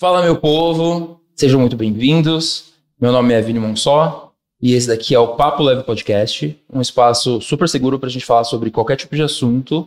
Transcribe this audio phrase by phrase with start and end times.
[0.00, 2.72] Fala, meu povo, sejam muito bem-vindos.
[2.98, 7.38] Meu nome é Vini Monsó e esse daqui é o Papo Leve Podcast, um espaço
[7.42, 9.86] super seguro para a gente falar sobre qualquer tipo de assunto.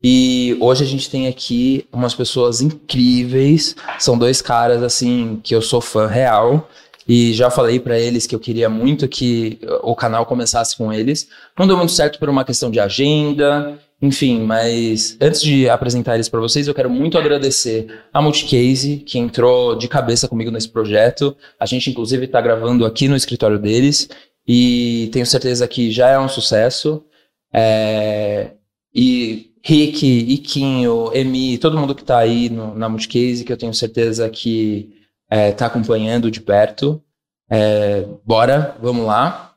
[0.00, 5.60] E hoje a gente tem aqui umas pessoas incríveis, são dois caras assim que eu
[5.60, 6.70] sou fã real
[7.08, 11.30] e já falei para eles que eu queria muito que o canal começasse com eles.
[11.58, 16.28] Não deu muito certo por uma questão de agenda, enfim, mas antes de apresentar eles
[16.28, 21.36] para vocês, eu quero muito agradecer a Multicase, que entrou de cabeça comigo nesse projeto.
[21.58, 24.08] A gente, inclusive, está gravando aqui no escritório deles
[24.46, 27.04] e tenho certeza que já é um sucesso.
[27.52, 28.52] É...
[28.94, 33.74] E Rick, Iquinho, Emi, todo mundo que está aí no, na Multicase, que eu tenho
[33.74, 34.94] certeza que
[35.30, 37.02] está é, tá acompanhando de perto.
[37.50, 39.54] É, bora, vamos lá.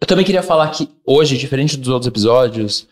[0.00, 2.88] Eu também queria falar que hoje, diferente dos outros episódios,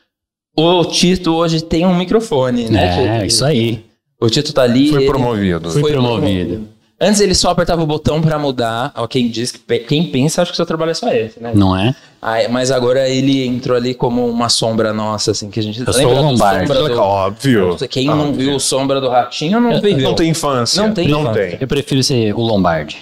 [0.56, 3.20] o Tito hoje tem um microfone, né?
[3.22, 3.84] É, isso aí.
[4.20, 4.90] O Tito tá ali.
[4.90, 5.70] Foi promovido.
[5.70, 6.68] Foi promovido.
[6.98, 8.90] Antes ele só apertava o botão para mudar.
[8.96, 11.52] Ó, quem diz que quem pensa acha que o seu trabalho é só esse, né?
[11.54, 11.94] Não é?
[12.22, 15.92] Aí, mas agora ele entrou ali como uma sombra nossa, assim, que a gente Eu
[15.92, 16.72] sou o Lombardi.
[16.72, 16.98] do...
[16.98, 17.76] Óbvio.
[17.90, 18.46] Quem não Óbvio.
[18.46, 20.08] viu o sombra do ratinho não viveu.
[20.08, 20.82] Não tem infância.
[20.82, 21.48] Não tem Não infância.
[21.50, 21.58] tem.
[21.60, 22.96] Eu prefiro ser o Lombardi.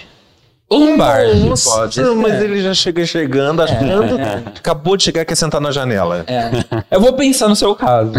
[0.69, 1.41] O Lombardi.
[1.41, 2.01] Nossa, pode.
[2.01, 4.17] mas ele já chega chegando, achando.
[4.57, 6.25] Acabou de chegar, quer sentar na janela.
[6.27, 6.49] É.
[6.89, 8.13] Eu vou pensar no seu caso.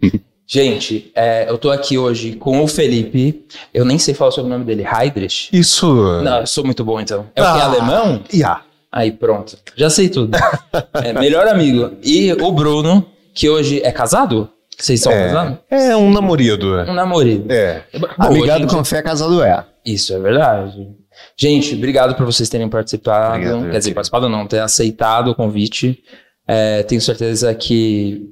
[0.46, 3.46] Gente, é, eu tô aqui hoje com o Felipe.
[3.72, 4.84] Eu nem sei falar sobre o nome dele.
[4.84, 5.48] Heidrich?
[5.52, 5.86] Isso.
[6.22, 7.26] Não, eu sou muito bom então.
[7.36, 7.60] É o que?
[7.60, 7.64] Ah.
[7.66, 8.20] Alemão?
[8.34, 8.62] Ya.
[8.90, 9.56] Aí, pronto.
[9.76, 10.36] Já sei tudo.
[11.04, 11.92] é, melhor amigo.
[12.02, 14.50] E o Bruno, que hoje é casado?
[14.76, 15.58] Vocês são casados?
[15.70, 16.80] É, é um namorido.
[16.80, 17.46] Um namorado.
[17.48, 17.82] É.
[17.96, 19.64] Bom, Amigado gente, com fé, casado é.
[19.84, 20.88] Isso é verdade.
[21.36, 23.36] Gente, obrigado por vocês terem participado.
[23.36, 26.02] Obrigado, Quer dizer, participado não, ter aceitado o convite.
[26.46, 28.28] É, tenho certeza que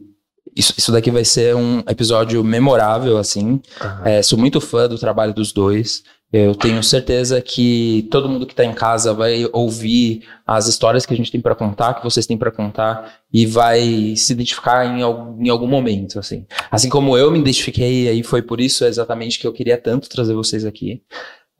[0.54, 3.60] isso, isso daqui vai ser um episódio memorável, assim.
[4.04, 6.02] É, sou muito fã do trabalho dos dois.
[6.30, 11.14] Eu tenho certeza que todo mundo que está em casa vai ouvir as histórias que
[11.14, 15.00] a gente tem para contar, que vocês têm para contar, e vai se identificar em
[15.00, 16.44] algum, em algum momento, assim.
[16.70, 20.34] Assim como eu me identifiquei, aí foi por isso exatamente que eu queria tanto trazer
[20.34, 21.02] vocês aqui.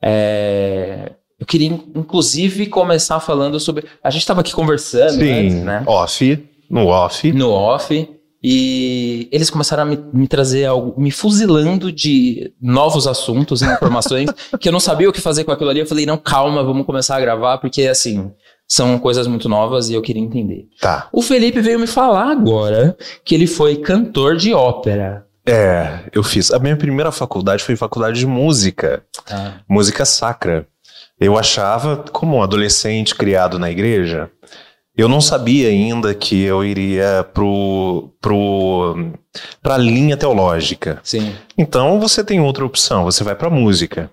[0.03, 3.85] É, eu queria, inclusive, começar falando sobre.
[4.03, 5.31] A gente estava aqui conversando Sim.
[5.31, 5.83] antes, né?
[5.85, 6.49] Off.
[6.69, 7.31] No off.
[7.31, 8.09] No off.
[8.41, 14.29] E eles começaram a me, me trazer algo, me fuzilando de novos assuntos e informações
[14.59, 15.79] que eu não sabia o que fazer com aquilo ali.
[15.79, 18.31] Eu falei, não, calma, vamos começar a gravar, porque assim,
[18.67, 20.67] são coisas muito novas e eu queria entender.
[20.79, 21.09] Tá.
[21.11, 25.25] O Felipe veio me falar agora que ele foi cantor de ópera.
[25.45, 26.51] É, eu fiz.
[26.51, 29.03] A minha primeira faculdade foi faculdade de música.
[29.25, 29.61] Tá.
[29.67, 30.67] Música sacra.
[31.19, 34.29] Eu achava, como um adolescente criado na igreja,
[34.99, 39.13] eu não sabia ainda que eu iria pro, pro,
[39.61, 40.99] pra linha teológica.
[41.03, 41.33] Sim.
[41.57, 44.09] Então você tem outra opção, você vai pra música.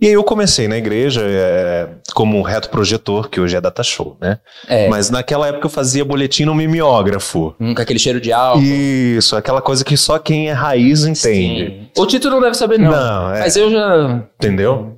[0.00, 4.16] E aí eu comecei na igreja é, como reto projetor, que hoje é data show,
[4.20, 4.38] né?
[4.68, 7.54] É, Mas naquela época eu fazia boletim no mimeógrafo.
[7.58, 8.62] hum, com aquele cheiro de álcool.
[8.62, 11.66] Isso, aquela coisa que só quem é raiz entende.
[11.66, 11.88] Sim.
[11.96, 12.92] O Tito não deve saber, não.
[12.92, 13.40] Não, é.
[13.40, 14.22] Mas eu já.
[14.36, 14.97] Entendeu?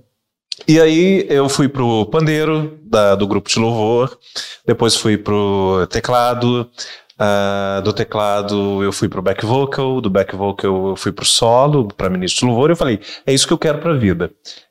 [0.68, 4.18] E aí eu fui pro pandeiro da- do grupo de louvor,
[4.66, 6.70] depois fui pro teclado,
[7.18, 11.88] ah, do teclado eu fui pro back vocal, do back vocal eu fui pro solo,
[11.88, 14.30] pra ministro de louvor, e eu falei, é isso que eu quero pra vida.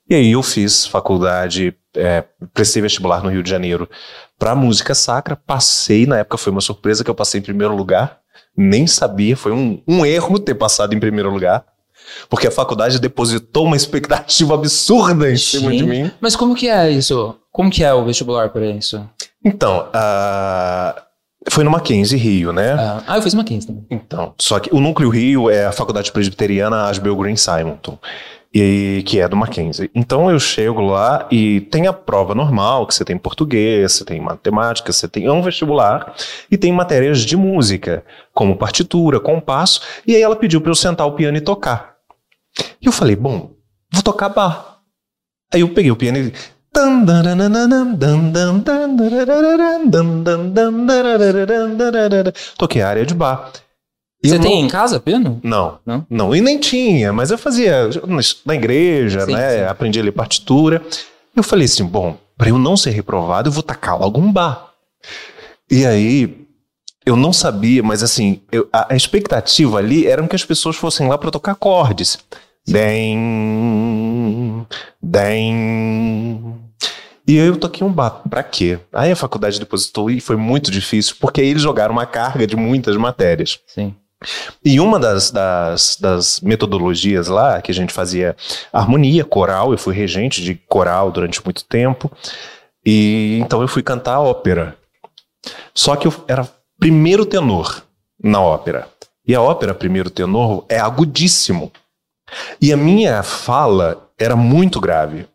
[0.09, 2.23] E aí eu fiz faculdade, é,
[2.53, 3.90] prestei vestibular no Rio de Janeiro
[4.38, 8.19] pra música sacra, passei, na época foi uma surpresa que eu passei em primeiro lugar,
[8.56, 11.63] nem sabia, foi um, um erro ter passado em primeiro lugar.
[12.30, 15.86] Porque a faculdade depositou uma expectativa absurda em cima de Sim.
[15.86, 16.12] mim.
[16.20, 17.36] Mas como que é isso?
[17.52, 19.03] Como que é o vestibular para isso?
[19.44, 19.88] Então,
[21.50, 22.74] foi no Mackenzie Rio, né?
[22.74, 23.86] Ah, ah, eu fiz 15 também.
[23.90, 27.97] Então, só que o Núcleo Rio é a Faculdade Presbiteriana Asbel Green Simonton,
[28.53, 29.90] e, que é do Mackenzie.
[29.94, 34.20] Então eu chego lá e tem a prova normal, que você tem português, você tem
[34.20, 36.14] matemática, você tem é um vestibular,
[36.50, 38.03] e tem matérias de música,
[38.34, 41.89] como partitura, compasso, e aí ela pediu para eu sentar o piano e tocar.
[42.81, 43.51] E eu falei, bom,
[43.91, 44.79] vou tocar bar.
[45.53, 46.34] Aí eu peguei o piano e.
[52.57, 53.51] Toquei a área de bar.
[54.23, 55.40] E Você tem não- em casa piano?
[55.43, 56.05] Não, Não?
[56.09, 56.35] não.
[56.35, 57.90] E nem tinha, mas eu fazia
[58.46, 59.59] na igreja, Sim, né?
[59.59, 59.63] sim.
[59.63, 60.81] Aprendi a ler partitura.
[61.35, 64.72] Eu falei assim, bom, para eu não ser reprovado, eu vou tacar logo um bar.
[65.72, 66.45] E aí,
[67.09, 71.08] eu não sabia, mas assim, eu- a, a expectativa ali era que as pessoas fossem
[71.08, 72.17] lá para tocar acordes.
[72.67, 74.66] Dem,
[75.02, 76.56] dem.
[77.28, 78.22] E eu toquei um bar.
[78.29, 78.79] Pra quê?
[78.94, 82.56] Aí a faculdade depositou e foi muito difícil, porque aí eles jogaram uma carga de
[82.56, 83.59] muitas matérias.
[83.67, 83.96] Sim.
[84.66, 88.35] E uma das, das, das metodologias lá, que a gente fazia
[88.73, 92.12] harmonia, coral, eu fui regente de coral durante muito tempo,
[92.85, 94.76] e então eu fui cantar ópera.
[95.73, 96.47] Só que eu era
[96.79, 97.84] primeiro tenor
[98.22, 98.87] na ópera.
[99.28, 101.72] E a ópera primeiro tenor é agudíssimo.
[102.61, 105.28] E a minha fala era muito grave.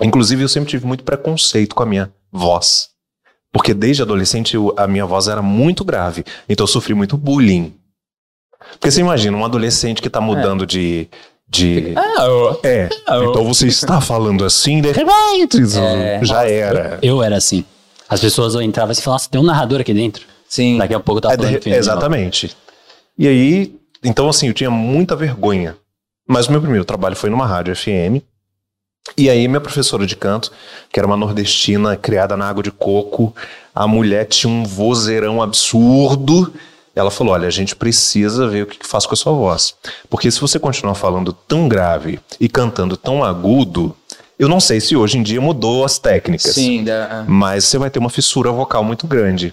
[0.00, 2.88] Inclusive, eu sempre tive muito preconceito com a minha voz.
[3.52, 6.24] Porque desde adolescente eu- a minha voz era muito grave.
[6.48, 7.74] Então eu sofri muito bullying.
[8.72, 11.08] Porque você imagina, um adolescente que tá mudando de.
[11.46, 12.88] de Ah, eu- é.
[13.08, 15.04] eu- Então você está falando assim, de repente.
[15.80, 16.24] É.
[16.24, 16.98] Já era.
[17.02, 17.64] Eu era assim.
[18.08, 20.24] As pessoas entravam assim e falavam, "Nossa, tem um narrador aqui dentro.
[20.52, 20.78] Sim.
[20.78, 21.58] Daqui a pouco tá É, falando.
[21.60, 22.56] de- exatamente.
[23.18, 25.76] E aí, então assim, eu tinha muita vergonha.
[26.28, 28.22] Mas o meu primeiro trabalho foi numa rádio FM.
[29.16, 30.52] E aí, minha professora de canto,
[30.92, 33.34] que era uma nordestina criada na água de coco,
[33.74, 36.52] a mulher tinha um vozeirão absurdo.
[36.94, 39.74] Ela falou: Olha, a gente precisa ver o que que faz com a sua voz.
[40.08, 43.94] Porque se você continuar falando tão grave e cantando tão agudo,
[44.38, 47.90] eu não sei se hoje em dia mudou as técnicas Sim, da- mas você vai
[47.90, 49.52] ter uma fissura vocal muito grande.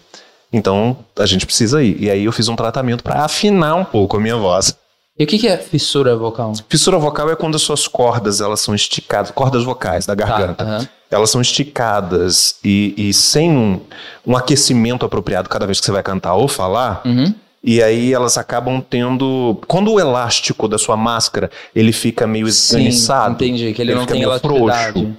[0.51, 2.01] Então, a gente precisa ir.
[2.01, 4.75] E aí eu fiz um tratamento para afinar um pouco a minha voz.
[5.17, 6.53] E o que, que é fissura vocal?
[6.69, 10.65] Fissura vocal é quando as suas cordas, elas são esticadas, cordas vocais da garganta.
[10.65, 10.89] Tá.
[11.11, 13.81] Elas são esticadas e, e sem um,
[14.25, 17.33] um aquecimento apropriado cada vez que você vai cantar ou falar, Uhum.
[17.63, 19.59] e aí elas acabam tendo...
[19.67, 24.13] Quando o elástico da sua máscara, ele fica meio esganiçado, entendi, que ele, não fica
[24.13, 24.91] tem meio elasticidade.
[24.93, 25.17] frouxo.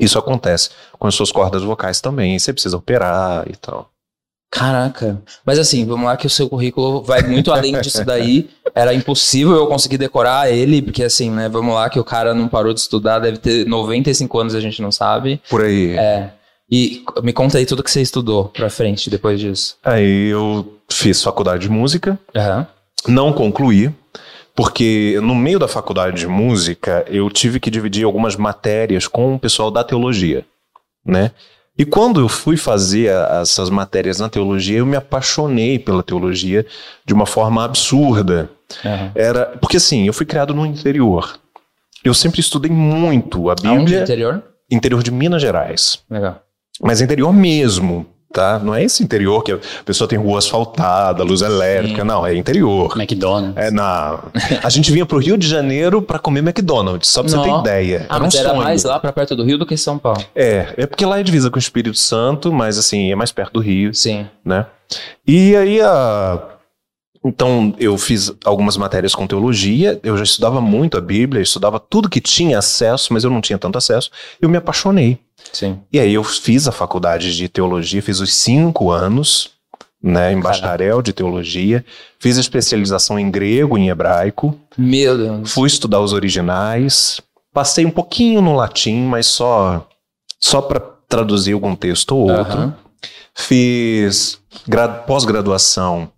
[0.00, 2.36] Isso acontece com as suas cordas vocais também.
[2.38, 3.88] Você precisa operar e tal.
[4.52, 5.22] Caraca.
[5.46, 8.50] Mas assim, vamos lá que o seu currículo vai muito além disso daí.
[8.74, 12.46] Era impossível eu conseguir decorar ele, porque assim, né, vamos lá que o cara não
[12.46, 15.40] parou de estudar, deve ter 95 anos, a gente não sabe.
[15.48, 15.96] Por aí.
[15.96, 16.30] É.
[16.70, 19.76] E me conta aí tudo que você estudou pra frente depois disso.
[19.82, 22.66] Aí eu fiz faculdade de música, Aham.
[23.08, 23.90] não concluí,
[24.54, 29.38] porque no meio da faculdade de música eu tive que dividir algumas matérias com o
[29.38, 30.44] pessoal da teologia,
[31.04, 31.30] né?
[31.78, 36.66] E quando eu fui fazer a- essas matérias na teologia, eu me apaixonei pela teologia
[37.04, 38.50] de uma forma absurda.
[38.84, 39.10] aham.
[39.14, 41.38] Era porque assim, eu fui criado no interior.
[42.04, 43.78] Eu sempre estudei muito a Aonde?
[43.84, 44.42] Bíblia, Interior?
[44.70, 46.02] interior de Minas Gerais.
[46.10, 46.42] Legal.
[46.80, 48.58] Mas interior mesmo, tá?
[48.58, 52.92] Não é esse interior que a pessoa tem rua asfaltada, luz elétrica, não, é interior.
[52.96, 53.56] McDonald's.
[53.56, 54.18] É na.
[54.62, 58.06] A gente vinha pro Rio de Janeiro pra comer McDonald's, só pra você ter ideia.
[58.08, 58.62] Ah, era um mas era sonho.
[58.62, 60.24] mais lá pra perto do Rio do que São Paulo.
[60.34, 63.52] É, é porque lá é divisa com o Espírito Santo, mas assim, é mais perto
[63.54, 64.26] do Rio, Sim.
[64.44, 64.66] né?
[65.26, 66.40] E aí a.
[67.24, 72.08] Então, eu fiz algumas matérias com teologia, eu já estudava muito a Bíblia, estudava tudo
[72.08, 74.10] que tinha acesso, mas eu não tinha tanto acesso,
[74.40, 75.18] eu me apaixonei.
[75.52, 75.78] Sim.
[75.92, 79.50] E aí eu fiz a faculdade de teologia, fiz os cinco anos,
[80.02, 81.84] né, em bacharel de teologia,
[82.18, 85.52] fiz a especialização em grego e em hebraico, Meu Deus.
[85.52, 87.20] fui estudar os originais,
[87.52, 89.86] passei um pouquinho no latim, mas só
[90.40, 92.52] só para traduzir algum texto ou outro.
[92.52, 92.74] Aham.
[93.34, 94.38] Fiz
[94.68, 96.10] gra- pós-graduação,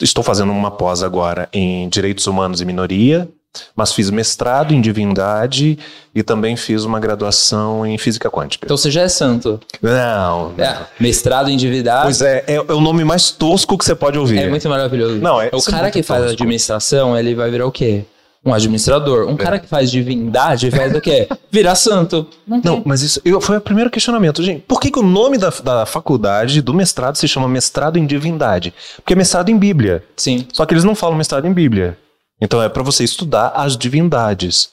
[0.00, 3.28] estou fazendo uma pós agora em Direitos Humanos e Minoria,
[3.74, 5.78] mas fiz mestrado em Divindade
[6.14, 8.64] e também fiz uma graduação em Física Quântica.
[8.66, 9.60] Então você já é santo.
[9.82, 10.64] Não, não.
[10.64, 12.04] É, mestrado em divindade.
[12.04, 14.38] Pois é, é, é o nome mais tosco que você pode ouvir.
[14.38, 15.16] É muito maravilhoso.
[15.16, 16.34] Não, é- o é cara que faz tosco.
[16.34, 18.04] administração, ele vai virar o quê?
[18.44, 19.26] Um administrador.
[19.28, 19.36] Um É.
[19.36, 21.28] cara que faz divindade faz o quê?
[21.52, 22.26] Virar santo.
[22.46, 22.60] Não.
[22.64, 24.62] Não, mas isso eu- foi o primeiro questionamento, gente.
[24.62, 28.72] Por que, que o nome da, da faculdade, do mestrado, se chama mestrado em divindade?
[28.96, 30.02] Porque é mestrado em Bíblia.
[30.16, 30.46] Sim.
[30.54, 31.98] Só que eles não falam mestrado em Bíblia.
[32.40, 34.70] Então é pra você estudar as divindades.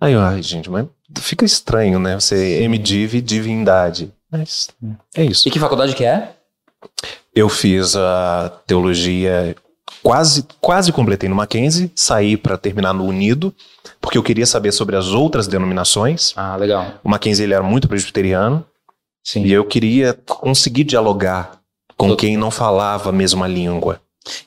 [0.00, 0.86] Aí, eu, ai, gente, mas
[1.20, 2.18] fica estranho, né?
[2.18, 4.10] Você MDiv divindade.
[4.30, 4.70] Mas
[5.14, 5.46] é isso.
[5.46, 6.30] E que faculdade que é?
[7.34, 9.54] Eu fiz a teologia,
[10.02, 13.54] quase, quase completei no Mackenzie, saí para terminar no Unido,
[14.00, 16.32] porque eu queria saber sobre as outras denominações.
[16.36, 16.94] Ah, legal.
[17.02, 18.64] O Mackenzie ele era muito presbiteriano
[19.24, 19.44] Sim.
[19.44, 21.60] e eu queria conseguir dialogar
[21.96, 24.00] com Todo- quem não falava a mesma língua.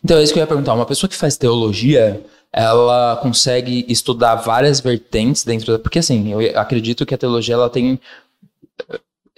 [0.04, 0.74] Então é isso que eu ia perguntar.
[0.74, 2.22] Uma pessoa que faz teologia,
[2.52, 5.80] ela consegue estudar várias vertentes dentro da...
[5.80, 8.00] Porque assim, eu acredito que a teologia ela tem,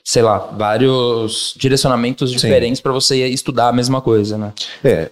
[0.03, 4.53] sei lá, vários direcionamentos diferentes para você estudar a mesma coisa, né?
[4.83, 5.09] É,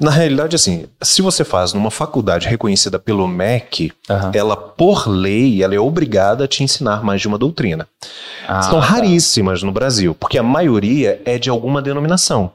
[0.00, 4.32] na realidade, assim, se você faz numa faculdade reconhecida pelo MEC, Aham.
[4.34, 7.86] ela, por lei, ela é obrigada a te ensinar mais de uma doutrina.
[8.46, 8.86] Ah, São tá.
[8.86, 12.52] raríssimas no Brasil, porque a maioria é de alguma denominação.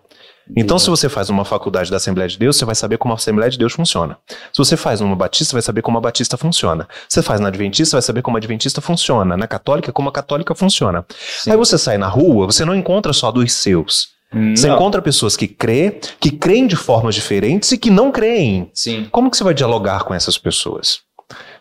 [0.56, 3.16] Então, se você faz uma faculdade da Assembleia de Deus, você vai saber como a
[3.16, 4.18] Assembleia de Deus funciona.
[4.28, 6.88] Se você faz numa Batista, vai saber como a Batista funciona.
[7.08, 9.38] Se você faz na Adventista, você vai saber como a Adventista funciona.
[9.38, 11.06] Na Católica, como a Católica funciona.
[11.40, 11.52] Sim.
[11.52, 14.10] Aí você sai na rua, você não encontra só dos seus.
[14.56, 18.70] Você encontra pessoas que crê, que creem de formas diferentes e que não creem.
[18.74, 19.08] Sim.
[19.12, 21.02] Como que você vai dialogar com essas pessoas?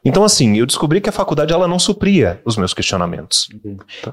[0.04, 3.49] Então, assim, eu descobri que a faculdade ela não supria os meus questionamentos.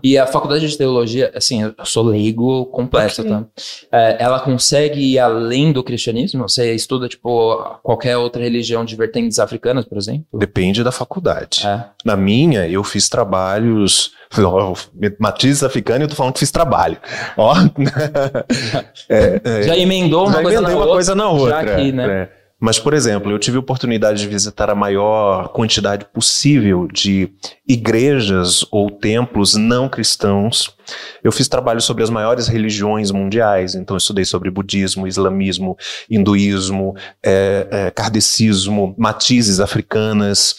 [0.04, 3.32] E a faculdade de teologia, assim, eu sou leigo completo, Ok.
[3.32, 3.46] tá?
[3.92, 6.48] É, ela consegue ir além do cristianismo?
[6.48, 10.26] Você estuda, tipo, qualquer outra religião de vertentes africanas, por exemplo?
[10.34, 11.66] Depende da faculdade.
[11.66, 11.86] É.
[12.04, 14.12] Na minha, eu fiz trabalhos.
[14.38, 14.74] Ó,
[15.20, 16.98] Matriz africana, eu tô falando que fiz trabalho.
[17.38, 17.56] Ó.
[19.10, 20.94] É, é, Já emendou uma já coisa emendei na uma outra.
[20.94, 21.50] coisa na outra.
[21.50, 22.30] já aqui, né?
[22.60, 27.32] Mas, por exemplo, eu tive a oportunidade de visitar a maior quantidade possível de
[27.68, 30.76] igrejas ou templos não cristãos.
[31.24, 35.78] Eu fiz trabalho sobre as maiores religiões mundiais, então estudei sobre budismo, islamismo,
[36.10, 40.56] hinduísmo, é, é, kardecismo, matizes africanas.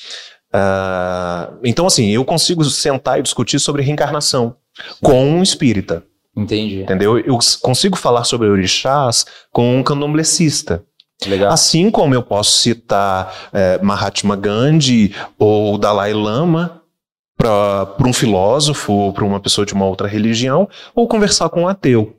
[0.53, 4.55] Ah, então, assim, eu consigo sentar e discutir sobre reencarnação
[5.03, 6.05] com um espírita.
[6.37, 6.83] Entendi.
[6.83, 7.19] Entendeu?
[7.19, 10.85] Eu consigo falar sobre orixás com um candomblessista.
[11.27, 11.53] Legal.
[11.53, 16.81] Assim como eu posso citar eh, Mahatma Gandhi ou Dalai Lama
[17.37, 22.17] para um filósofo, para uma pessoa de uma outra religião, ou conversar com um ateu.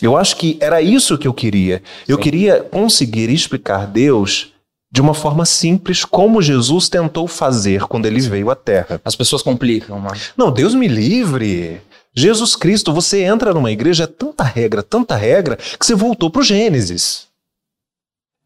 [0.00, 1.82] Eu acho que era isso que eu queria.
[2.06, 2.22] Eu Sim.
[2.22, 4.52] queria conseguir explicar Deus
[4.90, 9.00] de uma forma simples, como Jesus tentou fazer quando ele veio à Terra.
[9.04, 10.16] As pessoas complicam, mano.
[10.36, 11.80] Não, Deus me livre.
[12.14, 16.44] Jesus Cristo, você entra numa igreja, é tanta regra, tanta regra, que você voltou pro
[16.44, 17.26] Gênesis.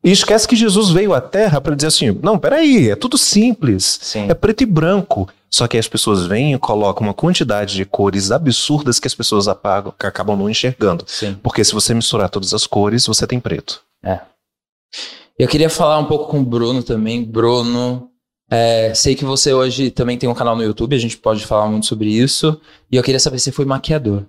[0.03, 3.99] E esquece que Jesus veio à Terra para dizer assim: não, peraí, é tudo simples.
[4.03, 4.29] Sim.
[4.29, 5.29] É preto e branco.
[5.51, 9.49] Só que as pessoas vêm e colocam uma quantidade de cores absurdas que as pessoas
[9.49, 11.05] apagam, que acabam não enxergando.
[11.07, 11.39] Sim.
[11.43, 13.83] Porque se você misturar todas as cores, você tem preto.
[15.39, 17.25] Eu queria falar um pouco com o Bruno também.
[17.25, 18.11] Bruno,
[18.51, 21.69] é, sei que você hoje também tem um canal no YouTube, a gente pode falar
[21.69, 22.61] muito sobre isso.
[22.91, 24.25] E eu queria saber se você foi maquiador.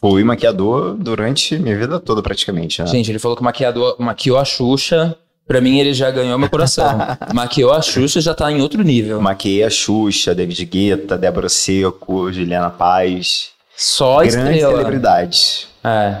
[0.00, 2.82] Fui maquiador durante minha vida toda, praticamente.
[2.82, 2.86] né?
[2.86, 5.16] Gente, ele falou que maquiador, maquiou a Xuxa.
[5.46, 6.98] Pra mim, ele já ganhou meu coração.
[7.32, 9.20] maquiou a Xuxa já tá em outro nível.
[9.20, 13.50] Maquiei a Xuxa, David Guetta, Débora Seco, Juliana Paz.
[13.76, 14.72] Só grandes estrela.
[14.72, 15.68] celebridades.
[15.82, 16.16] É.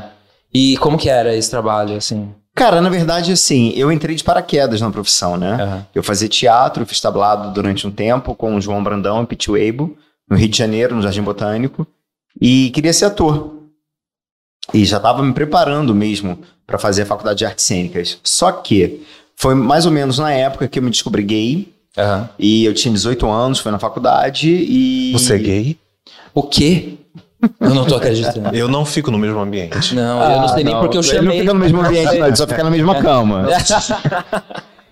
[0.54, 2.30] E como que era esse trabalho, assim?
[2.54, 5.52] Cara, na verdade, assim, eu entrei de paraquedas na profissão, né?
[5.60, 5.86] Aham.
[5.94, 9.94] Eu fazia teatro, fiz tablado durante um tempo com o João Brandão e Pete Weibo,
[10.30, 11.86] no Rio de Janeiro, no Jardim Botânico,
[12.40, 13.54] e queria ser ator.
[14.74, 18.18] E já estava me preparando mesmo para fazer a faculdade de artes cênicas.
[18.24, 19.02] Só que
[19.36, 22.28] foi mais ou menos na época que eu me descobri gay, Aham.
[22.38, 25.12] e eu tinha 18 anos, fui na faculdade e.
[25.12, 25.78] Você é gay?
[26.34, 26.94] O quê?
[27.60, 28.56] Eu não tô acreditando.
[28.56, 29.94] Eu não fico no mesmo ambiente.
[29.94, 31.24] Não, eu não sei nem porque eu Ele chamei.
[31.28, 33.46] não fica no mesmo ambiente, não, ele só fica na mesma cama.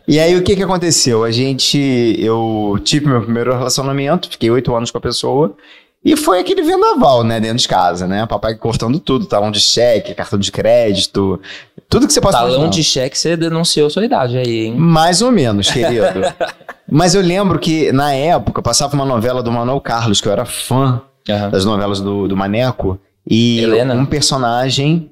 [0.06, 1.24] E aí, o que que aconteceu?
[1.24, 1.78] A gente,
[2.18, 5.56] eu tive meu primeiro relacionamento, fiquei oito anos com a pessoa,
[6.04, 8.26] e foi aquele vendaval, né, dentro de casa, né?
[8.26, 11.40] Papai cortando tudo, talão de cheque, cartão de crédito,
[11.88, 12.70] tudo que você possa Talão imaginar.
[12.70, 14.74] de cheque, você denunciou sua idade aí, hein?
[14.76, 16.04] Mais ou menos, querido.
[16.90, 20.44] Mas eu lembro que, na época, passava uma novela do Manuel Carlos, que eu era
[20.44, 21.50] fã Aham.
[21.50, 23.94] das novelas do, do Maneco, e Helena?
[23.94, 25.10] um personagem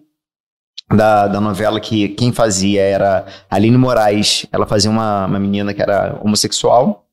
[0.92, 4.44] da, da novela que quem fazia era Aline Moraes.
[4.52, 7.06] Ela fazia uma, uma menina que era homossexual,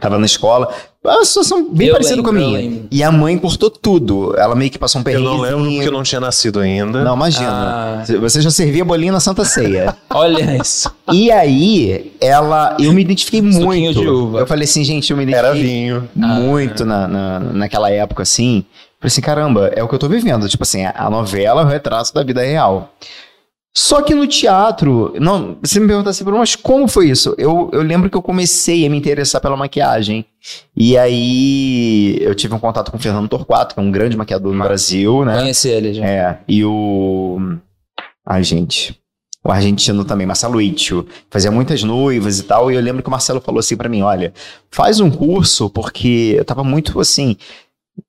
[0.00, 0.72] tava na escola.
[1.02, 2.70] Uma situação bem Eu parecida com a lembro, eu minha.
[2.70, 2.88] lembro.
[2.90, 4.34] E a mãe cortou tudo.
[4.38, 5.24] Ela meio que passou um Eu perrengue.
[5.24, 7.04] não lembro porque eu não tinha nascido ainda.
[7.04, 7.50] Não, imagina.
[7.50, 8.04] Ah.
[8.20, 9.94] Você já servia bolinho na Santa Ceia.
[10.10, 10.90] Olha isso.
[11.12, 12.76] e aí, ela.
[12.80, 14.00] Eu me identifiquei muito.
[14.00, 14.38] de uva.
[14.38, 16.08] Eu falei assim, gente, eu me identifiquei Era vinho.
[16.14, 18.64] muito na, na, naquela época, assim.
[18.98, 20.48] Falei assim, caramba, é o que eu tô vivendo.
[20.48, 22.94] Tipo assim, a novela é o retrato da vida real.
[23.76, 27.34] Só que no teatro, não, você me pergunta assim, "Bruno, mas como foi isso?
[27.36, 30.24] Eu, eu lembro que eu comecei a me interessar pela maquiagem.
[30.76, 34.54] E aí eu tive um contato com o Fernando Torquato, que é um grande maquiador
[34.54, 35.38] no Brasil, né?
[35.38, 36.04] Conheci ele já.
[36.04, 37.58] É, e o.
[38.24, 38.96] Ai, gente.
[39.46, 41.06] O argentino também, Marcelo Itio.
[41.28, 42.72] Fazia muitas noivas e tal.
[42.72, 44.32] E eu lembro que o Marcelo falou assim pra mim: olha,
[44.70, 47.36] faz um curso, porque eu tava muito assim.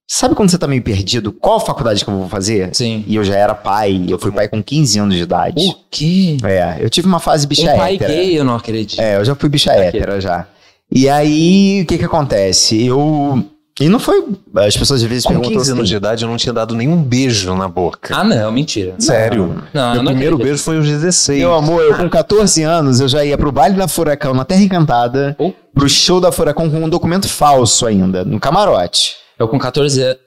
[0.07, 1.31] Sabe quando você tá meio perdido?
[1.31, 2.69] Qual faculdade que eu vou fazer?
[2.73, 3.03] Sim.
[3.07, 5.67] E eu já era pai, eu fui pai com 15 anos de idade.
[5.67, 6.37] O quê?
[6.43, 8.13] É, eu tive uma fase bicha Um pai hétera.
[8.13, 8.99] gay, eu não acredito.
[9.01, 9.87] É, eu já fui bicha Aquele.
[9.87, 10.47] hétera já.
[10.91, 12.83] E aí, o que que acontece?
[12.85, 13.43] Eu.
[13.79, 14.23] E não foi.
[14.55, 16.75] As pessoas às vezes Com perguntam 15 anos assim, de idade, eu não tinha dado
[16.75, 18.15] nenhum beijo na boca.
[18.15, 18.93] Ah, não, mentira.
[18.99, 19.63] Sério.
[19.73, 20.43] Não, eu Meu não primeiro acredito.
[20.51, 21.39] beijo foi aos 16.
[21.39, 24.61] Meu amor, eu com 14 anos, eu já ia pro baile da Furacão na Terra
[24.61, 25.51] Encantada, Oh.
[25.73, 29.15] pro show da Furacão com um documento falso ainda, no camarote.
[29.37, 30.17] Eu com 14 anos.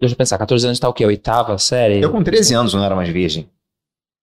[0.00, 1.06] Deixa eu pensar, 14 anos tá o quê?
[1.06, 2.00] Oitava série?
[2.00, 3.48] Eu com 13 anos não era mais virgem.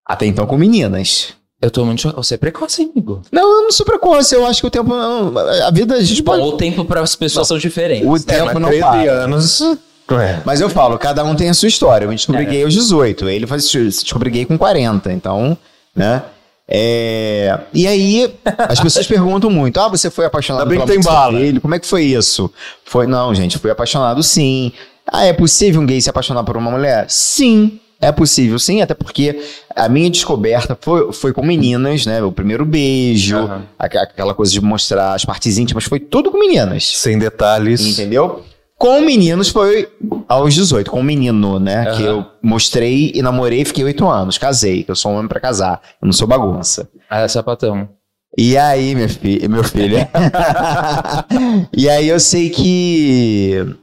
[0.06, 1.34] Até então com meninas.
[1.62, 2.12] Eu tô muito.
[2.14, 3.22] Você é precoce, amigo.
[3.32, 4.90] Não, eu não sou precoce, eu acho que o tempo.
[4.90, 6.44] não- A vida a gente Bom, pode.
[6.44, 8.08] o tempo para as pessoas são diferentes.
[8.08, 9.12] O É, tempo mas não 13 para.
[9.12, 9.62] anos.
[9.62, 10.42] É.
[10.46, 12.06] Mas eu falo, cada um tem a sua história.
[12.06, 12.46] Eu me descobri É.
[12.46, 13.30] gay aos 18.
[13.30, 15.12] Ele foi se descobrir gay com 40.
[15.14, 15.58] Então,
[15.96, 16.24] né?
[16.72, 21.38] É, E aí, as pessoas perguntam muito: ah, você foi apaixonado pela que tem bala.
[21.40, 21.60] filho?
[21.60, 22.52] Como é que foi isso?
[22.86, 24.72] Foi, não, gente, fui apaixonado sim.
[25.12, 27.06] Ah, é possível um gay se apaixonar por uma mulher?
[27.10, 27.80] Sim.
[28.02, 29.42] É possível, sim, até porque
[29.76, 32.24] a minha descoberta foi, foi com meninas, né?
[32.24, 33.36] O primeiro beijo,
[33.78, 36.88] aqua- aquela coisa de mostrar as partes íntimas, foi tudo com meninas.
[36.98, 37.82] Sem detalhes.
[37.86, 38.46] Entendeu?
[38.80, 39.92] Com meninos foi
[40.26, 41.82] aos 18, com um menino, né?
[41.82, 41.98] Aham.
[41.98, 45.42] Que eu mostrei e namorei, fiquei oito anos, casei, que eu sou um homem pra
[45.42, 46.90] casar, eu não sou bagunça.
[47.10, 47.90] Ah, é sapatão.
[48.38, 49.98] E aí, minha fi meu filho?
[51.76, 53.76] e aí eu sei que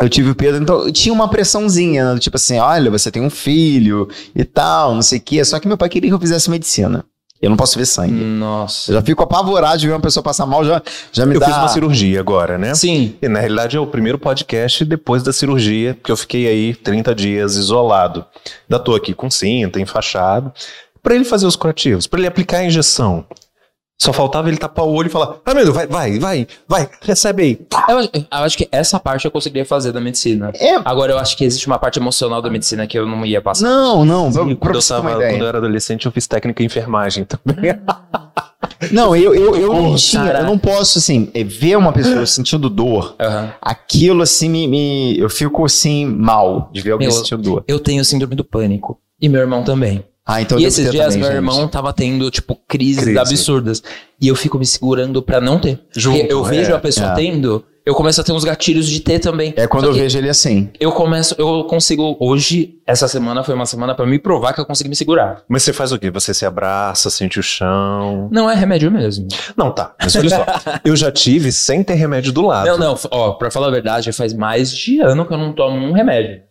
[0.00, 2.14] eu tive o Pedro, então tinha uma pressãozinha, né?
[2.14, 5.44] do tipo assim, olha, você tem um filho e tal, não sei o quê.
[5.44, 7.04] Só que meu pai queria que eu fizesse medicina.
[7.42, 8.20] Eu não posso ver sangue.
[8.20, 8.92] Eu Nossa.
[8.92, 10.80] já fico apavorado de ver uma pessoa passar mal, já,
[11.10, 11.46] já me Eu dá...
[11.46, 12.72] fiz uma cirurgia agora, né?
[12.74, 13.16] Sim.
[13.20, 17.12] E na realidade é o primeiro podcast depois da cirurgia, porque eu fiquei aí 30
[17.14, 18.24] dias isolado.
[18.70, 20.52] Ainda tô aqui com cinta, enfaixado,
[21.02, 23.24] Pra ele fazer os curativos, pra ele aplicar a injeção.
[24.02, 27.42] Só faltava ele tapar o olho e falar: Ah, meu vai, vai, vai, vai, recebe
[27.42, 27.60] aí.
[27.88, 30.50] Eu, acho- eu acho que essa parte eu conseguiria fazer da medicina.
[30.56, 33.40] É, Agora, eu acho que existe uma parte emocional da medicina que eu não ia
[33.40, 33.64] passar.
[33.68, 35.30] não, não, pra, Quando eu, tava, ideia.
[35.30, 37.78] quando eu era adolescente, eu fiz técnica em enfermagem também.
[38.90, 42.68] Não, eu, eu, eu não tinha, eu não posso, assim, é, ver uma pessoa sentindo
[42.68, 43.52] dor, Aham.
[43.60, 47.64] aquilo, assim, me, me- eu fico, assim, mal de ver alguém Meu, sentindo dor.
[47.68, 48.98] Eu tenho síndrome do pânico.
[49.20, 50.04] E meu irmão também.
[50.24, 51.36] Ah, então e esses dias também, meu gente.
[51.36, 53.18] irmão tava tendo, tipo, crises Crise.
[53.18, 53.82] absurdas.
[54.20, 55.80] E eu fico me segurando pra não ter.
[55.96, 56.74] Junto, Porque eu vejo é.
[56.74, 57.14] a pessoa É.
[57.16, 59.52] tendo, eu começo a ter uns gatilhos de ter também.
[59.56, 60.70] É quando eu vejo ele assim.
[60.78, 62.16] Eu começo, eu consigo.
[62.20, 65.42] Hoje, essa semana foi uma semana pra me provar que eu consegui me segurar.
[65.48, 66.08] Mas você faz o quê?
[66.12, 68.28] Você se abraça, sente o chão.
[68.30, 69.26] Não é remédio mesmo.
[69.56, 69.92] Não, tá.
[70.00, 70.46] Mas olha só.
[70.84, 72.66] eu já tive sem ter remédio do lado.
[72.68, 75.84] Não, não, ó, pra falar a verdade, faz mais de ano que eu não tomo
[75.84, 76.42] um remédio.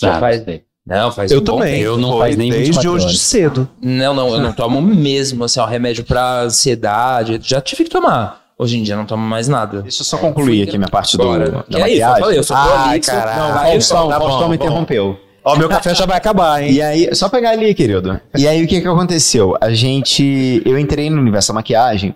[0.00, 0.42] Já faz.
[0.86, 1.74] Não, faz Eu um bom também.
[1.74, 1.84] tempo.
[1.84, 3.20] Eu não Foi faz nem desde 24 hoje de horas.
[3.20, 3.68] cedo.
[3.80, 7.38] Não, não, eu não tomo mesmo, assim, ó, remédio pra ansiedade.
[7.42, 8.40] Já tive que tomar.
[8.58, 9.82] Hoje em dia não tomo mais nada.
[9.82, 11.50] Deixa eu só concluir aqui minha parte do, Bora.
[11.50, 12.14] da Que é isso, maquiagem.
[12.16, 13.10] eu falei, eu sou prolixo.
[13.10, 13.54] caralho.
[13.54, 14.64] Não, Faustão, tá bom, Faustão me bom.
[14.64, 15.18] interrompeu.
[15.44, 16.72] Ó, meu café já vai acabar, hein?
[16.72, 18.20] E aí, só pegar ali, querido.
[18.36, 19.56] E aí, o que que aconteceu?
[19.60, 22.14] A gente, eu entrei no universo da maquiagem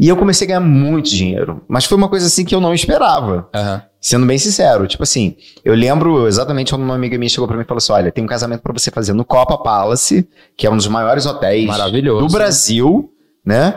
[0.00, 1.62] e eu comecei a ganhar muito dinheiro.
[1.68, 3.48] Mas foi uma coisa assim que eu não esperava.
[3.54, 3.82] Aham.
[4.00, 7.62] Sendo bem sincero, tipo assim, eu lembro exatamente quando uma amiga minha chegou pra mim
[7.62, 10.70] e falou assim: olha, tem um casamento pra você fazer no Copa Palace, que é
[10.70, 11.68] um dos maiores hotéis
[12.26, 13.12] do Brasil,
[13.46, 13.74] né?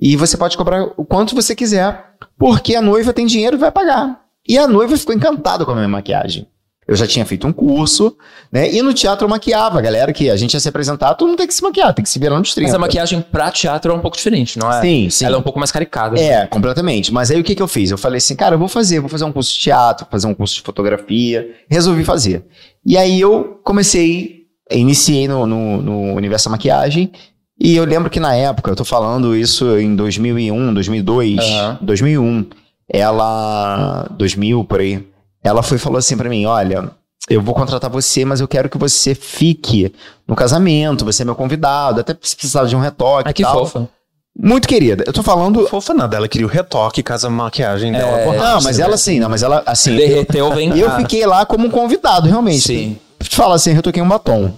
[0.00, 2.06] E você pode cobrar o quanto você quiser,
[2.36, 4.20] porque a noiva tem dinheiro e vai pagar.
[4.48, 6.48] E a noiva ficou encantada com a minha maquiagem.
[6.88, 8.16] Eu já tinha feito um curso,
[8.50, 8.72] né?
[8.72, 11.36] E no teatro eu maquiava, a galera que a gente ia se apresentar, todo mundo
[11.36, 12.66] tem que se maquiar, tem que se virar nos 30.
[12.66, 14.80] Mas a maquiagem pra teatro é um pouco diferente, não é?
[14.80, 15.26] Sim, sim.
[15.26, 16.18] Ela é um pouco mais caricada.
[16.18, 17.12] É, completamente.
[17.12, 17.90] Mas aí o que, que eu fiz?
[17.90, 20.34] Eu falei assim, cara, eu vou fazer, vou fazer um curso de teatro, fazer um
[20.34, 21.50] curso de fotografia.
[21.68, 22.46] Resolvi fazer.
[22.86, 27.12] E aí eu comecei, iniciei no, no, no universo da maquiagem.
[27.60, 31.78] E eu lembro que na época, eu tô falando isso em 2001, 2002, Aham.
[31.82, 32.46] 2001,
[32.88, 35.04] ela, 2000 por aí,
[35.48, 36.90] ela foi e falou assim pra mim, olha,
[37.28, 39.92] eu vou contratar você, mas eu quero que você fique
[40.26, 43.42] no casamento, você é meu convidado, até se precisar de um retoque Ah, e que
[43.42, 43.66] tal.
[43.66, 43.88] fofa.
[44.40, 45.02] Muito querida.
[45.04, 48.20] Eu tô falando Fofa nada, ela queria o retoque caso a maquiagem dela.
[48.20, 48.84] É, não, mas né?
[48.84, 49.96] ela sim, não, mas ela assim.
[49.96, 52.60] Derreteu, vem Eu fiquei lá como um convidado, realmente.
[52.60, 52.98] Sim.
[53.18, 54.54] Te fala assim, eu toquei um batom.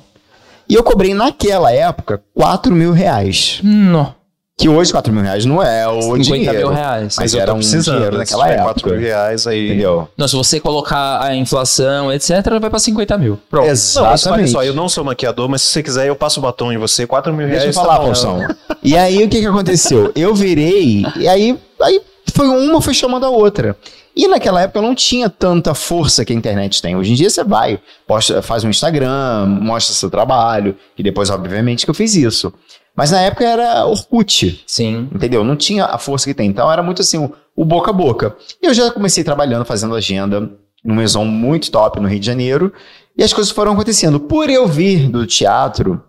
[0.68, 3.58] E eu cobrei naquela época 4 mil reais.
[3.62, 4.14] Não.
[4.60, 6.58] Que hoje 4 mil reais não é o 50 dinheiro.
[6.58, 7.16] mil reais.
[7.18, 8.64] Mas eu era um dinheiro se naquela época.
[8.64, 9.70] 4 mil reais aí.
[9.70, 10.08] Entendeu?
[10.16, 13.38] Não, se você colocar a inflação, etc., vai pra 50 mil.
[13.48, 13.64] Pronto.
[13.64, 14.50] Não, mas olha Exatamente.
[14.50, 17.06] só, eu não sou maquiador, mas se você quiser, eu passo o batom em você,
[17.06, 17.62] 4 mil reais.
[17.64, 18.04] Deixa eu tá falar.
[18.04, 18.40] Faustão.
[18.82, 20.10] E aí, o que que aconteceu?
[20.16, 22.00] Eu virei, e aí, aí
[22.34, 23.76] foi uma foi chamando a outra.
[24.16, 26.96] E naquela época eu não tinha tanta força que a internet tem.
[26.96, 31.84] Hoje em dia você vai, posta, faz um Instagram, mostra seu trabalho, e depois, obviamente,
[31.84, 32.52] que eu fiz isso.
[33.00, 35.08] Mas na época era Orkut, Sim.
[35.14, 35.42] entendeu?
[35.42, 36.50] Não tinha a força que tem.
[36.50, 38.36] Então era muito assim, o, o boca a boca.
[38.62, 40.52] E eu já comecei trabalhando, fazendo agenda
[40.84, 42.70] num maison muito top no Rio de Janeiro.
[43.16, 44.20] E as coisas foram acontecendo.
[44.20, 46.04] Por eu vir do teatro,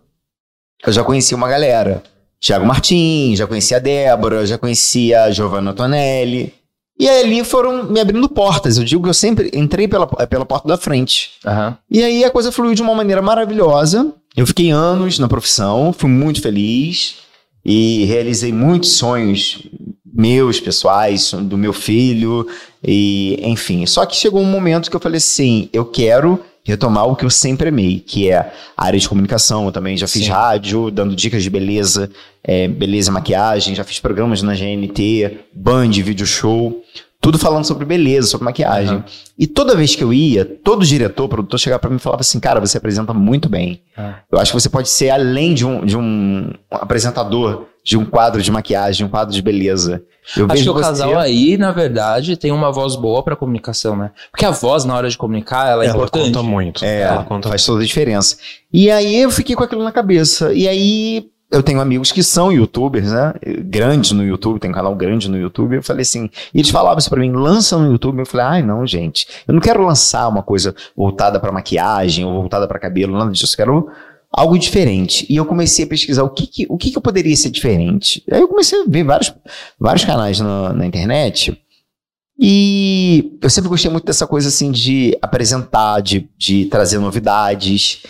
[0.85, 2.03] eu já conhecia uma galera.
[2.41, 6.53] Tiago Martins, já conhecia a Débora, já conhecia a Giovanna Tonelli.
[6.99, 8.77] E aí ali foram me abrindo portas.
[8.77, 11.31] Eu digo que eu sempre entrei pela, pela porta da frente.
[11.45, 11.77] Aham.
[11.89, 14.13] E aí a coisa fluiu de uma maneira maravilhosa.
[14.35, 17.17] Eu fiquei anos na profissão, fui muito feliz
[17.65, 19.67] e realizei muitos sonhos
[20.13, 22.47] meus, pessoais, do meu filho,
[22.83, 23.85] e enfim.
[23.85, 27.29] Só que chegou um momento que eu falei assim: eu quero retomar o que eu
[27.29, 28.37] sempre amei, que é
[28.77, 29.65] a área de comunicação.
[29.65, 30.31] Eu também já fiz Sim.
[30.31, 32.09] rádio, dando dicas de beleza,
[32.43, 36.83] é, beleza e maquiagem, já fiz programas na GNT, Band, vídeo show.
[37.21, 38.95] Tudo falando sobre beleza, sobre maquiagem.
[38.95, 39.05] Aham.
[39.37, 42.39] E toda vez que eu ia, todo diretor, produtor chegava pra mim e falava assim:
[42.39, 43.81] Cara, você apresenta muito bem.
[43.95, 44.15] Ah.
[44.31, 48.41] Eu acho que você pode ser além de um, de um apresentador de um quadro
[48.43, 50.03] de maquiagem, um quadro de beleza.
[50.37, 53.95] Eu Acho que o você- casal aí, na verdade, tem uma voz boa pra comunicação,
[53.95, 54.11] né?
[54.31, 56.25] Porque a voz, na hora de comunicar, ela é Ela importante.
[56.25, 56.85] conta muito.
[56.85, 58.37] É, ela conta faz toda a diferença.
[58.71, 60.53] E aí eu fiquei com aquilo na cabeça.
[60.53, 63.33] E aí eu tenho amigos que são youtubers, né?
[63.65, 65.75] Grandes no YouTube, tem um canal grande no YouTube.
[65.75, 68.19] Eu falei assim, e eles falavam isso pra mim, lança no YouTube.
[68.19, 72.33] Eu falei, ai não, gente, eu não quero lançar uma coisa voltada pra maquiagem ou
[72.33, 73.53] voltada pra cabelo, nada disso.
[73.53, 73.87] Eu quero
[74.31, 75.25] algo diferente.
[75.29, 78.23] E eu comecei a pesquisar o que, que- o que, que eu poderia ser diferente.
[78.31, 79.33] Aí eu comecei a ver vários,
[79.77, 81.57] vários canais na, na internet.
[82.39, 88.03] E eu sempre gostei muito dessa coisa assim de apresentar, de, de trazer novidades.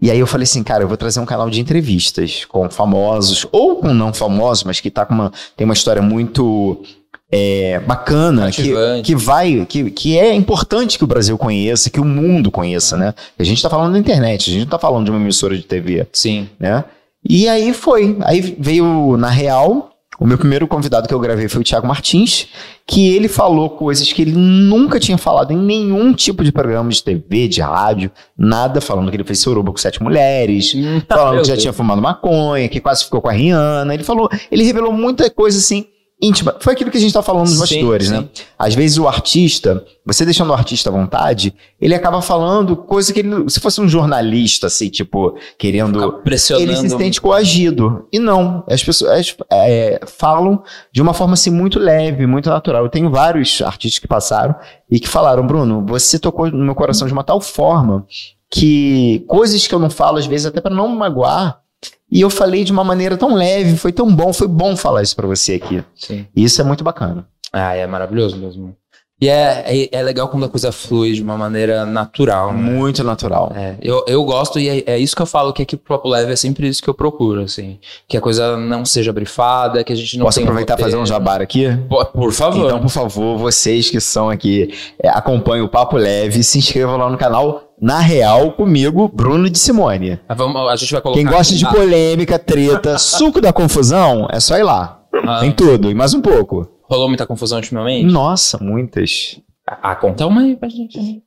[0.00, 3.46] E aí eu falei assim, cara, eu vou trazer um canal de entrevistas com famosos
[3.50, 6.82] ou com não famosos, mas que tá com uma, tem uma história muito
[7.30, 12.04] é, bacana, que, que vai, que, que é importante que o Brasil conheça, que o
[12.04, 13.14] mundo conheça, né?
[13.38, 15.62] A gente tá falando da internet, a gente não tá falando de uma emissora de
[15.62, 16.48] TV Sim.
[16.58, 16.84] né?
[17.28, 18.16] E aí foi.
[18.20, 19.90] Aí veio na real.
[20.18, 22.48] O meu primeiro convidado que eu gravei foi o Thiago Martins,
[22.86, 27.02] que ele falou coisas que ele nunca tinha falado em nenhum tipo de programa de
[27.02, 30.72] TV, de rádio, nada, falando que ele fez suruba com sete mulheres,
[31.08, 33.92] falando que já tinha fumado maconha, que quase ficou com a Rihanna.
[33.92, 35.86] Ele falou, ele revelou muita coisa assim
[36.20, 36.56] íntima.
[36.60, 38.26] Foi aquilo que a gente tá falando nos bastidores, né?
[38.58, 43.20] Às vezes o artista, você deixando o artista à vontade, ele acaba falando coisa que
[43.20, 46.72] ele, se fosse um jornalista, assim, tipo, querendo Fica pressionando.
[46.72, 48.06] ele se sente coagido.
[48.10, 52.84] E não, as pessoas é, falam de uma forma assim muito leve, muito natural.
[52.84, 54.54] Eu tenho vários artistas que passaram
[54.90, 58.06] e que falaram, Bruno, você tocou no meu coração de uma tal forma
[58.50, 61.60] que coisas que eu não falo, às vezes, até para não me magoar,
[62.10, 65.16] e eu falei de uma maneira tão leve, foi tão bom, foi bom falar isso
[65.16, 65.82] para você aqui.
[65.94, 66.26] Sim.
[66.34, 67.26] E isso é muito bacana.
[67.52, 68.76] Ah, é maravilhoso mesmo.
[69.18, 72.60] E é, é, é legal quando a coisa flui de uma maneira natural, né?
[72.60, 73.50] Muito natural.
[73.56, 76.06] É, eu, eu gosto e é, é isso que eu falo que aqui pro Papo
[76.10, 77.78] Leve é sempre isso que eu procuro, assim.
[78.06, 81.06] Que a coisa não seja brifada, que a gente não Posso aproveitar e fazer um
[81.06, 81.64] jabar aqui?
[81.88, 82.66] Po- Por favor.
[82.66, 87.08] Então, por favor, vocês que são aqui, é, acompanhem o Papo Leve, se inscrevam lá
[87.08, 90.18] no canal Na Real comigo, Bruno de Simone.
[90.28, 91.20] Ah, vamos- a gente vai colocar.
[91.20, 95.02] Quem gosta de Ah, polêmica, treta, suco da confusão, é só ir lá.
[95.26, 96.68] ah, Tem tudo, e mais um pouco.
[96.88, 98.04] rolou muita confusão ultimamente?
[98.10, 99.40] Nossa, muitas.
[99.66, 101.22] Ah, conta uma aí pra gente.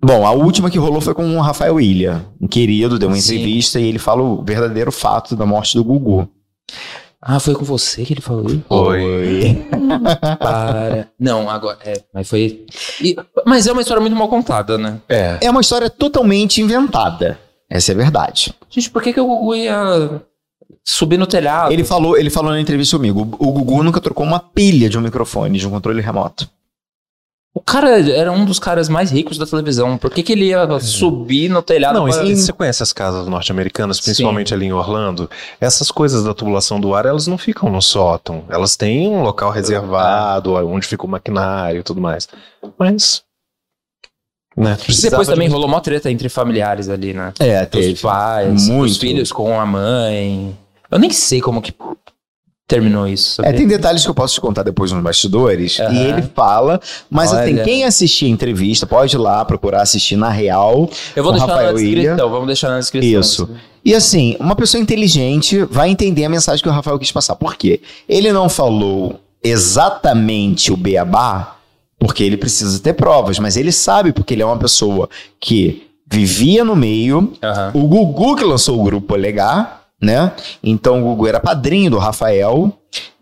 [0.00, 3.34] Bom, a última que rolou foi com o Rafael Ilha, um querido, deu uma Sim.
[3.34, 6.28] entrevista e ele fala o verdadeiro fato da morte do Gugu.
[7.20, 8.46] Ah, foi com você que ele falou?
[8.46, 8.62] isso?
[8.68, 9.66] Oi.
[10.38, 11.08] Para.
[11.18, 11.78] Não, agora.
[11.84, 12.64] É, mas foi.
[13.00, 15.00] e- mas é uma história muito mal contada, né?
[15.08, 15.38] É.
[15.40, 17.38] É uma história totalmente inventada.
[17.68, 18.54] Essa é a verdade.
[18.70, 20.20] Gente, por que, que o Gugu ia
[20.84, 21.72] subir no telhado?
[21.72, 25.02] Ele falou, ele falou na entrevista comigo, o Gugu nunca trocou uma pilha de um
[25.02, 26.48] microfone, de um controle remoto.
[27.58, 29.98] O cara era um dos caras mais ricos da televisão.
[29.98, 31.94] Por que, que ele ia subir no telhado?
[31.98, 35.28] Não, pra- e você conhece as casas norte-americanas, principalmente ali em Orlando?
[35.60, 38.44] Essas coisas da tubulação do ar, elas não ficam no sótão.
[38.48, 42.28] Elas têm um local reservado, onde fica o maquinário e tudo mais.
[42.78, 43.22] Mas.
[44.56, 47.32] Né, E depois também de- rolou uma treta entre familiares ali, né?
[47.40, 48.90] É, Os pais, Muito.
[48.90, 50.56] os filhos com a mãe.
[50.90, 51.72] Eu nem sei como que
[52.68, 53.40] terminou isso.
[53.42, 55.80] É, tem detalhes que eu posso te contar depois nos bastidores.
[55.80, 55.92] Aham.
[55.94, 56.78] E ele fala,
[57.10, 57.64] mas assim, Olha.
[57.64, 60.88] quem assistir a entrevista pode ir lá procurar assistir na real.
[61.16, 61.94] Eu vou deixar Rafael na Ilha.
[61.94, 63.20] descrição, vamos deixar na descrição.
[63.20, 63.50] Isso.
[63.82, 67.34] E assim, uma pessoa inteligente vai entender a mensagem que o Rafael quis passar.
[67.36, 67.80] Por quê?
[68.06, 71.56] Ele não falou exatamente o beabá,
[71.98, 75.08] porque ele precisa ter provas, mas ele sabe porque ele é uma pessoa
[75.40, 77.70] que vivia no meio, Aham.
[77.74, 80.32] o Gugu que lançou o grupo Polegar, né?
[80.62, 82.72] Então o Gugu era padrinho do Rafael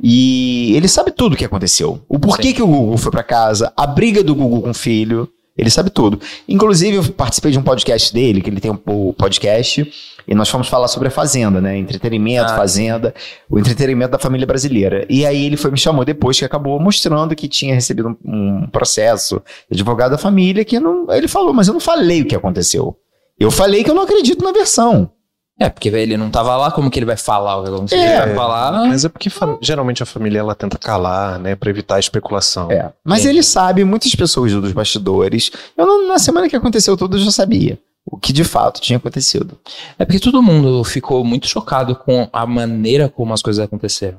[0.02, 2.00] e ele sabe tudo o que aconteceu.
[2.08, 2.54] O porquê Sim.
[2.54, 5.88] que o Gugu foi pra casa, a briga do Gugu com o filho, ele sabe
[5.88, 6.20] tudo.
[6.46, 9.90] Inclusive eu participei de um podcast dele, que ele tem um o podcast,
[10.28, 11.78] e nós fomos falar sobre a Fazenda, né?
[11.78, 13.14] Entretenimento, Ah, Fazenda,
[13.48, 15.06] o entretenimento da família brasileira.
[15.08, 18.68] E aí ele foi me chamou depois que acabou mostrando que tinha recebido um, um
[18.70, 22.34] processo de advogado da família que não, ele falou, mas eu não falei o que
[22.36, 22.94] aconteceu.
[23.38, 25.10] Eu falei que eu não acredito na versão.
[25.58, 27.98] É, porque ele não tava lá, como que ele vai falar o que aconteceu?
[27.98, 28.16] É.
[28.16, 28.72] Ele vai falar.
[28.86, 29.30] Mas é porque
[29.62, 32.70] geralmente a família ela tenta calar, né, pra evitar a especulação.
[32.70, 32.92] É.
[33.02, 33.36] Mas Entendi.
[33.36, 35.50] ele sabe, muitas pessoas dos bastidores.
[35.76, 38.98] Eu não- na semana que aconteceu tudo eu já sabia o que de fato tinha
[38.98, 39.58] acontecido.
[39.98, 44.18] É porque todo mundo ficou muito chocado com a maneira como as coisas aconteceram,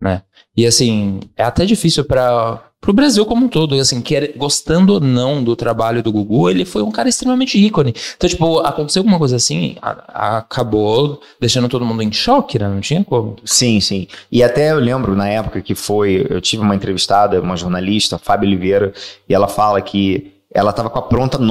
[0.00, 0.22] né?
[0.56, 5.00] E assim, é até difícil para pro Brasil como um todo, assim, quer, gostando ou
[5.00, 7.94] não do trabalho do Gugu, ele foi um cara extremamente ícone.
[8.14, 12.68] Então, tipo, aconteceu alguma coisa assim, a- a- acabou deixando todo mundo em choque, né?
[12.68, 13.36] Não tinha como.
[13.42, 14.06] Sim, sim.
[14.30, 18.46] E até eu lembro na época que foi, eu tive uma entrevistada, uma jornalista, Fábio
[18.46, 18.92] Oliveira,
[19.26, 21.44] e ela fala que ela estava com a pronta com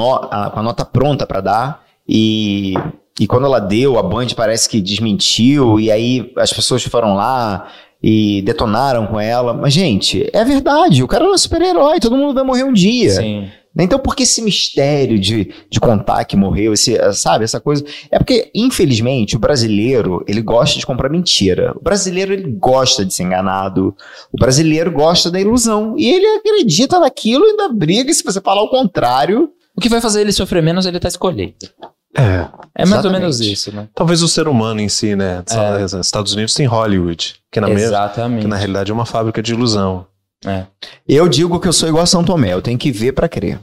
[0.59, 2.73] a nota pronta para dar e
[3.19, 7.67] e quando ela deu, a Band parece que desmentiu e aí as pessoas foram lá
[8.03, 9.53] e detonaram com ela.
[9.53, 13.11] Mas gente, é verdade, o cara não é super-herói, todo mundo vai morrer um dia.
[13.11, 13.47] Sim.
[13.75, 17.83] Então, por que esse mistério de, de contar que morreu, esse, sabe, essa coisa?
[18.11, 21.73] É porque, infelizmente, o brasileiro, ele gosta de comprar mentira.
[21.75, 23.95] O brasileiro, ele gosta de ser enganado.
[24.31, 25.95] O brasileiro gosta da ilusão.
[25.97, 28.11] E ele acredita naquilo e ainda briga.
[28.11, 31.07] E se você falar o contrário, O que vai fazer ele sofrer menos, ele tá
[31.07, 31.55] escolhendo.
[32.15, 32.47] É.
[32.75, 33.87] É mais ou menos isso, né?
[33.95, 35.43] Talvez o ser humano em si, né?
[35.83, 38.41] Os Estados Unidos tem Hollywood, que na, mesma, Exatamente.
[38.41, 40.05] que na realidade é uma fábrica de ilusão.
[40.45, 40.65] É.
[41.07, 42.53] eu digo que eu sou igual a São Tomé.
[42.53, 43.59] Eu tenho que ver pra crer.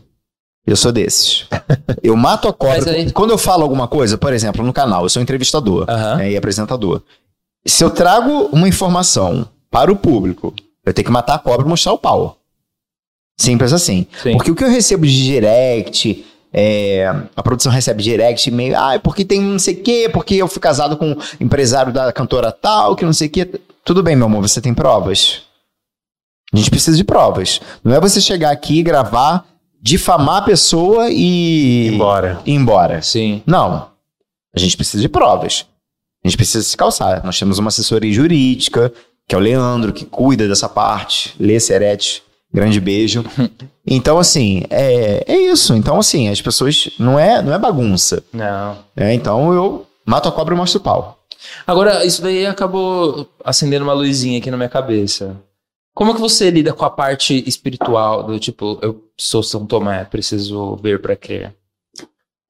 [0.67, 1.47] Eu sou desses.
[2.03, 2.91] Eu mato a cobra.
[2.93, 5.85] aí- Quando eu falo alguma coisa, por exemplo, no canal, eu sou entrevistador.
[5.89, 6.17] Aham.
[6.17, 7.03] né, e apresentador.
[7.67, 11.69] Se eu trago uma informação para o público, eu tenho que matar a cobra e
[11.69, 12.39] mostrar o pau.
[13.39, 14.07] Simples assim.
[14.23, 14.33] Sim.
[14.37, 18.99] Porque o que eu recebo de direct, é, a produção recebe direct meio, ah, é
[18.99, 22.51] porque tem não sei o quê, porque eu fui casado com um empresário da cantora
[22.51, 23.61] tal, que não sei o quê.
[23.85, 25.43] Tudo bem, meu amor, você tem provas?
[26.53, 27.61] A gente precisa de provas.
[27.85, 29.47] Não é você chegar aqui, gravar,
[29.81, 32.41] difamar a pessoa e Embora.
[32.45, 33.01] ir embora.
[33.03, 33.43] Sim.
[33.47, 33.89] Não.
[34.55, 35.65] A gente precisa de provas.
[36.25, 37.25] A gente precisa se calçar.
[37.25, 38.93] Nós temos uma assessoria jurídica,
[39.29, 41.35] que é o Leandro, que cuida dessa parte.
[41.39, 43.25] Lê Serete, grande beijo.
[43.93, 45.75] Então, assim, é, é isso.
[45.75, 46.91] Então, assim, as pessoas.
[46.97, 48.23] Não é, não é bagunça.
[48.33, 48.79] Não.
[48.95, 51.19] É, então eu mato a cobra e mostro o pau.
[51.67, 55.37] Agora, isso daí acabou acendendo uma luzinha aqui na minha cabeça.
[55.93, 60.77] Como que você lida com a parte espiritual do tipo, eu sou São Tomé, preciso
[60.77, 61.53] ver pra crer?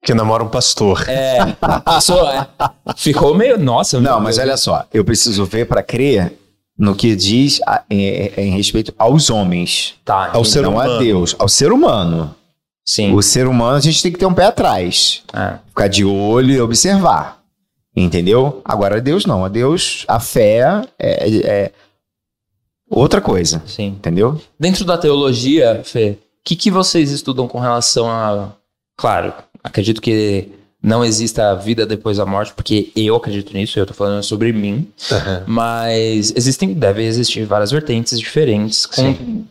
[0.03, 1.07] Que namora um pastor.
[1.07, 1.37] É,
[1.97, 2.47] isso é,
[2.97, 3.99] ficou meio, nossa.
[3.99, 4.47] Não, meu mas Deus.
[4.47, 4.85] olha só.
[4.93, 6.33] Eu preciso ver para crer
[6.77, 9.95] no que diz a- é- é em respeito aos homens.
[10.05, 10.99] Tá, Ao ser não a humano.
[10.99, 12.35] Deus, ao ser humano.
[12.83, 13.13] Sim.
[13.13, 15.21] O ser humano a gente tem que ter um pé atrás.
[15.33, 15.59] É.
[15.67, 17.39] Ficar de olho e observar.
[17.95, 18.61] Entendeu?
[18.65, 19.45] Agora, Deus não.
[19.45, 21.71] A Deus, a fé é, é
[22.89, 23.61] outra coisa.
[23.67, 23.87] Sim.
[23.87, 24.41] Entendeu?
[24.59, 28.53] Dentro da teologia, Fê, o que, que vocês estudam com relação a.
[28.97, 30.49] Claro, acredito que
[30.81, 34.87] não exista vida depois da morte, porque eu acredito nisso, eu tô falando sobre mim.
[35.11, 35.43] Aham.
[35.45, 39.43] Mas existem, deve existir várias vertentes diferentes com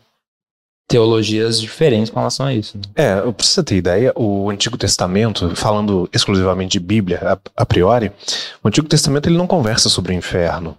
[0.89, 2.77] teologias diferentes com relação a isso.
[2.77, 2.83] né?
[2.97, 8.11] É, pra você ter ideia, o Antigo Testamento, falando exclusivamente de Bíblia a, a priori,
[8.63, 10.77] o Antigo Testamento ele não conversa sobre o inferno.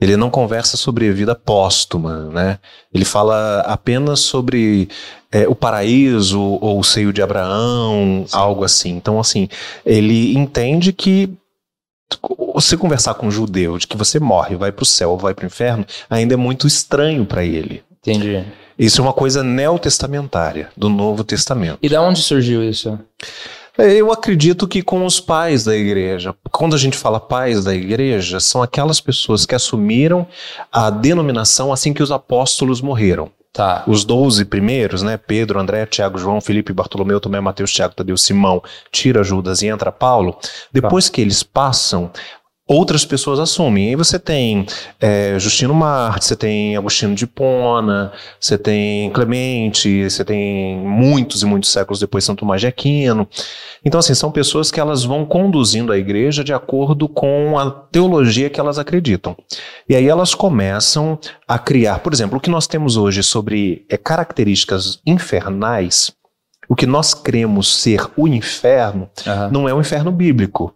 [0.00, 2.58] Ele não conversa sobre vida póstuma, né?
[2.92, 4.88] Ele fala apenas sobre
[5.30, 8.90] é, o paraíso ou o seio de Abraão, algo assim.
[8.90, 9.48] Então, assim,
[9.84, 11.28] ele entende que
[12.54, 15.34] você conversar com um judeu de que você morre, vai para o céu ou vai
[15.34, 17.82] para o inferno, ainda é muito estranho para ele.
[18.00, 18.44] Entendi.
[18.78, 21.78] Isso é uma coisa neotestamentária, do Novo Testamento.
[21.82, 22.98] E da onde surgiu isso?
[23.82, 26.34] Eu acredito que com os pais da igreja.
[26.50, 30.26] Quando a gente fala pais da igreja, são aquelas pessoas que assumiram
[30.70, 33.30] a denominação assim que os apóstolos morreram.
[33.52, 33.82] Tá.
[33.86, 35.16] Os doze primeiros, né?
[35.16, 38.62] Pedro, André, Tiago, João, Felipe, Bartolomeu, Tomé, Mateus, Tiago, Tadeu, Simão,
[38.92, 40.38] tira Judas e entra Paulo.
[40.72, 42.12] Depois que eles passam,
[42.70, 43.88] outras pessoas assumem.
[43.88, 44.64] Aí você tem
[45.00, 51.46] é, Justino Marte, você tem Agostinho de Hipona, você tem Clemente, você tem muitos e
[51.46, 53.28] muitos séculos depois Santo Tomás de Aquino.
[53.84, 58.48] Então, assim, são pessoas que elas vão conduzindo a igreja de acordo com a teologia
[58.48, 59.36] que elas acreditam.
[59.88, 63.96] E aí elas começam a criar, por exemplo, o que nós temos hoje sobre é,
[63.96, 66.12] características infernais,
[66.68, 69.50] o que nós cremos ser o inferno, Aham.
[69.50, 70.72] não é o inferno bíblico.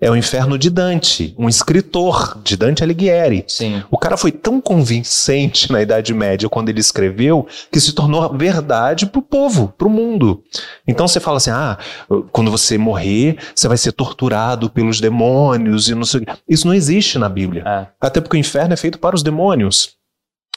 [0.00, 3.44] É o inferno de Dante, um escritor de Dante Alighieri.
[3.46, 3.82] Sim.
[3.90, 9.06] O cara foi tão convincente na Idade Média quando ele escreveu que se tornou verdade
[9.06, 10.42] pro povo, pro mundo.
[10.86, 11.78] Então você fala assim: ah,
[12.32, 16.24] quando você morrer, você vai ser torturado pelos demônios e não sei o.
[16.48, 17.62] Isso não existe na Bíblia.
[17.66, 17.86] É.
[18.00, 19.94] Até porque o inferno é feito para os demônios.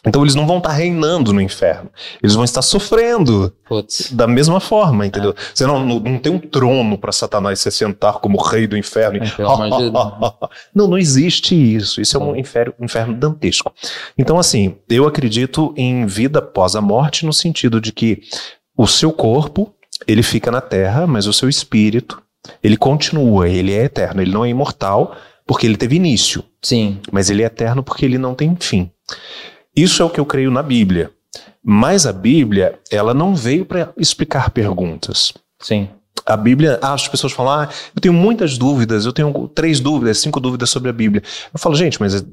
[0.05, 1.89] Então eles não vão estar reinando no inferno.
[2.21, 4.11] Eles vão estar sofrendo Putz.
[4.11, 5.35] da mesma forma, entendeu?
[5.53, 9.17] Você não, não, não tem um trono para Satanás se sentar como rei do inferno.
[9.17, 9.19] É,
[9.77, 9.93] Deus.
[10.73, 11.99] Não, não existe isso.
[11.99, 13.73] Isso é um inferno, um inferno dantesco.
[14.17, 18.21] Então, assim, eu acredito em vida após a morte no sentido de que
[18.77, 19.73] o seu corpo,
[20.07, 22.21] ele fica na terra, mas o seu espírito,
[22.63, 24.21] ele continua, ele é eterno.
[24.21, 26.99] Ele não é imortal porque ele teve início, Sim.
[27.11, 28.91] mas ele é eterno porque ele não tem fim.
[29.77, 31.11] Isso é o que eu creio na Bíblia.
[31.63, 35.33] Mas a Bíblia, ela não veio para explicar perguntas.
[35.61, 35.89] Sim.
[36.25, 40.17] A Bíblia, ah, as pessoas falam, ah, eu tenho muitas dúvidas, eu tenho três dúvidas,
[40.17, 41.21] cinco dúvidas sobre a Bíblia.
[41.53, 42.25] Eu falo, gente, mas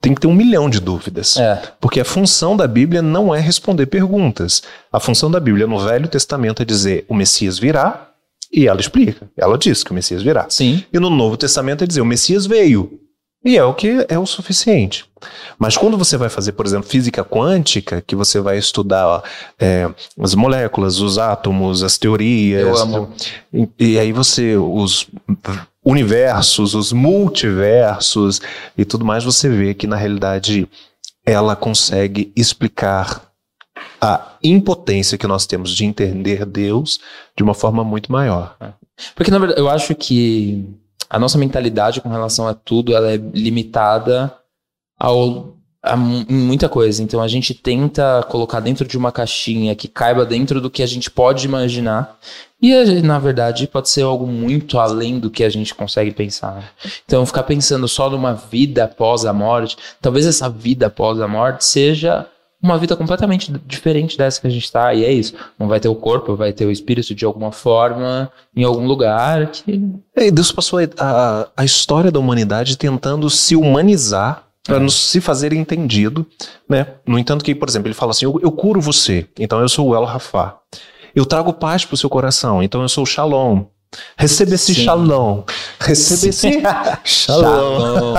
[0.00, 1.36] tem que ter um milhão de dúvidas.
[1.36, 1.62] É.
[1.80, 4.62] Porque a função da Bíblia não é responder perguntas.
[4.92, 8.08] A função da Bíblia no Velho Testamento é dizer o Messias virá,
[8.52, 9.30] e ela explica.
[9.36, 10.46] Ela diz que o Messias virá.
[10.48, 10.82] Sim.
[10.92, 12.98] E no Novo Testamento é dizer o Messias veio.
[13.44, 15.04] E é o que é o suficiente.
[15.58, 19.22] Mas quando você vai fazer, por exemplo, física quântica, que você vai estudar ó,
[19.58, 19.88] é,
[20.20, 22.62] as moléculas, os átomos, as teorias.
[22.62, 23.12] Eu amo.
[23.52, 25.08] E, e aí você, os
[25.84, 28.40] universos, os multiversos
[28.76, 30.68] e tudo mais, você vê que na realidade
[31.24, 33.28] ela consegue explicar
[34.00, 37.00] a impotência que nós temos de entender Deus
[37.36, 38.56] de uma forma muito maior.
[39.14, 40.64] Porque, na verdade, eu acho que
[41.08, 44.32] a nossa mentalidade com relação a tudo, ela é limitada
[44.98, 45.56] ao,
[46.28, 47.02] muita coisa.
[47.02, 50.86] Então, a gente tenta colocar dentro de uma caixinha que caiba dentro do que a
[50.86, 52.18] gente pode imaginar.
[52.60, 56.72] E, a- na verdade, pode ser algo muito além do que a gente consegue pensar.
[57.06, 61.64] Então, ficar pensando só numa vida após a morte, talvez essa vida após a morte
[61.64, 62.26] seja
[62.62, 65.34] uma vida completamente diferente dessa que a gente tá, e é isso.
[65.58, 69.46] Não vai ter o corpo, vai ter o espírito de alguma forma, em algum lugar
[69.48, 69.80] que.
[70.16, 75.20] E Deus passou a, a, a história da humanidade tentando se humanizar para nos se
[75.20, 76.26] fazer entendido,
[76.68, 76.86] né?
[77.06, 79.88] No entanto que, por exemplo, ele fala assim, eu, eu curo você, então eu sou
[79.88, 80.58] o El Rafá.
[81.14, 83.64] Eu trago paz para o seu coração, então eu sou o Shalom.
[84.16, 84.84] Receba esse Sim.
[84.84, 85.42] Shalom.
[85.80, 86.62] Receba esse
[87.04, 88.14] Shalom.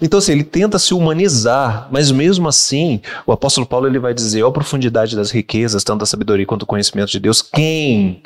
[0.00, 4.42] Então, assim, ele tenta se humanizar, mas mesmo assim, o apóstolo Paulo ele vai dizer:
[4.42, 8.22] ó, a profundidade das riquezas, tanto da sabedoria quanto do conhecimento de Deus, quem?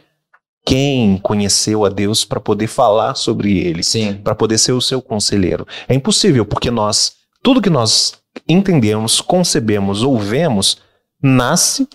[0.67, 4.15] Quem conheceu a Deus para poder falar sobre ele, Sim.
[4.15, 5.67] para poder ser o seu conselheiro?
[5.89, 8.15] É impossível, porque nós, tudo que nós
[8.47, 10.79] entendemos, concebemos ou vemos,
[11.23, 11.89] nasce,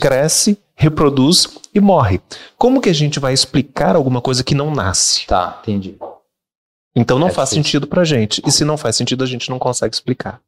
[0.00, 2.20] cresce, reproduz e morre.
[2.58, 5.26] Como que a gente vai explicar alguma coisa que não nasce?
[5.26, 5.96] Tá, entendi.
[6.94, 7.64] Então não É faz difícil.
[7.64, 8.42] sentido pra gente.
[8.46, 10.40] E se não faz sentido, a gente não consegue explicar.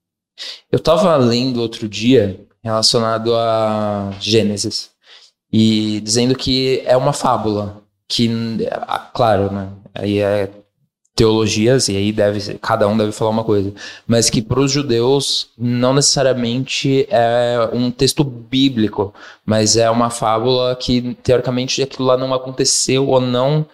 [0.70, 4.90] Eu tava lendo outro dia relacionado a Gênesis
[5.52, 8.28] e dizendo que é uma fábula que,
[9.14, 9.68] claro, né?
[9.94, 10.50] Aí é
[11.14, 13.72] teologias e aí deve cada um deve falar uma coisa,
[14.06, 19.14] mas que para os judeus não necessariamente é um texto bíblico,
[19.46, 23.66] mas é uma fábula que teoricamente aquilo lá não aconteceu ou não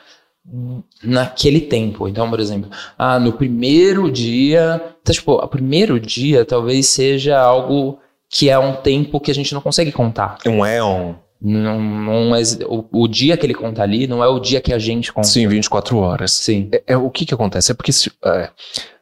[1.03, 2.09] naquele tempo.
[2.09, 4.83] Então, por exemplo, ah, no primeiro dia.
[5.01, 7.99] Então, tipo, o primeiro dia talvez seja algo
[8.29, 10.39] que é um tempo que a gente não consegue contar.
[10.47, 11.15] Um éon.
[11.43, 14.73] Não, não é, o, o dia que ele conta ali não é o dia que
[14.73, 15.27] a gente conta.
[15.29, 16.33] Sim, 24 horas.
[16.33, 16.69] Sim.
[16.73, 17.73] É, é o que que acontece?
[17.73, 18.51] É porque se- é,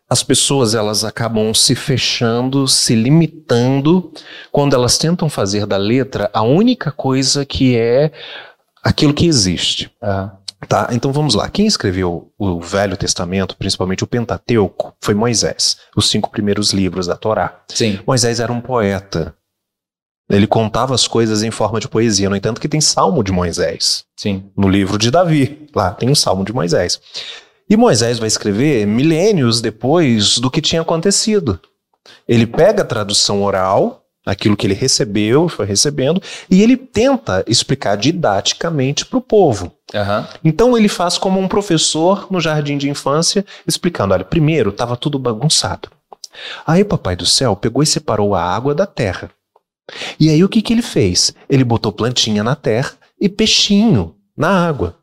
[0.09, 4.11] as pessoas elas acabam se fechando, se limitando
[4.53, 8.11] quando elas tentam fazer da letra a única coisa que é
[8.83, 9.90] aquilo que existe.
[10.03, 10.33] Ah,
[10.68, 10.88] Tá?
[10.90, 11.48] Então vamos lá.
[11.48, 15.77] Quem escreveu o Velho Testamento, principalmente o Pentateuco, foi Moisés.
[15.96, 17.61] Os cinco primeiros livros da Torá.
[17.68, 18.01] sim.
[18.05, 19.33] Moisés era um poeta.
[20.31, 22.29] Ele contava as coisas em forma de poesia.
[22.29, 24.05] No entanto, que tem Salmo de Moisés.
[24.17, 24.45] Sim.
[24.57, 25.69] No livro de Davi.
[25.75, 27.01] Lá tem o Salmo de Moisés.
[27.71, 31.61] E Moisés vai escrever milênios depois do que tinha acontecido.
[32.27, 37.97] Ele pega a tradução oral, aquilo que ele recebeu, foi recebendo, e ele tenta explicar
[37.97, 39.73] didaticamente para o povo.
[39.95, 40.27] Aham.
[40.45, 45.19] Então ele faz como um professor no jardim de infância, explicando: olha, primeiro estava tudo
[45.19, 45.91] bagunçado.
[46.67, 49.31] Aí o papai do céu pegou e separou a água da terra.
[50.20, 51.33] E aí o que, que ele fez?
[51.48, 54.96] Ele botou plantinha na terra e peixinho na água.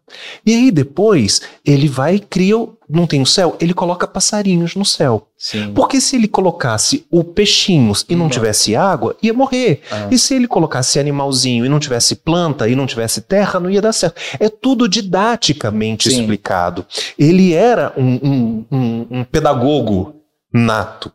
[0.45, 4.75] E aí depois ele vai e cria, o- não tem o céu, ele coloca passarinhos
[4.75, 5.27] no céu.
[5.35, 5.73] Sim.
[5.73, 8.29] Porque se ele colocasse o peixinhos e não Não.
[8.29, 9.81] tivesse água, ia morrer.
[9.91, 10.07] Ah.
[10.11, 13.81] E se ele colocasse animalzinho e não tivesse planta e não tivesse terra, não ia
[13.81, 14.21] dar certo.
[14.39, 16.21] É tudo didaticamente Sim.
[16.21, 16.85] explicado.
[17.17, 20.15] Ele era um, um- um- um pedagogo
[20.53, 21.11] nato.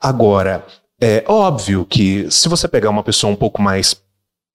[0.00, 0.64] Agora,
[1.00, 3.96] é óbvio que se você pegar uma pessoa um pouco mais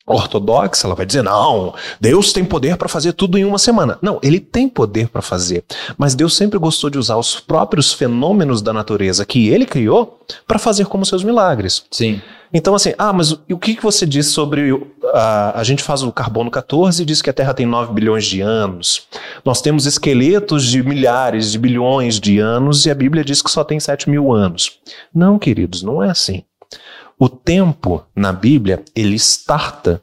[0.06, 3.98] ortodoxa, ela vai dizer: não, Deus tem poder para fazer tudo em uma semana.
[4.02, 5.64] Não, ele tem poder para fazer.
[5.98, 10.60] Mas Deus sempre gostou de usar os próprios fenômenos da natureza que ele criou para
[10.60, 11.86] fazer como seus milagres.
[11.90, 12.22] Sim.
[12.54, 14.72] Então, assim, ah, mas o, que, que você diz sobre.
[15.12, 18.42] a gente faz o carbono 14 e diz que a Terra tem 9 bilhões de
[18.42, 19.08] anos.
[19.44, 23.64] Nós temos esqueletos de milhares de bilhões de anos e a Bíblia diz que só
[23.64, 24.80] tem 7 mil anos.
[25.14, 26.44] Não, queridos, não é assim.
[27.18, 30.02] O tempo na Bíblia, ele starta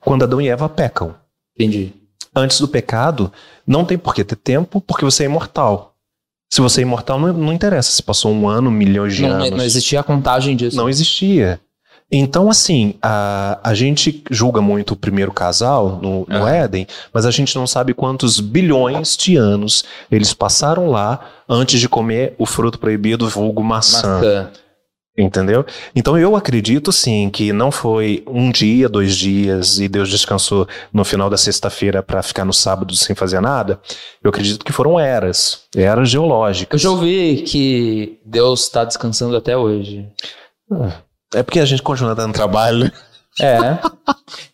[0.00, 1.14] quando Adão e Eva pecam.
[1.54, 1.92] Entendi.
[2.34, 3.30] Antes do pecado,
[3.66, 5.94] não tem por que ter tempo, porque você é imortal.
[6.50, 9.50] Se você é imortal, não, não interessa se passou um ano, milhões de Não, anos.
[9.50, 10.76] não existia a contagem disso.
[10.76, 11.60] Não existia.
[12.14, 16.50] Então, assim, a, a gente julga muito o primeiro casal no, no Ah.
[16.54, 21.88] Éden, mas a gente não sabe quantos bilhões de anos eles passaram lá antes de
[21.88, 24.16] comer o fruto proibido, vulgo maçã.
[24.16, 24.50] Maçã.
[25.16, 25.64] Entendeu?
[25.94, 31.04] Então eu acredito sim que não foi um dia, dois dias e Deus descansou no
[31.04, 33.78] final da sexta-feira para ficar no sábado sem fazer nada.
[34.24, 36.80] Eu acredito que foram eras, eras Eu geológicas.
[36.80, 40.08] já ouvi que Deus está descansando até hoje.
[41.34, 42.90] É porque a gente continua dando trabalho.
[43.40, 43.78] É.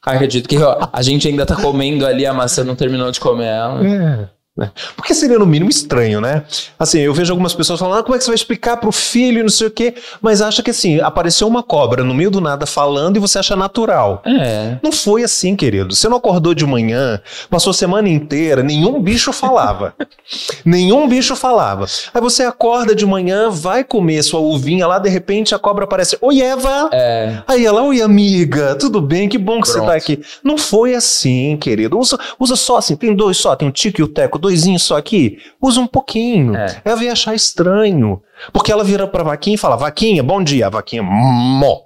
[0.02, 3.46] Acredito que ó, a gente ainda tá comendo ali, a maçã não terminou de comer
[3.46, 3.86] ela.
[3.86, 4.28] É.
[4.58, 4.72] né?
[4.96, 6.42] Porque seria no mínimo estranho, né?
[6.76, 9.38] Assim, eu vejo algumas pessoas falando, ah, como é que você vai explicar pro filho
[9.38, 12.40] e não sei o quê, mas acha que assim, apareceu uma cobra no meio do
[12.40, 14.20] nada falando e você acha natural.
[14.26, 14.76] É.
[14.82, 15.94] Não foi assim, querido.
[15.94, 19.94] Você não acordou de manhã, passou a semana inteira, nenhum bicho falava.
[20.66, 21.86] nenhum bicho falava.
[22.12, 26.18] Aí você acorda de manhã, vai comer sua uvinha lá, de repente a cobra aparece.
[26.20, 26.90] Oi, Eva!
[26.92, 27.42] É.
[27.46, 29.28] Aí ela, oi, amiga, tudo bem?
[29.28, 29.90] Que bom que você Pronto.
[29.90, 30.20] tá aqui.
[30.42, 31.96] Não foi assim, querido.
[31.96, 34.96] Usa, usa só assim, tem dois só, tem o Tico e o Teco, doisinhos só
[34.96, 35.38] aqui.
[35.60, 36.56] Usa um pouquinho.
[36.56, 36.80] É.
[36.84, 38.22] Ela ia achar estranho.
[38.52, 40.66] Porque ela vira pra vaquinha e fala, vaquinha, bom dia.
[40.66, 41.80] A vaquinha, mó.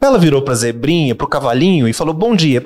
[0.00, 2.62] Ela virou pra zebrinha, pro cavalinho e falou, bom dia.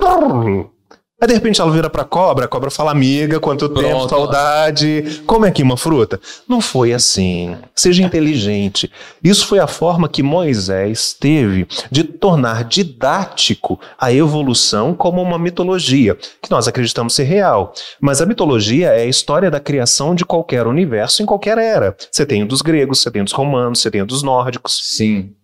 [1.21, 4.09] Aí de repente ela vira pra cobra, a cobra fala, amiga, quanto tempo, Pronto.
[4.09, 5.21] saudade.
[5.27, 6.19] Come aqui uma fruta.
[6.49, 7.55] Não foi assim.
[7.75, 8.91] Seja inteligente.
[9.23, 16.17] Isso foi a forma que Moisés teve de tornar didático a evolução como uma mitologia,
[16.41, 17.71] que nós acreditamos ser real.
[17.99, 21.95] Mas a mitologia é a história da criação de qualquer universo em qualquer era.
[22.11, 24.79] Você tem o dos gregos, você tem o dos romanos, você tem o dos nórdicos.
[24.83, 25.35] Sim.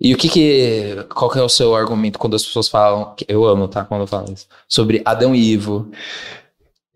[0.00, 1.06] E o que que.
[1.12, 3.14] Qual que é o seu argumento quando as pessoas falam.
[3.16, 3.84] que Eu amo, tá?
[3.84, 4.46] Quando eu falo isso.
[4.68, 5.90] Sobre Adão e Ivo.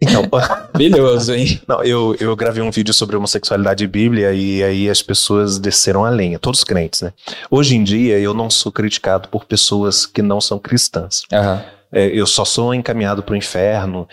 [0.00, 1.60] Então, Maravilhoso, hein?
[1.66, 6.04] Não, eu, eu gravei um vídeo sobre homossexualidade e Bíblia e aí as pessoas desceram
[6.04, 7.12] a lenha, todos os crentes, né?
[7.50, 11.22] Hoje em dia eu não sou criticado por pessoas que não são cristãs.
[11.32, 11.64] Aham.
[11.92, 14.08] É, eu só sou encaminhado para o inferno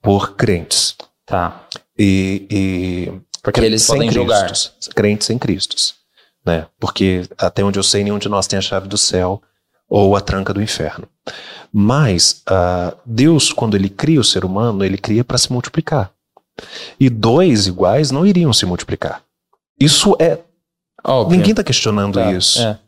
[0.00, 0.96] por crentes.
[1.26, 1.66] Tá.
[1.98, 3.12] E, e
[3.42, 4.46] Porque eles sem podem julgar.
[4.46, 5.95] Cristos, crentes em Cristos,
[6.46, 6.66] né?
[6.78, 9.42] Porque até onde eu sei nenhum de nós tem a chave do céu
[9.88, 11.06] ou a tranca do inferno.
[11.72, 16.10] Mas ah, Deus, quando ele cria o ser humano, ele cria para se multiplicar.
[16.98, 19.22] E dois iguais não iriam se multiplicar.
[19.78, 20.38] Isso é.
[21.04, 21.36] Óbvio.
[21.36, 22.60] Ninguém está questionando Tá, isso.
[22.62, 22.78] é.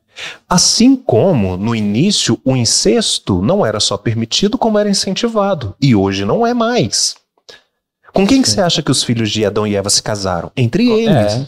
[0.48, 5.76] Assim como, no início, o incesto não era só permitido, como era incentivado.
[5.80, 7.14] E hoje não é mais.
[8.12, 10.50] Com quem que você acha que os filhos de Adão e Eva se casaram?
[10.56, 11.32] Entre eles.
[11.34, 11.46] É.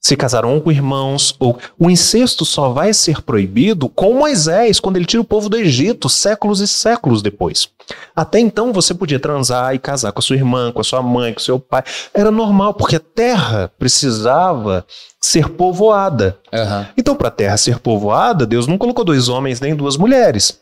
[0.00, 5.04] Se casaram com irmãos, ou o incesto só vai ser proibido com Moisés, quando ele
[5.04, 7.68] tira o povo do Egito, séculos e séculos depois.
[8.16, 11.34] Até então você podia transar e casar com a sua irmã, com a sua mãe,
[11.34, 11.84] com seu pai.
[12.14, 14.86] Era normal, porque a terra precisava
[15.20, 16.38] ser povoada.
[16.52, 16.88] Aham.
[16.96, 20.60] Então, para a terra ser povoada, Deus não colocou dois homens nem duas mulheres.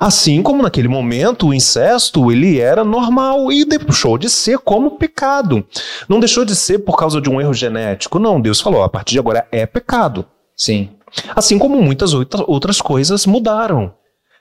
[0.00, 5.64] Assim como naquele momento o incesto ele era normal e deixou de ser como pecado.
[6.08, 8.18] Não deixou de ser por causa de um erro genético.
[8.18, 10.24] Não, Deus falou, a partir de agora é pecado.
[10.56, 10.90] Sim.
[11.34, 13.94] Assim como muitas outra- outras coisas mudaram.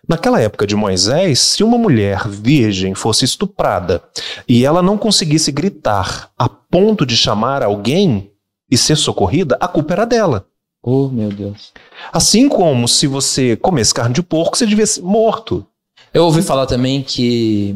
[0.07, 4.03] Naquela época de Moisés, se uma mulher virgem fosse estuprada
[4.47, 8.31] e ela não conseguisse gritar a ponto de chamar alguém
[8.69, 10.45] e ser socorrida, a culpa era dela.
[10.87, 11.73] Oh, meu Deus.
[12.13, 15.65] Assim como se você comesse carne de porco, você devia ser morto.
[16.13, 17.75] Eu ouvi falar também que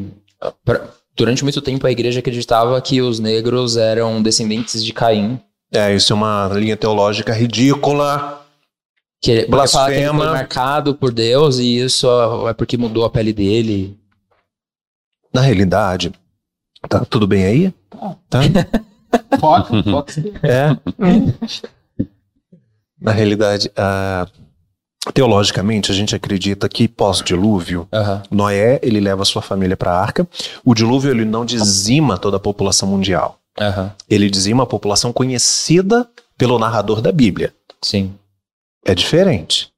[0.64, 5.41] pra- durante muito tempo a igreja acreditava que os negros eram descendentes de Caim.
[5.72, 8.45] É, isso é uma linha teológica ridícula.
[9.22, 10.32] Que porque fala que ele foi Blasfema.
[10.32, 12.07] marcado por Deus e isso
[12.47, 13.97] é porque mudou a pele dele.
[15.34, 16.12] Na realidade,
[16.88, 17.74] tá tudo bem aí?
[18.30, 18.39] Tá?
[20.43, 20.78] É.
[23.01, 24.27] Na realidade, ah,
[25.13, 28.23] teologicamente, a gente acredita que pós-dilúvio, Aham.
[28.29, 30.27] Noé ele leva sua família para a arca.
[30.63, 33.39] O dilúvio ele não dizima toda a população mundial.
[33.59, 33.91] Aham.
[34.09, 37.53] Ele dizima a população conhecida pelo narrador da Bíblia.
[37.81, 38.13] Sim.
[38.85, 39.69] É diferente.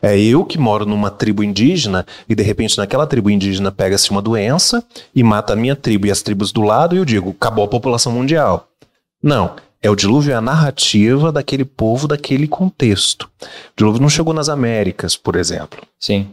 [0.00, 4.22] É eu que moro numa tribo indígena e de repente naquela tribo indígena pega-se uma
[4.22, 4.82] doença
[5.14, 7.68] e mata a minha tribo e as tribos do lado e eu digo, acabou a
[7.68, 8.68] população mundial.
[9.22, 9.56] Não.
[9.82, 13.28] É o dilúvio, é a narrativa daquele povo, daquele contexto.
[13.42, 15.82] O dilúvio não chegou nas Américas, por exemplo.
[16.00, 16.28] Sim.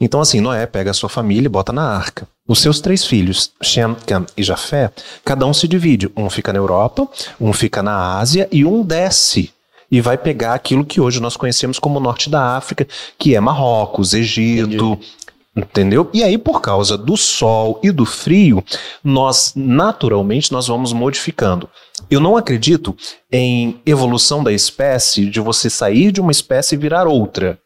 [0.00, 2.26] Então, assim, Noé pega a sua família e bota na arca.
[2.46, 4.90] Os seus três filhos, Shem, Cam e Jafé,
[5.24, 6.10] cada um se divide.
[6.16, 7.08] Um fica na Europa,
[7.40, 9.52] um fica na Ásia e um desce.
[9.90, 12.86] E vai pegar aquilo que hoje nós conhecemos como norte da África,
[13.18, 14.98] que é Marrocos, Egito.
[15.56, 16.10] Entendeu?
[16.12, 18.62] E aí, por causa do sol e do frio,
[19.04, 21.68] nós naturalmente nós vamos modificando.
[22.10, 22.96] Eu não acredito
[23.30, 27.56] em evolução da espécie de você sair de uma espécie e virar outra.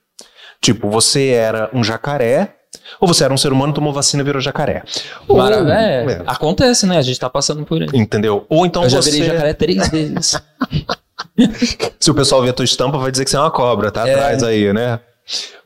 [0.61, 2.57] Tipo, você era um jacaré,
[3.01, 4.83] ou você era um ser humano, tomou vacina e virou jacaré.
[5.27, 5.73] Maravilha.
[5.73, 6.99] É, é, Acontece, né?
[6.99, 7.89] A gente tá passando por aí.
[7.95, 8.45] Entendeu?
[8.51, 9.11] Ou então eu já você.
[9.13, 10.35] virei jacaré três vezes.
[11.99, 14.07] Se o pessoal ver a tua estampa, vai dizer que você é uma cobra, tá
[14.07, 14.13] É.
[14.15, 15.01] atrás aí, né?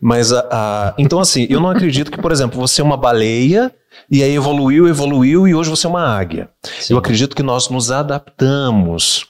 [0.00, 3.72] Mas, a, a- então assim, eu não acredito que, por exemplo, você é uma baleia
[4.10, 6.48] e aí evoluiu, evoluiu e hoje você é uma águia.
[6.62, 6.94] Sim.
[6.94, 9.26] Eu acredito que nós nos adaptamos.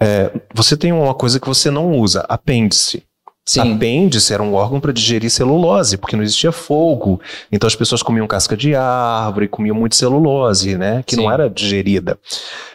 [0.00, 3.02] É, você tem uma coisa que você não usa, apêndice.
[3.44, 3.74] Sim.
[3.76, 7.18] Apêndice era um órgão para digerir celulose, porque não existia fogo.
[7.50, 11.02] Então as pessoas comiam casca de árvore, comiam muito celulose, né?
[11.06, 11.22] Que Sim.
[11.22, 12.18] não era digerida.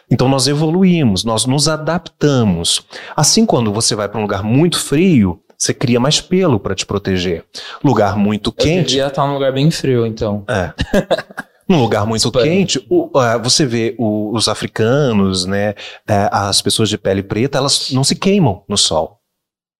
[0.09, 2.81] Então nós evoluímos, nós nos adaptamos.
[3.15, 6.85] Assim, quando você vai para um lugar muito frio, você cria mais pelo para te
[6.85, 7.45] proteger.
[7.83, 10.43] Lugar muito Eu quente, devia estar num lugar bem frio, então.
[10.47, 10.73] é.
[11.65, 12.43] Num lugar muito Super.
[12.43, 15.69] quente, o- ah, você vê o- os africanos, né,
[16.05, 19.19] é, as pessoas de pele preta, elas não se queimam no sol.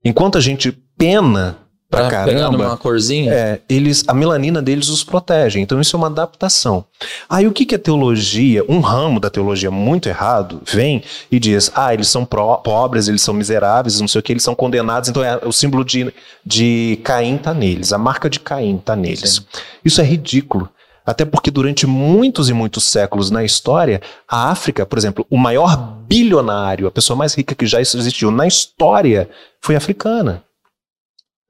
[0.03, 1.57] Enquanto a gente pena
[1.97, 3.31] pra caramba, uma corzinha.
[3.33, 5.59] é, eles, a melanina deles os protege.
[5.59, 6.85] Então isso é uma adaptação.
[7.29, 11.71] Aí o que, que a teologia, um ramo da teologia muito errado, vem e diz:
[11.75, 15.09] ah, eles são pobres, eles são miseráveis, não sei o que, eles são condenados.
[15.09, 16.13] Então é, o símbolo de,
[16.45, 19.35] de Caim tá neles, a marca de Caim tá neles.
[19.35, 19.59] Sim.
[19.85, 20.69] Isso é ridículo.
[21.05, 25.75] Até porque durante muitos e muitos séculos na história, a África, por exemplo, o maior
[26.07, 29.29] bilionário, a pessoa mais rica que já existiu na história,
[29.59, 30.43] foi africana.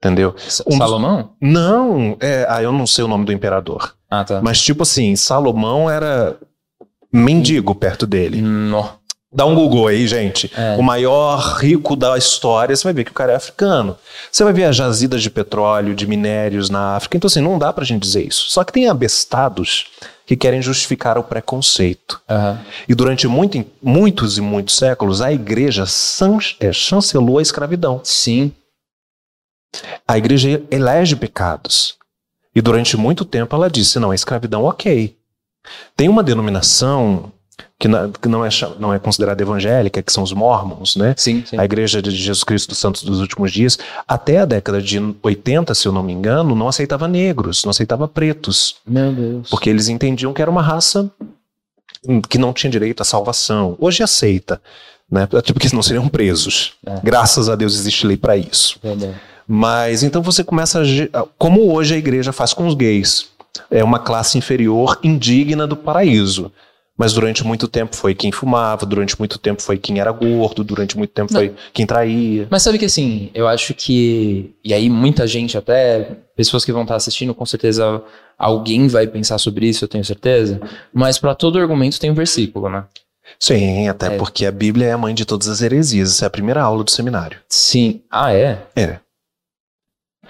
[0.04, 0.30] Entendeu?
[0.66, 1.30] Um dos- Salomão?
[1.40, 3.94] Não, é, ah, eu não sei o nome do imperador.
[4.10, 4.40] Ah, tá.
[4.42, 6.36] Mas, tipo assim, Salomão era
[7.12, 8.40] mendigo perto dele.
[8.42, 8.88] Nó.
[9.32, 10.48] Dá um Google aí, gente.
[10.56, 10.76] É.
[10.78, 13.96] O maior rico da história, você vai ver que o cara é africano.
[14.30, 17.16] Você vai ver as jazidas de petróleo, de minérios na África.
[17.16, 18.46] Então, assim, não dá pra gente dizer isso.
[18.50, 19.86] Só que tem abestados
[20.24, 22.20] que querem justificar o preconceito.
[22.30, 22.60] Aham.
[22.88, 28.00] E durante muito- muitos e muitos séculos, a igreja san- é, chancelou a escravidão.
[28.04, 28.52] Sim.
[30.06, 31.96] A igreja elege pecados.
[32.54, 35.16] E durante muito tempo ela disse: não, a escravidão, ok.
[35.96, 37.32] Tem uma denominação
[37.78, 38.48] que, não, é,
[38.78, 41.14] não é considerada evangélica, que são os mormons, né?
[41.16, 41.58] Sim, sim.
[41.58, 45.74] A Igreja de Jesus Cristo dos Santos dos Últimos Dias, até a década de 80,
[45.74, 49.50] se eu não me engano, não aceitava negros, não aceitava pretos, Meu Deus.
[49.50, 51.10] porque eles entendiam que era uma raça
[52.28, 53.76] que não tinha direito à salvação.
[53.78, 54.60] Hoje aceita,
[55.10, 55.24] né?
[55.24, 56.74] Até porque senão seriam presos.
[56.86, 57.00] É.
[57.02, 58.78] Graças a Deus existe lei para isso.
[58.82, 59.14] Verdade.
[59.46, 61.26] Mas então você começa a.
[61.38, 63.28] Como hoje a igreja faz com os gays.
[63.70, 66.50] É uma classe inferior indigna do paraíso.
[66.96, 70.96] Mas durante muito tempo foi quem fumava, durante muito tempo foi quem era gordo, durante
[70.96, 71.40] muito tempo Não.
[71.40, 72.46] foi quem traía.
[72.48, 74.54] Mas sabe que assim, eu acho que.
[74.64, 78.00] E aí, muita gente, até pessoas que vão estar assistindo, com certeza
[78.38, 80.60] alguém vai pensar sobre isso, eu tenho certeza.
[80.92, 82.84] Mas para todo argumento tem um versículo, né?
[83.40, 84.16] Sim, até É.
[84.16, 86.10] porque a Bíblia é a mãe de todas as heresias.
[86.12, 87.38] Essa é a primeira aula do seminário.
[87.48, 88.02] Sim.
[88.08, 88.62] Ah, é?
[88.76, 88.98] É.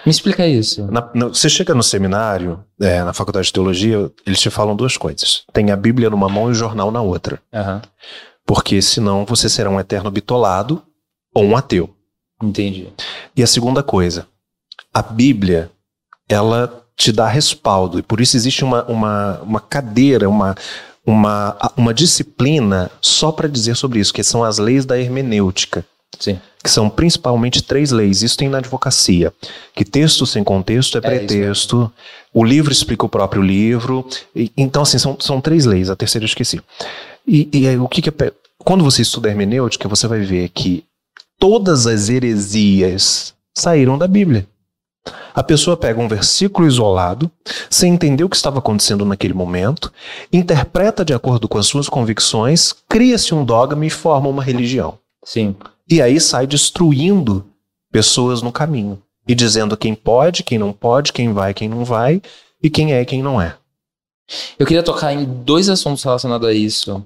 [0.05, 0.85] Me explica isso.
[0.91, 4.97] Na- no- você chega no seminário, é, na faculdade de teologia, eles te falam duas
[4.97, 5.43] coisas.
[5.51, 7.41] Tem a Bíblia numa mão e o jornal na outra.
[7.53, 7.81] Aham.
[8.45, 10.81] Porque senão você será um eterno bitolado
[11.33, 11.89] ou um ateu.
[12.41, 12.87] Entendi.
[13.35, 14.27] E a segunda coisa,
[14.93, 15.71] a Bíblia,
[16.29, 20.55] ela te dá respaldo, e por isso existe uma, uma, uma cadeira, uma,
[21.05, 25.83] uma, uma disciplina só para dizer sobre isso, que são as leis da hermenêutica,
[26.19, 26.39] Sim.
[26.65, 28.23] Que são principalmente três leis.
[28.23, 29.31] Isso tem na advocacia,
[29.75, 31.91] que texto sem contexto é É, pretexto,
[32.33, 34.03] o livro explica o próprio livro.
[34.35, 36.59] e- então, assim, são, são três leis, a terceira eu esqueci.
[37.27, 38.33] E, e aí, o que, que é.
[38.57, 40.83] Quando você estuda hermenêutica, você vai ver que
[41.39, 44.47] todas as heresias saíram da Bíblia.
[45.35, 47.29] A pessoa pega um versículo isolado,
[47.69, 49.93] sem entender o que estava acontecendo naquele momento,
[50.33, 54.97] interpreta de acordo com as suas convicções, cria-se um dogma e forma uma religião.
[55.23, 55.55] Sim.
[55.89, 57.45] E aí sai destruindo
[57.91, 62.21] pessoas no caminho e dizendo quem pode, quem não pode, quem vai, quem não vai
[62.61, 63.55] e quem é e quem não é.
[64.57, 67.03] Eu queria tocar em dois assuntos relacionados a isso.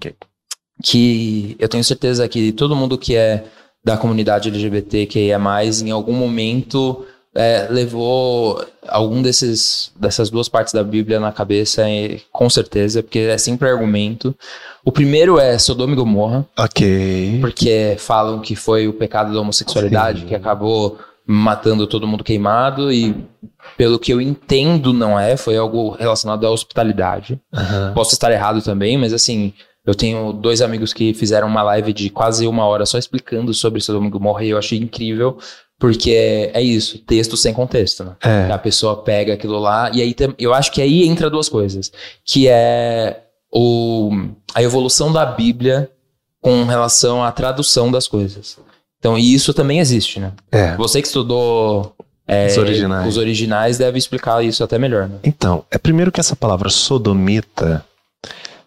[0.82, 3.46] Que eu tenho certeza que todo mundo que é
[3.84, 7.06] da comunidade LGBT, que é mais, em algum momento
[7.40, 13.20] é, levou algum desses dessas duas partes da Bíblia na cabeça, e, com certeza, porque
[13.20, 14.36] é sempre argumento.
[14.84, 17.38] O primeiro é Sodoma e Gomorra, Ok.
[17.40, 20.26] porque falam que foi o pecado da homossexualidade Sim.
[20.28, 23.16] que acabou matando todo mundo queimado e
[23.78, 27.40] pelo que eu entendo não é, foi algo relacionado à hospitalidade.
[27.54, 27.94] Aham.
[27.94, 29.54] Posso estar errado também, mas assim,
[29.86, 33.80] eu tenho dois amigos que fizeram uma live de quase uma hora só explicando sobre
[33.80, 35.38] Sodoma e Gomorra e eu achei incrível,
[35.80, 38.12] porque é, é isso, texto sem contexto, né?
[38.22, 38.52] É.
[38.52, 41.92] A pessoa pega aquilo lá, e aí tem- eu acho que aí entra duas coisas,
[42.26, 43.22] que é
[43.52, 44.12] o,
[44.54, 45.90] a evolução da Bíblia
[46.42, 48.58] com relação à tradução das coisas.
[49.00, 50.34] Então, e isso também existe, né?
[50.52, 50.76] É.
[50.76, 51.96] Você que estudou
[52.28, 53.08] É, Os originais.
[53.08, 55.16] Os originais devem explicar isso até melhor, né?
[55.24, 57.84] Então, é primeiro que essa palavra sodomita,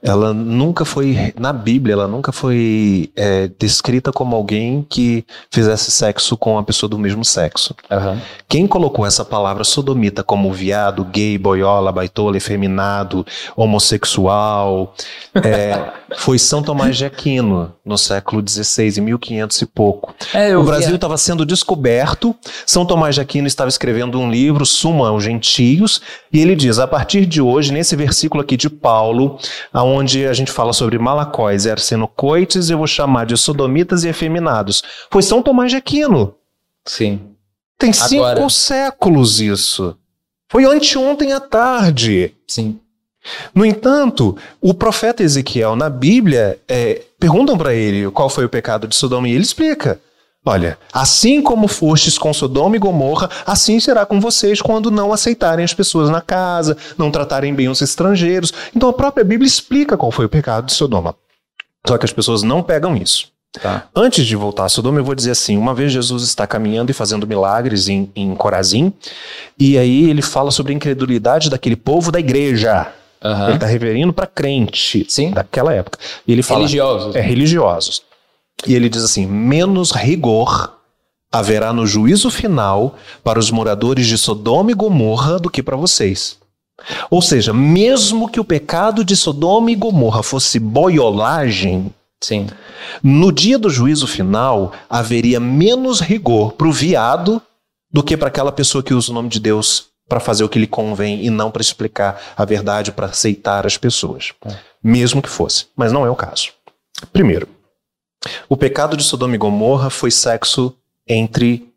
[0.03, 6.37] ela nunca foi, na Bíblia, ela nunca foi é, descrita como alguém que fizesse sexo
[6.37, 7.75] com uma pessoa do mesmo sexo.
[7.91, 8.21] Aham.
[8.49, 13.25] Quem colocou essa palavra sodomita como viado, gay, boiola, baitola, efeminado,
[13.57, 14.95] homossexual,
[15.35, 20.15] é, foi São Tomás de Aquino, no século XVI, em 1500 e pouco.
[20.35, 22.35] É, O Brasil a- estava sendo descoberto.
[22.67, 26.01] São Tomás de Aquino estava escrevendo um livro, Suma aos Gentios,
[26.33, 29.39] e ele diz: a partir de hoje, nesse versículo aqui de Paulo,
[29.93, 34.83] aonde a gente fala sobre malacóis e arsenocoites, eu vou chamar de sodomitas e efeminados.
[35.11, 36.35] Foi São Tomás de Aquino.
[36.85, 37.21] Sim.
[37.79, 39.97] Tem cinco Agora- séculos isso.
[40.49, 42.35] Foi anteontem à tarde.
[42.47, 42.79] Sim.
[43.55, 48.87] No entanto, o profeta Ezequiel na Bíblia é, perguntam para ele qual foi o pecado
[48.89, 50.01] de Sodoma e ele explica.
[50.45, 55.65] Olha, assim como fostes com Sodoma e Gomorra, assim será com vocês quando não aceitarem
[55.65, 58.53] as pessoas na casa, não tratarem bem os estrangeiros.
[58.75, 61.15] Então a própria Bíblia explica qual foi o pecado de Sodoma.
[61.87, 63.31] Só que as pessoas não pegam isso.
[63.61, 63.87] Tá.
[63.95, 66.95] Antes de voltar a Sodoma, eu vou dizer assim: uma vez Jesus está caminhando e
[66.95, 68.93] fazendo milagres em, em Corazim,
[69.59, 72.89] e aí ele fala sobre a incredulidade daquele povo da igreja.
[73.23, 73.55] Ele Aham.
[73.55, 75.31] está referindo para crente Sim.
[75.31, 75.99] daquela época.
[76.27, 76.61] E ele fala.
[76.61, 77.15] Religiosos.
[77.15, 78.03] É, religiosos.
[78.67, 80.73] E ele diz assim: menos rigor
[81.31, 86.39] haverá no juízo final para os moradores de Sodoma e Gomorra do que para vocês.
[87.11, 91.93] Ou seja, mesmo que o pecado de Sodoma e Gomorra fosse boiolagem,
[92.23, 92.49] Sim.
[93.03, 97.41] no dia do juízo final haveria menos rigor para o viado
[97.91, 100.59] do que para aquela pessoa que usa o nome de Deus para fazer o que
[100.59, 104.33] lhe convém e não para explicar a verdade, para aceitar as pessoas.
[104.45, 104.57] É.
[104.83, 105.67] Mesmo que fosse.
[105.77, 106.51] Mas não é o caso.
[107.13, 107.49] Primeiro,
[108.49, 110.75] o pecado de Sodoma e Gomorra foi sexo
[111.07, 111.69] entre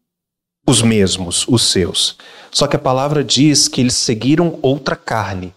[0.68, 2.18] os mesmos, os seus.
[2.52, 5.54] Só que a palavra diz que eles seguiram outra carne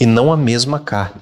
[0.00, 1.20] e não a mesma carne.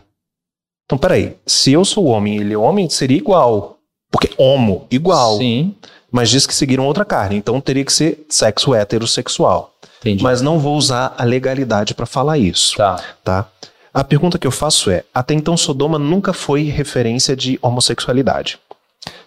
[0.84, 3.78] Então, peraí, se eu sou homem e ele é homem, seria igual.
[4.11, 5.38] Porque homo, igual.
[5.38, 5.74] Sim.
[6.11, 9.74] Mas diz que seguiram outra carne, então teria que ser sexo heterossexual.
[10.00, 10.22] Entendi.
[10.22, 13.03] Mas não vou usar a legalidade para falar isso, Tá.
[13.24, 13.48] tá?
[13.94, 18.59] A pergunta que eu faço é: até então Sodoma nunca foi referência de homossexualidade.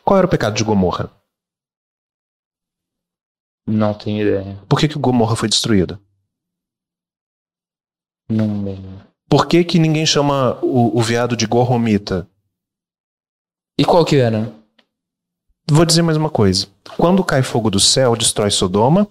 [0.06, 1.12] Qual era o pecado de Gomorra?
[3.68, 4.64] Não tenho ideia.
[4.70, 6.00] Por que, que Gomorra foi destruída?
[8.30, 9.02] Não lembro.
[9.28, 12.30] Por que, que ninguém chama o, o viado de gorromita?
[13.80, 14.54] E qual que era?
[15.68, 16.68] Vou dizer mais uma coisa.
[16.96, 19.08] Quando cai fogo do céu, destrói Sodoma,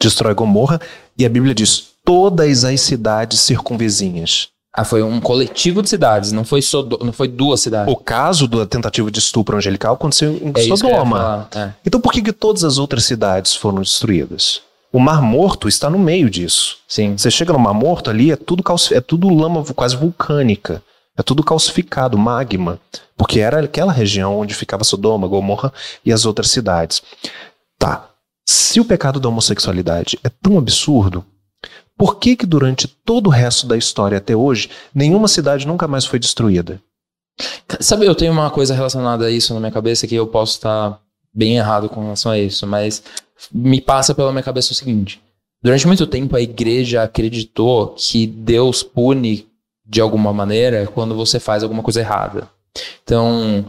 [0.00, 0.80] destrói Gomorra,
[1.16, 4.50] e a Bíblia diz todas as cidades circunvizinhas.
[4.80, 7.00] Ah, foi um coletivo de cidades, não foi, Sodo...
[7.02, 7.92] não foi duas cidades.
[7.92, 11.48] O caso da tentativa de estupro angelical aconteceu em é Sodoma.
[11.54, 11.70] É.
[11.84, 14.60] Então por que, que todas as outras cidades foram destruídas?
[14.92, 16.78] O Mar Morto está no meio disso.
[16.86, 17.16] Sim.
[17.16, 20.82] Você chega no Mar Morto ali, é tudo, calci- é tudo lama quase vulcânica.
[21.16, 22.78] É tudo calcificado, magma.
[23.16, 25.72] Porque era aquela região onde ficava Sodoma, Gomorra
[26.04, 27.02] e as outras cidades.
[27.78, 28.08] Tá.
[28.48, 31.24] Se o pecado da homossexualidade é tão absurdo,
[31.98, 36.06] por que que durante todo o resto da história até hoje, nenhuma cidade nunca mais
[36.06, 36.80] foi destruída?
[37.80, 41.00] Sabe, eu tenho uma coisa relacionada a isso na minha cabeça que eu posso estar
[41.34, 43.02] bem errado com relação a isso, mas
[43.52, 45.20] me passa pela minha cabeça o seguinte:
[45.60, 49.46] durante muito tempo a igreja acreditou que Deus pune
[49.84, 52.48] de alguma maneira quando você faz alguma coisa errada.
[53.02, 53.64] Então,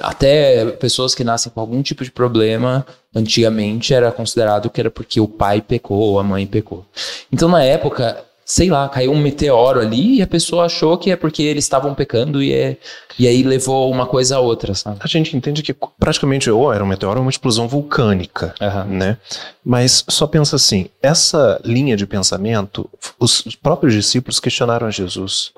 [0.00, 2.84] até pessoas que nascem com algum tipo de problema,
[3.14, 6.84] antigamente era considerado que era porque o pai pecou ou a mãe pecou.
[7.32, 11.16] Então, na época, sei lá, caiu um meteoro ali e a pessoa achou que é
[11.16, 12.76] porque eles estavam pecando e, é,
[13.18, 14.98] e aí levou uma coisa a outra, sabe?
[15.00, 18.54] A gente entende que praticamente ou era um meteoro ou uma explosão vulcânica.
[18.60, 18.84] Aham.
[18.84, 19.18] né?
[19.64, 22.88] Mas só pensa assim, essa linha de pensamento,
[23.18, 25.52] os os próprios discípulos questionaram a Jesus.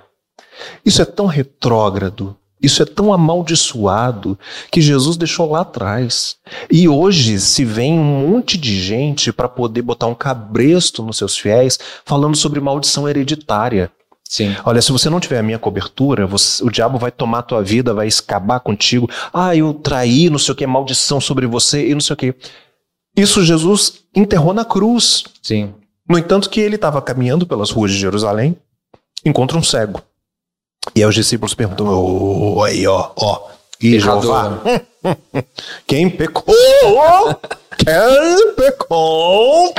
[0.84, 4.38] Isso é tão retrógrado, isso é tão amaldiçoado
[4.70, 6.36] que Jesus deixou lá atrás.
[6.70, 11.36] E hoje se vem um monte de gente para poder botar um cabresto nos seus
[11.36, 13.90] fiéis falando sobre maldição hereditária.
[14.28, 14.56] Sim.
[14.64, 17.62] Olha, se você não tiver a minha cobertura, você- o diabo vai tomar a tua
[17.62, 19.08] vida, vai escabar contigo.
[19.32, 22.34] Ah, eu traí, não sei o que, maldição sobre você e não sei o que.
[23.16, 25.22] Isso Jesus enterrou na cruz.
[25.42, 25.72] Sim.
[26.08, 28.56] No entanto, que ele estava caminhando pelas ruas de Jerusalém,
[29.24, 30.02] encontra um cego.
[30.94, 33.48] E aí os discípulos perguntam: "Ô, aí, ó, ó,
[33.80, 34.58] e Jeová,
[35.86, 36.44] quem pecou?
[37.76, 39.74] Quem pecou?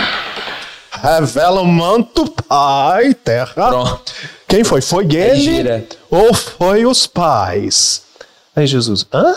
[0.91, 3.69] Revela o manto, Pai, terra.
[3.69, 4.13] Pronto.
[4.47, 4.81] Quem foi?
[4.81, 5.97] Foi É ele direto.
[6.09, 8.03] ou foi os pais?
[8.55, 9.35] Aí Jesus, hã?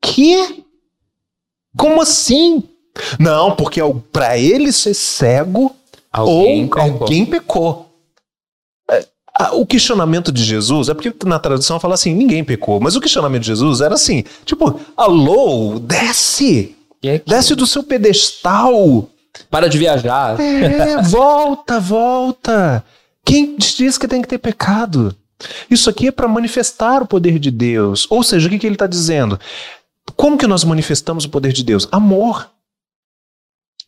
[0.00, 0.64] Que?
[1.76, 2.64] Como assim?
[3.18, 3.80] Não, porque
[4.12, 5.74] para ele ser cego,
[6.12, 7.02] Alguém ou pecou.
[7.02, 7.91] alguém pecou.
[9.38, 12.80] É, a- O questionamento de Jesus é porque na tradução fala assim: ninguém pecou.
[12.80, 16.76] Mas o questionamento de Jesus era assim: tipo, alô, desce!
[17.04, 19.08] É Desce do seu pedestal!
[19.50, 20.38] Para de viajar.
[20.40, 22.84] É, volta, volta!
[23.24, 25.16] Quem diz que tem que ter pecado?
[25.70, 28.06] Isso aqui é para manifestar o poder de Deus.
[28.10, 29.40] Ou seja, o que, que ele está dizendo?
[30.16, 31.88] Como que nós manifestamos o poder de Deus?
[31.90, 32.48] Amor.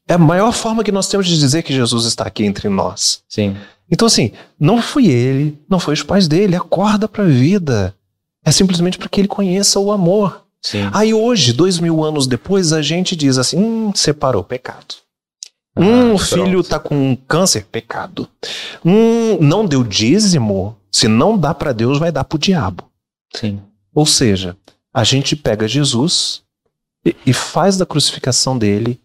[0.09, 3.23] É a maior forma que nós temos de dizer que Jesus está aqui entre nós.
[3.29, 3.57] Sim.
[3.91, 7.95] Então, assim, não foi ele, não foi os pais dele, acorda para a vida.
[8.45, 10.45] É simplesmente para que ele conheça o amor.
[10.63, 10.89] Sim.
[10.93, 14.95] Aí hoje, dois mil anos depois, a gente diz assim: hum, separou, pecado.
[15.77, 18.29] Ah, Hum, o filho tá com câncer, pecado.
[18.85, 22.85] Hum, não deu dízimo, se não dá para Deus, vai dar pro diabo.
[23.35, 23.61] Sim.
[23.93, 24.57] Ou seja,
[24.93, 26.43] a gente pega Jesus
[27.05, 29.01] e, e faz da crucificação dele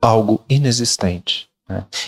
[0.00, 1.48] algo inexistente.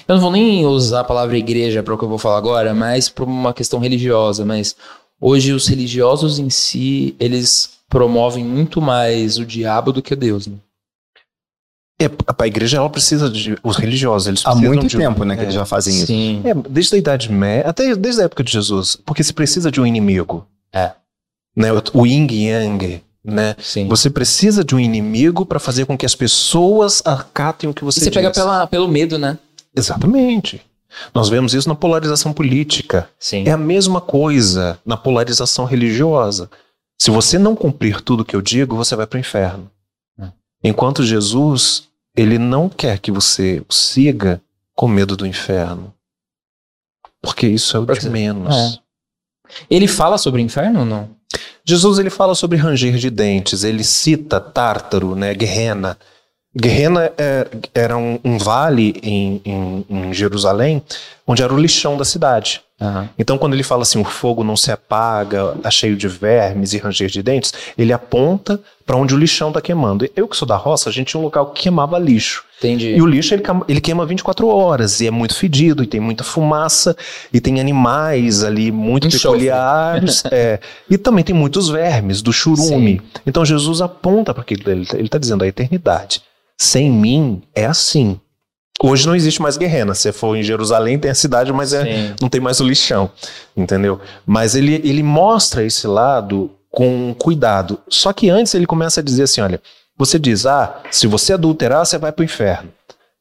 [0.07, 2.75] Eu não vou nem usar a palavra igreja para o que eu vou falar agora,
[2.75, 4.45] mas para uma questão religiosa.
[4.45, 4.77] Mas
[5.21, 10.47] hoje os religiosos em si, eles promovem muito mais o diabo do que Deus.
[10.47, 10.57] Né?
[12.01, 12.07] É,
[12.39, 15.45] a igreja ela precisa de os religiosos, eles Há muito de- tempo, né, que é,
[15.45, 16.07] eles já fazem isso.
[16.07, 16.43] Sim.
[16.45, 19.81] É, desde a Idade Média, até desde a época de Jesus, porque se precisa de
[19.81, 20.45] um inimigo.
[20.73, 20.91] É.
[21.57, 23.55] Né, o- o yin e yang, né?
[23.63, 23.87] Sim.
[23.87, 27.85] Você precisa de um inimigo para fazer com que as pessoas acatem o que E
[27.85, 28.15] você você diz.
[28.15, 29.39] pega pela, pelo medo, né?
[29.75, 30.63] Exatamente.
[31.13, 33.11] Nós vemos isso na polarização política.
[33.19, 33.45] Sim.
[33.47, 36.49] É a mesma coisa na polarização religiosa.
[37.01, 39.69] Se você não cumprir tudo que eu digo, você vai para o inferno.
[40.19, 40.29] É.
[40.63, 44.41] Enquanto Jesus, ele não quer que você o siga
[44.75, 45.93] com medo do inferno.
[47.21, 48.55] Porque isso é o de Porque- menos.
[48.55, 48.79] é.
[49.69, 51.11] Ele fala sobre o inferno ou não?
[51.67, 55.99] Jesus ele fala sobre ranger de dentes, ele cita Tártaro, né, Guerrena.
[56.57, 60.83] Guerrena é- era um, um vale em, em- em Jerusalém,
[61.27, 62.61] onde era o lixão da cidade.
[62.81, 63.09] Aham.
[63.19, 66.79] Então, quando ele fala assim, o fogo não se apaga, tá cheio de vermes e
[66.79, 70.09] ranger de dentes, ele aponta para onde o lixão tá queimando.
[70.15, 72.43] Eu que sou da roça, a gente tinha um local que queimava lixo.
[72.59, 72.95] Entendi.
[72.95, 76.25] E o lixo ele, ele queima 24 horas e é muito fedido e tem muita
[76.25, 76.97] fumaça
[77.33, 79.31] e tem animais ali muito Enxofre.
[79.41, 80.23] peculiares.
[80.31, 80.59] é,
[80.91, 83.01] e também tem muitos vermes do churume.
[83.27, 86.23] Então Jesus aponta para aquilo, ele ele está dizendo a eternidade.
[86.59, 88.21] Sem mim é assim.
[88.83, 89.95] Hoje não existe mais guerrena.
[89.95, 93.11] Se for em Jerusalém tem a cidade, mas é, não tem mais o lixão,
[93.57, 94.01] entendeu?
[94.27, 97.79] Mas ele, ele mostra esse lado com cuidado.
[97.89, 99.61] Só que antes ele começa a dizer assim, olha,
[99.97, 102.69] você diz, ah, se você adulterar, você vai para o inferno.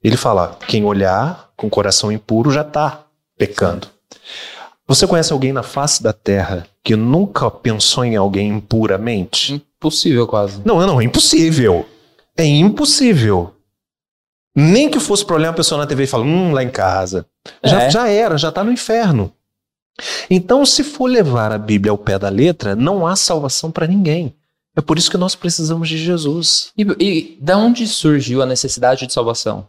[0.03, 3.05] Ele fala, quem olhar com coração impuro já está
[3.38, 3.88] pecando.
[4.88, 9.63] Você conhece alguém na face da terra que nunca pensou em alguém impuramente?
[9.77, 10.61] Impossível quase.
[10.65, 11.86] Não, não, é impossível.
[12.38, 13.55] É impossível.
[14.55, 17.25] Nem que fosse pra olhar uma pessoa na TV e falar, hum, lá em casa.
[17.63, 17.89] Já, É.
[17.89, 19.34] já era, já tá no inferno.
[20.29, 24.36] Então, se for levar a Bíblia ao pé da letra, não há salvação para ninguém.
[24.75, 26.71] É por isso que nós precisamos de Jesus.
[26.77, 29.67] E, e da onde surgiu a necessidade de salvação?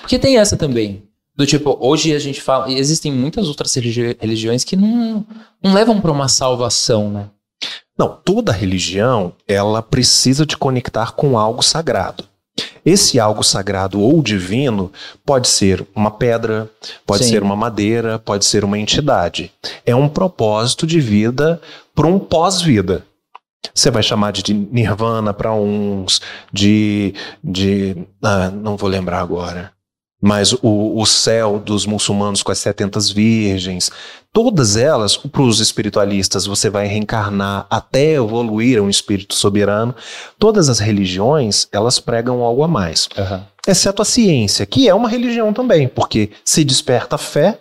[0.00, 1.02] Porque tem essa também.
[1.34, 2.70] Do tipo, hoje a gente fala.
[2.70, 5.26] e Existem muitas outras religi- religiões que não,
[5.62, 7.30] não levam para uma salvação, né?
[7.98, 12.24] Não, toda religião, ela precisa te conectar com algo sagrado.
[12.84, 14.92] Esse algo sagrado ou divino
[15.24, 16.68] pode ser uma pedra,
[17.06, 17.30] pode Sim.
[17.30, 19.52] ser uma madeira, pode ser uma entidade.
[19.86, 21.60] É um propósito de vida
[21.94, 23.04] para um pós-vida.
[23.74, 26.20] Você vai chamar de nirvana para uns,
[26.52, 27.14] de.
[27.42, 29.72] de ah, não vou lembrar agora.
[30.24, 33.90] Mas o, o céu dos muçulmanos com as 70 virgens,
[34.32, 39.92] todas elas, para os espiritualistas, você vai reencarnar até evoluir a um espírito soberano.
[40.38, 43.08] Todas as religiões, elas pregam algo a mais.
[43.66, 47.58] Exceto a ciência, que é uma religião também, porque se desperta a fé,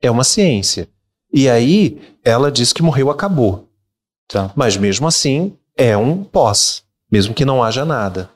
[0.00, 0.88] é uma ciência.
[1.30, 3.68] E aí, ela diz que morreu, acabou.
[4.26, 4.50] Tá.
[4.56, 6.82] Mas mesmo assim, é um pós,
[7.12, 8.30] mesmo que não haja nada.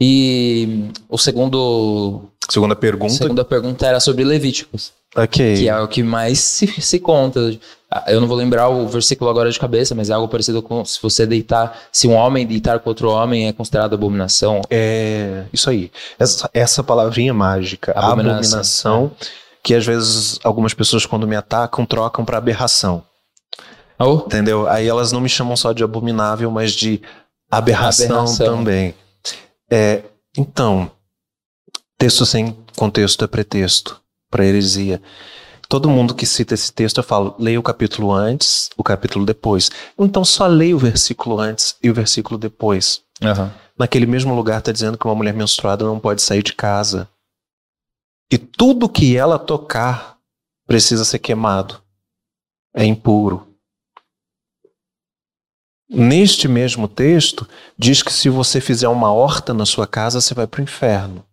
[0.00, 2.28] E o segundo.
[2.50, 3.12] Segunda pergunta.
[3.14, 5.56] segunda pergunta era sobre Levíticos, Ok.
[5.56, 7.40] que é o que mais se, se conta.
[7.90, 10.84] Ah, Eu não vou lembrar o versículo agora de cabeça, mas é algo parecido com
[10.84, 14.60] se você deitar, se um homem deitar com outro homem é considerado abominação.
[14.70, 15.90] É isso aí.
[16.18, 18.32] Essa, essa palavrinha mágica, Abominação.
[18.34, 19.10] abominação,
[19.62, 23.04] que às vezes algumas pessoas, quando me atacam, trocam para aberração.
[23.98, 24.66] Oh, Entendeu?
[24.68, 27.00] Aí elas não me chamam só de abominável, mas de
[27.48, 28.46] aberração, Aberração.
[28.56, 28.94] também.
[29.70, 30.02] É,
[30.36, 30.90] então,
[32.02, 35.00] texto sem contexto é pretexto para heresia.
[35.68, 39.70] Todo mundo que cita esse texto, eu falo, leia o capítulo antes, o capítulo depois.
[39.96, 43.02] Então só leia o versículo antes e o versículo depois.
[43.22, 43.54] aham.
[43.78, 47.08] naquele mesmo lugar está dizendo que uma mulher menstruada não pode sair de casa.
[48.32, 50.18] E tudo que ela tocar
[50.66, 51.80] precisa ser queimado.
[52.74, 53.46] É impuro.
[55.88, 57.48] Neste mesmo texto,
[57.78, 61.24] diz que se você fizer uma horta na sua casa, você vai para o inferno.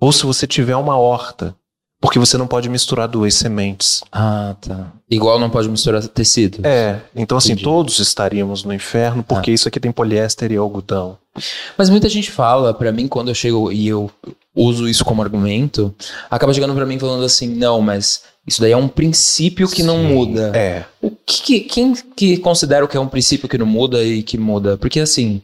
[0.00, 1.54] Ou se você tiver uma horta,
[2.00, 4.02] porque você não pode misturar duas sementes.
[4.10, 4.90] Ah, tá.
[5.10, 6.66] Igual não pode misturar tecido.
[6.66, 7.64] É, então assim, Entendi.
[7.64, 11.18] todos estaríamos no inferno, porque isso aqui tem poliéster e algodão.
[11.76, 14.10] Mas muita gente fala pra mim quando eu chego e eu
[14.56, 15.94] uso isso como argumento,
[16.30, 19.98] acaba chegando pra mim falando assim, não, mas isso daí é um princípio que não
[19.98, 20.52] Sim, muda.
[20.56, 20.84] É.
[21.02, 24.38] O que, que- quem que considera que é um princípio que não muda e que
[24.38, 24.76] muda?
[24.78, 25.42] Porque assim,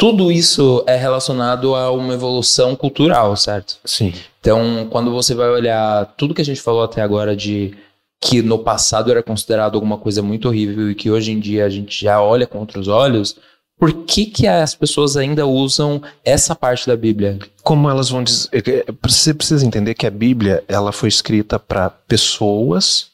[0.00, 3.76] tudo isso é relacionado a uma evolução cultural, certo?
[3.84, 4.14] Sim.
[4.40, 7.74] Então, quando você vai olhar tudo que a gente falou até agora de
[8.18, 11.68] que no passado era considerado alguma coisa muito horrível e que hoje em dia a
[11.68, 13.36] gente já olha com outros olhos,
[13.80, 17.38] por que que as pessoas ainda usam essa parte da Bíblia?
[17.62, 18.50] Como elas vão dizer.
[18.52, 23.06] é, Você precisa entender que a Bíblia ela foi escrita para pessoas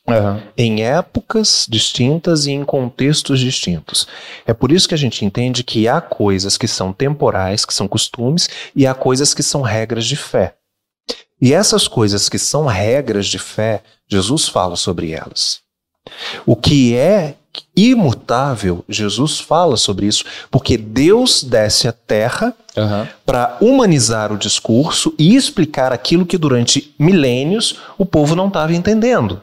[0.56, 4.08] em épocas distintas e em contextos distintos.
[4.44, 7.86] É por isso que a gente entende que há coisas que são temporais, que são
[7.86, 10.56] costumes, e há coisas que são regras de fé.
[11.40, 15.60] E essas coisas que são regras de fé, Jesus fala sobre elas.
[16.44, 17.36] O que é
[17.76, 22.54] imutável, Jesus fala sobre isso, porque Deus desce à terra
[23.24, 29.42] para humanizar o discurso e explicar aquilo que durante milênios o povo não estava entendendo.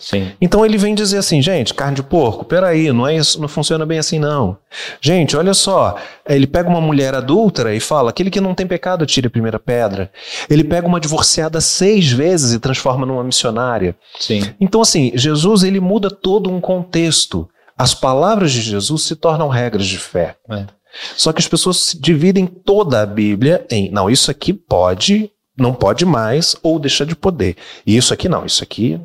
[0.00, 0.32] Sim.
[0.40, 3.84] Então ele vem dizer assim, gente, carne de porco, peraí, não é isso, não funciona
[3.84, 4.56] bem assim não.
[4.98, 5.96] Gente, olha só,
[6.26, 9.58] ele pega uma mulher adúltera e fala, aquele que não tem pecado tire a primeira
[9.58, 10.10] pedra.
[10.48, 13.94] Ele pega uma divorciada seis vezes e transforma numa missionária.
[14.18, 14.42] Sim.
[14.58, 17.46] Então assim, Jesus ele muda todo um contexto.
[17.76, 20.36] As palavras de Jesus se tornam regras de fé.
[20.50, 20.64] É.
[21.14, 25.74] Só que as pessoas se dividem toda a Bíblia em, não, isso aqui pode, não
[25.74, 27.56] pode mais, ou deixa de poder.
[27.86, 28.98] E isso aqui não, isso aqui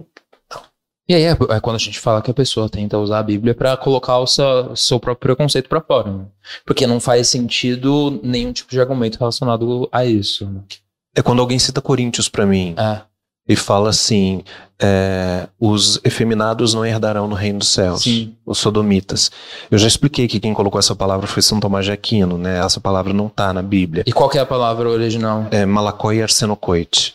[1.08, 3.53] E aí é, é quando a gente fala que a pessoa tenta usar a Bíblia
[3.53, 6.12] pra colocar o seu, seu próprio preconceito pra fora.
[6.12, 6.26] né?
[6.66, 10.45] Porque não faz sentido nenhum tipo de argumento relacionado a isso.
[10.45, 10.62] né?
[11.16, 13.01] É quando alguém cita Coríntios pra mim É.
[13.47, 14.43] e fala assim:
[14.82, 18.36] é, os efeminados não herdarão no reino dos céus, Sim.
[18.45, 19.32] os sodomitas.
[19.70, 22.58] Eu já expliquei que quem colocou essa palavra foi São Tomás de Aquino, né?
[22.66, 24.03] Essa palavra não tá na Bíblia.
[24.08, 25.45] E qual é a palavra original?
[25.51, 27.14] É malacói arsenocoite.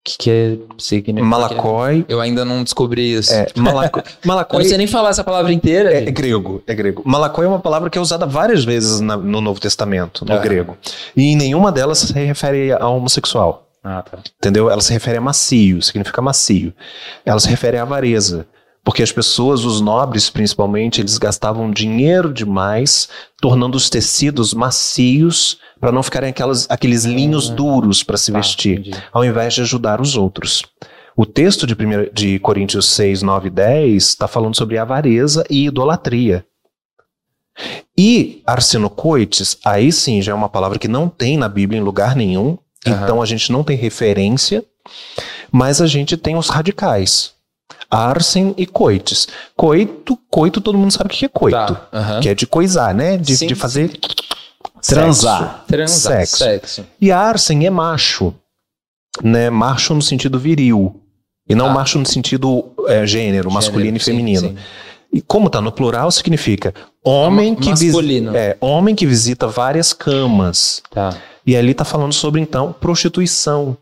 [0.00, 1.26] O que, que é significa?
[1.26, 2.04] Malacói.
[2.08, 3.32] Eu ainda não descobri isso.
[3.32, 5.92] É, malaco, Eu malacói não sei nem falar essa palavra inteira.
[5.92, 7.02] é, é grego, é grego.
[7.04, 10.38] Malacói é uma palavra que é usada várias vezes na- no Novo Testamento, no Ah.
[10.38, 10.78] grego.
[11.16, 13.66] E em nenhuma delas se refere a homossexual.
[13.84, 14.18] Ah, tá.
[14.38, 14.70] Entendeu?
[14.70, 16.72] Ela se refere a macio, significa macio.
[17.24, 18.46] Ela se refere à avareza.
[18.84, 23.08] Porque as pessoas, os nobres principalmente, eles gastavam dinheiro demais,
[23.40, 28.80] tornando os tecidos macios para não ficarem aquelas, aqueles linhos duros para se Tá, vestir,
[28.80, 29.02] entendi.
[29.12, 30.62] ao invés de ajudar os outros.
[31.16, 35.66] O texto de, primeiro, de Coríntios 6, 9 e 10 está falando sobre avareza e
[35.66, 36.44] idolatria.
[37.96, 42.14] E arsenocoites, aí sim já é uma palavra que não tem na Bíblia em lugar
[42.14, 42.56] nenhum,
[42.86, 43.02] Aham.
[43.02, 44.64] então a gente não tem referência,
[45.50, 47.32] mas a gente tem os radicais.
[47.90, 49.26] Arsen e coites.
[49.56, 51.56] Coito, coito todo mundo sabe o que é coito.
[51.56, 52.20] Tá.
[52.22, 53.16] Que é de coisar, né?
[53.16, 53.98] De, de fazer
[54.82, 55.64] Transar.
[55.66, 56.12] Transar.
[56.26, 56.36] sexo.
[56.38, 56.86] Sexo.
[57.00, 58.34] E arsen é macho,
[59.22, 59.50] né?
[59.50, 61.00] Macho no sentido viril.
[61.48, 61.72] E não Ah.
[61.74, 64.48] macho no sentido é, gênero, masculino e Gênero, feminino.
[64.50, 64.56] sim.
[65.10, 68.36] E como tá no plural, significa homem que, masculino.
[68.36, 70.82] é, homem que visita várias camas.
[70.90, 71.16] Tá.
[71.46, 73.76] E ali tá falando sobre, então, prostituição.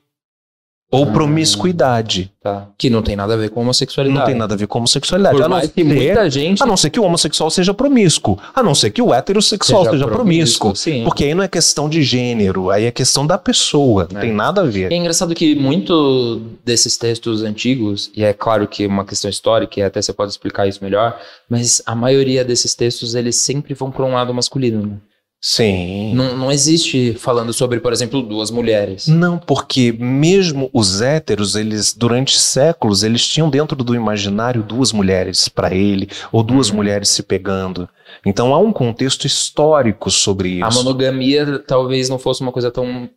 [0.90, 1.06] Ou Ah.
[1.12, 2.30] promiscuidade.
[2.40, 2.68] Tá.
[2.78, 4.18] Que não tem nada a ver com homossexualidade.
[4.20, 5.36] Não tem nada a ver com homossexualidade.
[5.36, 7.74] Por A não, mais que ser, muita gente a não ser que o homossexual seja
[7.74, 8.38] promíscuo.
[8.54, 10.76] A não ser que o heterossexual seja, promíscuo.
[10.76, 11.02] Sim.
[11.02, 14.06] Porque aí não é questão de gênero, aí é questão da pessoa.
[14.12, 14.22] Não É.
[14.22, 14.92] tem nada a ver.
[14.92, 19.80] É engraçado que muito desses textos antigos, e é claro que é uma questão histórica,
[19.80, 21.18] e até você pode explicar isso melhor,
[21.50, 24.82] mas a maioria desses textos, eles sempre vão para um lado masculino.
[24.86, 24.96] né?
[25.40, 26.14] Sim.
[26.14, 29.06] Não, não existe falando sobre, por exemplo, duas mulheres.
[29.06, 35.48] Não, porque mesmo os héteros, eles durante séculos, eles tinham dentro do imaginário duas mulheres
[35.48, 36.76] para ele, ou duas Uhum.
[36.76, 37.88] mulheres se pegando.
[38.24, 40.78] Então há um contexto histórico sobre A isso.
[40.78, 43.08] monogamia talvez não fosse uma coisa tão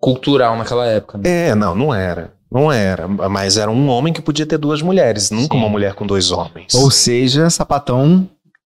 [0.00, 1.18] cultural naquela época.
[1.18, 1.48] né?
[1.48, 2.32] É, não, não era.
[2.50, 5.60] Não era, mas era um homem que podia ter duas mulheres, nunca Sim.
[5.60, 6.72] uma mulher com dois homens.
[6.74, 8.26] Ou seja, sapatão.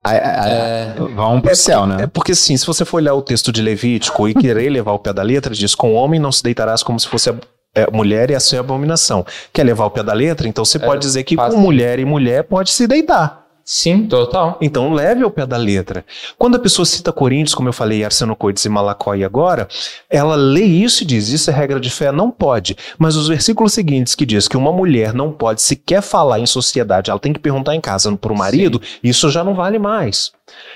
[0.04, 2.04] A- a- a- É, Vão pro céu, né?
[2.04, 4.98] É porque assim, se você for olhar o texto de Levítico e querer levar o
[4.98, 7.34] pé da letra, diz: com o homem não se deitarás como se fosse a
[7.74, 9.24] é, mulher e a sua abominação.
[9.52, 10.46] Quer levar o pé da letra?
[10.46, 13.43] Então você É, pode dizer que com mulher e mulher pode se deitar.
[13.64, 14.58] Sim, total.
[14.60, 16.04] Então leve ao pé da letra.
[16.36, 19.66] Quando a pessoa cita Coríntios, como eu falei, Arsenocoides e Malacói agora,
[20.10, 22.12] ela lê isso e diz, isso é regra de fé?
[22.12, 22.76] Não pode.
[22.98, 27.10] Mas os versículos seguintes que diz que uma mulher não pode sequer falar em sociedade,
[27.10, 30.30] ela tem que perguntar em casa para o marido, isso já não vale mais.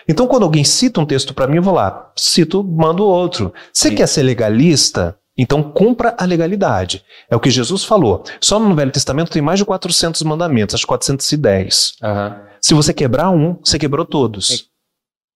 [0.08, 3.52] Então quando alguém cita um texto para mim, eu vou lá, cito, mando outro.
[3.70, 3.96] Você Sim.
[3.96, 5.14] quer ser legalista?
[5.38, 7.04] Então cumpra a legalidade.
[7.30, 8.24] É o que Jesus falou.
[8.40, 11.94] Só no Velho Testamento tem mais de 400 mandamentos, acho 410.
[12.02, 12.42] Aham.
[12.60, 14.68] Se você quebrar um, você quebrou todos.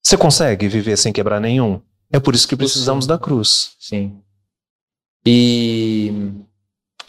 [0.03, 1.81] Você consegue viver sem quebrar nenhum?
[2.13, 3.73] É por isso que precisamos da cruz.
[3.79, 4.19] Sim.
[5.25, 6.33] E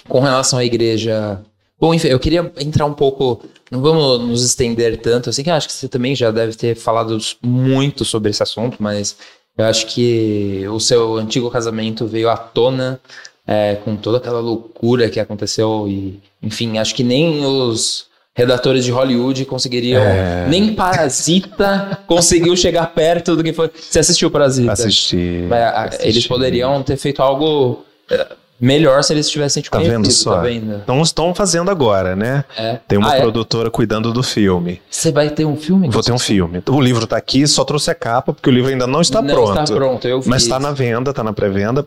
[0.08, 1.44] com relação à igreja.
[1.80, 3.44] Bom, enfim, eu queria entrar um pouco.
[3.72, 5.34] Não vamos nos estender tanto.
[5.34, 8.78] Sei que eu acho que você também já deve ter falado muito sobre esse assunto,
[8.80, 9.18] mas
[9.58, 13.00] eu acho que o seu antigo casamento veio à tona
[13.46, 15.86] é, com toda aquela loucura que aconteceu.
[15.88, 20.02] E, enfim, acho que nem os redatores de Hollywood conseguiriam.
[20.02, 20.48] É.
[20.50, 23.70] Nem Parasita conseguiu chegar perto do que foi.
[23.80, 24.72] Você assistiu Parasita?
[24.74, 25.44] Assistir.
[25.48, 28.28] Mas, a- Eles poderiam ter feito algo é,
[28.66, 30.36] melhor se eles tivessem te Tá vendo só?
[30.36, 30.76] tá vendo?
[30.84, 32.46] Então estão fazendo agora, né?
[32.58, 32.80] É.
[32.88, 33.22] Tem uma Ah, é?
[33.22, 34.82] produtora cuidando do filme.
[34.90, 35.90] Você vai ter um filme?
[35.90, 36.62] Vou ter um filme.
[36.70, 39.34] O livro tá aqui, só trouxe a capa, porque o livro ainda não está Não
[39.34, 39.60] pronto.
[39.62, 40.44] está pronto, eu Mas fiz.
[40.44, 41.86] está na venda, está na pré-venda.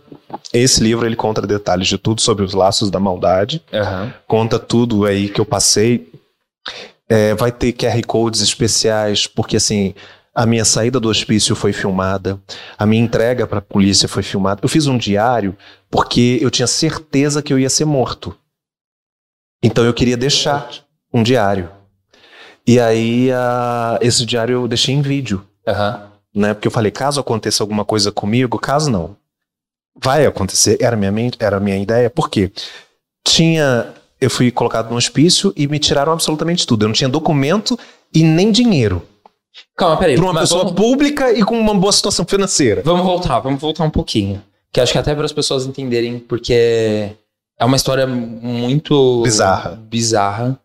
[0.53, 3.63] Esse livro ele conta detalhes de tudo sobre os laços da maldade.
[3.73, 4.13] Aham.
[4.27, 6.09] conta tudo aí que eu passei.
[7.09, 9.95] É, vai ter QR Codes especiais, porque assim,
[10.37, 12.39] a minha saída do hospício foi filmada,
[12.77, 14.61] a minha entrega para a polícia foi filmada.
[14.63, 15.57] Eu fiz um diário
[15.91, 18.37] porque eu tinha certeza que eu ia ser morto.
[19.63, 20.69] Então eu queria deixar
[21.11, 21.71] um diário.
[22.67, 23.31] E aí
[24.03, 26.13] esse diário eu deixei em vídeo, Aham.
[26.35, 26.53] né?
[26.53, 29.17] Porque eu falei, caso aconteça alguma coisa comigo, caso não,
[29.99, 30.77] vai acontecer.
[30.83, 32.11] Era minha mente, era minha ideia.
[32.11, 32.53] Por quê?
[33.27, 36.85] Tinha, eu fui colocado no hospício e me tiraram absolutamente tudo.
[36.85, 37.79] Eu não tinha documento
[38.13, 39.03] e nem dinheiro
[39.77, 40.17] Calma, peraí.
[40.17, 42.83] para uma pessoa vamos, pública e com uma boa situação financeira.
[42.85, 44.43] vamos voltar, vamos voltar um pouquinho.
[44.73, 47.13] Que acho que até para as pessoas entenderem, porque
[47.59, 49.71] é uma história muito Bizarra.
[49.77, 50.61] bizarra.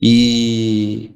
[0.00, 1.10] E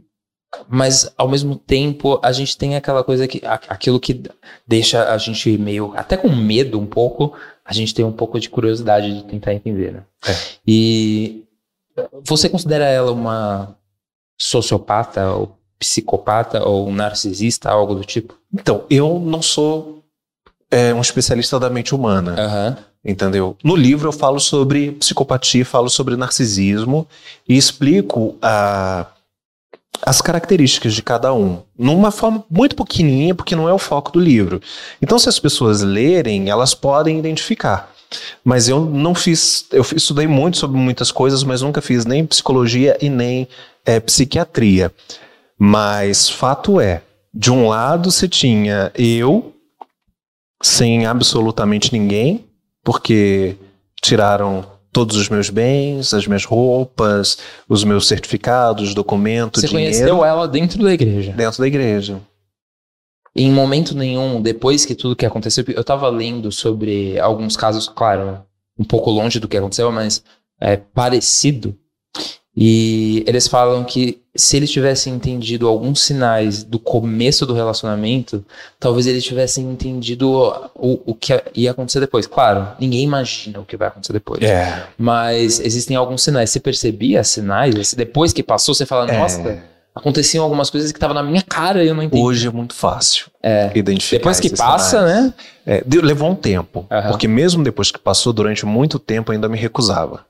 [0.69, 4.23] mas ao mesmo tempo a gente tem aquela coisa que aquilo que
[4.67, 7.33] deixa a gente meio até com medo um pouco,
[7.65, 10.03] a gente tem um pouco de curiosidade de tentar entender, né?
[10.27, 10.35] É.
[10.67, 11.45] E
[12.25, 13.77] você considera ela uma
[14.39, 18.35] sociopata ou psicopata ou um narcisista, algo do tipo?
[18.55, 20.03] Então, eu não sou
[20.71, 22.35] é, um especialista da mente humana.
[22.39, 22.77] Aham.
[23.05, 23.57] Entendeu?
[23.65, 27.05] No livro eu falo sobre psicopatia, falo sobre narcisismo
[27.49, 29.07] e explico a-
[30.01, 34.21] as características de cada um, numa forma muito pequenininha, porque não é o foco do
[34.21, 34.61] livro.
[35.01, 37.91] Então, se as pessoas lerem, elas podem identificar.
[38.45, 42.97] Mas eu não fiz, eu estudei muito sobre muitas coisas, mas nunca fiz nem psicologia
[43.01, 43.49] e nem
[43.87, 44.93] eh, psiquiatria.
[45.65, 47.03] Mas fato é,
[47.33, 49.55] de um lado você tinha eu,
[50.61, 52.45] sem absolutamente ninguém,
[52.83, 53.55] porque
[54.03, 57.39] tiraram todos os meus bens, as minhas roupas,
[57.69, 61.31] os meus certificados, documentos, Você dinheiro conheceu ela dentro da igreja?
[61.31, 62.21] dentro da igreja.
[63.33, 68.45] Em momento nenhum, depois que tudo que aconteceu, eu tava lendo sobre alguns casos, claro,
[68.77, 70.25] um pouco longe do que aconteceu, mas
[70.61, 71.79] é parecido.
[72.57, 78.45] E eles falam que se eles tivessem entendido alguns sinais do começo do relacionamento,
[78.79, 80.31] talvez eles tivessem entendido
[80.75, 82.27] o, o que ia acontecer depois.
[82.27, 84.43] Claro, ninguém imagina o que vai acontecer depois.
[84.43, 84.87] É.
[84.99, 86.51] Mas existem alguns sinais.
[86.51, 87.95] Você percebia sinais?
[87.95, 89.63] Depois que passou, você fala, nossa,
[89.95, 92.23] aconteciam algumas coisas que estavam na minha cara e eu não entendi.
[92.23, 93.71] Hoje é muito fácil É.
[93.75, 94.19] identificar.
[94.19, 95.25] Depois que passa, sinais.
[95.27, 95.35] né?
[95.67, 96.87] É, levou um tempo.
[96.91, 97.11] Aham.
[97.11, 100.21] Porque mesmo depois que passou, durante muito tempo, ainda me recusava.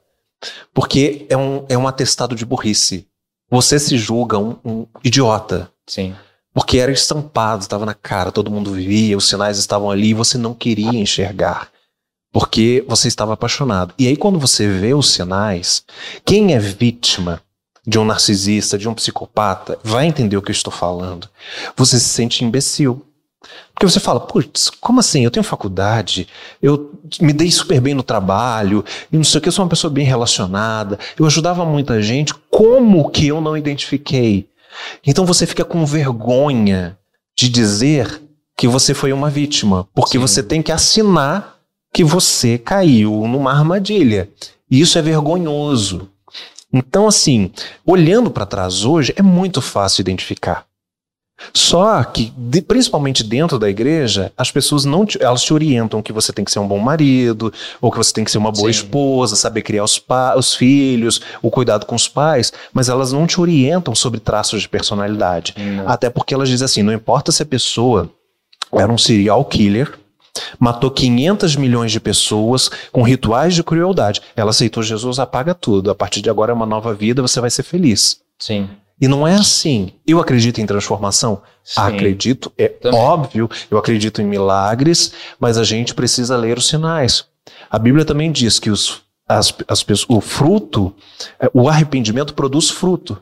[0.73, 3.07] Porque é um, é um atestado de burrice.
[3.51, 5.71] Você se julga um, um idiota.
[5.87, 6.15] Sim.
[6.55, 10.37] Porque era estampado, estava na cara, todo mundo via, os sinais estavam ali e você
[10.37, 11.71] não queria enxergar.
[12.33, 13.95] Porque você estava apaixonado.
[13.99, 15.85] E aí, quando você vê os sinais,
[16.25, 17.43] quem é vítima
[17.87, 21.29] de um narcisista, de um psicopata, vai entender o que eu estou falando.
[21.77, 23.05] Você se sente imbecil.
[23.75, 25.25] Porque você fala, putz, como assim?
[25.25, 26.29] Eu tenho faculdade,
[26.63, 29.69] eu me dei super bem no trabalho, e não sei o que, eu sou uma
[29.71, 34.49] pessoa bem relacionada, eu ajudava muita gente, como que eu não identifiquei?
[35.07, 36.97] Então você fica com vergonha
[37.37, 38.21] de dizer
[38.57, 40.19] que você foi uma vítima, porque Sim.
[40.19, 41.57] você tem que assinar
[41.93, 44.31] que você caiu numa armadilha.
[44.71, 46.09] E isso é vergonhoso.
[46.73, 47.51] Então, assim,
[47.85, 50.65] olhando para trás hoje, é muito fácil identificar.
[51.55, 56.13] Só que, de- principalmente dentro da igreja, as pessoas não te, elas te orientam que
[56.13, 58.73] você tem que ser um bom marido, ou que você tem que ser uma boa
[58.73, 58.79] Sim.
[58.79, 63.27] esposa, saber criar os, pa, os filhos, o cuidado com os pais, mas elas não
[63.27, 65.55] te orientam sobre traços de personalidade.
[65.87, 68.11] Até porque elas dizem assim: não importa se a pessoa
[68.73, 69.93] era um serial killer,
[70.59, 74.23] matou 500 milhões de pessoas com rituais de crueldade.
[74.35, 75.91] Ela aceitou Jesus, apaga tudo.
[75.91, 78.21] A partir de agora é uma nova vida, você vai ser feliz.
[78.39, 78.69] Sim.
[79.03, 79.93] E não é assim.
[80.07, 81.43] Eu acredito em transformação?
[81.65, 81.81] Sim.
[81.81, 83.01] Acredito, é Também.
[83.01, 87.25] óbvio, eu acredito em milagres, mas a gente precisa ler os sinais.
[87.69, 90.95] A Bíblia também diz que os, as, as o fruto,
[91.41, 93.21] é, o arrependimento produz fruto.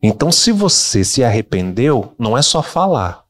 [0.00, 3.24] Então, se você se arrependeu, não é só falar.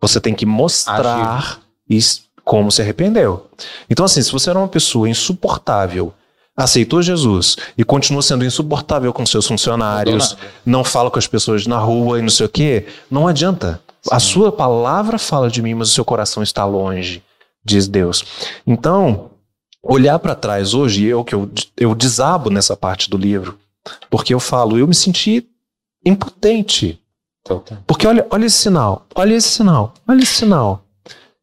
[0.00, 1.60] Você tem que mostrar
[2.44, 3.48] como se arrependeu.
[3.88, 6.12] Então, assim, se você era uma pessoa insuportável,
[6.56, 11.78] aceitou Jesus e continua sendo insuportável com seus funcionários, não fala com as pessoas na
[11.78, 13.80] rua e não sei o quê, não adianta.
[14.10, 17.22] A sua palavra fala de mim, mas o seu coração está longe,
[17.64, 18.24] diz Deus.
[18.66, 19.30] Então,
[19.82, 23.58] olhar para trás hoje, eu que eu, eu desabo nessa parte do livro,
[24.08, 25.46] porque eu falo, eu me senti
[26.04, 27.00] impotente.
[27.44, 27.78] Total.
[27.86, 30.85] Porque olha, olha esse sinal, olha esse sinal, olha esse sinal.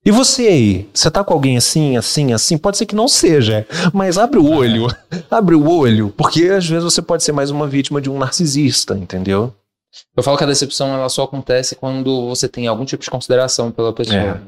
[0.06, 2.58] E você aí, você tá com alguém assim, assim, assim?
[2.58, 4.88] Pode ser que não seja, mas abre o olho,
[5.32, 8.97] abre o olho, porque às vezes você pode ser mais uma vítima de um narcisista,
[8.97, 9.54] entendeu?
[10.16, 13.72] Eu falo que a decepção ela só acontece quando você tem algum tipo de consideração
[13.72, 14.18] pela pessoa.
[14.18, 14.41] É.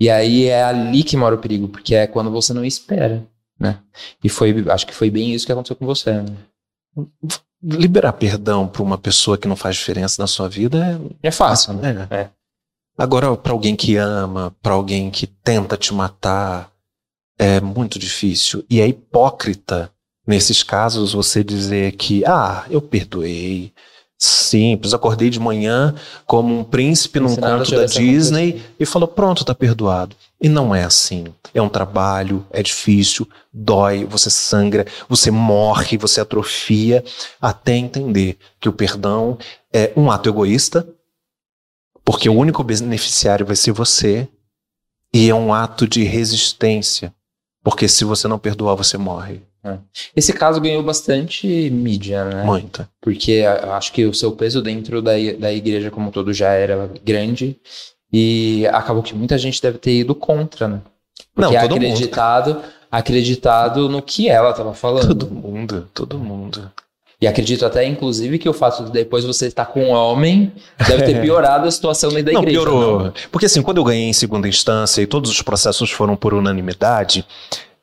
[0.00, 3.22] E aí é ali que mora o perigo, porque é quando você não espera,
[3.58, 3.78] né?
[4.22, 6.12] E foi, acho que foi bem isso que aconteceu com você.
[6.12, 6.34] Né?
[7.62, 11.92] Liberar perdão pra uma pessoa que não faz diferença na sua vida É fácil, é.
[11.92, 12.08] né?
[12.10, 12.28] é.
[12.96, 16.70] Agora, pra alguém que ama, pra alguém que tenta te matar,
[17.38, 18.64] é muito difícil.
[18.68, 19.90] E é hipócrita,
[20.26, 23.72] nesses casos, você dizer que, ah, eu perdoei.
[24.18, 29.52] Simples, acordei de manhã como um príncipe num conto da Disney e falou: pronto, tá
[29.52, 30.14] perdoado.
[30.40, 31.24] E não é assim.
[31.52, 37.02] É um trabalho, é difícil, dói, você sangra, você morre, você atrofia,
[37.40, 39.36] até entender que o perdão
[39.72, 40.86] é um ato egoísta,
[42.04, 44.28] porque o único beneficiário vai ser você,
[45.12, 47.12] e é um ato de resistência,
[47.62, 49.42] porque se você não perdoar, você morre.
[50.16, 52.42] Esse caso ganhou bastante mídia, né?
[52.42, 52.88] Muita.
[53.00, 56.90] Porque acho que o seu peso dentro da, da igreja como um todo já era
[57.04, 57.56] grande
[58.12, 60.80] e acabou que muita gente deve ter ido contra, né?
[61.36, 61.84] Não, Porque é todo mundo.
[61.84, 65.06] acreditado, acreditado no que ela estava falando.
[65.06, 66.70] Todo mundo, todo mundo.
[67.22, 70.50] E acredito até, inclusive, que o fato de depois você estar com um homem
[70.88, 72.58] deve ter piorado a situação da não, igreja.
[72.58, 73.04] piorou.
[73.04, 73.12] não?
[73.30, 77.24] Porque assim, quando eu ganhei em segunda instância e todos os processos foram por unanimidade,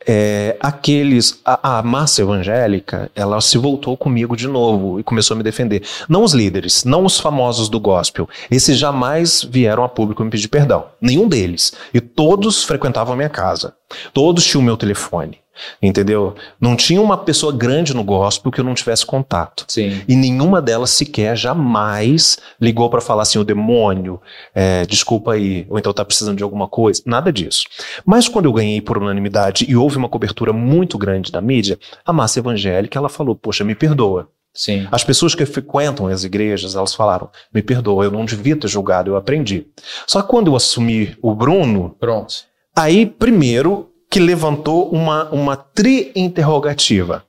[0.05, 1.39] é, aqueles.
[1.45, 5.83] A, a massa evangélica, ela se voltou comigo de novo e começou a me defender.
[6.09, 8.27] Não os líderes, não os famosos do gospel.
[8.51, 10.87] Esses jamais vieram a público me pedir perdão.
[10.99, 11.71] Nenhum deles.
[11.93, 13.73] E todos frequentavam a minha casa.
[14.13, 15.39] Todos tinham o meu telefone.
[15.81, 16.35] Entendeu?
[16.59, 19.65] Não tinha uma pessoa grande no gospel que eu não tivesse contato.
[19.67, 20.01] Sim.
[20.07, 24.21] E nenhuma delas sequer jamais ligou para falar assim: o demônio,
[24.53, 27.01] é, desculpa aí, ou então tá precisando de alguma coisa.
[27.05, 27.63] Nada disso.
[28.05, 32.13] Mas quando eu ganhei por unanimidade e houve uma cobertura muito grande da mídia, a
[32.13, 34.29] massa evangélica ela falou: poxa, me perdoa.
[34.53, 34.87] Sim.
[34.91, 39.11] As pessoas que frequentam as igrejas, elas falaram: me perdoa, eu não devia ter julgado,
[39.11, 39.67] eu aprendi.
[40.07, 42.33] Só que quando eu assumi o Bruno, Pronto.
[42.75, 47.23] aí primeiro que levantou uma, uma tri-interrogativa.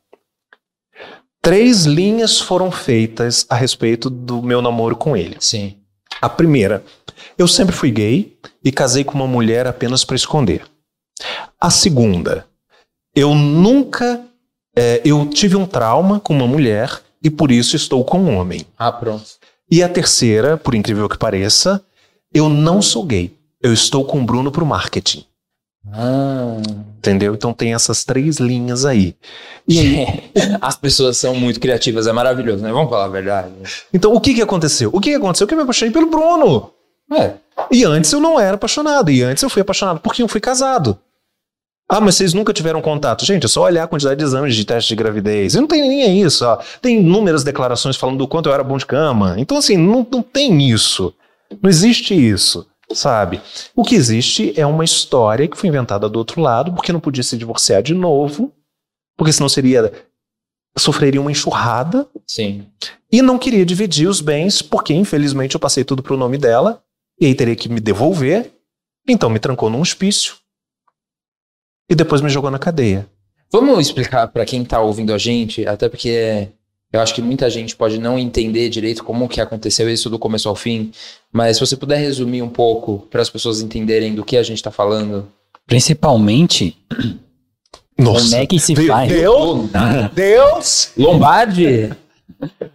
[1.43, 5.37] Três linhas foram feitas a respeito do meu namoro com ele.
[5.41, 5.78] Sim.
[6.20, 6.85] A primeira,
[7.39, 10.64] eu sempre fui gay e casei com uma mulher apenas para esconder.
[11.59, 12.47] A segunda,
[13.14, 14.24] eu nunca.
[14.76, 18.66] é, eu tive um trauma com uma mulher e por isso estou com um homem.
[18.78, 19.24] Ah, pronto.
[19.70, 21.83] E a terceira, por incrível que pareça,
[22.35, 23.35] eu não sou gay.
[23.62, 25.24] Eu estou com o Bruno pro marketing.
[25.93, 26.57] Ah.
[26.99, 27.35] Entendeu?
[27.35, 29.14] Então tem essas três linhas aí.
[29.66, 30.05] E
[30.61, 32.71] As pessoas são muito criativas, é maravilhoso, né?
[32.71, 33.53] Vamos falar a verdade.
[33.92, 34.91] então o que que aconteceu?
[34.92, 35.46] O que que aconteceu?
[35.46, 36.71] Que eu me apaixonei pelo Bruno.
[37.13, 37.34] É.
[37.71, 39.11] E antes eu não era apaixonado.
[39.11, 40.99] E antes eu fui apaixonado porque eu fui casado.
[41.88, 43.25] Ah, mas vocês nunca tiveram contato.
[43.25, 45.54] Gente, é só olhar a quantidade de exames de teste de gravidez.
[45.54, 46.45] E não tem nem isso.
[46.46, 46.59] Ó.
[46.80, 49.34] Tem inúmeras declarações falando do quanto eu era bom de cama.
[49.38, 51.13] Então, assim, não, não tem isso.
[51.61, 53.41] Não existe isso, sabe?
[53.75, 57.22] O que existe é uma história que foi inventada do outro lado, porque não podia
[57.22, 58.53] se divorciar de novo,
[59.17, 59.92] porque senão seria.
[60.76, 62.08] sofreria uma enxurrada.
[62.26, 62.67] Sim.
[63.12, 66.83] E não queria dividir os bens, porque infelizmente eu passei tudo pro nome dela,
[67.21, 68.53] e aí teria que me devolver.
[69.08, 70.34] Então me trancou num hospício.
[71.91, 73.08] E depois me jogou na cadeia.
[73.53, 76.49] Vamos explicar pra quem tá ouvindo a gente, até porque
[76.92, 80.49] Eu acho que muita gente pode não entender direito como que aconteceu isso do começo
[80.49, 80.91] ao fim,
[81.33, 84.58] mas se você puder resumir um pouco para as pessoas entenderem do que a gente
[84.58, 85.29] está falando.
[85.67, 86.76] Principalmente,
[87.96, 89.08] como é que se Deus, faz?
[89.08, 89.71] Deus,
[90.12, 90.92] Deus!
[90.96, 91.91] Lombardi?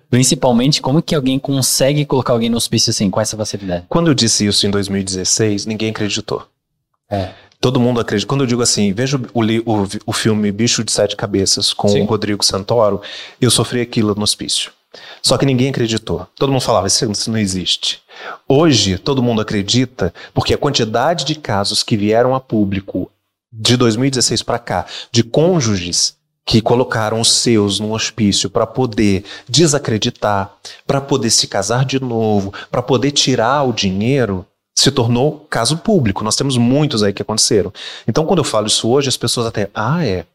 [0.10, 3.86] Principalmente, como que alguém consegue colocar alguém no hospício assim, com essa facilidade?
[3.90, 6.48] Quando eu disse isso em 2016, ninguém acreditou.
[7.10, 7.32] É.
[7.60, 8.28] Todo mundo acredita.
[8.28, 12.02] Quando eu digo assim, veja o, o, o filme Bicho de Sete Cabeças com Sim.
[12.02, 13.02] o Rodrigo Santoro,
[13.40, 14.72] eu sofri aquilo no hospício.
[15.22, 16.28] Só que ninguém acreditou.
[16.36, 18.02] Todo mundo falava, isso isso não existe.
[18.48, 23.12] Hoje, todo mundo acredita, porque a quantidade de casos que vieram a público
[23.52, 26.16] de 2016 para cá, de cônjuges
[26.46, 30.54] que colocaram os seus no hospício para poder desacreditar,
[30.86, 34.46] para poder se casar de novo, para poder tirar o dinheiro,
[34.78, 36.22] se tornou caso público.
[36.24, 37.72] Nós temos muitos aí que aconteceram.
[38.06, 40.26] Então, quando eu falo isso hoje, as pessoas até, ah, é.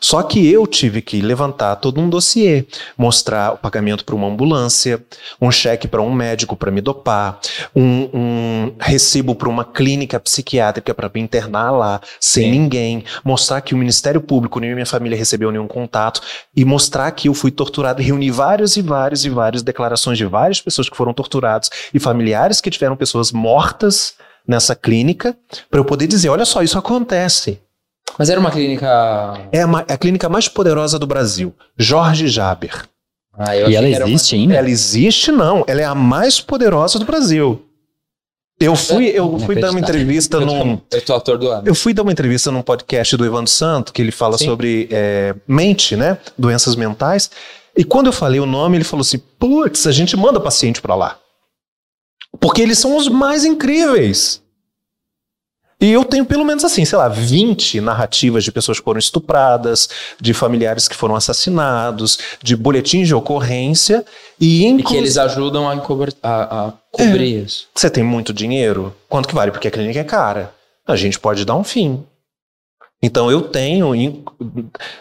[0.00, 2.64] Só que eu tive que levantar todo um dossiê,
[2.96, 5.04] mostrar o pagamento para uma ambulância,
[5.38, 7.38] um cheque para um médico para me dopar,
[7.76, 12.50] um, um recibo para uma clínica psiquiátrica para me internar lá, sem Sim.
[12.50, 16.22] ninguém, mostrar que o Ministério Público, nem minha família recebeu nenhum contato,
[16.56, 20.60] e mostrar que eu fui torturado, reunir várias e várias e várias declarações de várias
[20.60, 23.99] pessoas que foram torturadas e familiares que tiveram pessoas mortas
[24.46, 25.36] nessa clínica,
[25.70, 27.60] para eu poder dizer, olha só, isso acontece.
[28.18, 28.86] Mas era uma clínica.
[29.52, 32.84] É é a clínica mais poderosa do Brasil, Jorge Jaber.
[33.38, 34.54] Ah, eu E ela era uma- existe ainda?
[34.56, 35.64] Ela existe, não.
[35.66, 37.64] Ela é a mais poderosa do Brasil.
[38.60, 40.76] Eu fui, eu fui dar uma entrevista Eu num.
[40.76, 41.62] tô- Eu tô ator do ano.
[41.66, 44.44] Eu fui dar uma entrevista num podcast do Evandro Santo, que ele fala Sim.
[44.44, 46.18] sobre é, mente, né?
[46.36, 47.30] Doenças mentais.
[47.74, 50.94] E quando eu falei o nome, ele falou assim: putz, a gente manda paciente pra
[50.94, 51.16] lá.
[52.38, 54.42] Porque eles são os mais incríveis.
[55.82, 59.88] E eu tenho pelo menos assim, sei lá, 20 narrativas de pessoas que foram estupradas,
[60.20, 64.04] de familiares que foram assassinados, de boletins de ocorrência
[64.38, 65.72] e, E que inclu- eles ajudam a,
[66.22, 67.66] a- a cobrir isso.
[67.74, 68.94] você tem muito dinheiro?
[69.08, 69.50] Quanto que vale?
[69.50, 70.52] Porque a clínica é cara.
[70.86, 72.04] A gente pode dar um fim.
[73.02, 73.94] Então eu tenho.
[73.94, 74.22] in-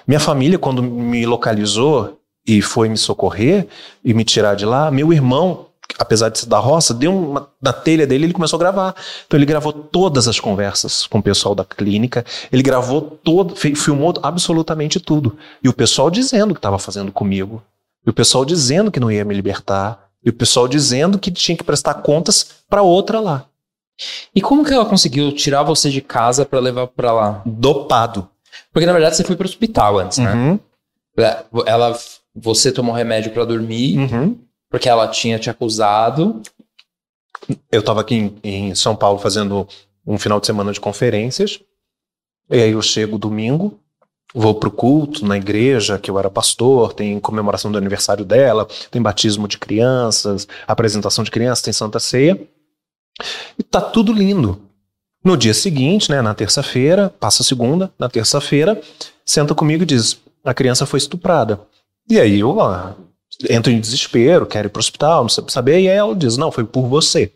[0.08, 3.68] Minha família, quando me localizou e foi me socorrer
[4.02, 5.66] e me tirar de lá, meu irmão,
[6.00, 7.50] apesar de ser da roça, deu uma.
[7.62, 8.96] Na telha dele, ele começou a gravar.
[9.28, 12.26] Então ele gravou todas as conversas com o pessoal da clínica.
[12.52, 15.38] Ele gravou todo, fi- filmou absolutamente tudo.
[15.64, 17.62] E o pessoal dizendo que estava fazendo comigo.
[18.06, 20.08] E o pessoal dizendo que não ia me libertar.
[20.26, 23.46] E o pessoal dizendo que tinha que prestar contas para outra lá.
[24.34, 27.42] E como que ela conseguiu tirar você de casa pra levar pra lá?
[27.46, 28.28] Dopado.
[28.72, 30.34] Porque na verdade você foi pro hospital antes, né?
[30.34, 30.60] Uhum,
[31.66, 31.98] Ela,
[32.36, 34.38] você tomou remédio pra dormir uhum.
[34.70, 36.42] Porque ela tinha te acusado.
[37.72, 39.68] Eu estava aqui em, em São Paulo fazendo
[40.06, 41.60] um final de semana de conferências.
[42.50, 43.80] E aí eu chego domingo,
[44.34, 49.02] vou pro culto na igreja, que eu era pastor, tem comemoração do aniversário dela, tem
[49.02, 52.40] batismo de crianças, apresentação de crianças, tem Santa Ceia.
[53.58, 54.62] E tá tudo lindo.
[55.24, 58.82] No dia seguinte, né, na terça-feira, passa a segunda, na terça-feira,
[59.26, 61.60] senta comigo e diz: a criança foi estuprada.
[62.10, 62.96] E aí eu ah,
[63.48, 66.52] entro em desespero, quero ir pro hospital, não sei saber, e aí ela diz: não,
[66.52, 67.32] foi por você.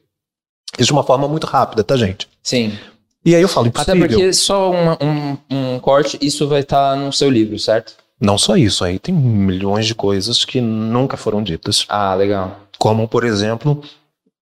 [0.77, 2.27] Isso de uma forma muito rápida, tá, gente?
[2.41, 2.77] Sim.
[3.25, 4.07] E aí eu falo: Até impossível.
[4.09, 5.37] porque só uma- um,
[5.75, 7.95] um corte, isso vai estar no seu livro, certo?
[8.19, 11.85] Não só isso, aí tem milhões de coisas que nunca foram ditas.
[11.89, 12.59] Ah, legal.
[12.77, 13.81] Como, por exemplo,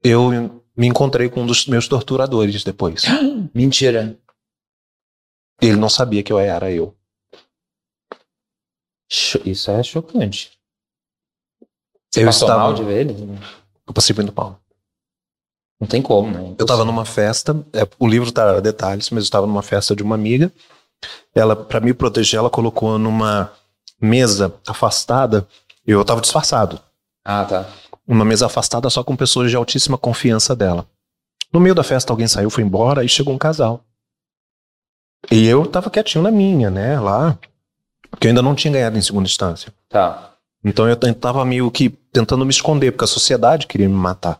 [0.03, 0.29] eu
[0.77, 3.03] me encontrei com um dos meus torturadores depois.
[3.53, 4.17] Mentira.
[5.61, 6.95] Ele não sabia que eu era eu.
[9.45, 10.51] Isso é chocante.
[12.11, 13.39] Você Eu passou estava- mal de ver ele?
[13.87, 14.59] Eu passei muito mal.
[15.79, 16.55] Não tem como, né?
[16.59, 20.03] Eu estava numa festa, é, o livro tá detalhes, mas eu estava numa festa de
[20.03, 20.51] uma amiga.
[21.33, 23.51] Ela, para me proteger, ela colocou numa
[23.99, 25.47] mesa afastada.
[25.87, 26.79] Eu estava disfarçado.
[27.25, 27.67] Ah, tá.
[28.07, 30.85] Uma mesa afastada só com pessoas de altíssima confiança dela.
[31.51, 33.83] No meio da festa, alguém saiu, foi embora e chegou um casal.
[35.31, 37.37] E eu tava quietinho na minha, né, lá.
[38.09, 39.73] Porque eu ainda não tinha ganhado em segunda instância.
[39.89, 40.30] Tá.
[40.63, 44.39] Então eu tava meio que tentando me esconder, porque a sociedade queria me matar.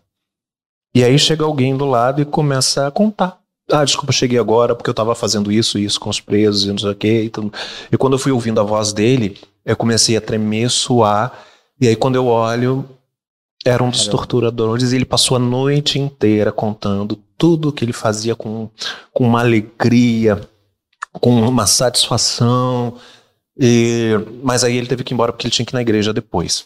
[0.93, 3.39] E aí chega alguém do lado e começa a contar.
[3.71, 6.67] Ah, desculpa, cheguei agora porque eu tava fazendo isso e isso com os presos e
[6.67, 7.23] não sei o quê.
[7.23, 7.53] E, tudo.
[7.91, 11.45] e quando eu fui ouvindo a voz dele, eu comecei a tremer, suar.
[11.79, 12.85] E aí quando eu olho,
[13.65, 14.17] era um dos Caramba.
[14.17, 18.69] torturadores e ele passou a noite inteira contando tudo que ele fazia com,
[19.13, 20.41] com uma alegria,
[21.13, 22.97] com uma satisfação.
[23.59, 24.11] E,
[24.43, 26.65] mas aí ele teve que ir embora porque ele tinha que ir na igreja depois.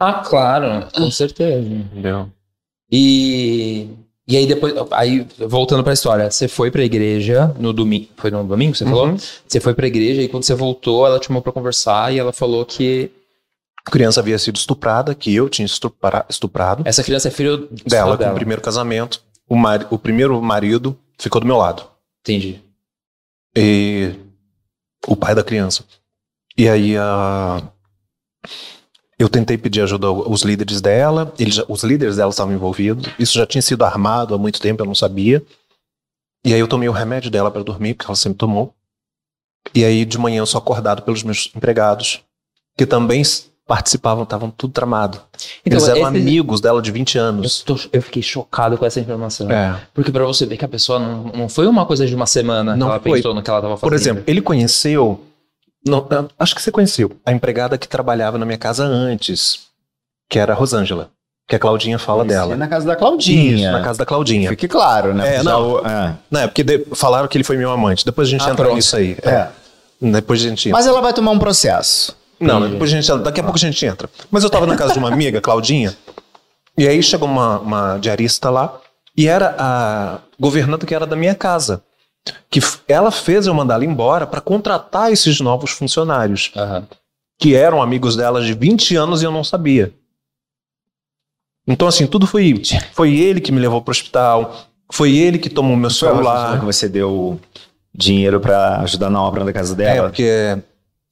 [0.00, 1.68] Ah, claro, com certeza.
[1.68, 2.30] Entendeu?
[2.90, 3.88] E,
[4.26, 8.42] e aí depois, aí voltando pra história, você foi pra igreja no domingo, foi no
[8.44, 9.08] domingo você falou?
[9.08, 9.16] Uhum.
[9.46, 12.32] Você foi pra igreja e quando você voltou, ela te chamou pra conversar e ela
[12.32, 13.10] falou que
[13.86, 18.16] A criança havia sido estuprada, que eu tinha estupra- estuprado Essa criança é filho dela
[18.16, 19.20] só com o primeiro casamento.
[19.48, 21.82] O, mari- o primeiro marido ficou do meu lado.
[22.22, 22.60] Entendi.
[23.56, 24.12] E
[25.08, 25.84] o pai da criança.
[26.56, 27.62] E aí a
[29.18, 33.04] eu tentei pedir ajuda aos líderes dela, eles os líderes dela estavam envolvidos.
[33.18, 35.44] Isso já tinha sido armado há muito tempo, eu não sabia.
[36.44, 38.72] E aí eu tomei o remédio dela para dormir, porque ela sempre tomou.
[39.74, 42.22] E aí de manhã eu sou acordado pelos meus empregados,
[42.76, 43.22] que também
[43.68, 45.20] participavam, estavam tudo tramado.
[45.64, 47.60] Então, eles eram esse- amigos dela de 20 Eu, anos.
[47.60, 49.48] tô- eu fiquei chocado com essa informação.
[49.50, 49.78] É.
[49.92, 52.74] Porque pra você ver que a pessoa não, não foi uma coisa de uma semana
[52.74, 53.12] Não que ela foi.
[53.12, 53.90] pensou no que ela tava fazendo.
[53.90, 55.20] Por exemplo, ele conheceu.
[55.86, 57.12] não, ah, acho que você conheceu.
[57.24, 59.60] A empregada que trabalhava na minha casa antes,
[60.30, 61.10] que era a Rosângela.
[61.46, 62.56] Que a Claudinha fala Conheci dela.
[62.56, 63.54] Na casa da Claudinha.
[63.54, 64.50] Isso, na casa da Claudinha.
[64.50, 65.36] Fique claro, né?
[65.36, 65.72] É, não.
[65.74, 66.14] o- é.
[66.30, 68.04] Não, é porque de- falaram que ele foi meu amante.
[68.04, 68.76] Depois a gente Ah, entra pronto.
[68.76, 69.16] nisso aí.
[69.22, 69.48] É.
[70.00, 70.78] Depois a gente entra.
[70.78, 72.14] Mas ela vai tomar um processo.
[72.40, 73.22] Não, depois a gente.
[73.22, 74.08] Daqui a pouco a gente entra.
[74.30, 75.96] Mas eu tava na casa de uma amiga, Claudinha,
[76.76, 78.78] e aí chegou uma, uma diarista lá,
[79.16, 81.82] e era a governanta que era da minha casa.
[82.50, 86.50] Que ela fez eu mandar ela embora para contratar esses novos funcionários.
[86.56, 86.86] Aham.
[87.40, 89.92] que eram amigos dela de 20 anos e eu não sabia.
[91.66, 92.60] Então, assim, tudo foi.
[92.92, 94.56] Foi ele que me levou pro hospital,
[94.92, 96.60] foi ele que tomou meu Foi pessoa que celular.
[96.64, 97.38] você deu
[97.94, 100.08] dinheiro pra ajudar na obra da casa É, dela.
[100.08, 100.58] porque.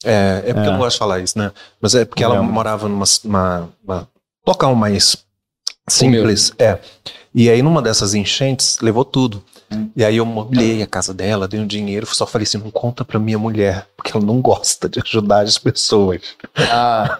[0.06, 1.52] É, é porque eu não gosto de falar isso, né?
[1.80, 4.08] Mas é porque ela morava numa uma, uma
[4.46, 5.16] local mais
[5.88, 6.52] simples.
[6.58, 6.78] É.
[7.34, 9.42] E aí, numa dessas enchentes, levou tudo.
[9.70, 9.90] Hum.
[9.96, 13.04] E aí eu mobilei a casa dela, dei um dinheiro, só falei assim, não conta
[13.04, 16.22] pra minha mulher, porque ela não gosta de ajudar as pessoas.
[16.70, 17.18] Ah,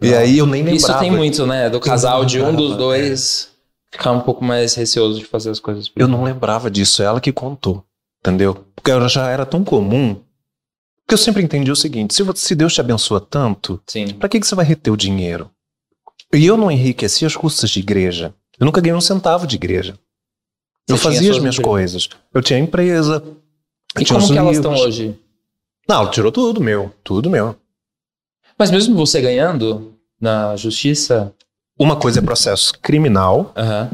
[0.00, 0.76] E aí eu nem lembrava.
[0.76, 1.70] isso tem muito, né?
[1.70, 3.52] Do casal de um dos lembrava, dois
[3.92, 5.90] ficar um pouco mais receoso de fazer as coisas.
[5.94, 7.84] Eu não lembrava disso, é ela que contou,
[8.20, 8.64] entendeu?
[8.74, 10.16] Porque ela já era tão comum.
[11.04, 13.80] Porque eu sempre entendi o seguinte: se, se Deus te abençoa tanto,
[14.18, 15.50] pra que, que você vai reter o dinheiro?
[16.32, 18.34] E eu não enriqueci as custas de igreja.
[18.58, 19.98] Eu nunca ganhei um centavo de igreja.
[20.88, 21.64] Eu Você tinha fazia as minhas empresas.
[22.06, 22.08] coisas.
[22.32, 23.22] Eu tinha empresa.
[23.94, 25.18] eu E tinha como que elas estão hoje?
[25.88, 26.92] Não, ela tirou tudo meu.
[27.04, 27.56] Tudo meu.
[28.58, 31.34] Mas mesmo você ganhando na justiça,
[31.78, 33.90] Uma coisa é processo criminal, aham,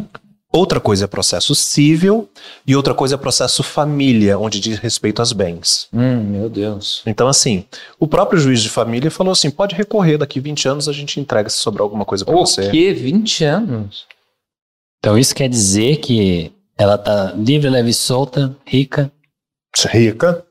[0.53, 2.29] outra coisa é processo civil
[2.67, 5.89] e outra coisa é processo família, onde diz respeito aos bens.
[5.93, 7.03] hum, meu Deus.
[7.07, 7.65] Então, assim,
[7.99, 11.49] o próprio juiz de família falou assim: pode recorrer, daqui 20 anos a gente entrega
[11.49, 12.71] se sobrar alguma coisa pra O você.
[12.71, 12.93] quê?
[12.93, 14.07] 20 anos?
[15.01, 19.11] Então isso quer dizer que ela tá livre, leve e solta, rica.
[19.91, 20.45] Rica,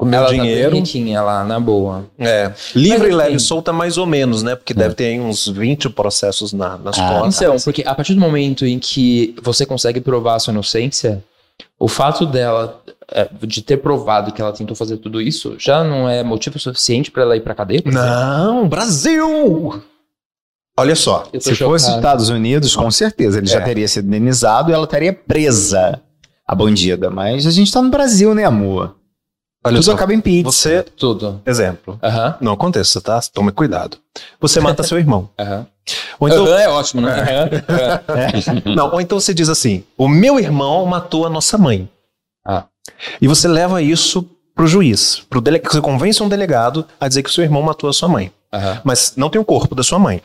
[0.00, 0.76] o meu ela dinheiro.
[0.76, 2.06] tá bem lá, na boa.
[2.18, 4.56] É, livre, Mas, leve e assim- solta mais ou menos, né?
[4.56, 7.42] Porque deve ter aí uns 20 processos na, nas Ah, costas.
[7.42, 11.22] Então, porque a partir do momento em que você consegue provar a sua inocência,
[11.78, 12.80] o fato dela,
[13.12, 17.10] é, de ter provado que ela tentou fazer tudo isso, já não é motivo suficiente
[17.10, 17.82] pra ela ir pra cadeia?
[17.84, 19.82] Não, Brasil!
[20.78, 21.98] Olha só, Se fosse chocado.
[21.98, 23.64] Estados Unidos, com certeza, ele já É.
[23.64, 26.00] teria sido indenizado e ela estaria presa,
[26.46, 27.10] a bandida.
[27.10, 28.96] Mas a gente tá no Brasil, né, amor?
[29.64, 29.92] Olha Tudo só.
[29.92, 30.50] acaba em pizza.
[30.50, 31.40] Você, Tudo.
[31.46, 31.98] exemplo,
[32.40, 33.20] não aconteça, tá?
[33.32, 33.96] Tome cuidado.
[34.40, 35.28] Você mata seu irmão.
[36.20, 37.12] Ou então, é ótimo, né?
[37.12, 37.50] Aham.
[38.76, 41.88] não, ou então você diz assim: o meu irmão matou a nossa mãe.
[42.46, 42.64] Ah.
[43.20, 44.24] E você leva isso
[44.54, 45.22] pro juiz.
[45.28, 45.60] Pro dele...
[45.68, 48.30] Você convence um delegado a dizer que o seu irmão matou a sua mãe.
[48.84, 50.22] Mas não tem o corpo da sua mãe.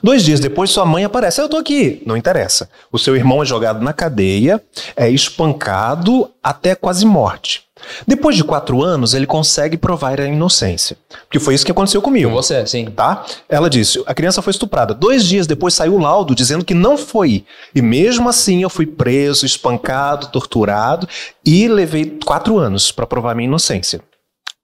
[0.00, 1.40] Dois dias depois, sua mãe aparece.
[1.40, 2.00] "Ah, Eu tô aqui.
[2.06, 2.70] Não interessa.
[2.92, 4.62] O seu irmão é jogado na cadeia,
[4.94, 7.64] é espancado até quase morte.
[8.06, 10.96] Depois de quatro anos, ele consegue provar a inocência.
[11.24, 12.30] Porque foi isso que aconteceu comigo.
[12.30, 12.86] Com você, sim.
[12.86, 13.24] Tá?
[13.48, 14.94] Ela disse: a criança foi estuprada.
[14.94, 17.44] Dois dias depois saiu o laudo dizendo que não foi.
[17.74, 21.08] E mesmo assim eu fui preso, espancado, torturado
[21.44, 24.00] e levei quatro anos para provar minha inocência.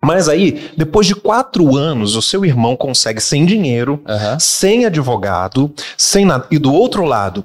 [0.00, 4.38] Mas aí, depois de quatro anos, o seu irmão consegue sem dinheiro, Aham.
[4.38, 6.46] sem advogado, sem nada.
[6.52, 7.44] E do outro lado,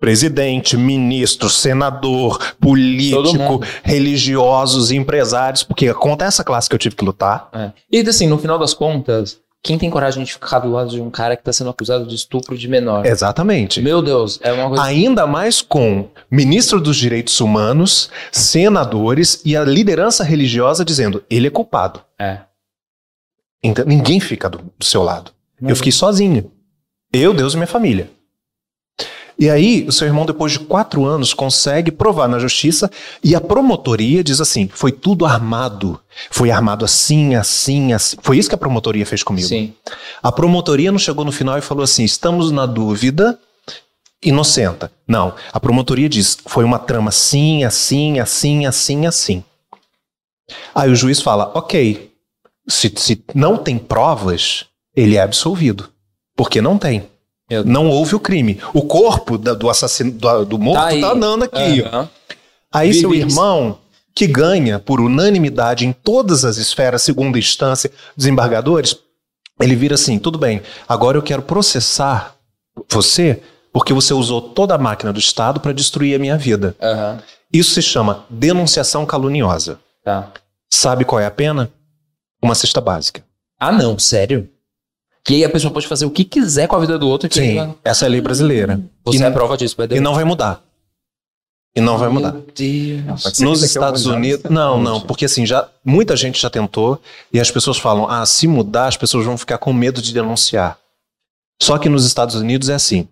[0.00, 7.48] presidente, ministro, senador, político, religiosos, empresários, porque conta essa classe que eu tive que lutar.
[7.52, 7.70] É.
[7.92, 11.10] E assim, no final das contas, quem tem coragem de ficar do lado de um
[11.10, 13.04] cara que tá sendo acusado de estupro de menor?
[13.04, 13.82] Exatamente.
[13.82, 14.82] Meu Deus, é uma coisa.
[14.82, 21.50] Ainda mais com ministro dos direitos humanos, senadores e a liderança religiosa dizendo ele é
[21.50, 22.00] culpado.
[22.18, 22.38] É.
[23.62, 25.30] Então, ninguém fica do, do seu lado.
[25.60, 26.50] Eu fiquei sozinho.
[27.12, 28.10] Eu, Deus e minha família.
[29.40, 32.90] E aí, o seu irmão, depois de quatro anos, consegue provar na justiça
[33.24, 35.98] e a promotoria diz assim: foi tudo armado.
[36.30, 38.18] Foi armado assim, assim, assim.
[38.20, 39.48] Foi isso que a promotoria fez comigo.
[39.48, 39.72] Sim.
[40.22, 43.38] A promotoria não chegou no final e falou assim: estamos na dúvida,
[44.22, 44.92] inocenta.
[45.08, 45.34] Não.
[45.50, 49.42] A promotoria diz: foi uma trama assim, assim, assim, assim, assim.
[50.74, 52.12] Aí o juiz fala: ok,
[52.68, 55.88] se, se não tem provas, ele é absolvido.
[56.36, 57.09] Porque não tem.
[57.50, 58.60] Meu Não houve o crime.
[58.72, 61.02] O corpo da- do assassino, do, do morto tá, aí.
[61.02, 61.82] andando aqui.
[61.82, 62.08] Aham.
[62.72, 63.78] Aí seu Vive irmão,
[64.14, 68.96] que ganha por unanimidade em todas as esferas, segunda instância, desembargadores,
[69.60, 72.36] ele vira assim: tudo bem, agora eu quero processar
[72.88, 76.74] você porque você usou toda a máquina do Estado para destruir a minha vida.
[76.80, 77.18] Aham.
[77.52, 79.80] Isso se chama denunciação caluniosa.
[80.04, 80.32] Tá.
[80.72, 81.68] Sabe qual é a pena?
[82.42, 83.24] Uma cesta básica.
[83.58, 84.48] Ah, não, sério?
[85.28, 87.28] E aí a pessoa pode fazer o que quiser com a vida do outro.
[87.28, 88.80] que Sim, ela- essa é a lei brasileira.
[89.04, 90.62] Você e, é prova disso, vai e não vai mudar.
[91.76, 92.32] E não vai mudar.
[92.32, 93.38] Meu Deus.
[93.40, 94.50] Nos que Estados Unidos.
[94.50, 97.00] Não, não, porque assim, já, muita gente já tentou
[97.32, 100.78] e as pessoas falam: ah, se mudar, as pessoas vão ficar com medo de denunciar.
[101.62, 103.06] Só que nos Estados Unidos é assim: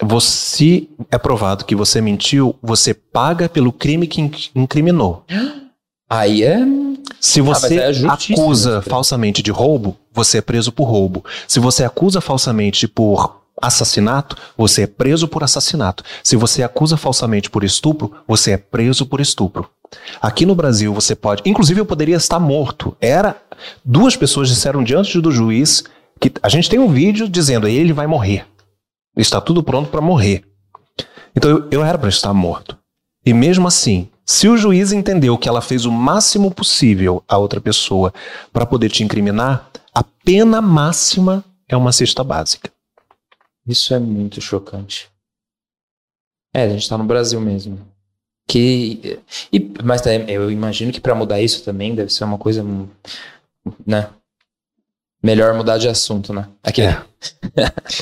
[0.00, 5.24] você é provado que você mentiu, você paga pelo crime que in- incriminou.
[6.08, 6.58] Aí é.
[7.20, 8.82] Se mas você é a justiça, acusa né?
[8.82, 11.24] falsamente de roubo, você é preso por roubo.
[11.46, 16.04] Se você acusa falsamente por assassinato, você é preso por assassinato.
[16.22, 19.68] Se você acusa falsamente por estupro, você é preso por estupro.
[20.20, 22.96] Aqui no Brasil você pode, inclusive eu poderia estar morto.
[23.00, 23.36] Era
[23.84, 25.84] duas pessoas disseram diante do juiz
[26.20, 28.46] que a gente tem um vídeo dizendo ele vai morrer.
[29.16, 30.44] Está tudo pronto para morrer.
[31.34, 32.76] Então eu, eu era para estar morto.
[33.26, 37.60] E mesmo assim, se o juiz entendeu que ela fez o máximo possível a outra
[37.60, 38.14] pessoa
[38.52, 42.70] para poder te incriminar, a pena máxima é uma cesta básica.
[43.66, 45.10] Isso é muito chocante.
[46.54, 47.80] É, a gente tá no Brasil mesmo.
[48.46, 49.18] Que.
[49.52, 52.64] E, mas tá, eu imagino que pra mudar isso também deve ser uma coisa.
[53.84, 54.08] Né?
[55.20, 56.48] Melhor mudar de assunto, né?
[56.62, 56.88] Aquele.
[56.88, 57.02] É.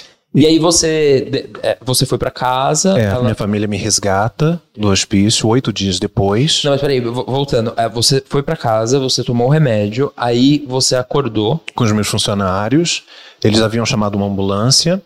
[0.34, 1.46] e aí você.
[1.62, 2.98] é, Você foi pra casa.
[2.98, 6.62] É, ela- minha família me resgata do hospício oito dias depois.
[6.64, 7.72] Não, mas peraí, vo- voltando.
[7.76, 11.60] É, Você foi pra casa, você tomou o remédio, aí você acordou.
[11.74, 13.04] com os meus funcionários.
[13.42, 15.02] Eles haviam chamado uma ambulância.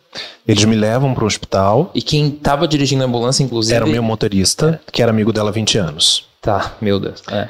[0.46, 1.90] Eles me levam para o hospital.
[1.94, 3.74] E quem tava dirigindo a ambulância, inclusive.
[3.74, 6.24] Era o meu motorista, que era amigo dela há 20 anos.
[6.40, 7.20] Tá, meu Deus.
[7.30, 7.48] É.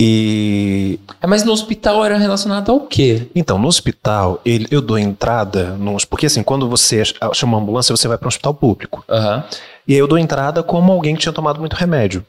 [0.00, 3.28] E É, mas no hospital era relacionado ao quê?
[3.34, 5.70] então, no hospital, ele- eu dou entrada.
[5.78, 7.02] Nos, porque assim, quando você
[7.32, 9.02] chama uma ambulância, você vai para um hospital público.
[9.08, 9.44] Aham.
[9.88, 12.24] E aí eu dou entrada como alguém que tinha tomado muito remédio.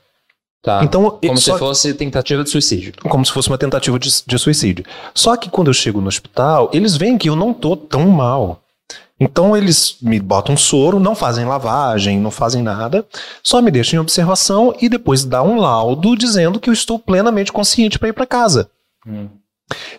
[0.63, 0.81] Tá.
[0.83, 2.93] Então, Como só- se fosse tentativa de suicídio.
[3.09, 4.83] como se fosse uma tentativa de, de suicídio.
[5.13, 8.61] Só que quando eu chego no hospital, eles veem que eu não tô tão mal.
[9.19, 13.05] Então eles me botam soro, não fazem lavagem, não fazem nada,
[13.41, 17.51] só me deixam em observação e depois dá um laudo dizendo que eu estou plenamente
[17.51, 18.69] consciente para ir para casa.
[19.07, 19.27] Hum.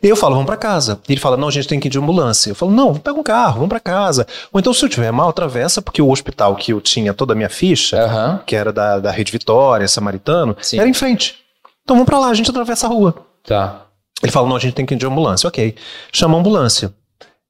[0.03, 0.99] Eu falo, vamos para casa.
[1.09, 2.51] Ele fala, não, a gente tem que ir de ambulância.
[2.51, 4.27] Eu falo, não, pega um carro, vamos para casa.
[4.51, 7.37] Ou então, se eu tiver mal, atravessa, porque o hospital que eu tinha toda a
[7.37, 8.41] minha ficha, Aham.
[8.47, 10.79] que era da, da Rede Vitória, Samaritano, Sim.
[10.79, 11.37] era em frente.
[11.83, 13.15] Então vamos para lá, a gente atravessa a rua.
[13.45, 13.83] Tá.
[14.23, 15.47] Ele fala, não, a gente tem que ir de ambulância.
[15.47, 15.75] Ok.
[16.13, 16.93] Chama a ambulância.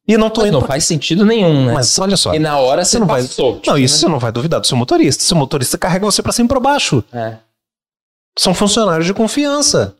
[0.08, 0.68] E não tô Mas indo não pra...
[0.68, 1.74] faz sentido nenhum, né?
[1.74, 2.34] Mas olha só.
[2.34, 3.56] E na hora você Você não vai- passou.
[3.56, 4.00] tipo, Não, isso né?
[4.00, 5.22] você não vai duvidar do seu motorista.
[5.22, 7.04] Seu motorista carrega você pra cima e pra baixo.
[7.12, 7.34] É.
[8.38, 9.94] São funcionários de confiança.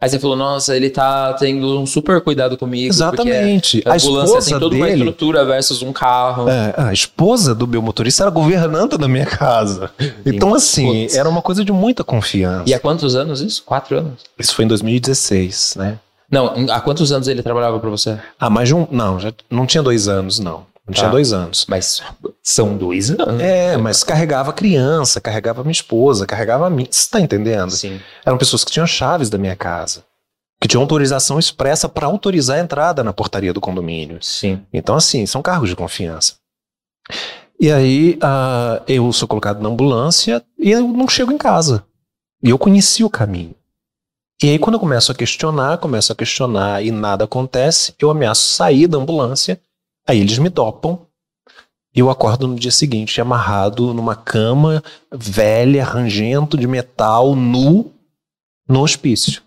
[0.00, 2.92] Aí você falou, nossa, ele tá tendo um super cuidado comigo.
[2.92, 3.80] Exatamente.
[3.86, 4.98] A A ambulância tem esposa toda uma dele.
[4.98, 6.48] estrutura versus um carro.
[6.48, 9.90] É, a esposa do meu motorista era governanta da minha casa.
[10.26, 11.14] Então, assim, Putz.
[11.16, 12.64] era uma coisa de muita confiança.
[12.68, 13.62] E há quantos anos isso?
[13.64, 14.20] Quatro anos?
[14.38, 15.98] Isso foi em 2016, né?
[16.30, 18.18] Não, há quantos anos ele trabalhava pra você?
[18.38, 18.86] Ah, mais de um.
[18.90, 20.66] Não, já não tinha dois anos, não.
[20.86, 21.00] Não Tá.
[21.00, 21.64] tinha dois anos.
[21.68, 22.02] Mas
[22.42, 23.40] são dois anos.
[23.40, 26.86] É, mas carregava criança, carregava minha esposa, carregava a mim.
[26.90, 27.70] Você tá entendendo?
[27.70, 28.00] Sim.
[28.24, 30.04] Eram pessoas que tinham chaves da minha casa.
[30.60, 34.18] Que tinham autorização expressa para autorizar a entrada na portaria do condomínio.
[34.22, 34.60] Sim.
[34.72, 36.34] Então, assim, são cargos de confiança.
[37.60, 41.84] E aí, ah, eu sou colocado na ambulância e eu não chego em casa.
[42.42, 43.54] E eu conheci o caminho.
[44.42, 48.54] E aí, quando eu começo a questionar, começo a questionar e nada acontece, eu ameaço
[48.54, 49.60] sair da ambulância.
[50.06, 51.06] Aí eles me dopam.
[51.94, 54.82] E eu acordo no dia seguinte, amarrado numa cama
[55.12, 57.92] velha, rangento, de metal, nu,
[58.68, 59.43] no hospício.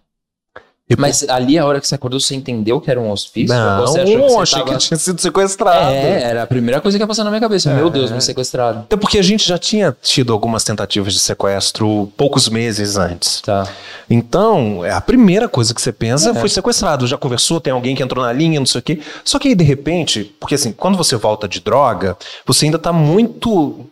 [0.98, 3.54] Mas ali, a hora que você acordou, você entendeu que era um hospício?
[3.54, 4.72] não, você achou que você achei tava...
[4.72, 5.92] que tinha sido sequestrado.
[5.92, 7.70] É, era a primeira coisa que ia passar na minha cabeça.
[7.70, 7.74] É.
[7.74, 8.80] Meu Deus, me sequestraram.
[8.82, 13.42] Até porque a gente já tinha tido algumas tentativas de sequestro poucos meses antes.
[13.42, 13.68] Tá.
[14.10, 16.34] Então, é a primeira coisa que você pensa É.
[16.34, 17.06] foi sequestrado.
[17.06, 19.00] Já conversou, tem alguém que entrou na linha, não sei o quê.
[19.26, 22.16] Só que aí, de repente, porque assim, quando você volta de droga,
[22.46, 23.86] você ainda tá muito.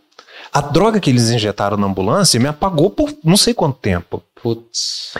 [0.55, 4.23] A droga que eles injetaram na ambulância me apagou por não sei quanto tempo.
[4.41, 5.13] Putz.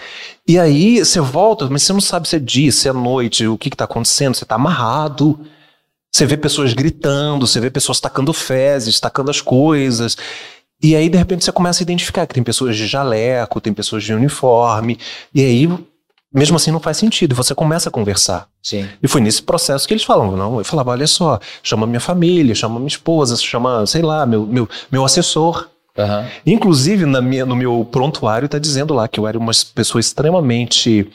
[0.48, 3.58] E aí você volta, mas você não sabe se é dia, se é noite, o
[3.58, 5.38] que, que tá acontecendo, você tá amarrado.
[6.10, 10.16] Você vê pessoas gritando, você vê pessoas tacando fezes, tacando as coisas.
[10.82, 14.06] E aí, de repente, você começa a identificar que tem pessoas de jaleco, tem pessoas
[14.06, 14.98] de uniforme.
[15.34, 15.68] E aí
[16.36, 17.32] mesmo assim não faz sentido.
[17.32, 18.48] E você começa a conversar.
[18.62, 18.88] Sim.
[19.02, 22.54] E foi nesse processo que eles falam, não, eu falava, olha só, chama minha família,
[22.54, 25.70] chama minha esposa, chama, sei lá, meu, meu, meu assessor.
[25.98, 26.28] Aham.
[26.46, 31.10] Inclusive, na minha, no meu prontuário está dizendo lá que eu era uma pessoa extremamente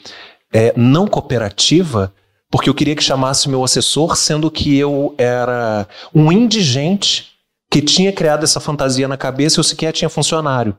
[0.51, 2.11] é, não cooperativa,
[2.49, 7.27] porque eu queria que chamasse meu assessor, sendo que eu era um indigente
[7.69, 10.75] que tinha criado essa fantasia na cabeça e eu sequer tinha funcionário.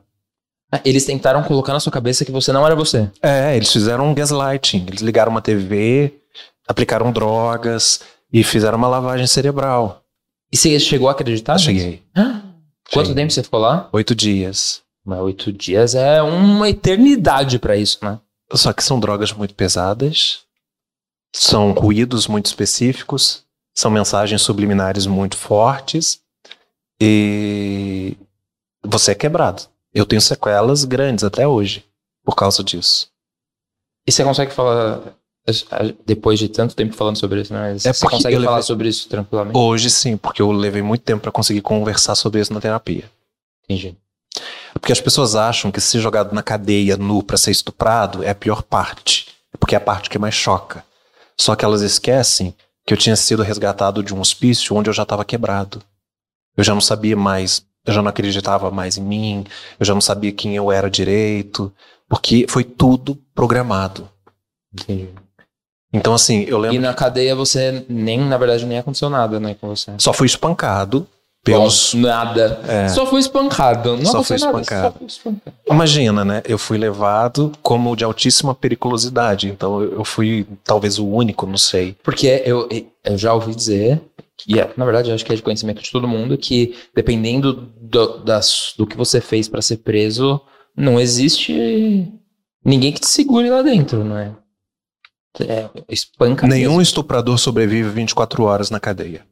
[0.75, 3.07] Ah, Eles tentaram colocar na sua cabeça que você não era você.
[3.21, 4.85] É, eles fizeram um gaslighting.
[4.87, 6.13] Eles ligaram uma TV,
[6.67, 8.01] aplicaram drogas
[8.31, 10.01] e fizeram uma lavagem cerebral.
[10.51, 11.59] E você chegou a acreditar?
[11.59, 12.01] Cheguei.
[12.15, 13.13] Quanto Cheguei.
[13.13, 13.87] tempo você ficou lá?
[13.91, 14.81] Oito dias.
[15.05, 18.19] Mas oito dias é uma eternidade pra isso, né?
[18.53, 20.39] Só que são drogas muito pesadas,
[21.35, 23.43] são ruídos muito específicos,
[23.75, 26.19] são mensagens subliminares muito fortes
[27.01, 28.15] e
[28.83, 29.63] você é quebrado.
[29.93, 31.85] Eu tenho sequelas grandes até hoje
[32.23, 33.07] por causa disso.
[34.07, 35.01] E você consegue falar,
[36.05, 37.71] depois de tanto tempo falando sobre isso, né?
[37.71, 39.57] Mas É você consegue falar sobre isso tranquilamente?
[39.57, 43.09] Hoje sim, porque eu levei muito tempo para conseguir conversar sobre isso na terapia.
[43.63, 43.95] Entendi.
[44.73, 48.35] Porque as pessoas acham que ser jogado na cadeia nu para ser estuprado é a
[48.35, 49.27] pior parte.
[49.59, 50.83] Porque é a parte que mais choca.
[51.37, 52.53] Só que elas esquecem
[52.85, 55.81] que eu tinha sido resgatado de um hospício onde eu já estava quebrado.
[56.57, 59.45] Eu já não sabia mais, eu já não acreditava mais em mim,
[59.79, 61.71] eu já não sabia quem eu era direito,
[62.07, 64.09] porque foi tudo programado.
[64.73, 65.09] Entendi.
[65.93, 66.81] Então, assim, eu E lembro.
[66.81, 69.91] na cadeia você nem, na verdade, nem aconteceu nada, né, com você.
[69.99, 71.05] Só fui espancado
[71.43, 71.93] pelos.
[71.93, 72.59] Bom, nada.
[72.67, 72.87] É.
[72.89, 73.97] Só foi espancado.
[73.97, 74.93] Não Só fui nada, espancado.
[74.93, 75.55] Só foi espancado.
[75.69, 76.41] Imagina, né?
[76.45, 79.49] Eu fui levado como de altíssima periculosidade.
[79.49, 81.95] Então eu eu fui talvez o único, não sei.
[82.01, 82.67] Porque eu,
[83.03, 84.01] eu já ouvi dizer,
[84.47, 88.19] e é- na verdade acho que é de conhecimento de todo mundo, que dependendo do,
[88.19, 90.39] das, do que você fez pra ser preso,
[90.75, 92.11] não existe
[92.65, 94.35] ninguém que te segure lá dentro, não é?
[95.41, 96.81] É, espanca Nenhum mesmo.
[96.81, 99.25] estuprador sobrevive 24 horas na cadeia.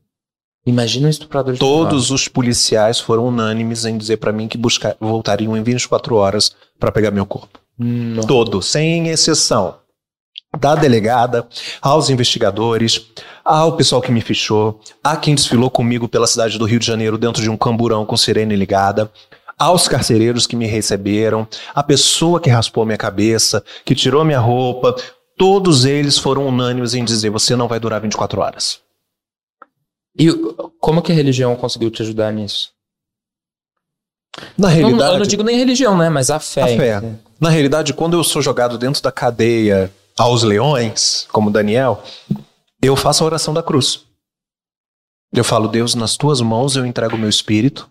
[0.66, 4.96] Imagina um estuprador de Todos os policiais foram unânimes em dizer pra mim que buscar,
[5.00, 7.60] voltariam em 24 horas pra pegar meu corpo.
[7.78, 8.24] Não.
[8.24, 9.78] Todos, sem exceção.
[10.60, 11.48] Da delegada,
[11.82, 13.08] aos investigadores,
[13.44, 17.18] ao pessoal que me fichou, a quem desfilou comigo pela cidade do Rio de Janeiro
[17.18, 19.10] dentro de um camburão com sirene ligada,
[19.58, 24.96] aos carcereiros que me receberam, a pessoa que raspou minha cabeça, que tirou minha roupa,
[25.38, 28.80] todos eles foram unânimes em dizer: você não vai durar 24 horas.
[30.18, 30.30] E
[30.80, 32.72] como que a religião conseguiu te ajudar nisso?
[34.58, 36.10] Na Não, realidade, eu não digo nem religião, né?
[36.10, 36.64] Mas a fé.
[36.64, 37.02] A fé.
[37.40, 39.92] Na realidade, quando eu sou jogado dentro da cadeia
[40.22, 42.04] aos leões, como Daniel,
[42.80, 44.06] eu faço a oração da cruz.
[45.34, 47.90] Eu falo, Deus, nas tuas mãos eu entrego o meu espírito,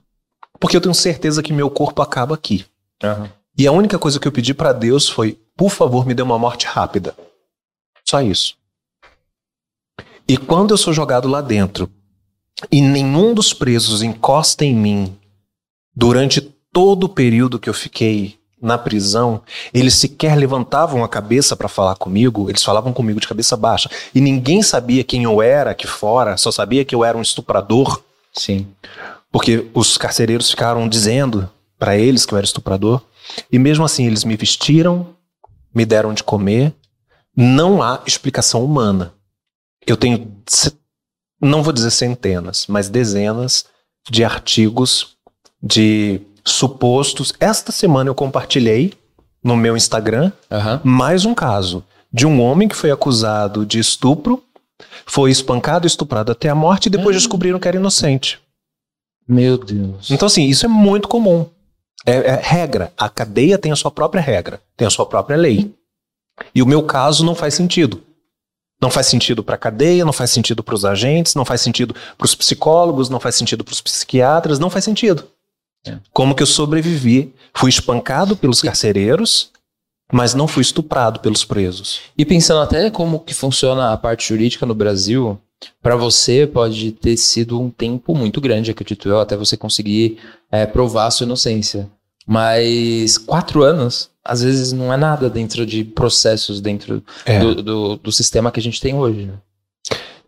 [0.61, 2.65] porque eu tenho certeza que meu corpo acaba aqui.
[3.02, 3.32] Aham.
[3.59, 6.39] E a única coisa que eu pedi pra Deus foi, por favor, me dê uma
[6.39, 7.16] morte rápida.
[8.09, 8.57] Só isso.
[10.28, 11.90] E quando eu sou jogado lá dentro
[12.70, 15.19] e nenhum dos presos encosta em mim
[15.94, 19.41] durante todo o período que eu fiquei na prisão,
[19.73, 23.91] eles sequer levantavam a cabeça pra falar comigo, eles falavam comigo de cabeça baixa.
[24.15, 28.03] E ninguém sabia quem eu era aqui fora, só sabia que eu era um estuprador,
[28.32, 28.66] Sim.
[29.32, 33.01] porque os carcereiros ficaram dizendo pra eles que eu era estuprador.
[33.51, 35.15] E mesmo assim, eles me vestiram,
[35.74, 36.74] me deram de comer.
[37.35, 39.15] Não há explicação humana.
[39.87, 40.31] Eu tenho,
[41.41, 43.65] não vou dizer centenas, mas dezenas
[44.11, 45.16] de artigos
[45.62, 47.33] de supostos.
[47.39, 48.95] Esta semana eu compartilhei
[49.43, 50.81] no meu Instagram Aham.
[50.85, 54.43] mais um caso de um homem que foi acusado de estupro,
[55.07, 58.41] foi espancado e estuprado até a morte e depois descobriram que era inocente.
[59.27, 60.11] Meu Deus.
[60.11, 61.47] Então, assim, isso é muito comum.
[62.05, 62.93] É, é regra.
[62.97, 65.73] A cadeia tem a sua própria regra, tem a sua própria lei.
[66.55, 68.03] E o meu caso não faz sentido.
[68.81, 71.95] Não faz sentido para a cadeia, não faz sentido para os agentes, não faz sentido
[72.17, 75.25] para os psicólogos, não faz sentido para os psiquiatras, não faz sentido.
[75.86, 75.97] É.
[76.12, 77.32] Como que eu sobrevivi?
[77.55, 79.51] Fui espancado pelos carcereiros,
[80.12, 82.01] mas não fui estuprado pelos presos.
[82.16, 85.39] E pensando até como que funciona a parte jurídica no Brasil,
[85.82, 90.19] para você pode ter sido um tempo muito grande, acredito eu, até você conseguir
[90.51, 91.89] é, provar a sua inocência.
[92.27, 97.40] Mas quatro anos, às vezes, não é nada dentro de processos dentro É.
[97.40, 99.27] do, do, do sistema que a gente tem hoje.
[99.27, 99.35] né?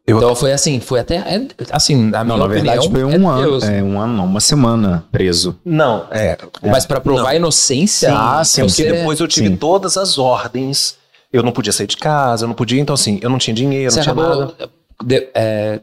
[0.04, 3.00] Eu- Então foi assim, foi até é, assim, na minha Não, na opinião, verdade foi
[3.02, 3.42] é um ano.
[3.42, 3.62] Deus.
[3.64, 5.56] É, um ano, não, uma semana preso.
[5.64, 6.36] Não, é.
[6.60, 7.28] Mas para provar Não.
[7.28, 9.56] a inocência, Sim, ah, sim, Porque você, depois eu tive sim.
[9.56, 10.96] todas as ordens.
[11.32, 13.90] Eu não podia sair de casa, eu não podia, então assim, eu não tinha dinheiro,
[13.90, 14.70] você não tinha acabou, nada.
[15.04, 15.80] de- é,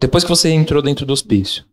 [0.00, 1.64] depois que você entrou dentro do hospício,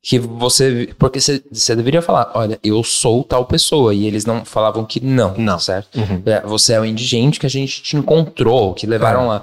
[0.00, 0.88] que você.
[0.98, 3.92] Porque você, você deveria falar, olha, eu sou tal pessoa.
[3.92, 5.34] E eles não falavam que não.
[5.36, 5.58] Não.
[5.58, 5.98] Certo?
[5.98, 6.22] Uhum.
[6.26, 9.26] É, Você é o indigente que a gente te encontrou, que levaram É.
[9.26, 9.42] lá.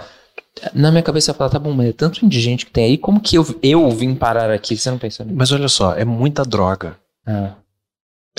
[0.73, 3.21] Na minha cabeça eu falava, tá bom, mas é tanto indigente que tem aí, como
[3.21, 4.75] que eu, eu vim parar aqui?
[4.77, 5.37] Você não pensou nisso?
[5.37, 6.97] Mas olha só, é muita droga.
[7.25, 7.53] Ah,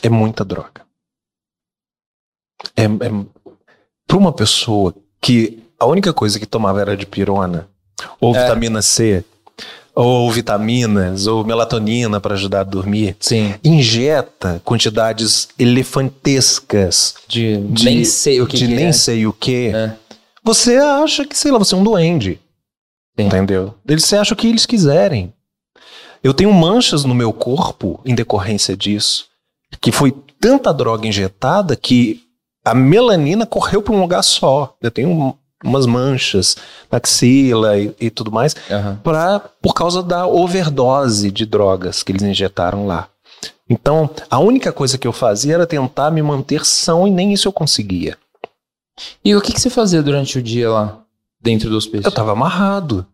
[0.02, 0.82] É muita droga.
[2.76, 2.88] É, é
[4.06, 7.66] para uma pessoa que a única coisa que tomava era de pirona,
[8.20, 8.42] ou É.
[8.42, 9.24] vitamina C,
[9.94, 13.54] ou vitaminas, ou melatonina para ajudar a dormir, sim.
[13.64, 18.92] injeta quantidades elefantescas De, De- nem sei o que, de que nem é.
[18.92, 19.96] sei o que, É.
[20.44, 22.38] você acha que, sei lá, você é um duende.
[23.16, 23.74] Entendeu?
[23.86, 25.32] Eles você acha o que eles quiserem.
[26.22, 29.26] Eu tenho manchas no meu corpo em decorrência disso,
[29.80, 32.20] que foi tanta droga injetada que
[32.64, 34.74] a melanina correu para um lugar só.
[34.80, 36.56] Eu tenho um- umas manchas
[36.90, 38.98] na axila e, e tudo mais, Aham.
[39.02, 43.08] pra, por causa da overdose de drogas que eles injetaram lá.
[43.68, 47.46] Então, a única coisa que eu fazia era tentar me manter são e nem isso
[47.48, 48.16] eu conseguia.
[49.24, 50.98] E o que, que você fazia durante o dia lá,
[51.40, 52.06] dentro do hospício?
[52.06, 53.06] Eu tava amarrado.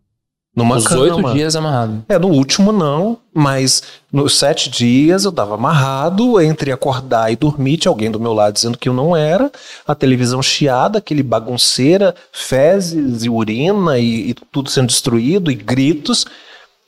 [0.58, 2.04] Numa Os oito dias amarrado.
[2.08, 3.80] É, no último não, mas
[4.12, 8.54] nos sete dias eu tava amarrado, entre acordar e dormir, tinha alguém do meu lado
[8.54, 9.52] dizendo que eu não era,
[9.86, 16.26] a televisão chiada, aquele bagunceira, fezes e urina e, e tudo sendo destruído e gritos.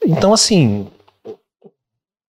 [0.05, 0.89] Então, assim,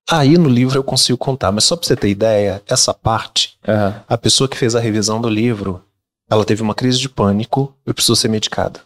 [0.08, 3.96] aí no livro eu consigo contar, mas só pra você ter ideia, essa parte, Aham.
[4.08, 5.84] a pessoa que fez a revisão do livro,
[6.32, 8.80] ela teve uma crise de pânico e precisou ser medicada.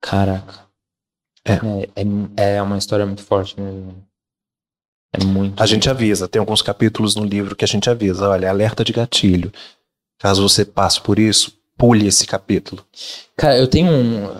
[0.00, 0.60] Caraca.
[1.44, 1.54] É.
[1.54, 2.02] É,
[2.36, 3.92] é, é uma história muito forte mesmo.
[5.12, 5.60] É muito.
[5.60, 8.92] A gente avisa, tem alguns capítulos no livro que a gente avisa, olha, alerta de
[8.92, 9.52] gatilho.
[10.18, 12.84] Caso você passe por isso, pule esse capítulo.
[13.36, 14.30] Cara, eu tenho um.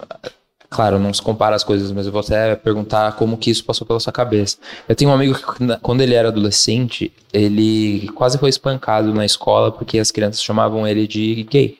[0.71, 3.87] Claro, não se compara as coisas, mas eu vou até perguntar como que isso passou
[3.87, 4.57] pela sua cabeça.
[4.89, 5.43] Eu tenho um amigo que,
[5.81, 11.07] quando ele era adolescente, ele quase foi espancado na escola porque as crianças chamavam ele
[11.07, 11.79] de gay.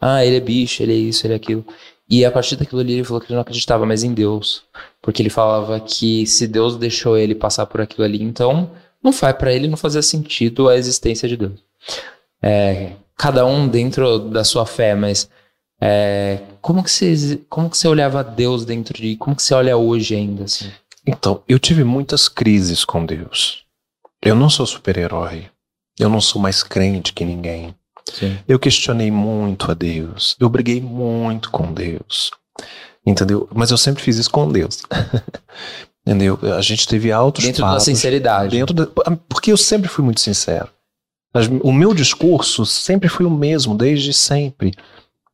[0.00, 1.64] Ah, ele é bicho, ele é isso, ele é aquilo.
[2.08, 4.62] E a partir daquilo ali ele falou que ele não acreditava mais em Deus.
[5.02, 8.70] Porque ele falava que se Deus deixou ele passar por aquilo ali, então
[9.02, 11.60] não faz para ele não fazia sentido a existência de Deus.
[12.42, 15.28] É, cada um dentro da sua fé, mas
[15.80, 19.76] é, como que você como que você olhava Deus dentro de como que você olha
[19.76, 20.70] hoje ainda assim?
[21.06, 23.64] Então, eu tive muitas crises com Deus.
[24.20, 25.46] Eu não sou super-herói.
[25.96, 27.75] Eu não sou mais crente que ninguém.
[28.12, 28.38] Sim.
[28.46, 30.36] Eu questionei muito a Deus.
[30.38, 32.30] Eu briguei muito com Deus.
[33.04, 33.48] Entendeu?
[33.54, 34.82] Mas eu sempre fiz isso com Deus.
[36.06, 36.38] Entendeu?
[36.56, 38.56] A gente teve altos Dentro da sinceridade.
[38.56, 38.86] Dentro da-
[39.28, 40.68] porque eu sempre fui muito sincero.
[41.62, 44.72] O meu discurso sempre foi o mesmo, desde sempre.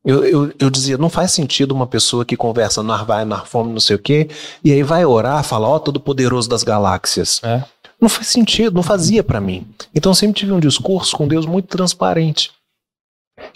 [0.03, 3.71] Eu, eu, eu dizia, não faz sentido uma pessoa que conversa nar vai, nar fome,
[3.71, 4.27] não sei o quê,
[4.61, 7.39] e aí vai orar, fala, ó, todo poderoso das galáxias.
[7.41, 7.63] É.
[8.01, 9.65] Não faz sentido, não fazia pra mim.
[9.95, 12.51] Então eu sempre tive um discurso com Deus muito transparente.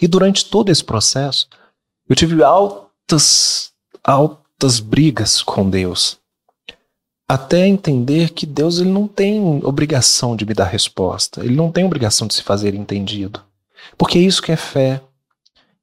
[0.00, 1.48] E durante todo esse processo,
[2.08, 3.72] eu tive altas,
[4.02, 6.18] altas brigas com Deus.
[7.28, 11.44] Até entender que Deus ele não tem obrigação de me dar resposta.
[11.44, 13.44] Ele não tem obrigação de se fazer entendido.
[13.96, 15.02] Porque é isso que é fé.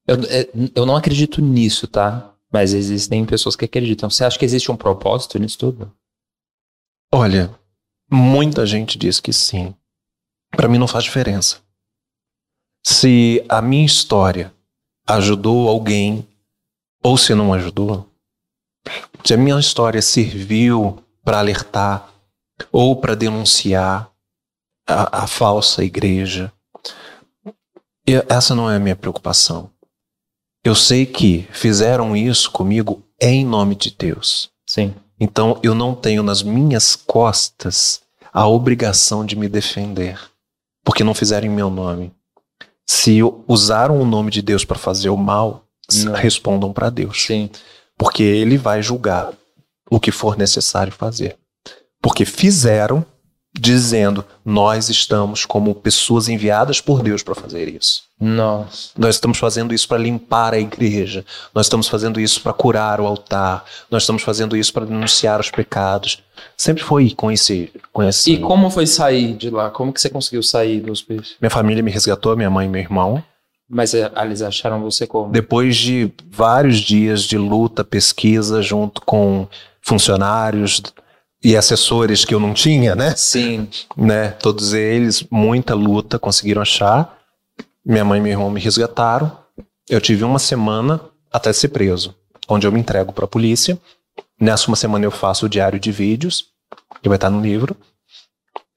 [0.08, 2.34] Eu, é, eu não acredito nisso, tá?
[2.52, 4.10] Mas existem pessoas que acreditam.
[4.10, 5.92] Você acha que existe um propósito nisso tudo?
[7.14, 7.54] Olha,
[8.12, 9.76] muita gente diz que sim.
[10.52, 11.65] Pra mim não faz diferença.
[12.88, 14.53] Se a minha história
[15.07, 16.28] ajudou alguém
[17.03, 18.07] ou se não ajudou,
[19.24, 22.14] se a minha história serviu para alertar
[22.72, 24.12] ou para denunciar
[24.88, 26.53] a, a falsa igreja,
[28.07, 29.72] e- essa não é a minha preocupação.
[30.64, 34.52] Eu sei que fizeram isso comigo em nome de Deus.
[34.68, 34.94] Sim.
[35.20, 40.20] Então eu não tenho nas minhas costas a obrigação de me defender,
[40.84, 42.14] porque não fizeram em meu nome.
[42.86, 45.66] Se usaram o nome de Deus para fazer o mal,
[46.03, 46.14] Não.
[46.14, 47.49] respondam para Deus, Sim.
[47.98, 49.32] porque Ele vai julgar
[49.90, 51.38] o que for necessário fazer.
[52.02, 53.06] Porque fizeram
[53.53, 58.03] dizendo: nós estamos como pessoas enviadas por Deus para fazer isso.
[58.20, 58.92] Nossa.
[58.98, 61.26] Nós estamos fazendo isso para limpar a igreja.
[61.54, 63.66] Nós estamos fazendo isso para curar o altar.
[63.92, 66.24] Nós estamos fazendo isso para denunciar os pecados.
[66.56, 68.34] Sempre foi com esse, com esse.
[68.34, 69.70] E como foi sair de lá?
[69.70, 71.36] Como que você conseguiu sair do hospício?
[71.42, 73.24] Minha família me resgatou, minha mãe e meu irmão.
[73.70, 75.32] Mas ah, eles acharam você como?
[75.32, 79.48] Depois de vários dias de luta, pesquisa, junto com
[79.82, 80.82] funcionários
[81.44, 83.14] e assessores que eu não tinha, né?
[83.16, 83.68] Sim.
[83.98, 84.30] né?
[84.30, 87.16] Todos eles, muita luta, conseguiram achar.
[87.86, 89.38] Minha mãe e meu irmão me resgataram.
[89.88, 90.99] Eu tive uma semana
[91.32, 92.16] até ser preso,
[92.49, 93.80] onde eu me entrego para a polícia.
[94.40, 96.52] Nessa uma semana eu faço o diário de vídeos,
[97.02, 97.78] que vai estar no livro.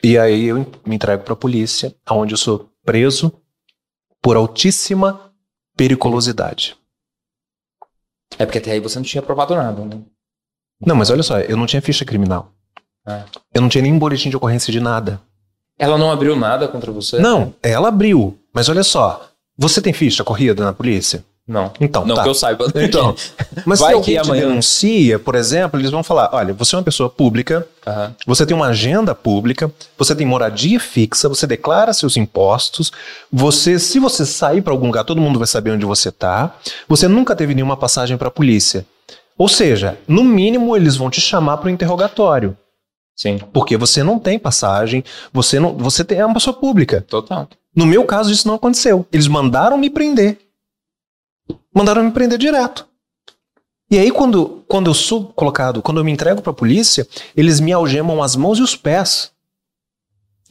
[0.04, 0.56] E aí eu
[0.86, 3.32] me entrego pra polícia, onde eu sou preso
[4.20, 5.32] por altíssima
[5.76, 6.76] periculosidade.
[8.38, 10.02] É porque até aí você não tinha provado nada, né?
[10.84, 12.52] Não, mas olha só, eu não tinha ficha criminal.
[13.06, 13.24] É.
[13.54, 15.20] Eu não tinha nem boletim de ocorrência de nada.
[15.78, 17.18] Ela não abriu nada contra você?
[17.18, 18.36] Não, ela abriu.
[18.52, 21.24] Mas olha só, você tem ficha corrida na polícia?
[21.46, 21.72] Não.
[21.80, 22.24] Então, Não tá.
[22.24, 22.66] que eu saiba.
[22.76, 23.14] Então,
[23.64, 26.74] mas Vai se alguém que te amanhã- denuncia, por exemplo, eles vão falar, olha, você
[26.74, 28.14] é uma pessoa pública, Aham.
[28.26, 32.92] você tem uma agenda pública, você tem moradia fixa, você declara seus impostos,
[33.32, 36.54] você, se você sair para algum lugar, todo mundo vai saber onde você tá.
[36.86, 38.84] Você nunca teve nenhuma passagem para a polícia.
[39.38, 42.54] Ou seja, no mínimo eles vão te chamar para o interrogatório,
[43.18, 47.00] Sim, porque você não tem passagem, você não, você tem, é uma pessoa pública.
[47.00, 47.48] total.
[47.74, 49.04] No meu caso isso não aconteceu.
[49.12, 50.38] Eles mandaram me prender.
[51.74, 52.86] Mandaram me prender direto.
[53.90, 57.72] E aí, quando, quando eu sou colocado, quando eu me entrego pra polícia, eles me
[57.72, 59.32] algemam as mãos e os pés.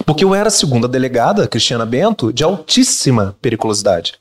[0.06, 4.16] Porque eu era a segunda delegada, Cristiana Bento, de altíssima periculosidade.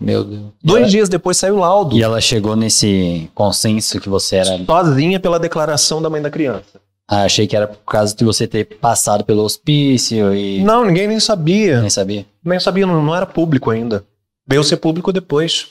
[0.00, 0.42] Meu Deus.
[0.62, 4.64] Dois dias depois saiu o laudo, E ela chegou nesse consenso que você era.
[4.64, 6.80] sozinha pela declaração da mãe da criança.
[7.08, 10.62] Ah, achei que era por causa de você ter passado pelo hospício e.
[10.62, 11.80] Não, ninguém nem sabia.
[11.80, 12.26] Nem sabia.
[12.44, 14.04] Nem sabia, não, não era público ainda.
[14.46, 15.68] Veio ser público depois.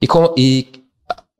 [0.00, 0.68] E, como, e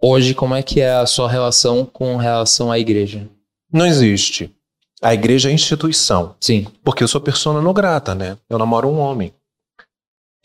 [0.01, 3.29] hoje, como é que é a sua relação com relação à igreja?
[3.73, 4.53] Não existe.
[5.01, 6.35] A igreja é instituição.
[6.41, 6.67] Sim.
[6.83, 8.37] Porque eu sou persona não grata, né?
[8.49, 9.33] Eu namoro um homem.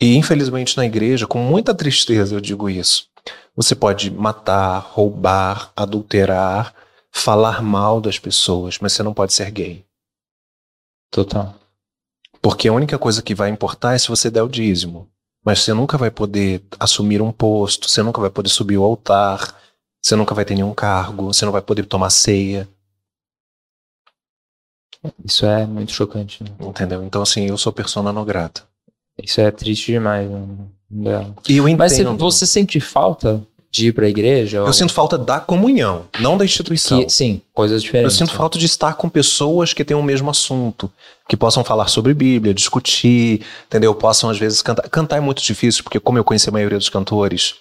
[0.00, 3.06] E infelizmente na igreja, com muita tristeza eu digo isso.
[3.56, 6.74] Você pode matar, roubar, adulterar,
[7.12, 9.84] falar mal das pessoas, mas você não pode ser gay.
[11.10, 11.54] Total.
[12.40, 15.08] Porque a única coisa que vai importar é se você der o dízimo.
[15.44, 19.58] Mas você nunca vai poder assumir um posto, você nunca vai poder subir o altar,
[20.02, 22.68] você nunca vai ter nenhum cargo, você não vai poder tomar ceia,
[25.24, 26.44] Isso é muito chocante.
[26.44, 26.50] né?
[26.60, 27.02] entendeu?
[27.02, 28.68] Então assim, eu sou persona não grata.
[29.22, 30.30] Isso é triste demais.
[30.90, 31.34] né?
[31.48, 31.78] E eu entendo.
[31.78, 34.58] Mas você, você sente falta de ir pra igreja?
[34.58, 37.04] Eu Ou- sinto falta da comunhão, não da instituição.
[37.04, 38.16] que, sim, coisas Eu diferentes.
[38.16, 40.90] sinto falta de estar com pessoas que têm o mesmo assunto,
[41.28, 43.94] que possam falar sobre Bíblia, discutir, entendeu?
[43.94, 44.88] Possam às vezes cantar.
[44.88, 47.54] Cantar é muito difícil, porque como eu conheço a maioria dos cantores,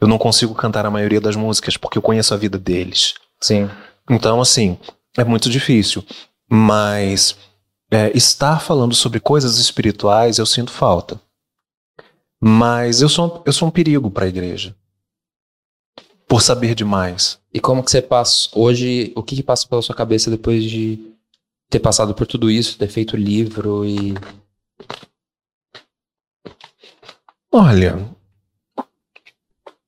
[0.00, 3.14] eu não consigo cantar a maioria das músicas, porque eu conheço a vida deles.
[3.40, 3.68] Sim.
[4.10, 4.78] Então, assim,
[5.16, 6.02] é muito difícil.
[6.50, 7.36] Mas
[7.90, 11.20] é, estar falando sobre coisas espirituais, eu sinto falta.
[12.40, 14.74] Mas eu sou, eu sou um perigo para a igreja.
[16.32, 17.38] Por saber demais.
[17.52, 19.12] E como que você passa hoje?
[19.14, 21.14] O que, que passa pela sua cabeça depois de
[21.68, 24.14] ter passado por tudo isso, ter feito livro e.
[27.52, 27.98] Olha,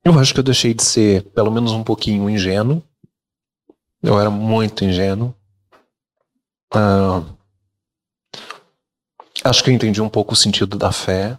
[0.04, 2.82] eu acho que eu deixei de ser pelo menos um pouquinho ingênuo.
[4.02, 5.34] Eu era muito ingênuo.
[6.74, 7.24] Ah,
[9.44, 11.38] acho que eu entendi um pouco o sentido da fé,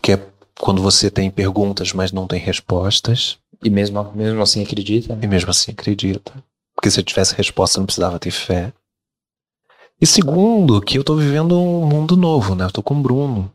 [0.00, 0.26] que é
[0.58, 5.14] quando você tem perguntas, mas não tem respostas, E mesmo, mesmo assim acredita?
[5.14, 5.20] né?
[5.24, 6.32] e mesmo assim acredita.
[6.74, 8.72] Porque se eu tivesse resposta, eu não precisava ter fé.
[10.00, 12.66] E segundo, que eu tô vivendo um mundo novo, né?
[12.66, 13.52] Eu tô com o Bruno,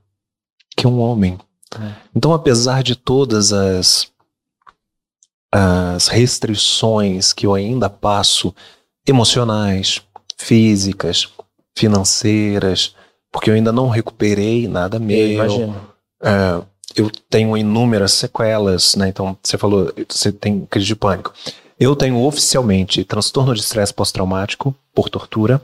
[0.76, 1.38] que é um homem.
[1.80, 1.94] É.
[2.14, 4.12] Então, apesar de todas as,
[5.50, 8.54] as restrições que eu ainda passo,
[9.08, 10.02] emocionais,
[10.38, 11.30] físicas,
[11.76, 12.94] financeiras,
[13.32, 15.32] porque eu ainda não recuperei nada Eu meu.
[15.32, 15.90] imagino.
[16.22, 16.62] É,
[16.96, 19.08] eu tenho inúmeras sequelas, né?
[19.10, 21.34] Então, você falou, você tem crise de pânico.
[21.80, 25.62] Eu tenho oficialmente transtorno de estresse pós-traumático por tortura,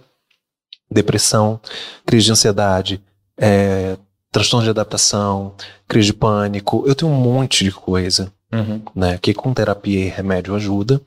[0.90, 1.60] depressão,
[2.06, 3.02] crise de ansiedade,
[3.38, 3.96] é,
[4.32, 5.54] transtorno de adaptação,
[5.88, 6.84] crise de pânico.
[6.88, 8.82] Eu tenho um monte de coisa, Uhum.
[8.96, 9.18] né?
[9.22, 11.00] Que com terapia e remédio ajuda.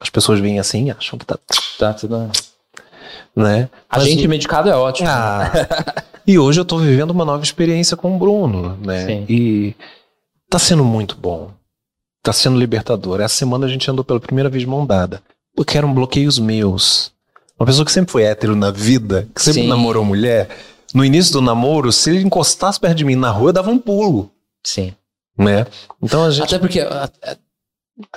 [0.00, 1.38] As pessoas veem assim e acham que tá,
[1.78, 2.30] Tá tudo.
[3.34, 3.68] né?
[3.88, 5.08] A Mas- gente medicado é ótimo.
[5.08, 5.50] ah,
[6.28, 9.06] e hoje eu tô vivendo uma nova experiência com o Bruno, né?
[9.06, 9.26] Sim.
[9.28, 9.74] E
[10.50, 11.50] tá sendo muito bom.
[12.22, 13.20] Tá sendo libertador.
[13.20, 15.22] Essa semana a gente andou pela primeira vez de mão dada.
[15.56, 17.10] Porque eram bloqueios meus.
[17.58, 19.68] Uma pessoa que sempre foi hétero na vida, que sempre Sim.
[19.68, 20.48] namorou mulher,
[20.94, 23.78] no início do namoro, se ele encostasse perto de mim na rua, eu dava um
[23.78, 24.30] pulo,
[24.62, 24.92] Sim.
[25.36, 25.66] né?
[26.02, 26.44] Então a gente.
[26.44, 27.36] Até porque, a- a-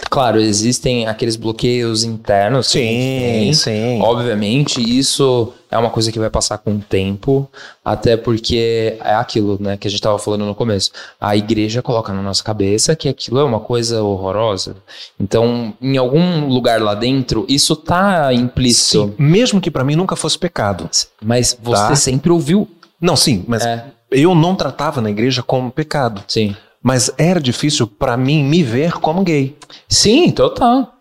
[0.10, 2.72] claro, existem aqueles bloqueios internos.
[2.72, 3.53] gente tem.
[3.53, 4.02] Sim, sim.
[4.02, 7.49] Obviamente, isso é uma coisa que vai passar com o tempo,
[7.84, 10.91] até porque é aquilo, né, que a gente estava falando no começo.
[11.20, 14.76] A igreja coloca na nossa cabeça que aquilo é uma coisa horrorosa.
[15.20, 19.06] Então, em algum lugar lá dentro, isso tá implícito.
[19.08, 20.90] Sim, mesmo que pra mim nunca fosse pecado.
[21.24, 21.95] Mas você Tá.
[21.95, 22.68] sempre ouviu.
[22.99, 26.24] Não, sim, mas É, eu não tratava na igreja como pecado.
[26.28, 26.56] sim.
[26.84, 29.56] Mas era difícil pra mim me ver como gay.
[29.88, 30.94] Sim, total.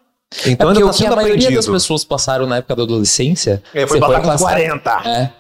[0.47, 1.57] Então é ainda tá o que sendo a maioria aprendido.
[1.57, 4.91] das pessoas passaram na época da adolescência É, foi você botar com passar- 40.
[5.09, 5.33] É.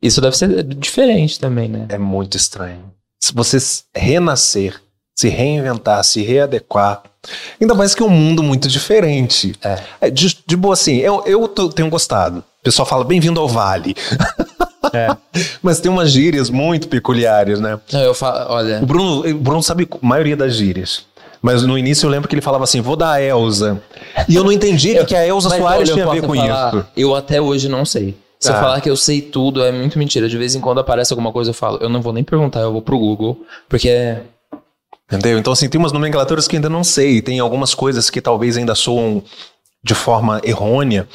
[0.00, 1.86] Isso deve ser diferente também, né?
[1.88, 2.92] É muito estranho.
[3.22, 3.58] Se você
[3.94, 4.80] renascer,
[5.16, 7.02] se reinventar, se readequar.
[7.60, 9.54] Ainda mais que é um mundo muito diferente.
[10.00, 10.10] É.
[10.10, 12.38] de, de boa, assim, eu, eu tô- tenho gostado.
[12.38, 13.94] O pessoal fala, bem-vindo ao Vale.
[14.92, 15.16] É.
[15.62, 17.78] Mas tem umas gírias muito peculiares, né?
[17.92, 18.80] Não, eu falo, olha.
[18.82, 21.04] O Bruno, o Bruno sabe a maioria das gírias.
[21.40, 23.82] Mas no início eu lembro que ele falava assim, vou dar a Elza.
[24.28, 26.34] E eu não entendi o que a Elza Soares olha, eu tinha a ver com
[26.36, 26.86] falar, isso.
[26.96, 28.16] Eu até hoje não sei.
[28.38, 28.60] Se eu Ah.
[28.60, 30.28] falar que eu sei tudo, é muito mentira.
[30.28, 32.72] De vez em quando aparece alguma coisa, eu falo, eu não vou nem perguntar, eu
[32.72, 33.40] vou pro Google.
[33.68, 34.22] Porque é.
[35.10, 35.38] Entendeu?
[35.38, 37.20] Então, assim, tem umas nomenclaturas que ainda não sei.
[37.20, 39.22] Tem algumas coisas que talvez ainda soam
[39.82, 41.06] de forma errônea.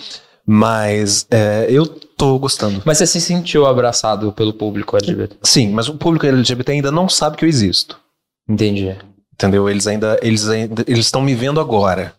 [0.45, 1.85] Mas é, eu
[2.17, 2.81] tô gostando.
[2.83, 5.37] Mas você se sentiu abraçado pelo público LGBT?
[5.43, 7.99] Sim, mas o público LGBT ainda não sabe que eu existo.
[8.49, 8.95] Entendi.
[9.33, 9.69] Entendeu?
[9.69, 12.13] Eles ainda eles ainda eles estão me vendo agora.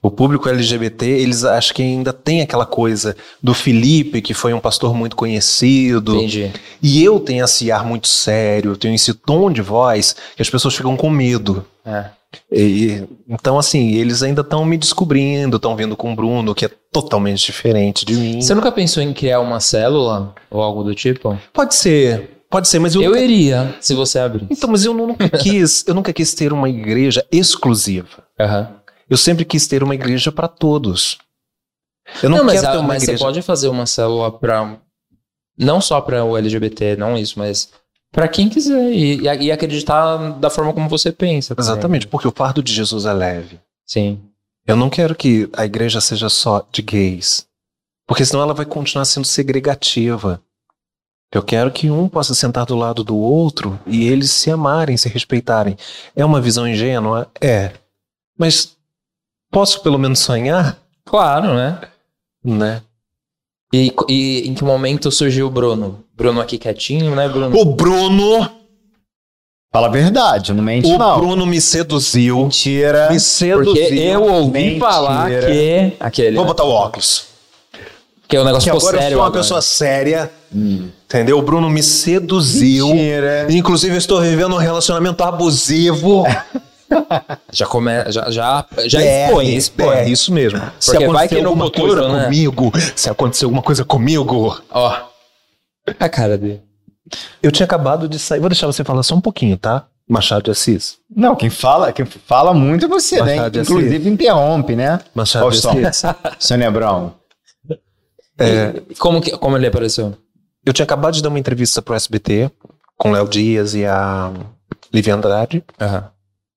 [0.00, 4.60] O público LGBT, eles acham que ainda tem aquela coisa do Felipe, que foi um
[4.60, 6.14] pastor muito conhecido.
[6.14, 6.52] Entendi.
[6.80, 10.48] E eu tenho esse ar muito sério, eu tenho esse tom de voz que as
[10.48, 11.66] pessoas ficam com medo.
[11.84, 12.10] É.
[12.52, 16.70] E- então, assim, eles ainda estão me descobrindo, estão vindo com o Bruno, que é
[16.92, 18.40] totalmente diferente de mim.
[18.40, 21.38] Você nunca pensou em criar uma célula ou algo do tipo?
[21.52, 23.22] Pode ser, pode ser, mas eu, Eu nunca...
[23.22, 24.46] iria, se você abrir.
[24.50, 28.24] Então, mas eu nunca quis, eu nunca quis ter uma igreja exclusiva.
[28.38, 28.74] Aham.
[29.08, 31.16] Eu sempre quis ter uma igreja para todos.
[32.22, 33.18] Eu não, Não, mas, quero a- ter uma mas igreja.
[33.18, 34.78] você pode fazer uma célula pra.
[35.58, 37.70] Não só pra o LGBT, não isso, mas
[38.12, 38.92] pra quem quiser.
[38.92, 41.54] E, e- e acreditar da forma como você pensa.
[41.54, 41.70] também.
[41.72, 43.60] Exatamente, porque o fardo de Jesus é leve.
[43.86, 44.20] Sim.
[44.66, 47.46] Eu não quero que a igreja seja só de gays,
[48.06, 50.42] porque senão ela vai continuar sendo segregativa.
[51.32, 55.08] Eu quero que um possa sentar do lado do outro e eles se amarem, se
[55.10, 55.76] respeitarem.
[56.16, 57.30] É uma visão ingênua?
[57.40, 57.72] É.
[58.38, 58.76] Mas
[59.50, 60.78] posso pelo menos sonhar?
[61.04, 61.80] Claro, né?
[62.42, 62.82] Né?
[63.74, 66.02] E, e em que momento surgiu o Bruno?
[66.18, 67.56] Bruno aqui quietinho, né, Bruno?
[67.56, 68.50] O Bruno,
[69.72, 71.20] Fala a verdade, não mente, o não.
[71.20, 72.38] Bruno me seduziu.
[72.38, 73.08] Mentira.
[73.08, 73.72] Me seduziu.
[73.74, 74.80] Porque eu ouvi Mentira.
[74.80, 75.92] falar que.
[76.00, 76.34] Aquele.
[76.36, 77.26] Vou botar o óculos.
[78.26, 79.14] Que o negócio Que ficou agora eu sério.
[79.16, 79.40] sou uma agora.
[79.42, 80.30] pessoa séria.
[80.52, 81.38] Entendeu?
[81.38, 82.88] O Bruno me seduziu.
[82.88, 83.46] Mentira.
[83.50, 86.24] Inclusive, eu estou vivendo um relacionamento abusivo.
[87.52, 88.10] Já começa.
[88.10, 89.96] Já, já, já é, expõe, expõe.
[89.96, 90.60] É, isso mesmo.
[90.80, 92.24] Se Porque vai acontecer alguma futuro, coisa né?
[92.24, 94.58] comigo, se acontecer alguma coisa comigo.
[94.70, 94.96] Ó.
[95.98, 96.62] A cara dele.
[97.42, 98.40] Eu tinha acabado de sair.
[98.40, 99.86] Vou deixar você falar só um pouquinho, tá?
[100.08, 100.98] Machado de Assis.
[101.14, 103.36] Não, quem fala, quem fala muito é você, né?
[103.36, 103.70] Machado de Assis.
[103.70, 105.00] Inclusive interrompe, né?
[105.14, 105.86] Machado de.
[105.86, 106.02] Assis.
[106.38, 107.12] Sônia Brown.
[108.38, 110.14] É, como, que, como ele apareceu?
[110.64, 112.50] eu tinha acabado de dar uma entrevista pro SBT
[112.96, 114.32] com o Léo Dias e a
[114.92, 115.64] Lívia Andrade.
[115.80, 116.10] Aham.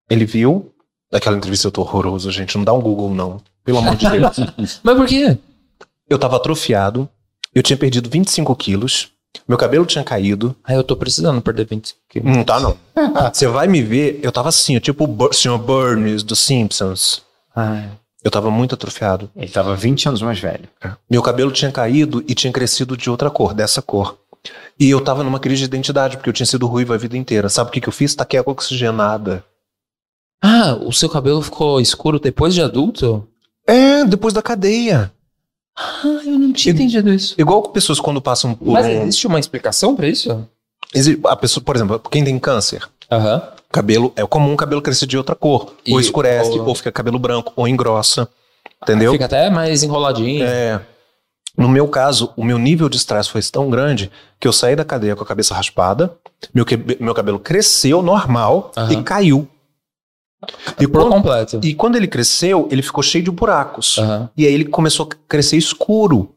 [0.10, 0.74] Ele viu.
[1.12, 2.58] Aquela entrevista eu tô horroroso, gente.
[2.58, 3.42] Não dá um Google, não.
[3.64, 4.80] Pelo amor de Deus.
[4.84, 5.38] Mas por quê?
[6.10, 7.08] eu tava atrofiado.
[7.54, 9.11] Eu tinha perdido 25 quilos.
[9.48, 10.56] Meu cabelo tinha caído.
[10.64, 12.36] Ah, eu tô precisando perder 20 quilos.
[12.36, 12.78] Não tá, não.
[13.34, 15.58] Você vai me ver, eu tava assim, tipo o Bur- Sr.
[15.58, 17.22] Burns dos Simpsons.
[17.56, 17.86] Ah,
[18.24, 19.30] Eu tava muito atrofiado.
[19.36, 20.68] Ele tava 20 anos mais velho.
[21.10, 24.18] Meu cabelo tinha caído e tinha crescido de outra cor, dessa cor.
[24.80, 27.48] E eu tava numa crise de identidade, porque eu tinha sido ruivo a vida inteira.
[27.50, 28.14] Sabe o que, que eu fiz?
[28.16, 29.44] Taquei água oxigenada.
[30.44, 33.28] Ah, o seu cabelo ficou escuro depois de adulto?
[33.68, 35.12] É, depois da cadeia.
[35.78, 37.34] Ah, eu não tinha entendido isso.
[37.38, 38.90] Igual que pessoas quando passam por Mas um...
[39.04, 40.48] existe uma explicação pra isso?
[40.94, 43.42] Exi- A pessoa, por exemplo, quem tem câncer, Aham.
[43.72, 45.74] cabelo é comum o cabelo crescer de outra cor.
[45.86, 46.76] E- ou escurece, ou- ou...
[46.76, 48.28] fica cabelo branco, ou engrossa.
[48.84, 49.12] Entendeu?
[49.14, 50.44] Fica até mais enroladinho.
[50.44, 50.82] É.
[51.58, 54.86] No meu caso, o meu nível de estresse foi tão grande que eu saí da
[54.86, 56.14] cadeia com a cabeça raspada,
[56.54, 59.48] meu, que- meu cabelo cresceu normal e caiu.
[60.80, 61.60] E Por quando, completo.
[61.64, 63.98] e quando ele cresceu, ele ficou cheio de buracos.
[64.00, 64.30] Aham.
[64.36, 66.32] E aí ele começou a crescer escuro.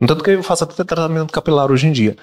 [0.00, 2.16] No Tanto que eu faço até tratamento capilar hoje em dia.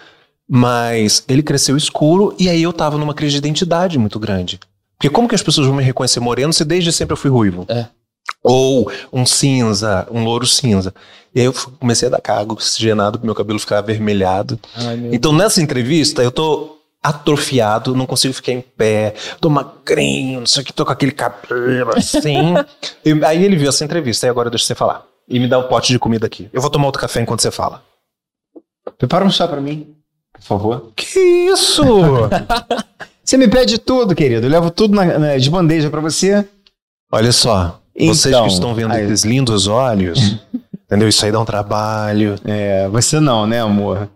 [0.47, 4.59] Mas ele cresceu escuro e aí eu tava numa crise de identidade muito grande.
[4.97, 7.65] Porque como que as pessoas vão me reconhecer moreno se desde sempre eu fui ruivo?
[7.67, 7.87] É.
[8.43, 10.93] Ou um cinza, um louro cinza.
[11.33, 14.59] E aí eu comecei a dar cargo oxigenado pro meu cabelo ficar avermelhado.
[14.75, 16.74] Ai, Então nessa entrevista eu tô
[17.07, 21.11] atrofiado, não consigo ficar em pé, tô magrinho, não sei o que, tô com aquele
[21.11, 22.53] cabelo assim.
[23.05, 25.03] E aí ele viu essa entrevista e agora deixa você falar.
[25.27, 26.49] E me dá um pote de comida aqui.
[26.51, 27.83] Eu vou tomar outro café enquanto você fala.
[28.97, 29.95] Prepara um chá pra mim,
[30.33, 30.91] por favor.
[30.95, 31.83] Que isso?
[33.23, 34.45] Você me pede tudo, querido.
[34.45, 36.47] Eu levo tudo na- na- de bandeja pra você.
[37.11, 40.37] Olha só, vocês Então, que estão vendo aí- esses lindos olhos,
[40.85, 41.07] entendeu?
[41.09, 42.35] Isso aí dá um trabalho.
[42.45, 44.07] É, você não, né, amor?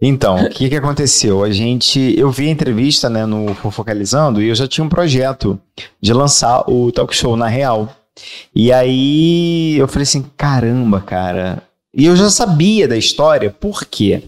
[0.00, 1.44] Então, o que que aconteceu?
[1.44, 5.58] A gente, eu vi a entrevista, né, no Fofocalizando e eu já tinha um projeto
[6.00, 7.88] de lançar o talk show na real.
[8.54, 11.62] E aí eu falei assim, caramba, cara.
[11.94, 14.24] E eu já sabia da história, por quê?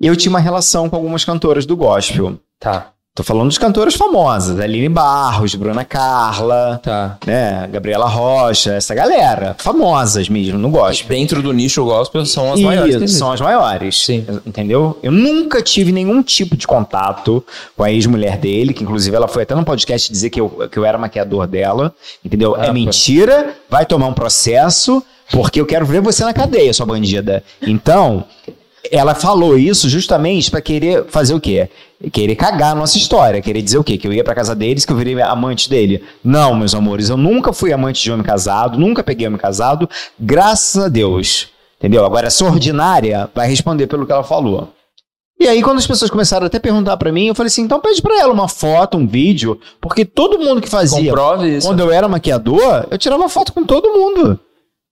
[0.00, 2.38] Eu tinha uma relação com algumas cantoras do gospel.
[2.60, 7.16] Tá, Tô falando de cantoras famosas, Aline Barros, Bruna Carla, tá.
[7.26, 11.16] né, Gabriela Rocha, essa galera, famosas mesmo no gospel.
[11.16, 13.12] Dentro do nicho gospel são as Isso, maiores.
[13.12, 14.04] são as maiores.
[14.04, 14.26] Sim.
[14.44, 14.98] Entendeu?
[15.02, 17.42] Eu nunca tive nenhum tipo de contato
[17.74, 20.78] com a ex-mulher dele, que inclusive ela foi até num podcast dizer que eu, que
[20.78, 21.94] eu era maquiador dela.
[22.22, 22.54] Entendeu?
[22.54, 22.74] Ah, é pô.
[22.74, 25.02] mentira, vai tomar um processo,
[25.32, 27.42] porque eu quero ver você na cadeia, sua bandida.
[27.62, 28.26] Então,
[28.90, 31.68] ela falou isso justamente pra querer fazer o quê?
[32.12, 33.96] Querer cagar a nossa história, querer dizer o quê?
[33.96, 36.02] Que eu ia pra casa deles, que eu virei amante dele.
[36.22, 39.88] Não, meus amores, eu nunca fui amante de homem casado, nunca peguei homem casado,
[40.18, 41.48] graças a Deus.
[41.78, 42.04] Entendeu?
[42.04, 44.72] Agora, essa ordinária vai responder pelo que ela falou.
[45.38, 47.78] E aí, quando as pessoas começaram até a perguntar pra mim, eu falei assim: então
[47.78, 51.10] pede pra ela uma foto, um vídeo, porque todo mundo que fazia.
[51.10, 51.66] Comprove isso.
[51.66, 54.40] Quando eu era maquiador, eu tirava foto com todo mundo.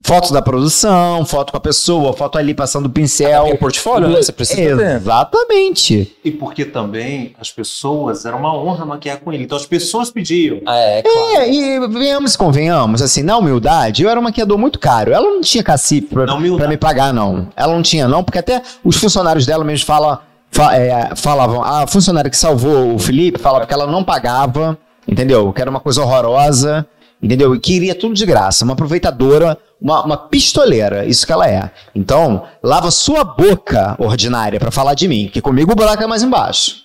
[0.07, 3.45] Foto da produção, foto com a pessoa, foto ali passando o pincel.
[3.45, 4.17] Tem um portfólio, né?
[4.23, 4.97] Você precisa ter.
[4.97, 6.15] Exatamente.
[6.23, 9.45] E porque também as pessoas, era uma honra maquiar com ele.
[9.45, 10.61] Então as pessoas pediam.
[10.67, 11.19] Ah, é, claro.
[11.37, 15.11] É, e venhamos e convenhamos, assim, na humildade, eu era um maquiador muito caro.
[15.11, 17.49] Ela não tinha cacife pra, pra me pagar, não.
[17.57, 21.87] Ela não tinha, não, porque até os funcionários dela mesmo fala, fa- é, falavam, a
[21.87, 24.77] funcionária que salvou o Felipe falava que ela não pagava,
[25.09, 25.51] entendeu?
[25.53, 26.87] Que era uma coisa horrorosa,
[27.25, 27.55] entendeu?
[27.55, 31.71] E queria tudo de graça, uma aproveitadora, uma, uma pistoleira, isso que ela é.
[31.95, 36.23] Então, lava sua boca ordinária pra falar de mim, que comigo o buraco é mais
[36.23, 36.85] embaixo.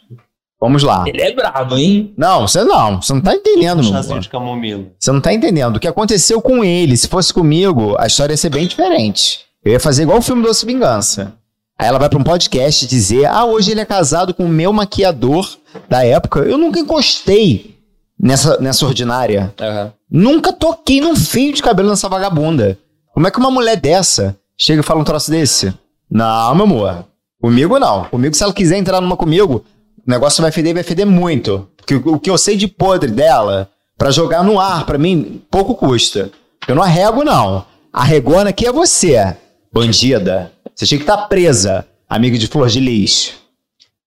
[0.61, 1.05] Vamos lá.
[1.07, 2.13] Ele é brabo, hein?
[2.17, 4.85] Não, você não, você não tá entendendo, meu chazinho de camomila.
[4.97, 5.77] Você não tá entendendo.
[5.77, 9.41] O que aconteceu com ele, se fosse comigo, a história ia ser bem diferente.
[9.63, 11.33] Eu ia fazer igual o filme Doce Vingança.
[11.77, 14.73] Aí ela vai pra um podcast dizer: Ah, hoje ele é casado com o meu
[14.73, 15.49] maquiador
[15.87, 16.41] da época.
[16.41, 17.78] Eu nunca encostei
[18.19, 19.53] nessa, nessa ordinária.
[19.59, 19.93] Aham.
[20.09, 22.77] Nunca toquei num fio de cabelo nessa vagabunda.
[23.13, 25.73] Como é que uma mulher dessa chega e fala um troço desse?
[26.09, 27.05] Não, meu amor.
[27.41, 28.05] Comigo não.
[28.05, 29.63] Comigo, se ela quiser entrar numa comigo,
[30.05, 31.67] o negócio vai feder, vai feder muito.
[31.77, 35.75] Porque o que eu sei de podre dela, pra jogar no ar, pra mim, pouco
[35.75, 36.31] custa.
[36.67, 37.65] Eu não arrego, não.
[37.91, 39.35] Arregona aqui é você,
[39.73, 40.51] bandida.
[40.75, 43.33] Você tinha que estar presa, amiga de Flor de Lis.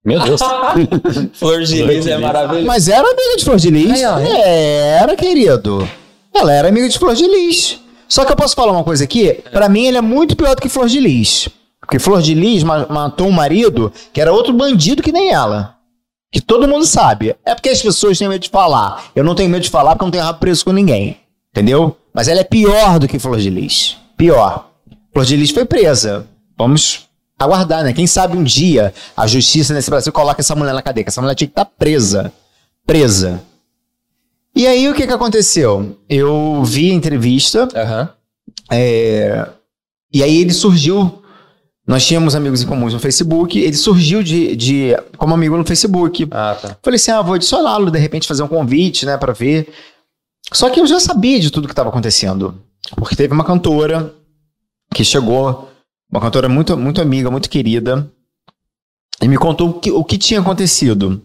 [0.04, 0.40] Meu Deus.
[1.34, 2.66] Flor de Lis é maravilhoso.
[2.66, 4.00] Mas era amiga de Flor de Lis.
[4.02, 5.88] Era, querido.
[6.34, 7.78] Ela era amiga de Flor de Lis.
[8.08, 9.32] Só que eu posso falar uma coisa aqui?
[9.52, 11.48] Pra mim, ele é muito pior do que Flor de Lis.
[11.80, 15.76] Porque Flor de Lis ma- matou um marido que era outro bandido que nem ela.
[16.30, 17.36] Que todo mundo sabe.
[17.44, 19.04] É porque as pessoas têm medo de falar.
[19.14, 21.18] Eu não tenho medo de falar porque eu não tenho rabo preso com ninguém.
[21.54, 21.96] Entendeu?
[22.14, 23.96] Mas ela é pior do que Flor de Lis.
[24.16, 24.68] Pior.
[25.12, 26.26] Flor de Lis foi presa.
[26.58, 27.08] Vamos
[27.44, 27.92] aguardar, né?
[27.92, 31.04] Quem sabe um dia a justiça nesse Brasil coloca essa mulher na cadeia.
[31.04, 32.32] que Essa mulher tinha que estar presa.
[32.86, 33.42] Presa.
[34.54, 35.96] E aí, o que que aconteceu?
[36.08, 38.10] Eu vi a entrevista, Aham.
[38.70, 39.48] é,
[40.12, 41.18] e aí ele surgiu.
[41.86, 46.28] Nós tínhamos amigos em comuns no Facebook, ele surgiu de, de como amigo no Facebook.
[46.30, 46.76] Ah, tá.
[46.82, 49.68] Falei assim: ah, vou adicioná-lo, de repente fazer um convite, né, pra ver.
[50.52, 52.60] Só que eu já sabia de tudo que estava acontecendo.
[52.94, 54.14] Porque teve uma cantora
[54.94, 55.70] que chegou,
[56.12, 58.06] uma cantora muito, muito amiga, muito querida,
[59.20, 61.22] e me contou o que, o que tinha acontecido.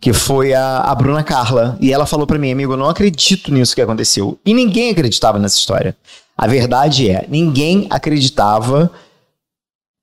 [0.00, 1.76] Que foi a, a Bruna Carla.
[1.80, 4.38] E ela falou pra mim, amigo, eu não acredito nisso que aconteceu.
[4.46, 5.96] E ninguém acreditava nessa história.
[6.36, 8.90] A verdade é, ninguém acreditava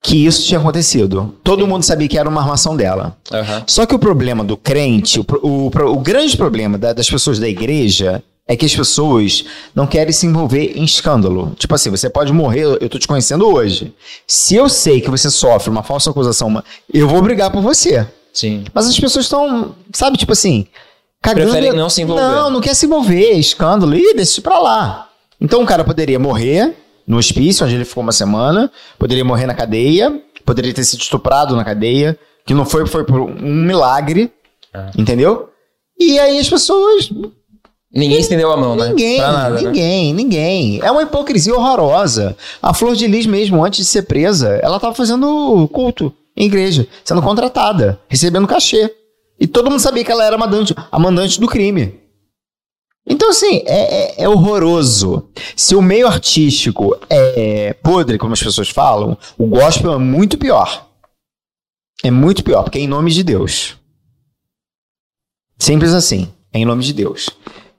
[0.02, 1.34] que isso tinha acontecido.
[1.42, 3.16] Todo mundo sabia que era uma armação dela.
[3.32, 3.64] Aham.
[3.66, 7.48] Só que o problema do crente, o, o, o grande problema da- das pessoas da
[7.48, 9.44] igreja é que as pessoas
[9.74, 11.54] não querem se envolver em escândalo.
[11.58, 13.94] Tipo assim, você pode morrer, eu tô te conhecendo hoje.
[14.26, 18.06] Se eu sei que você sofre uma falsa acusação, uma- eu vou brigar por você.
[18.32, 18.64] Sim.
[18.72, 20.66] Mas as pessoas estão, sabe, tipo assim,
[21.20, 21.50] cagando.
[21.50, 22.22] Preferem não se envolver.
[22.22, 25.08] Não, não quer se envolver, escândalo, e deixa isso pra lá.
[25.40, 26.74] Então o cara poderia morrer
[27.06, 31.54] no hospício, onde ele ficou uma semana, poderia morrer na cadeia, poderia ter sido estuprado
[31.54, 33.34] na cadeia, que não foi, foi por um
[33.64, 34.32] milagre,
[34.72, 34.90] É.
[34.96, 35.50] entendeu?
[35.98, 37.10] E aí as pessoas,
[37.92, 38.88] Ninguém estendeu a mão, né?
[38.90, 39.62] ninguém, nada, né?
[39.62, 40.80] ninguém, ninguém.
[40.82, 42.36] É uma hipocrisia horrorosa.
[42.60, 46.86] A Flor de Lis mesmo, antes de ser presa, ela tava fazendo culto em igreja,
[47.02, 48.94] sendo contratada, recebendo cachê.
[49.40, 51.98] E todo mundo sabia que ela era a mandante, a mandante do crime.
[53.10, 55.30] Então, assim, é, é- é horroroso.
[55.56, 60.86] Se o meio artístico é podre, como as pessoas falam, o gospel é muito pior.
[62.04, 63.76] É muito pior, porque é em nome de Deus.
[65.58, 67.30] Simples assim, é em nome de Deus.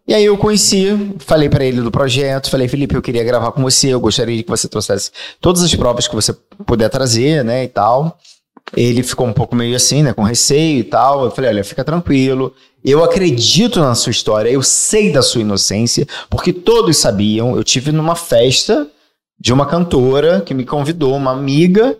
[0.10, 0.88] E aí eu conheci,
[1.20, 4.42] falei pra ele do projeto, falei, Felipe, eu queria gravar com você, eu gostaria de
[4.42, 6.34] que você trouxesse todas as provas que você
[6.66, 8.18] puder trazer, né, e tal.
[8.76, 11.26] Ele ficou um pouco meio assim, né, com receio e tal.
[11.26, 12.52] Eu falei, olha, fica tranquilo.
[12.84, 17.56] Eu acredito na sua história, eu sei da sua inocência, porque todos sabiam.
[17.56, 18.88] Eu tive numa festa
[19.40, 21.96] de uma cantora que me convidou, uma amiga,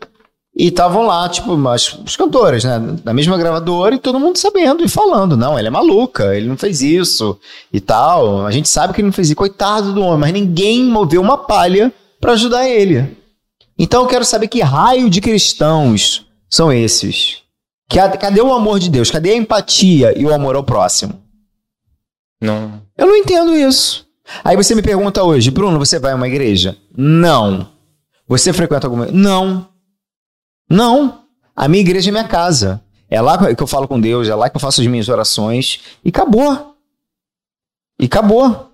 [0.60, 2.78] E estavam lá, tipo, as, os cantores, né?
[3.02, 5.38] Da mesma gravadora e todo mundo sabendo e falando.
[5.38, 7.40] Não, ela é maluca, ele não fez isso
[7.72, 8.46] e tal.
[8.46, 9.38] A gente sabe que ele não fez isso.
[9.38, 13.18] Coitado do homem, mas ninguém moveu uma palha para ajudar ele.
[13.78, 17.38] Então eu quero saber que raio de cristãos são esses.
[17.88, 19.10] Que, cadê o amor de Deus?
[19.10, 21.24] Cadê a empatia e o amor ao próximo?
[22.42, 22.82] Não.
[22.98, 24.06] Eu não entendo isso.
[24.44, 26.76] Aí você me pergunta hoje, Bruno, você vai a uma igreja?
[26.98, 27.70] Não.
[28.28, 29.06] Você frequenta alguma?
[29.06, 29.70] Não.
[30.70, 31.24] Não.
[31.56, 32.82] A minha igreja é minha casa.
[33.10, 35.82] É lá que eu falo com Deus, é lá que eu faço as minhas orações.
[36.06, 36.76] E acabou.
[38.00, 38.72] E acabou.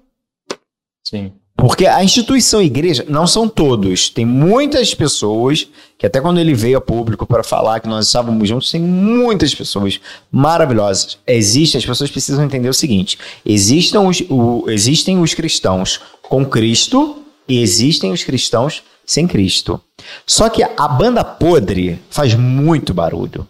[1.04, 1.32] Sim.
[1.58, 4.10] Porque a instituição igreja, não são todos.
[4.10, 5.68] Tem muitas pessoas,
[5.98, 9.56] que até quando ele veio a público para falar que nós estávamos juntos, tem muitas
[9.56, 10.00] pessoas
[10.30, 11.18] maravilhosas.
[11.26, 17.24] Existem, as pessoas precisam entender o seguinte: existem os, o, existem os cristãos com Cristo
[17.48, 19.80] e existem os cristãos sem Cristo.
[20.26, 23.48] Só que a banda podre faz muito barulho.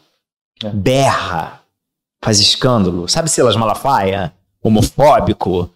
[0.63, 0.69] É.
[0.69, 1.61] Berra,
[2.23, 3.07] faz escândalo.
[3.07, 4.33] Sabe Silas Malafaia?
[4.61, 5.69] Homofóbico,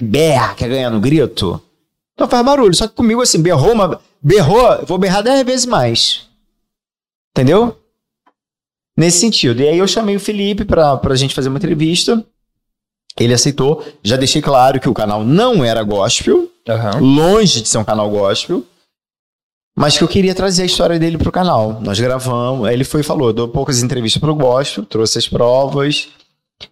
[0.00, 1.60] berra, quer ganhar no grito?
[2.14, 2.74] Então faz barulho.
[2.74, 6.26] Só que comigo, assim, berrou, uma, berrou, vou berrar dez vezes mais.
[7.32, 7.76] Entendeu?
[8.96, 9.60] Nesse sentido.
[9.60, 12.24] E aí eu chamei o Felipe pra, pra gente fazer uma entrevista.
[13.18, 13.84] Ele aceitou.
[14.02, 16.50] Já deixei claro que o canal não era gospel.
[16.68, 16.98] Aham.
[17.00, 18.64] Longe de ser um canal gospel.
[19.76, 21.78] Mas que eu queria trazer a história dele pro canal.
[21.82, 22.66] Nós gravamos.
[22.66, 26.08] Aí ele foi e falou: dou poucas entrevistas pro gospel, trouxe as provas.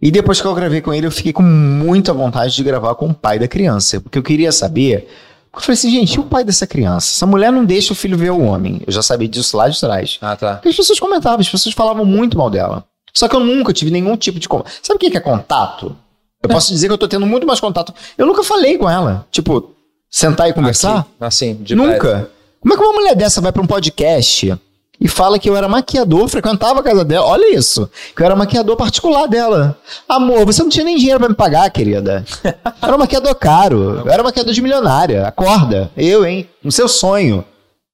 [0.01, 3.09] E depois que eu gravei com ele, eu fiquei com muita vontade de gravar com
[3.09, 4.01] o pai da criança.
[4.01, 5.06] Porque eu queria saber.
[5.55, 7.12] Eu falei assim, gente, e o pai dessa criança?
[7.12, 8.81] Essa mulher não deixa o filho ver o homem.
[8.86, 10.18] Eu já sabia disso lá de trás.
[10.22, 10.55] Ah, tá.
[10.55, 12.85] Porque as pessoas comentavam, as pessoas falavam muito mal dela.
[13.12, 14.48] Só que eu nunca tive nenhum tipo de.
[14.82, 15.94] Sabe o que é contato?
[16.43, 17.94] Eu posso dizer que eu tô tendo muito mais contato.
[18.18, 19.26] Eu nunca falei com ela.
[19.31, 19.70] Tipo,
[20.10, 21.01] sentar e conversar?
[21.01, 21.09] Aqui.
[21.20, 22.31] Assim, de Nunca.
[22.65, 24.59] Como é que uma mulher dessa vai pra um podcast
[24.99, 27.27] e fala que eu era maquiador, frequentava a casa dela?
[27.27, 27.91] Olha isso.
[28.16, 29.78] Que eu era maquiador particular dela.
[30.09, 32.24] Amor, você não tinha nem dinheiro pra me pagar, querida.
[32.43, 34.01] Eu era um maquiador caro.
[34.03, 35.27] Eu era um maquiador de milionária.
[35.27, 35.91] Acorda.
[35.95, 36.49] Eu, hein?
[36.62, 37.45] No seu sonho.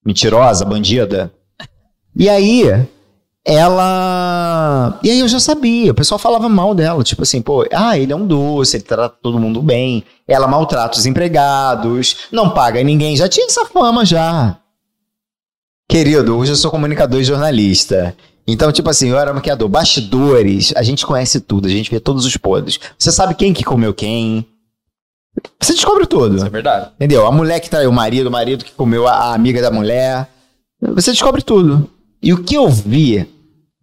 [0.07, 1.33] Mentirosa, bandida.
[2.17, 2.87] E aí,
[3.45, 5.01] ela.
[5.03, 5.91] E aí eu já sabia.
[5.91, 7.03] O pessoal falava mal dela.
[7.03, 10.05] Tipo assim, pô, ah, ele é um doce, ele trata todo mundo bem.
[10.29, 13.17] Ela maltrata os empregados, não paga ninguém.
[13.17, 14.60] Já tinha essa fama já.
[15.91, 18.17] Querido, hoje eu sou comunicador e jornalista.
[18.47, 19.69] Então, tipo assim, eu era maquiador.
[19.69, 22.79] Bastidores, a gente conhece tudo, a gente vê todos os podres.
[22.97, 24.47] Você sabe quem que comeu quem.
[25.61, 26.37] Você descobre tudo.
[26.37, 26.93] Isso é verdade.
[26.95, 27.27] Entendeu?
[27.27, 30.29] A mulher que traiu o marido, o marido que comeu a, a amiga da mulher.
[30.81, 31.91] Você descobre tudo.
[32.23, 33.29] E o que eu vi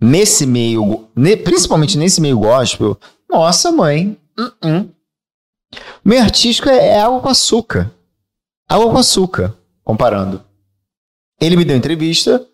[0.02, 2.98] nesse meio, ne- principalmente nesse meio gospel,
[3.30, 4.90] nossa mãe, uh-uh.
[6.06, 7.92] meio artístico é, é água com açúcar.
[8.70, 9.54] Água com açúcar,
[9.84, 10.47] comparando.
[11.40, 12.46] Ele me deu entrevista,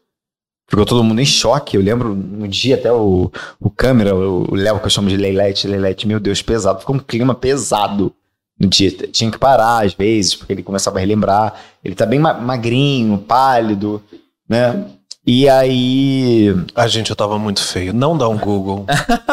[0.68, 1.78] ficou todo mundo em choque.
[1.78, 5.68] Eu lembro no dia até o, o câmera, o Léo, que eu chamo de Leilete,
[5.68, 6.80] Leilete, meu Deus, pesado.
[6.80, 8.14] Ficou um clima pesado
[8.60, 8.92] no dia.
[8.92, 11.54] Tinha que parar às vezes, porque ele começava a relembrar.
[11.84, 14.02] Ele tá bem ma- magrinho, pálido,
[14.48, 14.86] né?
[15.26, 16.54] E aí.
[16.76, 17.94] A gente, eu tava muito feio.
[17.94, 18.86] Não dá um Google.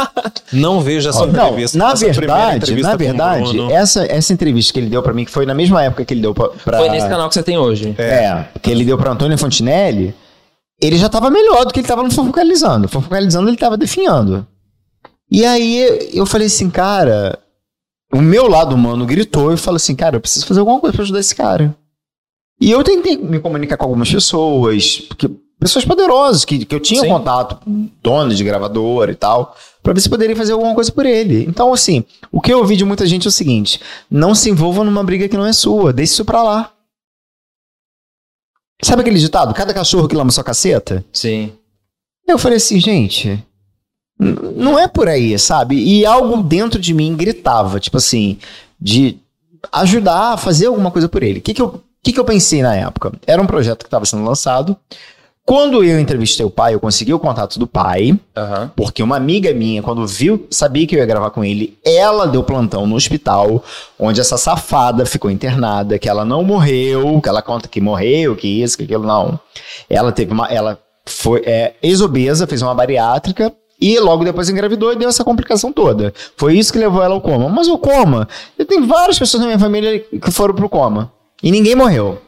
[0.53, 1.77] não veja essa Não, entrevista.
[1.79, 5.31] na essa verdade, entrevista na verdade, essa, essa entrevista que ele deu pra mim, que
[5.33, 6.49] foi na mesma época que ele deu pra.
[6.49, 7.95] pra- Foi nesse canal que você tem hoje.
[7.99, 10.15] É, que ele deu pra Antônio Fontinelli,
[10.81, 12.89] ele já tava melhor do que ele tava no Fofocalizando.
[12.89, 14.47] Fofocalizando ele tava definhando.
[15.29, 17.37] E aí eu falei assim, cara,
[18.13, 21.03] o meu lado humano gritou e falou assim, cara, eu preciso fazer alguma coisa pra
[21.03, 21.75] ajudar esse cara.
[22.61, 25.29] E eu tentei me comunicar com algumas pessoas, porque
[25.61, 27.09] pessoas poderosas que, que eu tinha Sim.
[27.09, 27.59] contato,
[28.03, 31.45] donos de gravadora e tal, pra ver se poderia fazer alguma coisa por ele.
[31.45, 33.79] Então, assim, o que eu ouvi de muita gente é o seguinte:
[34.11, 36.73] não se envolva numa briga que não é sua, deixe isso pra lá.
[38.83, 39.53] Sabe aquele ditado?
[39.53, 41.05] Cada cachorro que lama sua caceta?
[41.13, 41.53] Sim.
[42.27, 43.45] Eu falei assim, gente,
[44.19, 45.77] não é por aí, sabe?
[45.77, 48.39] E algo dentro de mim gritava, tipo assim,
[48.81, 49.19] de
[49.71, 51.41] ajudar a fazer alguma coisa por ele.
[51.41, 53.13] O que, que, eu, que, que eu pensei na época?
[53.27, 54.75] Era um projeto que estava sendo lançado.
[55.51, 58.71] Quando eu entrevistei o pai, eu consegui o contato do pai, Aham.
[58.77, 62.45] porque uma amiga minha, quando viu, sabia que eu ia gravar com ele, ela deu
[62.45, 63.61] plantão no hospital,
[63.99, 68.63] onde essa safada ficou internada, que ela não morreu, que ela conta que morreu, que
[68.63, 69.41] isso, que aquilo, não.
[69.89, 70.47] Ela teve uma.
[70.47, 73.53] Ela foi é, ex-obesa, fez uma bariátrica.
[73.81, 76.15] E logo depois engravidou e deu essa complicação toda.
[76.37, 77.49] Foi isso que levou ela ao coma.
[77.49, 81.11] Mas o coma, eu tenho várias pessoas na minha família que foram pro coma.
[81.43, 82.21] E ninguém morreu.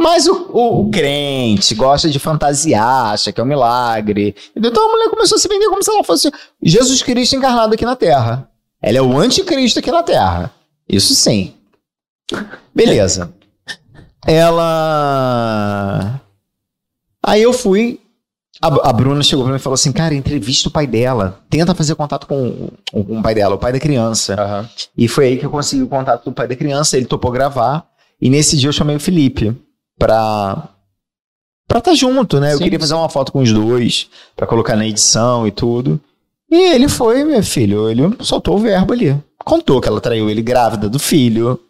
[0.00, 4.34] Mas o, o- o crente gosta de fantasiar, acha que é um milagre.
[4.56, 6.30] Então a mulher começou a se vender como se ela fosse
[6.62, 8.48] Jesus Cristo encarnado aqui na Terra.
[8.80, 10.50] Ela é o anticristo aqui na Terra.
[10.88, 11.52] Isso sim.
[12.74, 13.30] Beleza.
[14.80, 16.20] Ela.
[17.22, 18.00] Aí eu fui
[18.62, 21.40] A, a Bruna chegou pra mim e falou assim: Cara, entrevista o pai dela.
[21.50, 24.34] Tenta fazer contato com, com o pai dela, o pai da criança.
[24.34, 24.68] Aham.
[24.96, 26.96] E foi aí que eu consegui o contato do pai da criança.
[26.96, 27.86] Ele topou gravar.
[28.20, 29.54] E nesse dia eu chamei o Felipe
[30.00, 30.68] pra.
[31.68, 32.52] Pra estar junto, né?
[32.52, 32.64] Eu Sim.
[32.64, 36.00] queria fazer uma foto com os dois, pra colocar na edição e tudo.
[36.50, 39.16] E ele foi, meu filho, ele soltou o verbo ali.
[39.44, 41.60] Contou que ela traiu ele grávida do filho,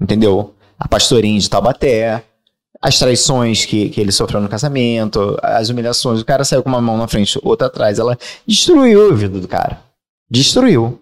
[0.00, 0.54] entendeu?
[0.78, 2.22] A pastorinha de Taubaté,
[2.80, 6.20] as traições que, que ele sofreu no casamento, as humilhações.
[6.20, 7.98] O cara saiu com uma mão na frente, outra atrás.
[7.98, 8.16] Ela
[8.46, 9.82] destruiu a vida do cara.
[10.30, 11.00] Destruiu.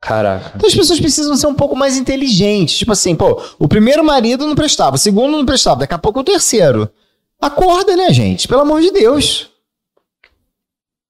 [0.00, 0.52] Caraca.
[0.56, 2.78] Então as pessoas precisam ser um pouco mais inteligentes.
[2.78, 6.20] Tipo assim, pô, o primeiro marido não prestava, o segundo não prestava, daqui a pouco
[6.20, 6.90] o terceiro.
[7.40, 8.48] Acorda, né, gente?
[8.48, 9.50] Pelo amor de Deus.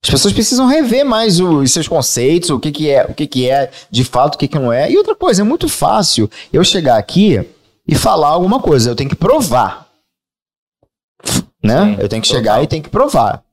[0.02, 3.48] As pessoas precisam rever mais os seus conceitos, o que, que é, o que, que
[3.48, 4.90] é de fato, o que, que não é.
[4.90, 7.46] E outra coisa, é muito fácil eu chegar aqui
[7.86, 8.90] e falar alguma coisa.
[8.90, 9.88] Eu tenho que provar.
[11.62, 11.84] Né?
[11.84, 13.44] Sim, eu tenho que chegar e tenho que provar.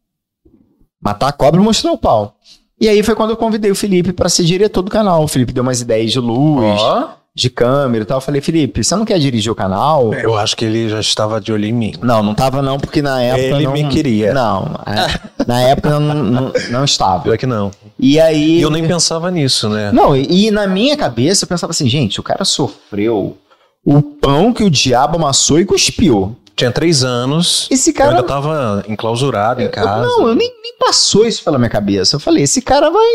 [1.01, 2.37] Matar a cobra e mostrar o pau.
[2.79, 5.23] E aí foi quando eu convidei o Felipe pra ser diretor do canal.
[5.23, 7.09] O Felipe deu umas ideias de luz, Ó.
[7.33, 8.17] de câmera e tal.
[8.17, 10.13] Eu falei, Felipe, você não quer dirigir o canal?
[10.13, 11.93] Eu acho que ele já estava de olho em mim.
[12.03, 13.73] Não, não tava não, porque na época Ele não...
[13.73, 14.31] me queria.
[14.31, 17.23] Não, é, na época não, não, não estava.
[17.23, 17.71] Pior que não.
[17.99, 18.61] E aí...
[18.61, 19.91] Eu nem pensava nisso, né?
[19.91, 23.35] Não, e, e na minha cabeça eu pensava assim, gente, o cara sofreu
[23.83, 26.35] o pão que o diabo amassou e cuspiu.
[26.57, 27.67] Tinha três anos.
[27.71, 28.09] Esse Eu cara...
[28.11, 30.01] ainda tava enclausurado em Eu- casa.
[30.07, 32.15] não, eu nem, nem passou isso pela minha cabeça.
[32.15, 33.07] Eu falei, esse cara vai.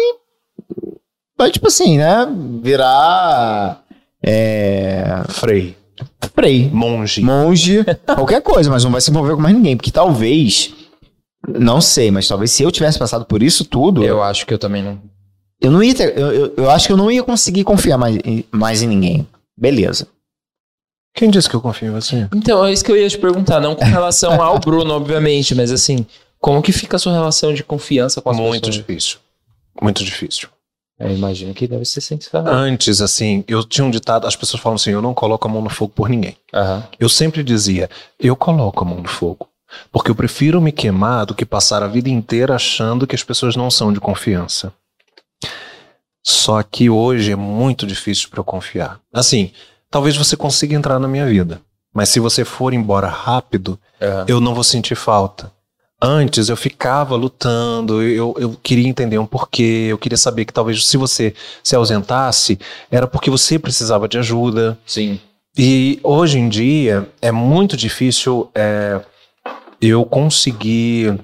[1.37, 2.27] Vai, tipo assim, né?
[2.63, 3.83] Virar.
[4.25, 5.23] É.
[5.29, 5.77] Frei.
[6.35, 6.71] Frei.
[6.73, 7.21] Monge.
[7.21, 9.77] Monge, qualquer coisa, mas não vai se envolver com mais ninguém.
[9.77, 10.73] Porque talvez.
[11.49, 14.55] Não sei, mas talvez se eu tivesse passado por isso tudo, eu, Eu acho que
[14.55, 15.01] eu também não.
[15.73, 16.17] não ia ter.
[16.17, 18.17] Eu, eu, eu acho que eu não ia conseguir confiar mais,
[18.53, 19.27] mais em ninguém.
[19.59, 20.07] Beleza.
[21.15, 22.29] Quem disse que eu confio em você?
[22.35, 25.71] Então, é isso que eu ia te perguntar, não com relação ao Bruno, obviamente, mas
[25.71, 26.07] assim,
[26.41, 28.75] como que fica a sua relação de confiança com as Muito pessoas?
[28.77, 29.19] difícil.
[29.81, 30.49] Muito difícil.
[30.99, 32.53] Eu imagino que deve ser sensacional.
[32.55, 35.61] Antes, assim, eu tinha um ditado, as pessoas falam assim, eu não coloco a mão
[35.61, 36.37] no fogo por ninguém.
[36.55, 36.87] Aham.
[36.99, 37.91] Eu sempre dizia,
[38.21, 39.49] eu coloco a mão no fogo.
[39.91, 43.57] Porque eu prefiro me queimar do que passar a vida inteira achando que as pessoas
[43.57, 44.73] não são de confiança.
[46.23, 49.01] Só que hoje é muito difícil para eu confiar.
[49.13, 49.51] Assim,
[49.93, 51.61] talvez você consiga entrar na minha vida.
[51.95, 54.25] Mas se você for embora rápido, aham.
[54.27, 55.53] eu não vou sentir falta.
[56.01, 60.85] Antes eu ficava lutando, eu, eu queria entender um porquê, eu queria saber que talvez
[60.85, 61.33] se você
[61.63, 62.59] se ausentasse,
[62.91, 64.77] era porque você precisava de ajuda.
[64.85, 65.21] Sim.
[65.57, 69.01] E hoje em dia é muito difícil é,
[69.81, 71.21] eu conseguir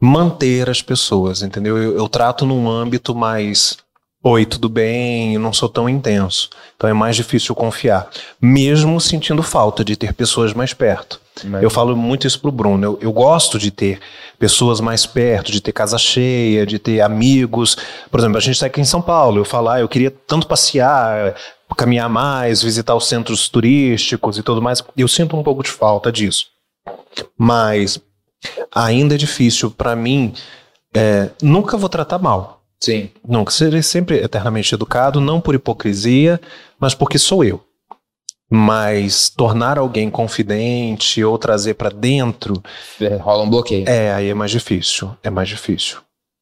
[0.00, 1.76] manter as pessoas, entendeu?
[1.76, 3.76] Eu, eu trato num âmbito mais.
[4.22, 5.34] Oi, tudo bem?
[5.34, 6.50] Eu não sou tão intenso.
[6.76, 8.08] Então é mais difícil confiar.
[8.40, 11.18] Mesmo sentindo falta de ter pessoas mais perto.
[11.44, 12.84] Mas- Eu falo muito isso pro Bruno.
[12.84, 13.98] Eu, eu gosto de ter
[14.38, 17.78] pessoas mais perto, de ter casa cheia, de ter amigos.
[18.10, 19.38] Por exemplo, a gente está aqui em São Paulo.
[19.38, 21.34] Eu falo, ah, eu queria tanto passear,
[21.74, 24.82] caminhar mais, visitar os centros turísticos e tudo mais.
[24.94, 26.44] Eu sinto um pouco de falta disso.
[27.38, 27.98] Mas
[28.74, 30.34] ainda é difícil para mim.
[30.94, 32.59] é, nunca vou tratar mal.
[32.82, 33.10] Sim.
[33.26, 33.50] Nunca.
[33.50, 36.40] Serei sempre eternamente educado, não por hipocrisia,
[36.78, 37.62] mas porque sou eu.
[38.52, 42.60] Mas tornar alguém confidente ou trazer pra dentro,
[43.00, 43.88] É, Rola um bloqueio.
[43.88, 45.14] é, aí é mais difícil.
[45.22, 45.98] É mais difícil.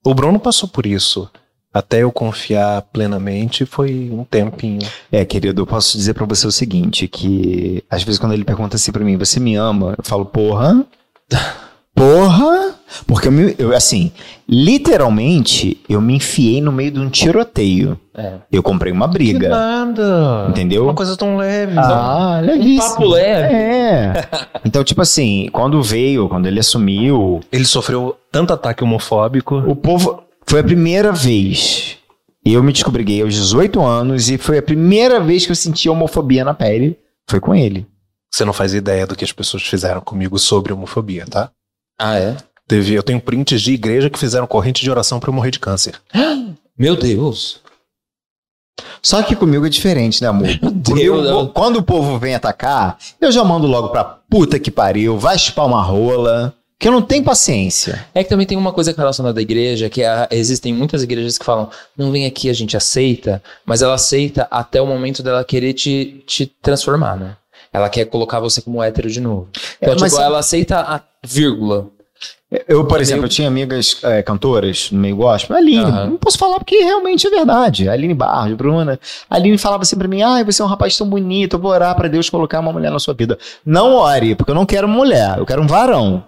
[0.06, 1.28] O Bruno passou por isso.
[1.74, 4.88] Até eu confiar plenamente foi um tempinho.
[5.12, 8.76] É, querido, eu posso dizer pra você o seguinte, que às vezes quando ele pergunta
[8.76, 9.94] assim pra mim, você me ama?
[9.98, 10.82] Eu falo, porra?
[11.94, 12.77] Porra?
[13.06, 14.10] Porque eu, me- eu, assim,
[14.48, 17.98] literalmente, eu me enfiei no meio de um tiroteio.
[18.14, 18.34] É.
[18.50, 19.48] Eu comprei uma briga.
[19.48, 20.46] nada.
[20.48, 20.84] Entendeu?
[20.84, 21.74] Uma coisa tão leve.
[21.78, 22.88] Ah, Um levíssimo.
[22.94, 23.54] papo leve.
[23.54, 24.28] É.
[24.64, 29.56] Então, tipo assim, quando veio, quando ele assumiu, Ele sofreu tanto ataque homofóbico.
[29.66, 30.22] o povo.
[30.46, 31.96] Foi a primeira vez.
[32.44, 35.88] Eu me descobri gay aos 18 anos e foi a primeira vez que eu senti
[35.88, 36.98] homofobia na pele.
[37.28, 37.86] Foi com ele.
[38.32, 41.50] Você não faz ideia do que as pessoas fizeram comigo sobre homofobia, tá?
[41.98, 42.36] Ah, é?
[42.68, 45.58] Teve, eu tenho prints de igreja que fizeram corrente de oração pra eu morrer de
[45.58, 45.94] câncer.
[46.78, 47.60] Meu Deus.
[49.02, 50.46] Só que comigo é diferente, né, amor?
[50.84, 51.46] Comigo, não.
[51.48, 55.66] quando o povo vem atacar, eu já mando logo pra puta que pariu, vai chupar
[55.66, 58.06] uma rola, que eu não tenho paciência.
[58.14, 61.44] É que também tem uma coisa relacionada à igreja, que é, existem muitas igrejas que
[61.44, 65.72] falam, não vem aqui, a gente aceita, mas ela aceita até o momento dela querer
[65.72, 67.36] te, te transformar, né?
[67.72, 69.48] Ela quer colocar você como hétero de novo.
[69.80, 71.88] Então, É, mas- tipo, ela aceita a vírgula.
[72.66, 75.54] Eu, por É exemplo, meio- eu tinha amigas é, cantoras no meio gospel.
[75.54, 76.06] A Aline, Aham.
[76.06, 77.88] não posso falar porque realmente é verdade.
[77.88, 78.98] A Aline Barros, Bruna.
[79.28, 81.70] A Aline falava assim pra mim: ai, você é um rapaz tão bonito, eu vou
[81.70, 83.38] orar pra Deus colocar uma mulher na sua vida.
[83.66, 86.24] Não ore, porque eu não quero mulher, eu quero um varão.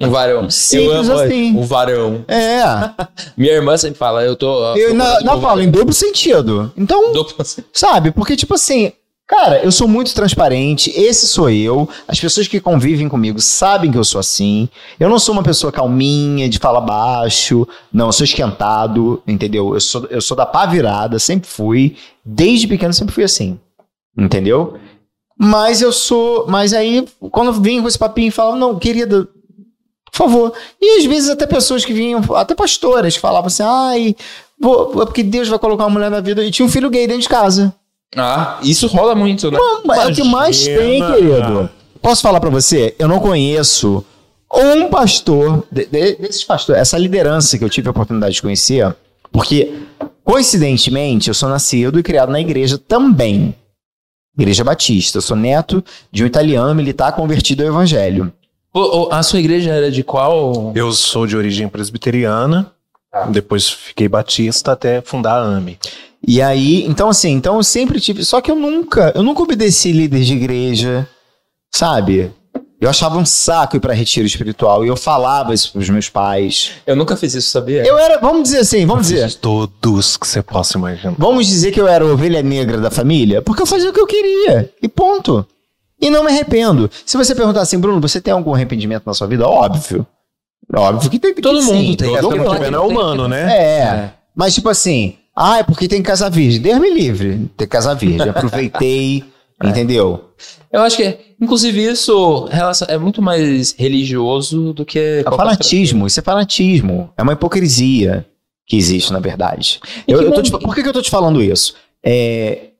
[0.00, 0.50] Um varão.
[0.50, 1.56] Simples eu amo assim.
[1.56, 2.24] o varão.
[2.26, 2.62] É.
[3.38, 4.74] Minha irmã sempre fala, eu tô.
[4.74, 6.72] Eu tô não, falo em duplo sentido.
[6.76, 8.10] Então, duplo- sabe?
[8.10, 8.92] Porque, tipo assim,
[9.34, 11.88] cara, eu sou muito transparente, esse sou eu.
[12.06, 14.68] As pessoas que convivem comigo sabem que eu sou assim.
[14.98, 17.66] Eu não sou uma pessoa calminha, de fala baixo.
[17.92, 19.74] Não, eu sou esquentado, entendeu?
[19.74, 21.96] Eu sou, eu sou da pá virada, sempre fui.
[22.24, 23.58] Desde pequeno sempre fui assim.
[24.16, 24.78] Entendeu?
[25.36, 26.46] Mas eu sou.
[26.46, 29.28] Mas aí, quando vim com esse papinho e falava, não, querida,
[30.12, 30.52] por favor.
[30.80, 34.16] E às vezes até pessoas que vinham, até pastoras, falavam assim, ai,
[34.62, 36.44] é porque Deus vai colocar uma mulher na vida.
[36.44, 37.74] E tinha um filho gay dentro de casa.
[38.16, 39.58] Ah, isso rola muito, né?
[39.58, 41.70] É o que mais tem, querido.
[42.00, 42.94] Posso falar pra você?
[42.98, 44.04] Eu não conheço
[44.54, 48.94] um pastor, de- de- desses pastores, essa liderança que eu tive a oportunidade de conhecer,
[49.32, 49.72] porque,
[50.22, 53.54] coincidentemente, eu sou nascido e criado na igreja também.
[54.38, 55.18] Igreja Batista.
[55.18, 55.82] Eu sou neto
[56.12, 58.32] de um italiano militar convertido ao evangelho.
[58.72, 60.72] Ô, ô, a sua igreja era de qual?
[60.74, 62.70] Eu sou de origem presbiteriana,
[63.30, 65.78] depois fiquei batista até fundar a AME.
[66.26, 68.24] E aí, então assim, então eu sempre tive.
[68.24, 71.08] Só que eu nunca, eu nunca obedeci líderes de igreja,
[71.74, 72.32] sabe?
[72.80, 76.72] Eu achava um saco ir pra retiro espiritual e eu falava isso pros meus pais.
[76.86, 77.82] Eu nunca fiz isso, sabia?
[77.86, 81.14] Eu era, vamos dizer assim, vamos dizer, Todos que você possa imaginar.
[81.16, 84.00] vamos dizer que eu era a ovelha negra da família, porque eu fazia o que
[84.00, 84.70] eu queria.
[84.82, 85.46] E ponto.
[86.00, 86.90] E não me arrependo.
[87.06, 89.48] Se você perguntar assim, Bruno, você tem algum arrependimento na sua vida?
[89.48, 90.06] Óbvio.
[90.74, 91.34] Óbvio que tem.
[91.34, 91.72] que Todo sim.
[91.72, 92.10] mundo tem.
[92.10, 93.56] Todo Todo mundo mundo é humano, né?
[93.56, 94.10] É.
[94.34, 96.60] Mas, tipo assim, ah, é porque tem que casar virgem.
[96.60, 98.28] Deus me livre que casar virgem.
[98.28, 99.24] Aproveitei,
[99.62, 100.30] entendeu?
[100.72, 102.48] Eu acho que, inclusive, isso
[102.88, 105.22] é muito mais religioso do que.
[105.26, 107.10] É fanatismo, isso é fanatismo.
[107.16, 108.26] É uma hipocrisia
[108.66, 109.80] que existe, na verdade.
[110.06, 111.74] Eu, eu te- por que, que eu tô te falando isso?
[112.04, 112.70] É,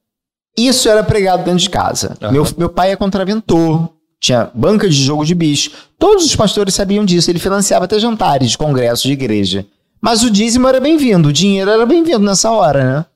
[0.59, 2.17] isso era pregado dentro de casa.
[2.21, 2.33] Aham.
[2.33, 3.89] Meu, meu pai é contraventor,
[4.21, 5.71] tinha banca de jogo de bicho.
[5.99, 7.31] Todos os pastores sabiam disso.
[7.31, 9.67] Ele financiava até jantares de congressos de igreja.
[10.05, 13.07] Mas o dízimo era bem-vindo, o dinheiro era bem-vindo nessa hora, né?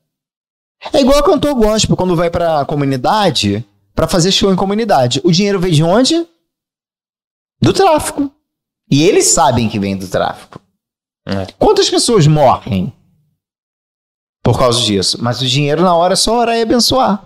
[0.91, 3.63] É igual cantor gospel, quando vai pra comunidade,
[3.93, 5.21] pra fazer show em comunidade.
[5.23, 6.27] O dinheiro veio de onde?
[7.61, 8.33] Do tráfico.
[8.89, 10.59] E eles sabem que vem do tráfico.
[11.27, 11.45] É.
[11.59, 12.91] Quantas pessoas morrem
[14.41, 15.19] por causa disso?
[15.21, 17.23] Mas o dinheiro na hora é só orar e abençoar.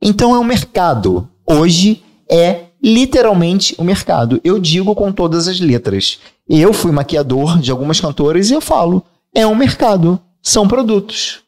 [0.00, 1.30] Então é um mercado.
[1.46, 4.40] Hoje é literalmente o mercado.
[4.44, 6.18] Eu digo com todas as letras.
[6.48, 10.20] Eu fui maquiador de algumas cantoras e eu falo: é um mercado.
[10.42, 11.40] São produtos.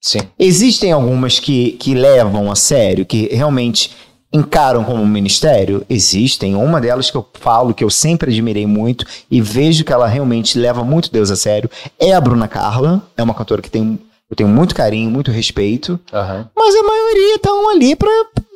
[0.00, 0.20] Sim.
[0.38, 3.92] Existem algumas que, que levam a sério, que realmente
[4.32, 5.84] encaram como um ministério?
[5.88, 6.56] Existem.
[6.56, 10.58] Uma delas que eu falo, que eu sempre admirei muito e vejo que ela realmente
[10.58, 11.70] leva muito Deus a sério,
[12.00, 13.02] é a Bruna Carla.
[13.16, 13.98] É uma cantora que tem,
[14.32, 16.00] eu tenho muito carinho, muito respeito.
[16.10, 16.48] Aham.
[16.56, 18.08] Mas a maioria estão ali para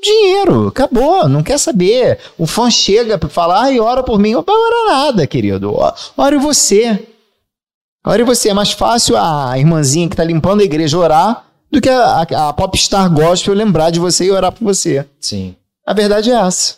[0.03, 0.69] dinheiro.
[0.69, 2.19] Acabou, não quer saber.
[2.39, 4.33] O fã chega para falar, ai, ora por mim.
[4.33, 5.77] Não ora nada, querido.
[6.17, 7.07] Ore você.
[8.07, 8.49] Ore você.
[8.49, 12.49] É mais fácil a irmãzinha que tá limpando a igreja orar do que a, a,
[12.49, 15.07] a popstar gospel lembrar de você e orar por você.
[15.21, 15.55] Sim.
[15.87, 16.77] A verdade é essa.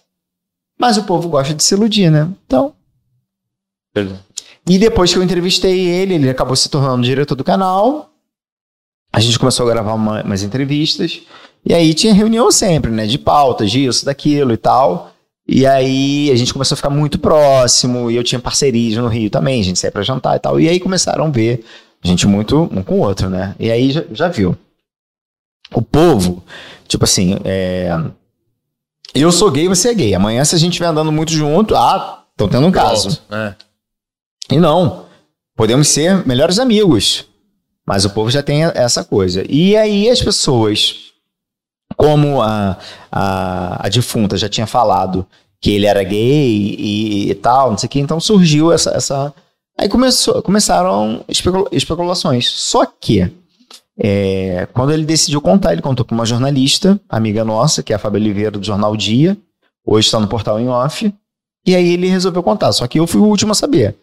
[0.77, 2.29] Mas o povo gosta de se iludir, né?
[2.45, 2.73] Então.
[3.95, 4.19] Verdade.
[4.69, 8.11] E depois que eu entrevistei ele, ele acabou se tornando diretor do canal.
[9.19, 11.21] A gente começou a gravar uma- umas entrevistas.
[11.67, 13.05] E aí tinha reunião sempre, né?
[13.07, 15.11] De pautas, disso, daquilo e tal.
[15.47, 18.11] E aí a gente começou a ficar muito próximo.
[18.11, 20.61] E eu tinha parcerias no Rio também, a gente saía pra jantar e tal.
[20.61, 21.65] E aí começaram a ver
[22.03, 23.55] a gente muito um com o outro, né?
[23.59, 24.57] E aí já, já viu.
[25.75, 26.43] O povo,
[26.87, 27.91] tipo assim, é...
[29.15, 30.15] eu sou gay, você é gay.
[30.15, 33.21] Amanhã, se a gente estiver andando muito junto, ah, estão tendo um caso.
[33.31, 33.55] É.
[34.53, 35.07] E não.
[35.57, 37.25] Podemos ser melhores amigos.
[37.89, 39.43] Mas o povo já tem essa coisa.
[39.49, 40.95] E aí as pessoas,
[41.97, 42.77] como a,
[43.11, 45.27] a, a defunta já tinha falado
[45.59, 48.91] que ele era gay e, e tal, não sei o que, então surgiu essa.
[48.91, 49.33] essa...
[49.79, 52.51] Aí começou, começaram especula- especulações.
[52.51, 53.33] Só que,
[53.99, 57.99] é, quando ele decidiu contar, ele contou para uma jornalista, amiga nossa, que é a
[57.99, 59.35] Fábio Oliveira, do Jornal Dia,
[59.83, 61.11] hoje está no portal em off,
[61.67, 62.71] e aí ele resolveu contar.
[62.73, 63.97] Só que eu fui o último a saber.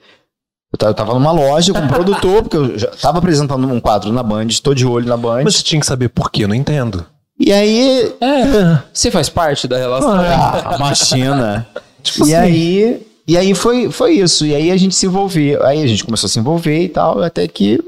[0.75, 3.79] Eu ta- eu tava numa loja com um produtor, porque eu já tava apresentando um
[3.79, 5.43] quadro na Band, estou de olho na Band.
[5.45, 7.05] Mas você tinha que saber por quê, eu não entendo.
[7.39, 8.13] E aí.
[8.19, 8.79] É.
[8.93, 10.11] Você faz parte da relação.
[10.13, 11.65] Ah, machina.
[12.03, 12.43] Tipo e assim.
[12.45, 13.07] aí.
[13.27, 14.45] E aí foi, foi isso.
[14.45, 15.65] E aí a gente se envolveu.
[15.65, 17.79] Aí a gente começou a se envolver e tal, até que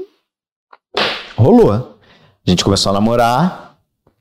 [1.36, 1.72] rolou.
[2.46, 3.67] A gente começou a namorar.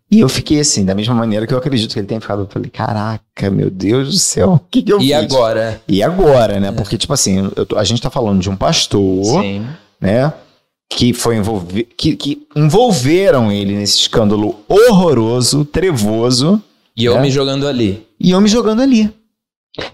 [0.09, 2.43] E eu fiquei assim, da mesma maneira que eu acredito que ele tenha ficado.
[2.43, 5.11] Eu falei, caraca, meu Deus do céu, o que, que eu E fiz?
[5.13, 5.81] agora?
[5.88, 6.71] E agora, né?
[6.71, 9.65] Porque, tipo assim, eu tô- a gente tá falando de um pastor, Sim.
[9.99, 10.31] né?
[10.89, 16.61] Que foi envolver, que, que envolveram ele nesse escândalo horroroso, trevoso,
[16.95, 17.21] E eu É.
[17.21, 18.07] me jogando ali.
[18.19, 19.13] e eu me jogando ali.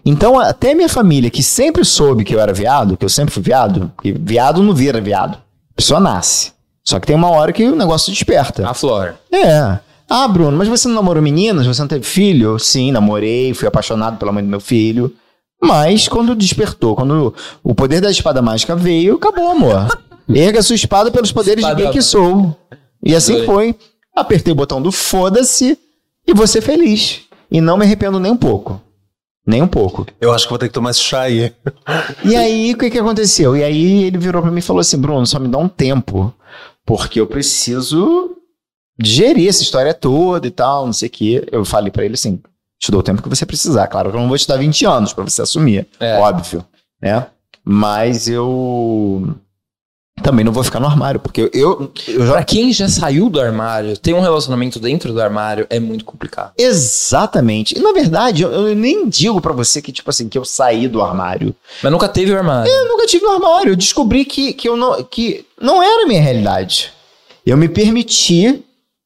[0.06, 3.44] Então, até minha família, que sempre soube que eu era viado, que eu sempre fui
[3.44, 5.34] viado, porque viado não vira viado.
[5.35, 6.53] A pessoa nasce.
[6.84, 8.65] Só que tem uma hora que o negócio desperta.
[8.69, 9.19] A Flora.
[9.31, 9.80] É.
[10.15, 11.65] Ah, Bruno, mas você não namorou meninas?
[11.65, 12.60] Você não teve filho?
[12.60, 15.11] Sim, namorei, fui apaixonado pela mãe do meu filho.
[15.60, 17.34] Mas quando despertou, quando
[17.64, 19.88] o poder da espada mágica veio, acabou, amor.
[20.30, 22.56] Erga sua espada pelos poderes de quem que sou.
[23.03, 23.48] E assim Adorei.
[23.48, 23.76] foi.
[24.15, 25.80] Apertei o botão do foda-se
[26.27, 27.22] e vou ser feliz.
[27.49, 28.80] E não me arrependo nem um pouco.
[29.48, 30.06] Nem um pouco.
[30.22, 31.52] Eu acho que vou ter que tomar esse chá aí.
[32.23, 33.57] E aí, o que, que aconteceu?
[33.57, 36.31] E aí ele virou pra mim e falou assim: Bruno, só me dá um tempo,
[36.85, 38.33] porque eu preciso
[38.98, 41.48] digerir essa história toda e tal, não sei o quê.
[41.52, 42.40] Eu falei pra ele assim:
[42.80, 43.88] te dou o tempo que você precisar.
[43.88, 46.18] Claro que eu não vou te dar 20 anos pra você assumir, É.
[46.20, 46.65] óbvio,
[47.02, 47.28] né?
[47.65, 49.36] Mas eu
[50.22, 53.41] também não vou ficar no armário, porque eu, eu, já Pra quem já saiu do
[53.41, 56.53] armário, ter um relacionamento dentro do armário é muito complicado.
[56.57, 57.78] Exatamente.
[57.78, 60.88] E na verdade, eu, eu nem digo pra você que, tipo assim, que eu saí
[60.88, 61.56] do armário.
[61.82, 62.72] Mas nunca teve o armário.
[62.72, 63.72] Eu nunca tive no armário.
[63.72, 66.91] Eu descobri que, que, eu não, que não era a minha realidade.
[67.45, 68.64] Eu me permiti,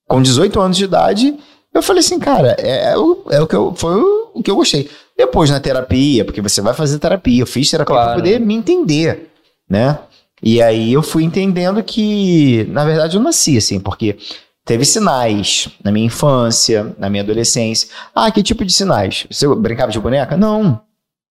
[0.07, 1.37] com 18 anos de idade,
[1.73, 3.95] eu falei assim, cara, é, é o, é o que eu, foi
[4.33, 4.89] o, que eu gostei.
[5.17, 8.07] Depois na terapia, porque você vai fazer terapia, eu fiz terapia Claro.
[8.11, 9.31] pra poder me entender,
[9.69, 9.99] né?
[10.41, 14.17] E aí eu fui entendendo que, na verdade, eu nasci assim, porque
[14.63, 17.89] teve sinais na minha infância, na minha adolescência.
[18.13, 19.25] Ah, que tipo de sinais?
[19.31, 20.37] Você brincava de boneca?
[20.37, 20.79] Não.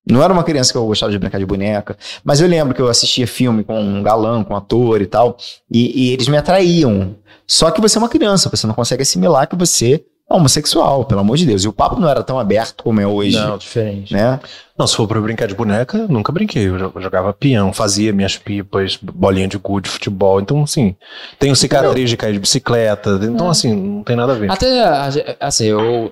[0.08, 2.80] Não era uma criança que eu gostava de brincar de boneca, mas eu lembro que
[2.80, 5.36] eu assistia filme com um galã, com um ator e tal,
[5.70, 7.16] e, e eles me atraíam.
[7.46, 11.20] Só que você é uma criança, você não consegue assimilar que você é homossexual, pelo
[11.20, 11.62] amor de Deus.
[11.62, 14.12] E o papo não era tão aberto como é hoje, Não, diferente.
[14.12, 14.40] né?
[14.76, 16.66] Não, se for pra brincar de boneca, nunca brinquei.
[16.68, 20.40] Eu jo- jogava peão, fazia minhas pipas, bolinha de gude, futebol.
[20.40, 20.96] Então, assim,
[21.38, 23.20] tenho cicatriz de cair de bicicleta.
[23.22, 24.50] Então, assim, não tem nada a ver.
[24.50, 26.10] Até, assim, eu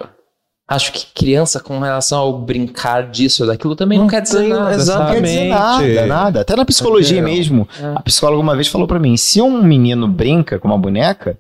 [0.67, 4.39] acho que criança com relação ao brincar disso ou daquilo também não, Não quer dizer
[4.41, 4.75] tem- nada.
[4.75, 5.05] exato.
[5.05, 6.09] Não quer dizer nada, Exatamente.
[6.09, 6.41] nada.
[6.41, 7.35] Até na psicologia Entendeu?
[7.37, 7.93] mesmo, É.
[7.97, 11.39] a psicóloga uma vez falou pra mim, se um menino brinca com uma boneca,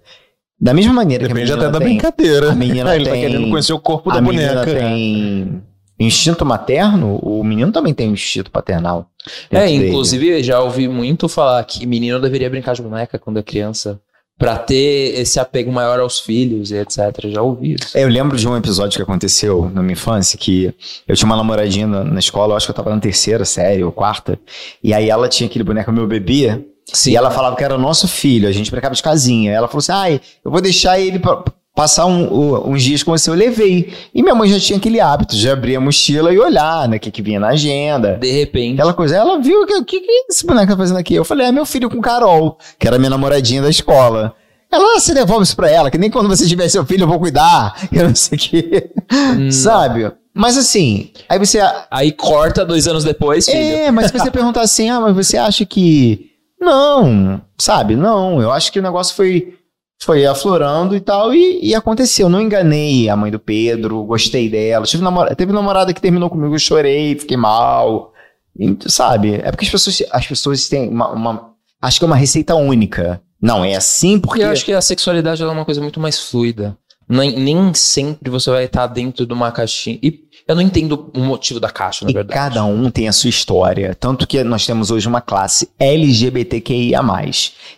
[0.60, 2.52] da mesma maneira Depende que a até menina da tem, brincadeira.
[2.52, 4.64] a menina Ele tá tem- querendo conhecer o corpo da boneca.
[4.64, 5.62] tem
[5.98, 9.06] instinto materno, o menino também tem um instinto paternal.
[9.51, 9.88] É, dentro dele.
[9.88, 13.98] inclusive já ouvi muito falar que menino deveria brincar de boneca quando é criança.
[14.45, 16.99] Pra ter esse apego maior aos filhos e etc.
[17.29, 17.97] Já ouvi isso.
[17.97, 20.75] É, Eu lembro de um episódio que aconteceu na minha infância que
[21.09, 23.83] eu tinha uma namoradinha na, na escola, eu acho que eu tava na terceira série
[23.83, 24.39] ou quarta,
[24.83, 26.62] e aí ela tinha aquele boneco meu bebê,
[26.93, 27.12] Sim.
[27.12, 29.51] e ela falava que era nosso filho, a gente brincava de casinha.
[29.51, 31.43] Ela falou assim: ai, eu vou deixar ele pra
[31.74, 33.28] passar um- uns dias com você.
[33.28, 33.92] Eu levei.
[34.14, 37.01] E minha mãe já tinha aquele hábito de abrir a mochila e olhar, né, o
[37.01, 38.16] que, que vinha na agenda.
[38.20, 38.74] De repente.
[38.74, 41.14] Aquela coisa, ela viu que o que, que esse boneco tá fazendo aqui?
[41.14, 44.34] Eu falei, é meu filho com Carol, que era minha namoradinha da escola.
[44.70, 47.09] Ela, "Ah, você devolve isso pra ela, que nem quando você tiver seu filho eu
[47.09, 48.90] vou cuidar, eu não sei o que.
[49.12, 49.51] Hum.
[49.51, 50.10] Sabe?
[50.32, 51.60] Mas assim, aí você.
[51.90, 53.56] Aí corta dois anos depois, filho.
[53.59, 56.30] É, mas se você perguntar assim, ah, mas você acha que.
[56.60, 57.94] Não, sabe?
[57.94, 59.55] Não, eu acho que o negócio foi.
[60.03, 62.29] Foi aflorando e tal, e, e aconteceu.
[62.29, 64.85] Não enganei a mãe do Pedro, gostei dela.
[64.85, 65.35] Tive namora...
[65.35, 68.12] Teve namorada que terminou comigo, eu chorei, fiquei mal.
[68.59, 69.35] E, sabe?
[69.43, 71.51] É porque as pessoas, as pessoas têm uma, uma-
[71.81, 73.21] Acho que é uma receita única.
[73.41, 74.43] Não, é assim porque.
[74.43, 76.77] Eu acho que a sexualidade é uma coisa muito mais fluida.
[77.09, 79.98] Nem, nem sempre você vai estar dentro de uma caixinha.
[80.02, 82.35] E eu não entendo o motivo da caixa, na E verdade.
[82.39, 83.94] cada um tem a sua história.
[83.98, 87.01] Tanto que nós temos hoje uma classe LGBTQIA.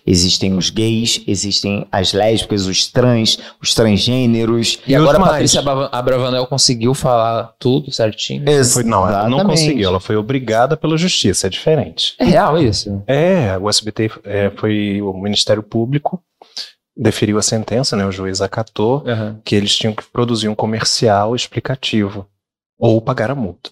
[0.06, 4.78] Existem os gays, existem as lésbicas, os trans, os transgêneros.
[4.86, 5.20] E E agora a?
[5.20, 8.44] Patrícia Abra- Abravanel conseguiu falar tudo certinho.
[8.72, 9.88] Foi, não, ela não conseguiu.
[9.88, 11.46] Ela foi obrigada pela justiça.
[11.46, 12.14] É diferente.
[12.18, 13.02] É real isso?
[13.06, 16.20] É, o SBT é, foi o Ministério Público
[16.96, 18.06] deferiu a sentença, né?
[18.06, 19.04] O juiz acatou
[19.44, 22.26] que eles tinham que produzir um comercial explicativo
[22.78, 23.70] ou pagar a multa.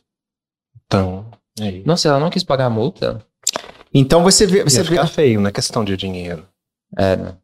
[0.86, 1.26] Então,
[1.60, 1.86] é isso.
[1.86, 3.20] Nossa, ela não quis pagar a multa?
[3.92, 6.44] Então você vê, você Ia vê ficar feio, não é questão de dinheiro.
[6.98, 7.34] É, né?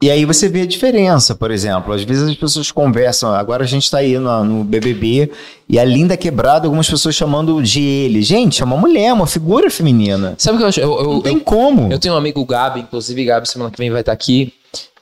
[0.00, 1.92] E aí você vê a diferença, por exemplo.
[1.92, 3.34] Às vezes as pessoas conversam.
[3.34, 5.32] Agora a gente tá aí no, no BBB
[5.68, 8.22] e a linda quebrada, algumas pessoas chamando de ele.
[8.22, 10.36] Gente, é uma mulher, uma figura feminina.
[10.38, 10.80] Sabe o que eu acho?
[10.80, 11.92] Eu, eu, Não tem eu- como.
[11.92, 14.54] eu tenho um amigo, Gabi, inclusive, Gabi, semana que vem vai estar aqui.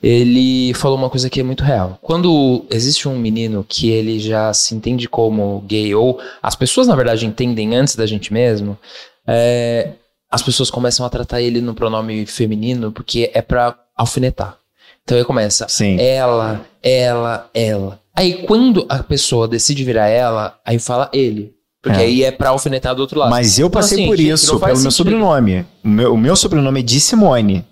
[0.07, 1.99] Ele falou uma coisa que é muito real.
[2.01, 6.95] Quando existe um menino que ele já se entende como gay, ou as pessoas, na
[6.95, 8.78] verdade, entendem antes da gente mesmo,
[9.27, 9.91] é,
[10.31, 14.57] as pessoas começam a tratar ele no pronome feminino porque é pra alfinetar.
[15.03, 15.97] Então aí começa Sim.
[16.01, 18.01] ela, ela, ela.
[18.15, 21.53] Aí quando a pessoa decide virar ela, aí fala ele.
[21.83, 22.05] Porque É.
[22.05, 23.31] aí é pra alfinetar do outro lado.
[23.31, 24.93] Mas eu Então, passei assim, por isso, pelo meu sentido.
[24.93, 25.66] sobrenome.
[25.85, 27.65] O meu, o meu sobrenome é de Simone.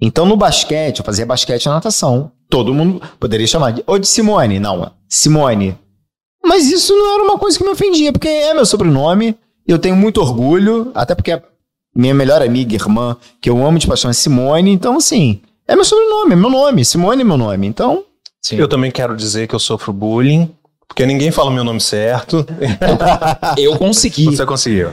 [0.00, 2.32] Então, no basquete, eu fazia basquete e natação.
[2.48, 3.84] Todo mundo poderia chamar de.
[3.86, 4.58] Ou de Simone.
[4.58, 5.76] Não, Simone.
[6.42, 9.36] Mas isso não era uma coisa que me ofendia, porque é meu sobrenome,
[9.66, 11.42] eu tenho muito orgulho, até porque a
[11.94, 15.84] minha melhor amiga, irmã, que eu amo de paixão é Simone, então assim, é meu
[15.84, 18.04] sobrenome, é meu nome, Simone é meu nome, então...
[18.42, 18.56] Sim.
[18.56, 20.50] Eu também quero dizer que eu sofro bullying,
[20.90, 22.44] porque ninguém fala o meu nome certo.
[23.56, 24.24] Eu consegui.
[24.24, 24.90] Você conseguiu.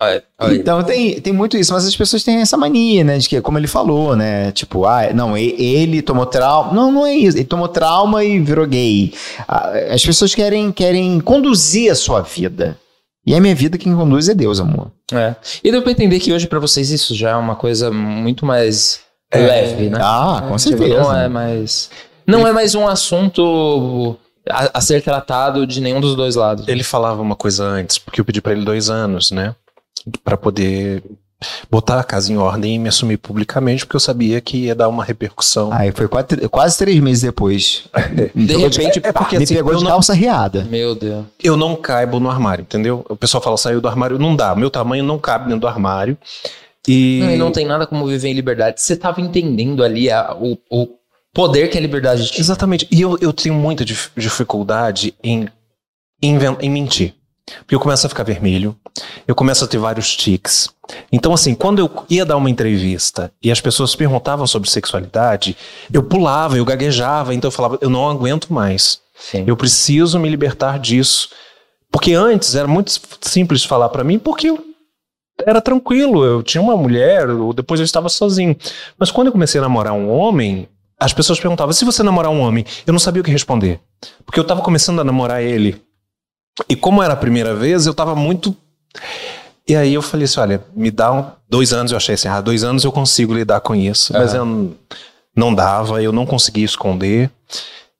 [0.00, 0.54] Olha, olha.
[0.56, 3.18] Então tem, tem muito isso, mas as pessoas têm essa mania, né?
[3.18, 4.50] De que, como ele falou, né?
[4.52, 6.72] Tipo, ah, não, ele tomou trauma.
[6.72, 7.36] Não, não é isso.
[7.36, 9.12] Ele tomou trauma e virou gay.
[9.46, 12.78] Ah, As pessoas querem, querem conduzir a sua vida.
[13.26, 14.90] E a minha vida quem conduz é Deus, amor.
[15.12, 15.34] É.
[15.62, 19.00] E deu pra entender que hoje pra vocês isso já é uma coisa muito mais
[19.34, 19.98] leve, né?
[20.00, 21.02] Ah, com Tipo, certeza.
[21.02, 21.90] Não é mais.
[22.26, 24.16] Não é mais um assunto
[24.50, 26.66] a, a ser tratado de nenhum dos dois lados.
[26.68, 29.54] Ele falava uma coisa antes, porque eu pedi pra ele dois anos, né?
[30.22, 31.02] Pra poder
[31.70, 34.88] botar a casa em ordem e me assumir publicamente, porque eu sabia que ia dar
[34.88, 35.70] uma repercussão.
[35.72, 37.84] Aí foi quase, quase três meses depois.
[38.34, 40.64] De repente, é porque me assim, pegou de não- calça riada.
[40.70, 41.24] Meu Deus.
[41.42, 43.04] eu não caibo no armário, entendeu?
[43.08, 44.54] O pessoal fala, saiu do armário, não dá.
[44.54, 46.16] Meu tamanho não cabe dentro do armário.
[46.86, 48.80] E, Não, e não tem nada como viver em liberdade.
[48.80, 50.88] Você tava entendendo ali a- o, o
[51.34, 52.40] poder que a liberdade tinha.
[52.40, 52.86] Exatamente.
[52.90, 55.48] E eu, eu tenho muita dif- dificuldade em,
[56.22, 57.14] inven- em mentir.
[57.58, 58.74] Porque eu começo a ficar vermelho,
[59.28, 60.70] eu começo a ter vários tics.
[61.12, 65.54] Então, assim, quando eu ia dar uma entrevista e as pessoas perguntavam sobre sexualidade,
[65.92, 69.00] eu pulava, eu gaguejava, então eu falava, eu não aguento mais.
[69.14, 69.44] Sim.
[69.46, 71.28] Eu preciso me libertar disso.
[71.92, 74.64] Porque antes era muito simples falar pra mim, porque eu
[75.46, 78.56] era tranquilo, eu tinha uma mulher, ou depois eu estava sozinho.
[78.98, 80.66] Mas quando eu comecei a namorar um homem,
[80.98, 83.80] as pessoas perguntavam: se você namorar um homem, eu não sabia o que responder.
[84.24, 85.80] Porque eu estava começando a namorar ele.
[86.68, 88.56] E como era a primeira vez, eu estava muito.
[89.66, 91.90] E aí eu falei assim: olha, me dá um- dois anos.
[91.92, 94.12] Eu achei assim: ah, dois anos eu consigo lidar com isso.
[94.12, 94.44] Mas eu
[95.34, 97.30] não- dava, eu não conseguia esconder.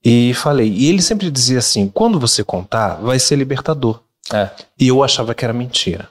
[0.05, 0.69] E falei.
[0.71, 4.01] E ele sempre dizia assim: quando você contar, vai ser libertador.
[4.33, 4.51] É.
[4.79, 6.09] E eu achava que era mentira.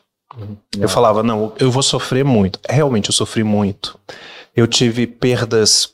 [0.79, 2.59] Eu falava, não, eu vou sofrer muito.
[2.67, 3.99] Realmente, eu sofri muito.
[4.55, 5.89] Eu tive perdas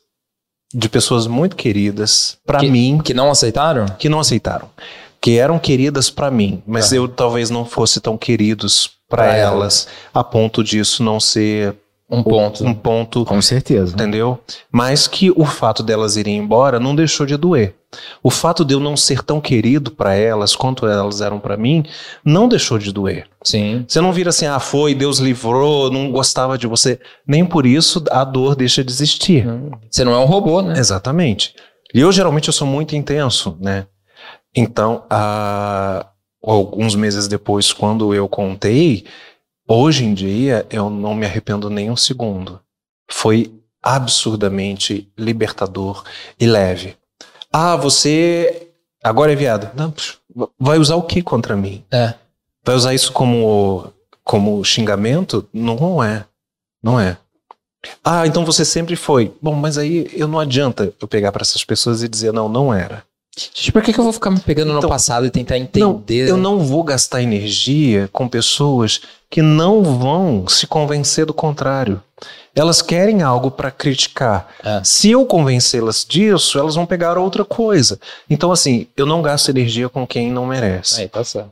[0.74, 3.86] de pessoas muito queridas pra Que- mim Que não aceitaram?
[3.98, 4.70] que não aceitaram,
[5.22, 6.96] que eram queridas pra mim, mas Tá.
[6.96, 11.76] eu talvez não fosse tão queridos pra Pra elas, a ponto disso não ser
[12.08, 12.64] Um ponto.
[12.64, 13.94] um ponto, Com certeza.
[13.94, 14.40] entendeu?
[14.72, 17.74] Mas que o fato delas irem embora não deixou de doer.
[18.22, 21.84] O fato de eu não ser tão querido pra elas quanto elas eram pra mim
[22.24, 23.28] não deixou de doer.
[23.44, 23.86] Sim.
[23.88, 27.00] Você não vira assim, ah, foi, Deus livrou, não gostava de você.
[27.26, 29.48] Nem por isso a dor deixa de existir.
[29.90, 30.78] Você não é um robô, né?
[30.78, 31.56] Exatamente.
[31.94, 33.88] E eu geralmente eu sou muito intenso, né?
[34.56, 36.08] Então, ah,
[36.44, 39.06] alguns meses depois, quando eu contei,
[39.68, 42.60] hoje em dia eu não me arrependo nem um segundo.
[43.10, 43.52] Foi
[43.82, 46.04] absurdamente libertador
[46.40, 46.99] e leve.
[47.52, 48.68] Ah, você
[49.04, 49.70] agora é viado.
[49.76, 49.94] Não,
[50.60, 51.84] vai usar o que contra mim?
[51.92, 52.14] É.
[52.64, 53.92] Vai usar isso como,
[54.24, 55.48] como xingamento?
[55.54, 56.26] Não é.
[56.82, 57.18] Não é.
[58.04, 59.34] Ah, então você sempre foi.
[59.42, 62.74] Bom, mas aí eu não adianta eu pegar para essas pessoas e dizer, não, não
[62.74, 63.04] era.
[63.38, 65.62] Gente, por que, que eu vou ficar me pegando no Então, passado e tentar Não,
[65.64, 66.30] entender?
[66.30, 72.04] eu não vou gastar energia com pessoas que não vão se convencer do contrário.
[72.56, 74.54] Elas querem algo para criticar.
[74.64, 74.82] É.
[74.84, 78.00] Se eu convencê-las disso, elas vão pegar outra coisa.
[78.30, 81.02] Então, assim, eu não gasto energia com quem não merece.
[81.02, 81.52] Aí, tá certo.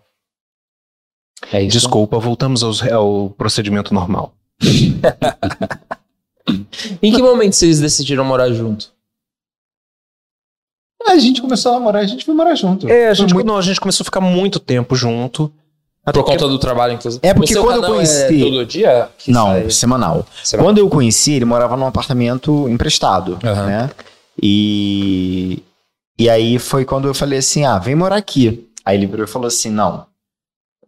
[1.52, 1.78] É isso.
[1.78, 4.34] Desculpa, voltamos aos- ao procedimento normal.
[7.02, 8.92] Em que momento vocês decidiram morar junto?
[11.08, 12.90] A gente começou a namorar, a gente foi morar junto.
[12.90, 15.52] É, a gente, muito- não, a gente começou a ficar muito tempo junto.
[16.10, 17.20] Até Por conta do trabalho, inclusive.
[17.22, 19.10] É porque O seu quando eu canal conheci- É todo dia?
[19.18, 19.70] que Não, sai?
[19.70, 20.26] semanal.
[20.54, 23.66] Vai- Quando eu conheci, ele morava num apartamento emprestado, Aham.
[23.66, 23.90] né?
[24.42, 25.62] E,
[26.18, 28.70] e aí foi quando eu falei assim, ah, vem morar aqui.
[28.86, 30.06] Aí ele virou e falou assim, não,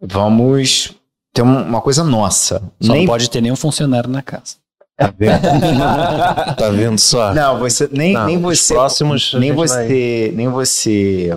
[0.00, 0.92] vamos
[1.34, 2.62] ter um- uma coisa nossa.
[2.80, 4.54] Só nem, não pode ter nenhum funcionário na casa.
[4.96, 5.32] Tá vendo?
[6.56, 7.34] tá vendo só?
[7.34, 11.36] não, você, nem, Não, nem você, próximos nem você, nem você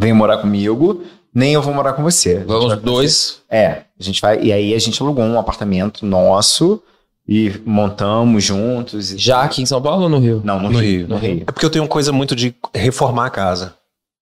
[0.00, 1.02] vem morar comigo,
[1.34, 2.38] nem eu vou morar com você.
[2.46, 3.40] Vamos dois.
[3.50, 4.40] É, a gente vai.
[4.42, 6.82] E aí a gente alugou um apartamento nosso
[7.28, 9.12] e montamos juntos.
[9.12, 10.40] e- Já aqui em São Paulo ou no Rio?
[10.44, 11.08] Não, no, No Rio, Rio.
[11.08, 11.42] No Rio.
[11.46, 13.74] É porque eu tenho coisa muito de reformar a casa.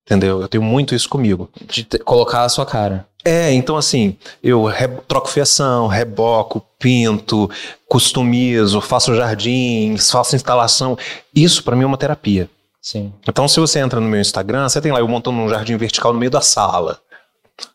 [0.07, 0.41] Entendeu?
[0.41, 1.51] Eu tenho muito isso comigo.
[1.69, 3.07] De te- colocar a sua cara.
[3.25, 7.51] É, então assim, eu re- troco fiação, reboco, pinto,
[7.89, 10.97] customizo, faço jardins, faço instalação.
[11.35, 12.49] Isso pra mim é uma terapia.
[12.87, 13.13] Sim.
[13.29, 16.13] Então, se você entra no meu Instagram, você tem lá eu montando um jardim vertical
[16.13, 17.01] no meio da sala.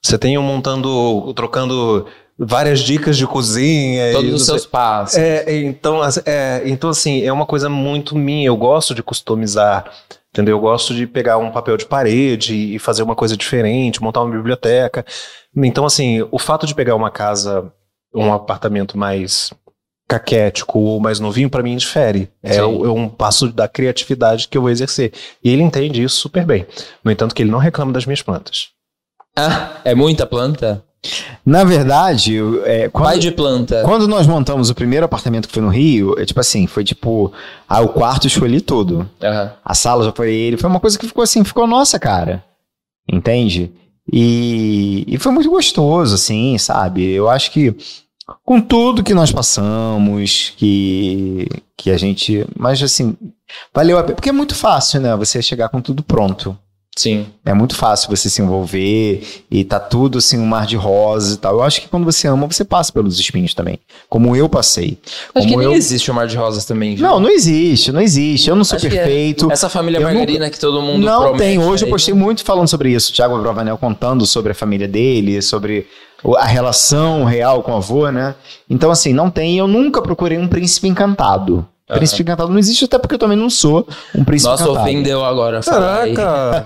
[0.02, 2.08] Você tem eu montando, trocando
[2.40, 4.10] várias dicas de cozinha.
[4.10, 5.18] e Todos os seus passos.
[5.18, 8.48] É, é, então, é, então, assim, é uma coisa muito minha.
[8.48, 9.92] Eu gosto de customizar,
[10.30, 10.56] entendeu?
[10.56, 14.34] Eu gosto de pegar um papel de parede e fazer uma coisa diferente, montar uma
[14.34, 15.06] biblioteca.
[15.54, 17.70] Então, assim, o fato de pegar uma casa,
[18.16, 19.52] um apartamento mais
[20.12, 22.30] caquético ou mais novinho, pra mim, difere.
[22.44, 25.14] É, é um passo da criatividade que eu vou exercer.
[25.42, 26.66] E ele entende isso super bem.
[27.02, 28.70] No entanto, que ele não reclama das minhas plantas.
[29.38, 30.84] Ah, é muita planta?
[31.46, 33.82] Na verdade, é, quando, Pai de planta.
[33.84, 37.32] quando nós montamos o primeiro apartamento que foi no Rio, é tipo assim, foi tipo,
[37.68, 39.10] ah, o quarto eu escolhi tudo.
[39.24, 39.54] Aham.
[39.64, 40.58] A sala já foi ele.
[40.58, 42.44] Foi uma coisa que ficou assim, ficou nossa, cara.
[43.12, 43.72] Entende?
[44.12, 47.10] E, e foi muito gostoso, assim, sabe?
[47.10, 47.74] Eu acho que
[48.44, 51.48] com tudo que nós passamos, que,
[51.78, 52.46] que a gente.
[52.58, 53.16] Mas assim,
[53.74, 54.16] valeu a pena.
[54.16, 55.16] Porque é muito fácil, né?
[55.16, 56.58] Você chegar com tudo pronto.
[56.94, 57.28] Sim.
[57.46, 61.38] É muito fácil você se envolver e tá tudo assim, um mar de rosas e
[61.38, 61.54] tal.
[61.54, 63.80] Eu acho que quando você ama, você passa pelos espinhos também.
[64.10, 64.98] Como eu passei.
[65.34, 66.92] Acho que Como nem eu- existe o Mar de Rosas também.
[66.92, 67.02] gente.
[67.02, 68.50] Não, não existe, não existe.
[68.50, 69.04] Eu não sou Acho que é.
[69.04, 69.50] perfeito.
[69.50, 71.60] Essa família Eu margarina que todo mundo Não promete tem.
[71.60, 72.20] Hoje eu postei né?
[72.20, 73.10] muito falando sobre isso.
[73.10, 75.88] O Thiago Bravanel contando sobre a família dele, sobre
[76.38, 78.36] a relação real com o avô, né?
[78.70, 79.58] Então, assim, não tem.
[79.58, 81.66] Eu nunca procurei um príncipe encantado.
[81.90, 81.98] Aham.
[81.98, 83.86] Príncipe encantado não existe, até porque eu também não sou
[84.16, 84.86] um príncipe Nossa, encantado.
[84.88, 85.60] ofendeu agora.
[85.62, 86.66] Caraca!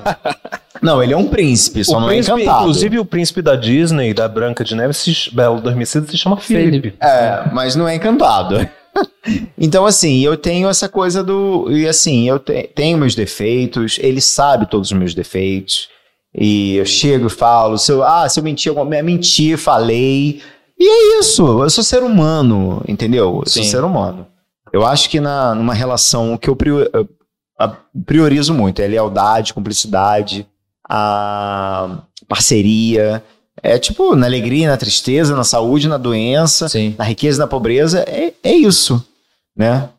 [0.82, 2.61] Não, ele é um príncipe, só o não príncipe, é encantado.
[2.64, 6.94] inclusive o príncipe da Disney, da Branca de Neve, se, Belo Adormecido, se chama Felipe.
[7.02, 8.69] É, mas não é encantado.
[9.57, 11.72] então, assim, eu tenho essa coisa do.
[11.72, 15.88] E assim, eu te- tenho meus defeitos, ele sabe todos os meus defeitos.
[16.38, 20.41] E eu chego e falo, se eu, ah, se eu mentir, eu menti, falei.
[20.78, 23.41] E é isso, eu sou ser humano, entendeu?
[23.45, 23.70] Eu sou Sim.
[23.70, 24.28] ser humano.
[24.74, 26.57] Eu acho que na, numa relação, o que eu
[28.06, 30.45] priorizo muito é lealdade, cumplicidade,
[30.88, 33.24] a parceria.
[33.64, 36.94] É tipo, na alegria, na tristeza, na saúde, na doença Sim.
[36.98, 39.03] na riqueza e na pobreza, é, é isso,
[39.56, 39.90] né?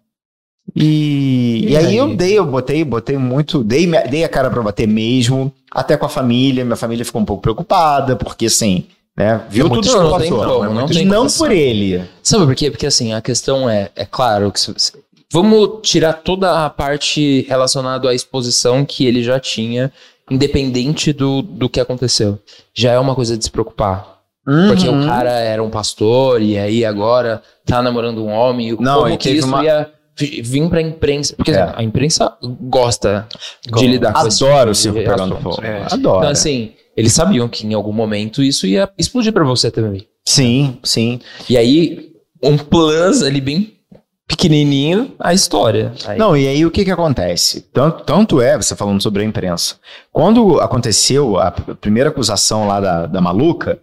[0.75, 1.97] E, E e aí, aí?
[1.97, 6.07] eu dei, eu botei, botei muito, dei, dei a cara pra bater mesmo, até com
[6.07, 8.85] a família, minha família ficou um pouco preocupada, porque assim,
[9.17, 11.39] né, viu É tudo não tem como, é não tem Não como.
[11.39, 12.03] por ele.
[12.23, 12.71] Sabe por quê?
[12.71, 14.75] Porque assim, a questão é, é claro que se-
[15.33, 19.93] vamos tirar toda a parte relacionada à exposição que ele já tinha,
[20.31, 22.39] independente do, do que aconteceu.
[22.75, 24.15] Já é uma coisa de se preocupar.
[24.69, 25.03] Porque Uhum.
[25.03, 28.69] o cara era um pastor e aí agora tá namorando um homem.
[28.69, 29.89] E Não, como que isso uma- ia
[30.19, 31.35] vi- vir pra imprensa?
[31.37, 31.73] Porque É.
[31.75, 33.27] a imprensa gosta
[33.65, 33.87] de Gosta.
[33.87, 35.43] lidar com esse Adoro o tipo de circo pegando assunto.
[35.57, 35.63] fogo.
[35.67, 35.83] É.
[35.93, 36.19] Adoro.
[36.19, 40.07] Então assim, eles sabiam que em algum momento isso ia explodir pra você também.
[40.25, 41.21] Sim, sim.
[41.49, 42.11] E aí,
[42.43, 43.73] um plus ali bem
[44.29, 45.93] pequenininho, a história.
[46.05, 47.61] Aí, Não, e aí o que que acontece?
[47.73, 49.77] Tanto, tanto é, você falando sobre a imprensa,
[50.13, 53.79] quando aconteceu a primeira acusação lá da, da maluca,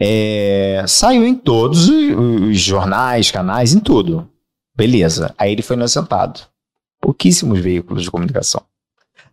[0.00, 2.16] é, saiu em todos os,
[2.50, 4.28] os jornais, canais, em tudo.
[4.78, 5.34] Beleza.
[5.36, 6.40] Aí ele foi inocentado.
[7.00, 8.62] Pouquíssimos veículos de comunicação.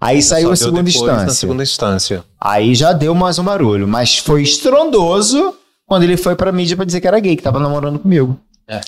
[0.02, 1.26] Aí saiu a segunda instância.
[1.26, 2.26] Na segunda instância.
[2.42, 6.84] Aí já deu mais um barulho, mas foi estrondoso quando ele foi pra mídia pra
[6.84, 8.40] dizer que era gay, que tava namorando comigo.
[8.68, 8.82] É.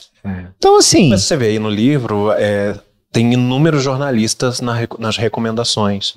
[0.57, 1.09] Então, assim.
[1.09, 2.77] Mas você vê aí no livro, é,
[3.11, 6.15] tem inúmeros jornalistas na nas recomendações.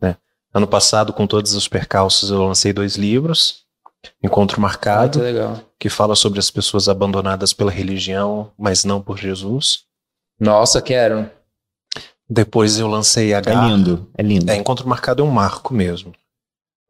[0.00, 0.16] Né?
[0.52, 3.62] Ano passado, com todos os percalços, eu lancei dois livros.
[4.22, 5.60] Encontro ah, que Marcado, legal.
[5.78, 9.84] que fala sobre as pessoas abandonadas pela religião, mas não por Jesus.
[10.40, 11.30] Nossa, quero.
[12.28, 13.68] Depois eu lancei É Agar.
[13.68, 14.50] lindo, é lindo.
[14.50, 16.12] É, Encontro Marcado é um marco mesmo.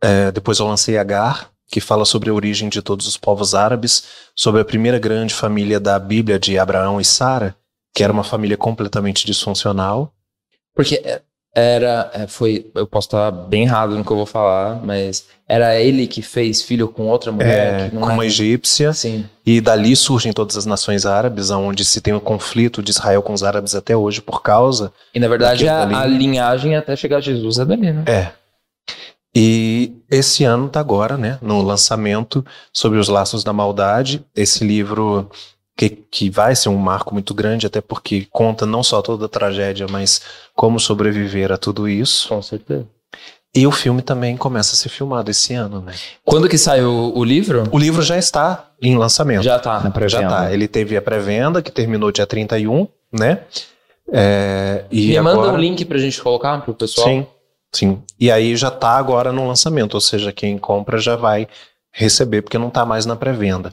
[0.03, 4.05] É, depois eu lancei Agar, que fala sobre a origem de todos os povos árabes,
[4.35, 7.55] sobre a primeira grande família da Bíblia de Abraão e Sara,
[7.95, 10.13] que era uma família completamente disfuncional.
[10.75, 11.23] Porque é,
[11.55, 15.81] era, é, foi, eu posso estar bem errado no que eu vou falar, mas era
[15.81, 19.25] ele que fez filho com outra mulher, É, que não com é uma egípcia, Sim.
[19.45, 23.33] e dali surgem todas as nações árabes, onde se tem o conflito de Israel com
[23.33, 24.93] os árabes até hoje por causa.
[25.15, 28.05] E na verdade a, a linhagem até chegar a Jesus é dali, né?
[28.07, 28.33] É.
[29.35, 35.31] E esse ano tá agora, né, no lançamento sobre os laços da maldade, esse livro
[35.79, 39.29] que, que vai ser um marco muito grande, até porque conta não só toda a
[39.29, 40.21] tragédia, mas
[40.53, 42.29] como sobreviver a tudo isso.
[42.29, 42.85] Com certeza.
[43.55, 45.95] E o filme também começa a ser filmado esse ano, né?
[46.25, 47.63] Quando que saiu o livro?
[47.71, 49.45] O livro já está em lançamento.
[49.45, 49.75] Já tá.
[49.79, 50.29] Na Já pré-venda.
[50.29, 50.53] tá.
[50.53, 53.43] Ele teve a pré-venda, que terminou dia 31, né?
[54.13, 55.53] É, e Me manda agora...
[55.53, 57.07] um link pra gente colocar pro pessoal.
[57.09, 57.27] Sim,
[57.73, 58.03] sim.
[58.19, 61.47] E aí já tá agora no lançamento, ou seja, quem compra já vai
[61.93, 63.73] receber, porque não tá mais na pré-venda.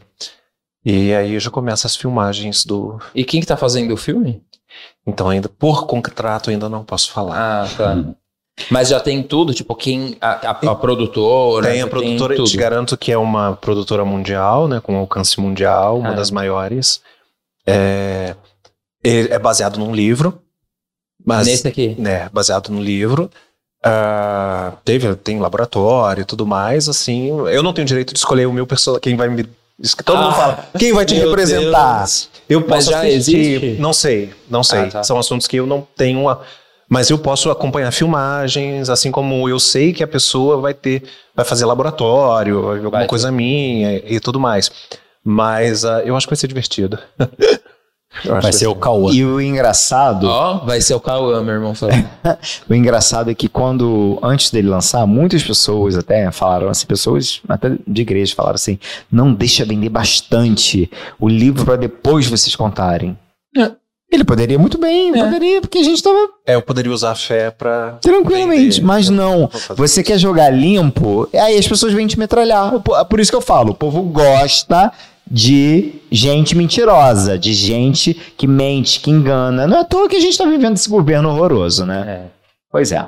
[0.85, 2.99] E aí já começa as filmagens do.
[3.15, 4.41] E quem que tá fazendo o filme?
[5.07, 7.64] Então, ainda por contrato, ainda não posso falar.
[7.64, 8.03] Ah, tá.
[8.69, 10.15] Mas já tem tudo, tipo, quem.
[10.22, 11.67] A, a, a produtora.
[11.72, 12.49] Tem a produtora, eu tudo.
[12.49, 16.14] te garanto que é uma produtora mundial, né, com alcance mundial, uma Ah.
[16.14, 17.01] das maiores.
[17.67, 18.35] É,
[19.03, 20.39] ele é baseado num livro,
[21.25, 21.95] mas Nesse aqui.
[21.97, 23.30] né, baseado no livro.
[23.83, 27.27] Ah, teve, tem laboratório e tudo mais, assim.
[27.49, 29.47] Eu não tenho direito de escolher o meu personagem, quem vai me.
[29.79, 31.99] Isso que Todo mundo Ah, fala, quem vai te representar?
[31.99, 32.29] Deus.
[32.47, 33.37] Eu Mas posso já assistir.
[33.63, 33.81] existe?
[33.81, 34.79] Não sei, não sei.
[34.79, 35.03] Ah, tá.
[35.03, 36.41] São assuntos que eu não tenho uma.
[36.87, 41.01] Mas eu posso acompanhar filmagens, assim como eu sei que a pessoa vai ter,
[41.35, 44.71] vai fazer laboratório, vai ver alguma coisa minha e tudo mais.
[45.23, 46.99] Mas ah, eu acho que vai ser divertido.
[48.24, 49.11] Vai ser o Cauã.
[49.11, 52.08] E o engraçado, Ó, vai ser o Cauã, meu irmão falando.
[52.69, 57.72] o engraçado é que quando, antes dele lançar, muitas pessoas até falaram assim, pessoas até
[57.88, 58.80] de igreja falaram assim,
[59.11, 63.18] não deixa vender bastante o livro para depois vocês contarem.
[63.58, 63.72] É.
[64.11, 65.24] Ele poderia muito bem, É.
[65.24, 66.16] poderia, porque a gente tava
[66.48, 67.98] É, eu poderia usar a fé pra.
[68.02, 68.85] tranquilamente, Vender.
[68.85, 69.50] mas não.
[69.76, 72.80] Você quer jogar limpo, aí as pessoas vêm te metralhar.
[73.10, 74.92] Por isso que eu falo, o povo gosta
[75.29, 79.67] de gente mentirosa, de gente que mente, que engana.
[79.67, 82.05] Não é à toa que a gente tá vivendo esse governo horroroso, né?
[82.07, 82.25] É.
[82.71, 83.07] Pois é.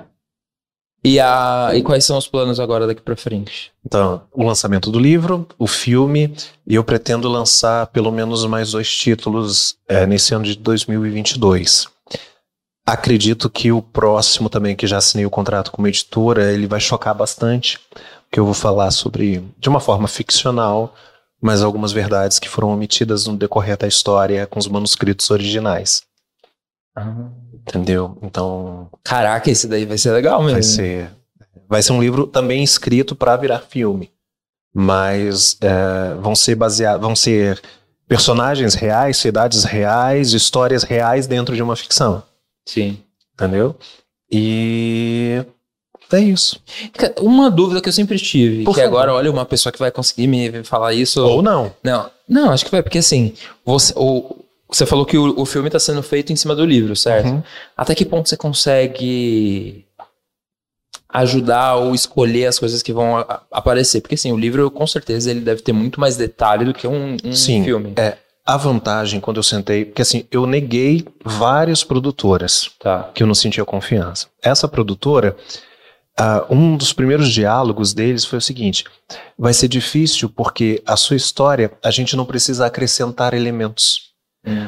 [1.03, 3.71] E, a, e quais são os planos agora daqui pra frente?
[3.85, 6.33] Então, o lançamento do livro, o filme,
[6.65, 11.87] e eu pretendo lançar pelo menos mais dois títulos é, nesse ano de 2022.
[12.85, 16.79] Acredito que o próximo também, que já assinei o contrato com uma editora, ele vai
[16.79, 17.79] chocar bastante,
[18.23, 20.93] porque eu vou falar sobre, de uma forma ficcional,
[21.41, 26.03] mas algumas verdades que foram omitidas no decorrer da história com os manuscritos originais.
[27.53, 28.17] Entendeu?
[28.21, 30.53] Então, Caraca, esse daí vai ser legal mesmo.
[30.53, 31.11] Vai ser,
[31.67, 34.11] vai ser um livro também escrito para virar filme,
[34.73, 37.61] mas é, vão ser baseados, vão ser
[38.07, 42.23] personagens reais, cidades reais, histórias reais dentro de uma ficção,
[42.65, 43.03] Sim.
[43.33, 43.75] entendeu?
[44.31, 45.45] E
[46.11, 46.59] é isso.
[47.19, 48.95] Uma dúvida que eu sempre tive, Por que favor.
[48.97, 51.23] agora, olha, uma pessoa que vai conseguir me falar isso.
[51.25, 51.73] Ou não.
[51.83, 53.33] Não, não, acho que vai, porque assim,
[53.65, 54.35] você, o,
[54.69, 57.27] você falou que o, o filme está sendo feito em cima do livro, certo?
[57.29, 57.43] Uhum.
[57.75, 59.85] Até que ponto você consegue
[61.09, 64.01] ajudar ou escolher as coisas que vão a- aparecer?
[64.01, 67.17] Porque assim, o livro, com certeza, ele deve ter muito mais detalhe do que um,
[67.23, 67.93] um Sim, filme.
[67.95, 68.17] é.
[68.45, 73.09] A vantagem quando eu sentei, porque assim, eu neguei várias produtoras Tá.
[73.13, 74.27] que eu não sentia confiança.
[74.41, 75.35] Essa produtora,
[76.19, 78.83] ah, um dos primeiros diálogos deles foi o seguinte:
[79.37, 84.05] vai ser difícil porque a sua história a gente não precisa acrescentar elementos.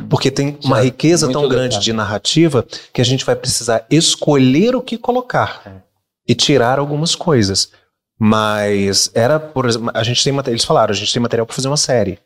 [0.10, 4.76] Porque tem uma Já, riqueza tão grande de narrativa que a gente vai precisar escolher
[4.76, 5.72] o que colocar É.
[6.28, 7.72] e tirar algumas coisas.
[8.20, 11.70] Mas era, por exemplo, a gente tem eles falaram, a gente tem material para fazer
[11.70, 12.20] uma série.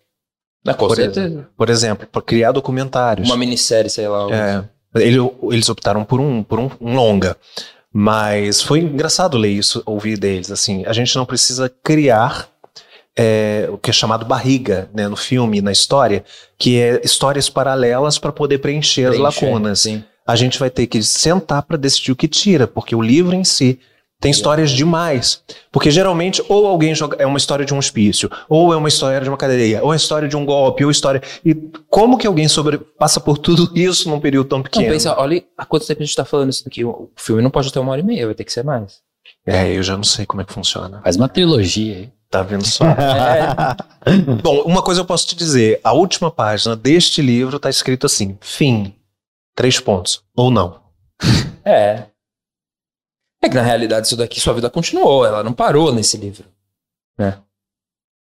[0.66, 1.48] Ah, com Por certeza.
[1.56, 3.30] Por exemplo, para criar documentários.
[3.30, 4.28] Uma minissérie, sei lá.
[4.34, 4.64] É,
[4.96, 5.20] ele-
[5.52, 7.38] eles optaram por um, por um, um longa.
[7.96, 10.50] Mas foi engraçado ler isso, ouvir deles.
[10.50, 12.50] Assim, a gente não precisa criar
[13.16, 16.26] é, o que é chamado barriga né, no filme, na história,
[16.58, 19.82] que é histórias paralelas para poder preencher, as Preencher, lacunas.
[19.82, 20.04] Sim.
[20.26, 23.44] A gente vai ter que sentar para decidir o que tira, porque o livro em
[23.44, 23.80] si
[24.24, 25.44] tem histórias demais.
[25.70, 27.18] Porque geralmente, ou alguém joga.
[27.20, 29.90] É uma história de um hospício, ou é uma história de uma cadeia, ou é
[29.90, 31.22] uma história de um golpe, ou história.
[31.44, 31.54] E
[31.90, 34.88] como que alguém sobre, passa por tudo isso num período tão Não, pequeno?
[34.88, 36.86] pensa, olha há quanto tempo a gente tá falando isso daqui.
[36.86, 39.00] O filme não pode ter uma hora e meia, vai ter que ser mais.
[39.46, 41.02] É, eu já não sei como é que funciona.
[41.04, 42.10] Faz uma trilogia aí.
[42.32, 42.86] Tá vendo só?
[42.86, 44.16] É.
[44.42, 48.38] Bom, uma coisa eu posso te dizer: a última página deste livro tá escrito assim:
[48.42, 48.94] fim.
[49.56, 50.22] Três pontos.
[50.36, 50.80] Ou não.
[51.64, 52.06] É.
[53.44, 56.46] É que na realidade isso daqui, sua vida continuou, ela não parou nesse livro.
[57.18, 57.38] Né?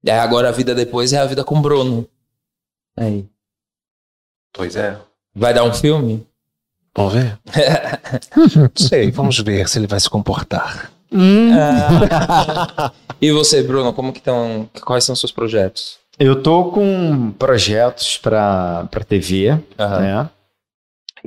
[0.03, 2.07] E aí agora a vida depois é a vida com o Bruno.
[2.95, 3.25] Aí.
[4.53, 4.97] Pois é.
[5.35, 6.25] Vai dar um filme?
[6.95, 7.37] Vamos ver?
[8.55, 10.91] Não sei, vamos ver se ele vai se comportar.
[11.11, 11.51] Hum.
[13.19, 14.69] E você, Bruno, como que estão.
[14.85, 15.97] Quais são os seus projetos?
[16.19, 19.99] Eu tô com projetos pra, pra TV, Aham.
[19.99, 20.29] né?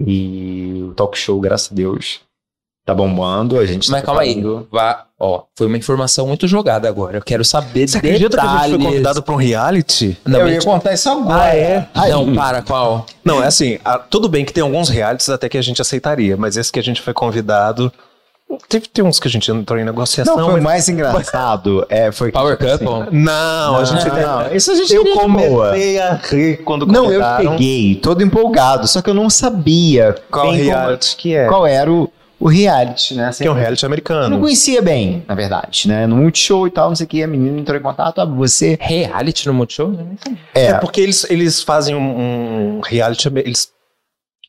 [0.06, 2.20] E o talk show, graças a Deus,
[2.90, 3.58] tá bombando.
[3.58, 4.42] A gente Mas tá calma aí.
[4.70, 7.18] Vá, ó, foi uma informação muito jogada agora.
[7.18, 8.86] Eu quero saber Você acredita que a gente foi detalhes.
[8.86, 10.16] convidado para um reality?
[10.24, 11.42] Não, eu ia contar isso agora.
[11.42, 11.88] Ah, é?
[11.94, 13.06] Aí, não, para, qual?
[13.24, 16.36] Não, é assim, a- tudo bem que tem alguns realities até que a gente aceitaria,
[16.36, 17.92] mas esse que a gente foi convidado.
[18.68, 20.36] Teve, tem uns que a gente entrou em negociação.
[20.36, 21.86] Não, foi mas- mais engraçado.
[21.88, 23.16] É, foi que, Power tipo assim, Couple?
[23.16, 24.08] Não, a gente.
[24.08, 25.20] Não, isso a gente eu boa.
[25.68, 30.50] comecei a rir quando Não, eu peguei, todo empolgado, só que eu não sabia Qual
[30.50, 31.44] reality que é?
[31.46, 32.10] como- qual era o,
[32.40, 33.30] o reality, né?
[33.36, 34.40] Que é um reality Eu não americano.
[34.40, 36.06] conhecia bem, na verdade, né?
[36.06, 38.78] No Multishow e tal, não sei o que, a menina entrou em contato, ah, você...
[38.80, 39.94] Reality no Multishow?
[40.54, 43.28] É, É, porque eles, eles fazem um, um reality.
[43.28, 43.68] Eles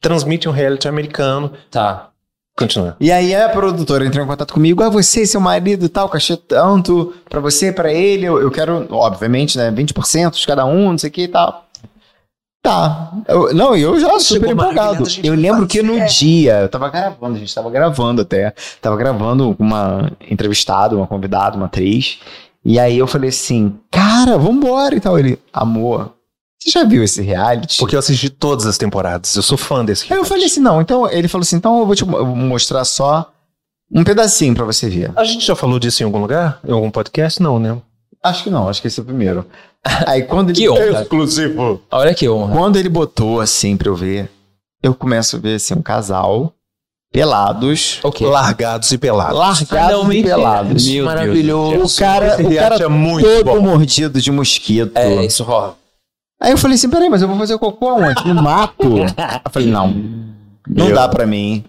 [0.02, 1.52] transmitem um reality americano.
[1.70, 2.08] Tá.
[2.58, 2.96] Continua.
[3.00, 6.10] E aí a produtora entrou em contato comigo, ah, você e seu marido e tal,
[6.10, 10.92] cachê tanto pra você, pra ele, eu, eu quero, obviamente, né, 20% de cada um,
[10.92, 11.66] não sei o que e tal.
[12.64, 13.12] Tá.
[13.28, 15.04] Eu- não, eu já super Chegou empolgado.
[15.24, 16.06] Eu lembro que no fazer.
[16.08, 21.58] dia, eu tava gravando, a gente tava gravando até, tava gravando uma entrevistada, uma convidada,
[21.58, 22.20] uma atriz,
[22.64, 25.18] e aí eu falei assim, cara, vambora e tal.
[25.18, 26.14] Ele, amor,
[26.60, 27.80] você já viu esse reality?
[27.80, 29.36] Porque eu assisti todas as temporadas.
[29.36, 31.86] Eu sou fã desse Aí eu falei assim, não, então, ele falou assim, então eu
[31.88, 33.32] vou te mo- eu vou mostrar só
[33.92, 35.12] um pedacinho pra você ver.
[35.16, 36.60] A gente já falou disso em algum lugar?
[36.64, 37.42] Em algum podcast?
[37.42, 37.76] Não, né?
[38.24, 39.46] Acho que não, acho que esse é o primeiro.
[40.08, 41.02] Aí quando ele, Que honra.
[41.02, 41.82] Exclusivo.
[41.92, 42.56] Olha que honra.
[42.56, 44.30] quando ele botou assim pra eu ver,
[44.84, 46.54] eu começo a ver assim um casal
[47.12, 48.26] pelados, Ok.
[48.26, 49.38] Largados e pelados.
[49.38, 50.88] largados Ah, não, e pelados.
[50.88, 51.96] Meu Maravilhoso.
[51.96, 53.60] O cara, o cara é muito todo bom.
[53.62, 54.92] mordido de mosquito.
[54.96, 55.76] É, isso rola.
[56.42, 58.34] Aí eu falei assim, peraí, mas eu vou fazer cocô aonde?
[58.34, 58.98] No mato?
[58.98, 59.94] eu falei, não,
[60.68, 61.64] não Eu- dá pra mim.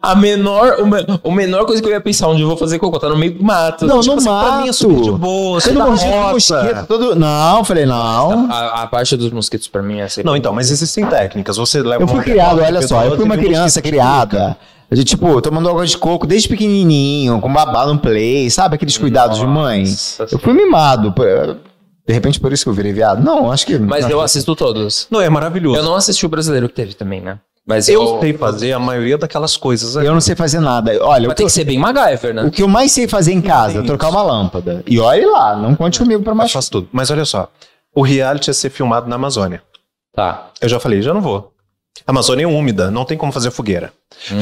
[0.00, 2.98] A menor, o, o menor coisa que eu ia pensar onde eu vou fazer cocô,
[2.98, 3.86] tá no meio do mato.
[3.86, 4.46] Não, Tipo no assim, mato.
[4.46, 5.60] Pra mim é super de boa.
[5.60, 7.16] Você Todo tá de mosquito, todo...
[7.16, 8.50] Não, falei, não.
[8.50, 10.30] A, a parte dos mosquitos pra mim é sempre.
[10.30, 11.56] Não, então, mas existem técnicas.
[11.56, 14.56] Você leva Eu fui uma criado, olha de só, eu fui uma criança criada.
[14.92, 19.38] Gente, tipo, tomando água de coco desde pequenininho, com babá no play, sabe aqueles cuidados
[19.38, 19.80] de mãe?
[19.80, 20.26] Nossa.
[20.30, 21.12] Eu fui mimado.
[22.06, 23.24] De repente por isso que eu virei viado.
[23.24, 23.78] Não, acho que.
[23.78, 25.06] Mas não, eu assisto todos.
[25.10, 25.78] Não, é maravilhoso.
[25.78, 27.38] Eu não assisti o brasileiro que teve também, né?
[27.66, 28.20] Mas Eu eu.
[28.20, 29.96] sei fazer a maioria daquelas coisas.
[29.96, 30.90] eu não sei fazer nada.
[31.02, 32.42] Olha, Mas eu tem que ser bem MacGyver, né?
[32.44, 33.86] o que eu mais sei fazer em casa é Isso.
[33.86, 34.82] trocar uma lâmpada.
[34.86, 36.52] E olhe lá, não conte comigo pra Mas mais.
[36.52, 36.88] faço tudo.
[36.92, 37.48] Mas olha só.
[37.94, 39.62] O reality ia ser filmado na Amazônia.
[40.14, 40.48] Tá.
[40.60, 41.52] Eu já falei, já não vou.
[42.06, 43.92] A Amazônia é úmida, não tem como fazer fogueira.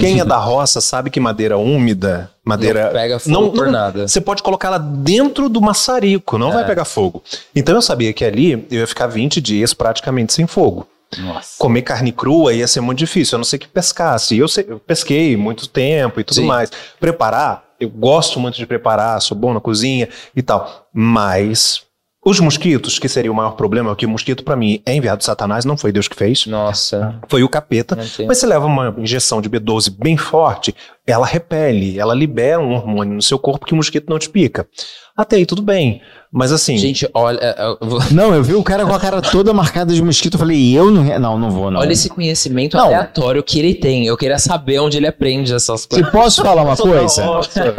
[0.01, 2.86] Quem é da roça sabe que madeira úmida, madeira.
[2.86, 4.09] Não pega fogo não- por não- nada.
[4.09, 7.23] Você pode colocar ela dentro do maçarico, não vai pegar fogo.
[7.55, 10.89] Então eu sabia que ali eu ia ficar 20 dias praticamente sem fogo.
[11.18, 11.55] Nossa.
[11.58, 14.36] Comer carne crua ia ser muito difícil, a não ser que pescasse.
[14.36, 16.47] Eu, sei- eu pesquei muito tempo e tudo Sim.
[16.47, 16.70] mais.
[16.99, 20.89] Preparar, eu gosto muito de preparar, sou bom na cozinha e tal.
[20.94, 21.82] Mas
[22.24, 25.24] os mosquitos, que seria o maior problema, porque o mosquito pra mim é enviado de
[25.24, 27.18] Satanás, não foi Deus que fez, Nossa.
[27.28, 27.97] foi o capeta.
[27.97, 30.73] Mas você leva uma injeção de B12 bem forte,
[31.05, 34.68] ela repele, ela libera um hormônio no seu corpo que o mosquito não te pica.
[35.16, 36.00] Até aí tudo bem.
[36.35, 37.39] Mas assim, Gente, olha.
[37.81, 40.35] eu vou- Não, eu vi o cara com a cara toda marcada de mosquito.
[40.35, 41.05] Eu falei, eu não.
[41.19, 41.78] Não, não vou, não.
[41.81, 42.86] Olha esse conhecimento Não.
[42.86, 44.07] aleatório que ele tem.
[44.07, 46.11] Eu queria saber onde ele aprende essas Se coisas.
[46.11, 47.23] posso falar uma coisa?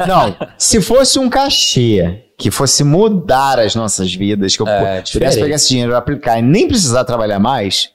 [0.08, 4.86] Não, se fosse um cachê que fosse mudar as nossas vidas, que eu É, pu-
[4.86, 5.40] pudesse diferente.
[5.40, 7.90] pegar esse dinheiro e aplicar e nem precisar trabalhar mais,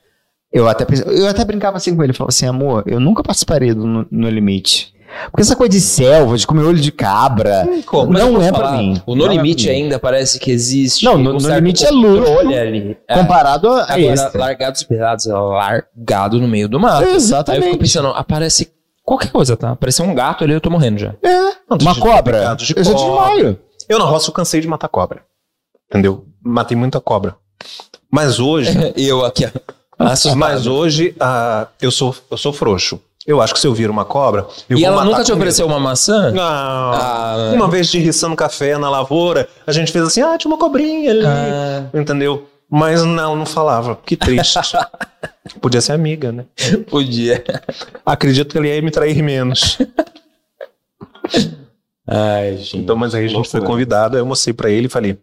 [0.52, 3.86] eu até, eu até brincava assim com ele, falava assim, amor, eu nunca participaria do
[3.86, 4.92] No, No Limite.
[5.30, 8.12] Porque essa coisa de selva, de comer olho de cabra, como?
[8.12, 9.00] Não é pra falar, mim.
[9.06, 9.72] O No Não é Limite mim.
[9.74, 11.04] ainda parece que existe.
[11.04, 12.96] Não, No- um No Limite é ali.
[13.08, 13.14] É.
[13.14, 14.36] comparado a Agora, esse.
[14.36, 17.04] largados pelados, é largado no meio do mato.
[17.04, 17.64] Aí eu Exatamente.
[17.64, 18.70] fico pensando, aparece
[19.02, 19.70] qualquer coisa, tá?
[19.70, 21.14] Aparece um gato ali, eu tô morrendo já.
[21.22, 21.28] É,
[21.68, 22.54] Não, uma de- cobra.
[22.54, 23.58] de eu já desmaio.
[23.88, 25.22] Eu na roça eu cansei de matar cobra.
[25.90, 26.26] Entendeu?
[26.44, 27.34] Matei muita cobra.
[28.12, 30.04] Mas hoje, E eu aqui, ó.
[30.04, 30.36] assustado.
[30.38, 33.00] mas hoje ah, eu sou eu sou frouxo.
[33.28, 35.78] Eu acho que se eu vir uma cobra, eu E ela nunca te ofereceu uma
[35.78, 36.30] maçã?
[36.30, 36.42] Não.
[36.42, 37.52] Ah.
[37.54, 41.10] Uma vez de riçando café na lavoura, a gente fez assim, ah, tinha uma cobrinha
[41.10, 42.48] ali, Ah, entendeu?
[42.70, 43.98] Mas não, não falava.
[44.06, 44.58] Que triste.
[45.60, 46.46] Podia ser amiga, né?
[46.88, 47.44] podia.
[48.04, 49.76] Acredito que ele ia me trair menos.
[52.06, 52.78] Ai, gente.
[52.78, 55.18] Então, mas aí a gente foi convidado, aí eu mostrei pra ele e falei: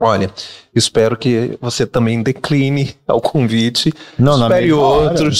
[0.00, 0.30] Olha,
[0.74, 3.92] espero que você também decline ao convite.
[4.18, 5.30] Não, espere mesma hora.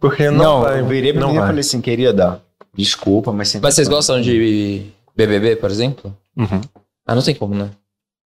[0.00, 0.80] Porque não, Não, vai.
[0.80, 1.46] eu virei pra não mim e vai.
[1.48, 2.42] falei assim, querida,
[2.76, 3.48] desculpa, mas...
[3.48, 4.82] sem Mas vocês gostam de
[5.16, 6.14] BBB, por exemplo?
[6.36, 6.60] Uhum.
[7.06, 7.70] Ah, não tem como, né?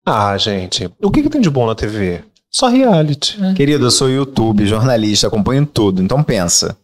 [0.05, 2.23] Ah, gente, o que, que tem de bom na TV?
[2.51, 3.37] Só reality.
[3.55, 6.77] Querido, eu sou YouTube, jornalista, acompanho tudo, então pensa.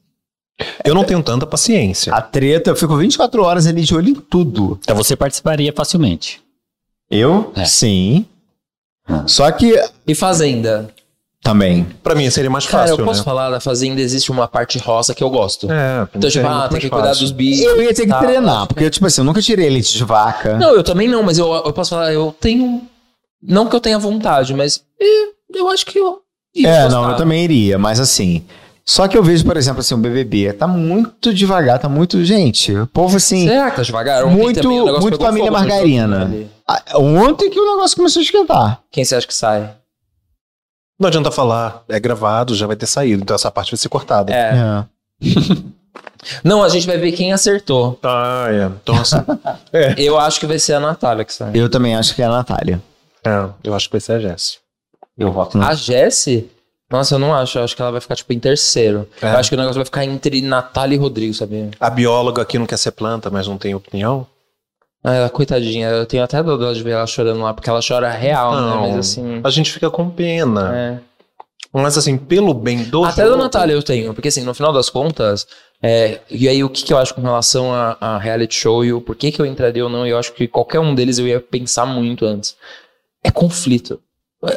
[0.85, 2.15] Eu não tenho tanta paciência.
[2.15, 4.79] A treta, eu fico 24 horas ali de olho em tudo.
[4.83, 6.41] Então você participaria facilmente.
[7.11, 7.53] Eu?
[7.57, 7.65] É.
[7.65, 8.25] Sim.
[9.07, 9.25] Ah.
[9.27, 9.75] Só que
[10.07, 10.89] E Fazenda?
[11.47, 11.87] Também.
[12.03, 13.25] Pra mim seria mais Cara, fácil, eu posso né?
[13.25, 15.67] falar, na Fazenda existe uma parte roça que eu gosto.
[15.71, 17.23] É, pra mim Então, tipo, ah, tem que cuidar fácil.
[17.23, 17.65] dos bichos.
[17.65, 18.19] Eu ia ter que Tá.
[18.19, 20.57] treinar, porque, tipo assim, eu nunca tirei leite de vaca.
[20.59, 22.83] Não, eu também não, mas eu, eu posso falar, eu tenho.
[23.43, 26.19] Não que eu tenha vontade, mas eh, eu acho que eu.
[26.55, 27.01] ia é, gostar.
[27.01, 28.43] não, eu também iria, mas assim.
[28.89, 32.25] Só que eu vejo, por exemplo, assim, o BBB tá muito devagar, tá muito.
[32.25, 33.47] Gente, o povo assim.
[33.49, 34.25] Será que tá devagar?
[34.25, 36.31] Ontem Muito- também muito família fogo margarina.
[36.69, 38.81] Ah, Ontem que o negócio começou a esquentar.
[38.93, 39.71] Quem você acha que sai?
[40.99, 44.33] Não adianta falar, é gravado, já vai ter saído, então essa parte vai ser cortada.
[44.33, 44.55] É.
[44.55, 44.85] É.
[46.43, 47.99] Não, a gente vai ver quem acertou.
[48.03, 48.67] Ah, é.
[48.67, 49.17] Então, assim,
[49.97, 51.53] Eu acho que vai ser a Natália que sai.
[51.55, 52.83] Eu também acho que é a Natália.
[53.25, 54.59] é, eu acho que vai ser a Jessie.
[55.17, 56.51] Eu voto na A Jessie?
[56.91, 57.59] Nossa, eu não acho.
[57.59, 59.09] Eu acho que ela vai ficar, tipo, em terceiro.
[59.21, 59.33] É.
[59.33, 61.71] Eu acho que o negócio vai ficar entre Natália e Rodrigo, sabia?
[61.81, 64.27] A bióloga aqui não quer ser planta, mas não tem opinião.
[65.09, 68.11] Ah, ela, coitadinha, eu tenho até dó de ver ela chorando lá, porque ela chora
[68.11, 68.81] real, Não.
[68.83, 68.89] né?
[68.89, 69.41] Mas assim.
[69.45, 70.77] A gente fica com pena.
[70.77, 70.99] É.
[71.73, 74.73] Mas assim, pelo bem do Até jogo- da Natália eu tenho, porque assim, no final
[74.73, 75.47] das contas,
[75.83, 78.93] é, e aí o que, que eu acho com relação a, a reality show e
[78.93, 81.39] o porquê que eu entraria ou não, eu acho que qualquer um deles eu ia
[81.41, 82.57] pensar muito antes.
[83.23, 84.01] É conflito.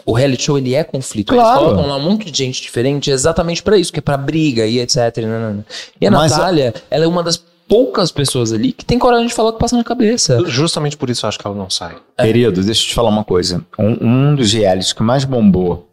[0.06, 1.34] O reality show, ele é conflito.
[1.34, 1.60] Claro.
[1.62, 4.66] Eles colocam lá um monte de gente diferente exatamente pra isso, que é pra briga
[4.66, 4.96] e etc.
[5.18, 5.66] nanana.
[6.00, 9.28] E a Mas a- Natália, ela é uma das poucas pessoas ali que tem coragem
[9.28, 10.44] de falar o que passa na cabeça.
[10.48, 11.96] Justamente por isso eu acho que ela não sai.
[12.20, 13.64] Querido, deixa eu te falar uma coisa.
[13.78, 15.88] Um, um dos realities que mais bombou,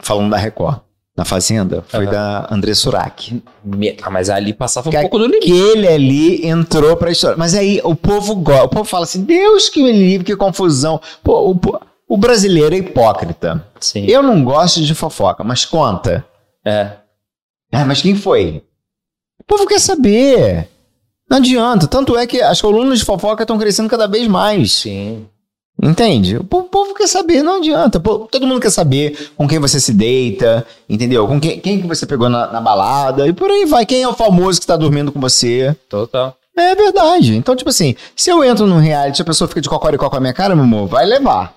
[0.00, 0.80] falando da Record,
[1.16, 2.10] na Fazenda, foi Aham.
[2.12, 3.40] da André Surak.
[3.64, 5.46] Me- Ah, mas ali passava um Que pouco do limite.
[5.52, 7.36] Aquele ali entrou pra história.
[7.36, 8.64] Mas aí o povo gosta.
[8.64, 11.00] O povo fala assim: Deus que me livre, que confusão.
[11.22, 11.60] Pô, o,
[12.08, 13.64] o brasileiro é hipócrita.
[13.78, 14.06] Sim.
[14.06, 16.24] Eu não gosto de fofoca, mas conta.
[16.66, 16.90] É.
[17.72, 18.64] Ah, mas quem foi?
[19.38, 20.68] O povo quer saber.
[21.34, 21.88] Não adianta.
[21.88, 24.72] Tanto é que as colunas de fofoca estão crescendo cada vez mais.
[24.72, 25.26] Sim.
[25.82, 26.36] Entende?
[26.36, 27.98] O povo, quer saber, não adianta.
[27.98, 31.26] Todo mundo quer saber com quem você se deita, entendeu?
[31.26, 33.84] Com quem, quem que você pegou na, na balada e por aí vai.
[33.84, 35.76] Quem é o famoso que tá dormindo com você?
[35.88, 36.36] Total.
[36.56, 37.34] É verdade.
[37.34, 40.16] Então, tipo assim, se eu entro num reality e a pessoa fica de cocoricó com
[40.16, 41.52] a minha cara, meu amor, vai levar.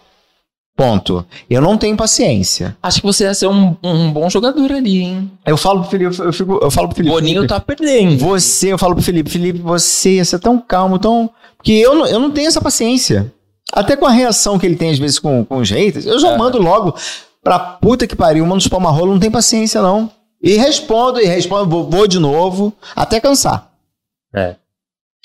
[0.77, 1.25] Ponto.
[1.49, 2.77] Eu não tenho paciência.
[2.83, 5.31] Acho que você ia ser um, um bom jogador ali, hein?
[5.43, 7.13] Eu falo pro Felipe, eu, fico, eu falo pro Felipe.
[7.15, 8.19] Boninho Felipe, tá perdendo.
[8.19, 11.31] Você, eu falo pro Felipe, Felipe, você ia ser tão calmo, tão.
[11.57, 13.33] Porque eu não, eu não tenho essa paciência.
[13.73, 16.33] Até com a reação que ele tem às vezes com, com os haters, eu já
[16.33, 16.37] É.
[16.37, 16.95] mando logo
[17.43, 20.11] pra puta que pariu, mando os palma não tem paciência não.
[20.39, 23.71] E respondo, e respondo, vou, vou de novo, até cansar.
[24.35, 24.55] É.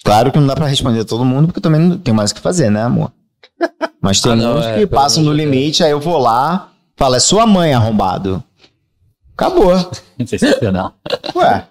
[0.02, 2.34] Claro que não dá pra responder a todo mundo, porque também não tenho mais o
[2.34, 3.12] que fazer, né, amor?
[4.00, 7.14] Mas tem Ah, não, uns é, que passam no limite, aí eu vou lá, falo,
[7.14, 8.42] é sua mãe arrombado.
[9.36, 9.72] Acabou.
[10.26, 10.94] Sensacional.
[11.34, 11.66] Ué.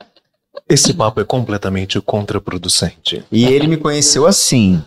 [0.68, 3.24] Esse papo é completamente contraproducente.
[3.32, 4.82] E ele me conheceu assim.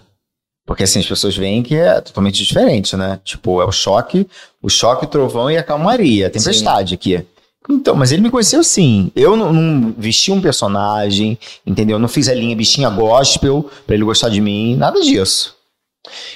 [0.66, 3.20] Porque assim, as pessoas veem que é totalmente diferente, né?
[3.22, 4.26] Tipo, é o choque,
[4.62, 7.24] o choque, o trovão e a calmaria, a tempestade aqui.
[7.68, 9.10] Então, mas ele me conheceu assim.
[9.14, 11.98] Eu não, não vesti um personagem, entendeu?
[11.98, 15.53] Não fiz a linha bichinha gospel pra ele gostar de mim, nada disso.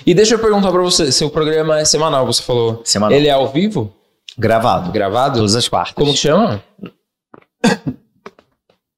[0.07, 2.81] E deixa eu perguntar pra você, seu programa é semanal, você falou.
[2.85, 3.17] Semanal.
[3.17, 3.93] Ele é ao vivo?
[4.39, 4.91] Gravado.
[4.91, 5.39] Gravado?
[5.39, 5.95] Todas as quartas.
[5.95, 6.63] Como que chama?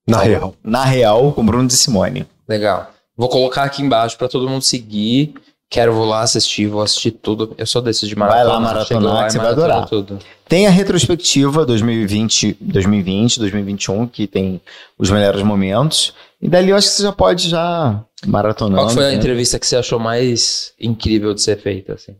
[0.07, 0.55] Na real.
[0.63, 2.27] Na real, com Bruno de Simone.
[2.49, 2.91] Legal.
[3.17, 5.35] Vou colocar aqui embaixo pra todo mundo seguir.
[5.71, 7.55] Quero, vou lá assistir, vou assistir tudo.
[7.57, 8.55] Eu sou desses de Vai maratona.
[8.55, 9.89] lá maratonar lá que e você vai adorar.
[9.89, 10.19] Tudo.
[10.49, 14.61] Tem a retrospectiva 2020, 2020, 2021, que tem
[14.99, 16.13] os melhores momentos.
[16.43, 18.83] E dali eu acho que você já pode já maratonando.
[18.83, 19.15] Qual foi a né?
[19.15, 21.95] entrevista que você achou mais incrível de ser feita?
[21.95, 22.17] Assim?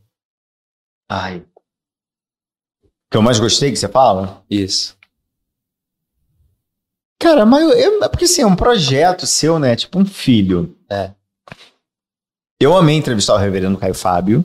[1.09, 1.43] Ai.
[3.11, 4.43] Que eu mais gostei que você fala?
[4.49, 4.97] Isso.
[7.19, 9.77] Cara, mas eu, é porque assim, é um projeto seu, né?
[9.77, 10.77] Tipo um filho.
[10.89, 11.11] É.
[12.61, 14.45] Eu amei entrevistar o reverendo Caio Fábio.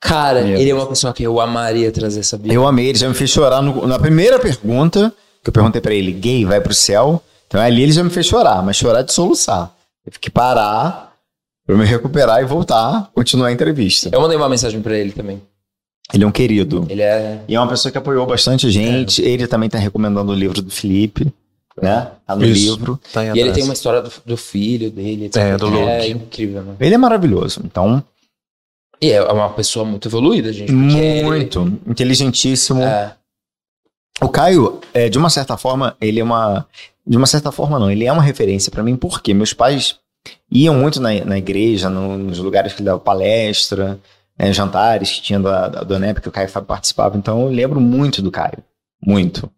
[0.00, 2.52] Cara, Meu ele é uma pessoa que eu amaria trazer, sabia?
[2.52, 5.94] Eu amei, ele já me fez chorar no- na primeira pergunta, que eu perguntei pra
[5.94, 7.22] ele, gay, vai pro céu?
[7.46, 9.72] Então ali ele já me fez chorar, mas chorar de soluçar.
[10.04, 11.12] Eu tive que parar
[11.66, 14.10] pra me recuperar e voltar, continuar a entrevista.
[14.12, 15.40] Eu mandei uma mensagem pra ele também.
[16.12, 16.86] Ele é um querido.
[16.90, 17.42] Ele é.
[17.48, 19.22] E é uma pessoa que apoiou bastante a gente.
[19.22, 21.32] Ele também tá recomendando o livro do Felipe,
[21.80, 22.10] né?
[22.26, 22.72] Tá no Isso.
[22.74, 23.00] livro.
[23.12, 25.26] Tá E ele tem uma história do, do filho dele.
[25.26, 25.36] etc.
[25.36, 26.10] É, do É Luke.
[26.10, 26.76] incrível, mano.
[26.80, 27.60] Ele é maravilhoso.
[27.64, 28.02] Então,
[29.00, 30.72] E é uma pessoa muito evoluída, gente.
[30.72, 32.82] porque ele- muito inteligentíssimo.
[32.82, 33.14] É,
[34.20, 36.66] O Caio, é, de uma certa forma, ele é uma.
[37.06, 37.90] De uma certa forma, não.
[37.90, 39.96] Ele é uma referência pra mim, porque meus pais
[40.50, 43.98] iam muito na, na igreja, no- nos lugares que ele dava palestra,
[44.38, 47.16] né, jantares que tinha da, da, do ANEP, que o Caio Fábio participava.
[47.18, 48.58] Então, eu lembro muito do Caio.
[49.04, 49.50] Muito.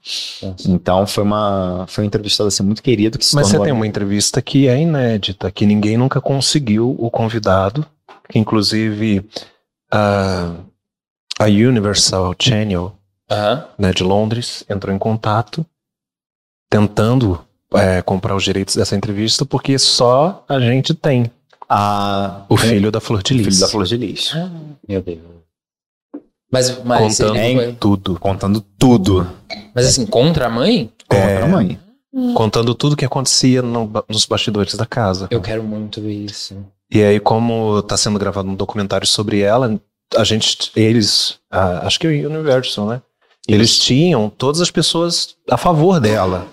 [0.43, 0.71] Nossa.
[0.71, 3.19] Então, foi uma, foi um entrevistado assim, muito querido.
[3.19, 7.11] Que se Mas você tem uma entrevista que é inédita, que ninguém nunca conseguiu o
[7.11, 7.85] convidado,
[8.31, 9.23] que inclusive
[9.93, 10.51] a,
[11.39, 12.93] a Universal Channel
[13.31, 13.67] aham.
[13.79, 15.65] né, de Londres entrou em contato
[16.79, 17.39] tentando
[17.73, 21.31] é, comprar os direitos dessa entrevista, porque só a gente tem
[21.69, 23.47] a, o filho da Flor de o Lis.
[23.47, 24.33] filho da Flor de Lis.
[24.89, 25.21] Meu Deus.
[26.51, 28.19] Mas, mas, contando foi- tudo.
[28.21, 29.31] Contando tudo
[29.75, 30.91] mas assim, contra a mãe?
[31.09, 31.43] contra É.
[31.43, 31.79] a mãe.
[32.35, 35.29] Contando tudo que acontecia no nos bastidores da casa.
[35.31, 36.57] Eu quero muito ver isso.
[36.91, 39.81] E aí, como tá sendo gravado um documentário sobre ela,
[40.17, 43.03] a gente, eles, ah, acho que é o Universal, né?
[43.49, 46.47] Eles tinham todas as pessoas a favor dela.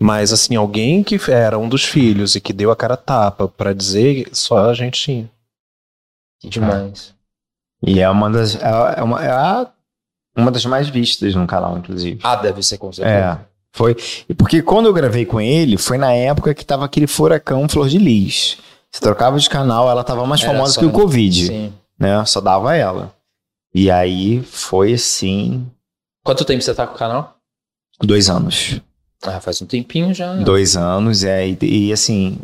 [0.00, 3.74] Mas, assim, alguém que era um dos filhos e que deu a cara tapa pra
[3.74, 5.30] dizer, só a gente tinha.
[6.40, 7.14] Que demais.
[7.82, 8.56] E é uma das.
[8.56, 9.70] É, é uma, é a
[10.34, 12.18] Uma das mais vistas no canal, inclusive.
[12.22, 13.42] Ah, deve ser com certeza.
[13.42, 13.94] É, foi.
[14.26, 17.88] E porque quando eu gravei com ele, foi na época que tava aquele furacão Flor
[17.88, 18.56] de Lis.
[18.90, 20.90] Você trocava de canal, ela tava mais Era famosa só que o.
[20.90, 21.72] Covid, Sim.
[21.98, 22.24] né?
[22.24, 23.14] Só dava ela.
[23.74, 25.70] E aí foi assim,
[26.24, 27.36] Quanto tempo você tá com o canal?
[28.02, 28.80] dois anos.
[29.22, 30.34] Ah, faz um tempinho já.
[30.36, 31.58] Dois anos, é, e,
[31.88, 32.38] e assim,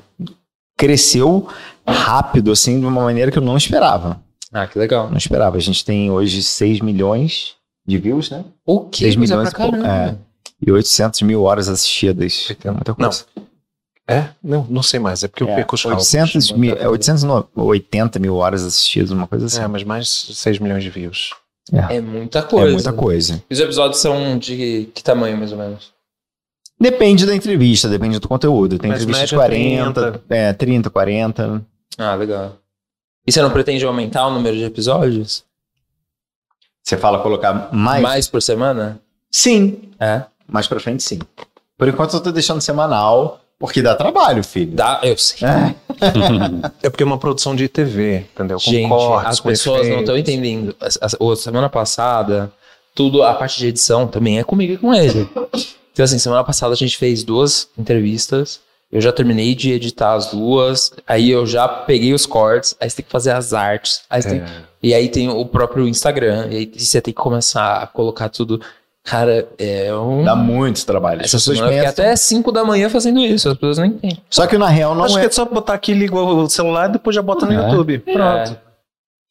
[0.77, 1.49] cresceu
[1.87, 4.21] rápido, assim, de uma maneira que eu não esperava.
[4.53, 5.09] Ah, que legal.
[5.11, 5.57] Não esperava.
[5.57, 7.55] A gente tem hoje 6 milhões
[7.87, 8.45] de views, né?
[8.65, 8.99] O que?
[9.05, 10.19] 6 Coisa milhões pra e caramba.
[10.67, 12.55] E 800 mil horas assistidas.
[12.65, 13.25] É muita coisa.
[14.09, 14.29] É?
[14.43, 16.15] Não, não sei mais, é porque eu É, perco os cálculos.
[16.15, 19.61] 800 mil, é 880 mil horas assistidas, uma coisa assim.
[19.61, 21.31] É, mas mais 6 milhões de views.
[21.91, 22.73] É muita É, coisa.
[22.73, 23.43] muita coisa.
[23.51, 25.93] E os episódios são de que tamanho, mais ou menos?
[26.79, 28.79] Depende da entrevista, depende do conteúdo.
[28.79, 31.65] Tem Mas entrevistas de média 40, é, 30, 40.
[31.97, 32.57] Ah, legal.
[33.27, 35.45] E você não pretende aumentar o número de episódios?
[36.83, 38.03] Você fala colocar mais?
[38.03, 39.01] Mais por semana?
[39.31, 39.91] Sim.
[39.99, 40.23] É.
[40.47, 41.19] Mais pra frente, sim.
[41.77, 44.71] Por enquanto eu tô deixando semanal, porque dá trabalho, filho.
[44.73, 45.49] Dá, eu sei.
[45.49, 45.75] É.
[46.83, 48.59] É porque é uma produção de TV, entendeu?
[48.63, 50.35] Com Gente, cortes, as com pessoas não estão efeitos.
[50.35, 50.77] entendendo.
[50.79, 52.53] A, a- a semana passada,
[52.95, 55.27] tudo, a parte de edição também é comigo e com ele.
[55.97, 58.61] Então, assim, semana passada a gente fez duas entrevistas.
[58.93, 60.93] Eu já terminei de editar as duas.
[61.09, 62.77] Aí eu já peguei os cortes.
[62.79, 64.03] Aí você tem que fazer as artes.
[64.11, 64.63] Aí você tem- É.
[64.83, 66.49] E aí tem o próprio Instagram.
[66.51, 68.61] E aí você tem que começar a colocar tudo.
[69.03, 70.23] Cara, é um.
[70.23, 71.23] Dá muito trabalho.
[71.23, 73.49] Pessoas fiquei pensam- até 5 da manhã fazendo isso.
[73.49, 74.19] As pessoas não entendem.
[74.29, 75.21] Só que na real não Acho é.
[75.23, 77.57] que é só botar aqui, liga o celular e depois já bota no É.
[77.57, 78.01] YouTube.
[78.01, 78.59] Pronto.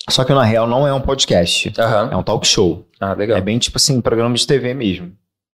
[0.09, 1.71] Só que na real não é um podcast.
[1.77, 2.09] Aham.
[2.11, 2.85] É um talk show.
[2.99, 3.37] Ah, legal.
[3.37, 5.11] É bem tipo assim, programa de TV mesmo.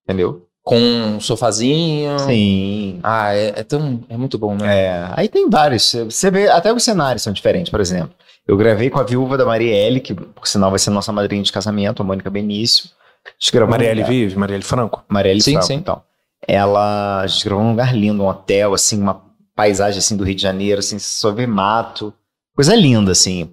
[0.08, 0.48] Entendeu?
[0.64, 2.20] Com um sofazinho.
[2.20, 3.00] Sim.
[3.02, 4.02] Ah, é, é tão.
[4.10, 4.78] É muito bom, né?
[4.78, 5.92] É, aí tem vários.
[5.94, 8.14] Você vê, até os cenários são diferentes, por exemplo.
[8.48, 11.52] Eu gravei com a viúva da Marielle, que por sinal vai ser nossa madrinha de
[11.52, 12.90] casamento, a Mônica Benício.
[13.26, 15.04] A gente gravou Marielle lugar- vive, Marielle Franco.
[15.08, 15.74] Marielle Sim, Franco, sim.
[15.76, 16.02] então.
[16.48, 19.22] Ela, a gente gravou num lugar lindo, um hotel, assim, uma
[19.56, 22.14] paisagem assim do Rio de Janeiro, assim, só vê mato.
[22.56, 23.50] Coisa linda, assim.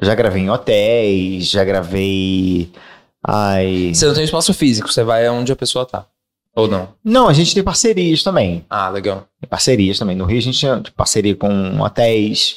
[0.00, 2.70] Eu já gravei em hotéis, já gravei.
[3.26, 3.90] Ai.
[3.92, 6.06] Você não tem espaço físico, você vai onde a pessoa tá.
[6.56, 6.88] Ou não?
[7.04, 8.64] Não, a gente tem parcerias também.
[8.68, 9.26] Ah, legal.
[9.40, 10.16] Tem parcerias também.
[10.16, 12.56] No Rio a gente tinha parceria com hotéis.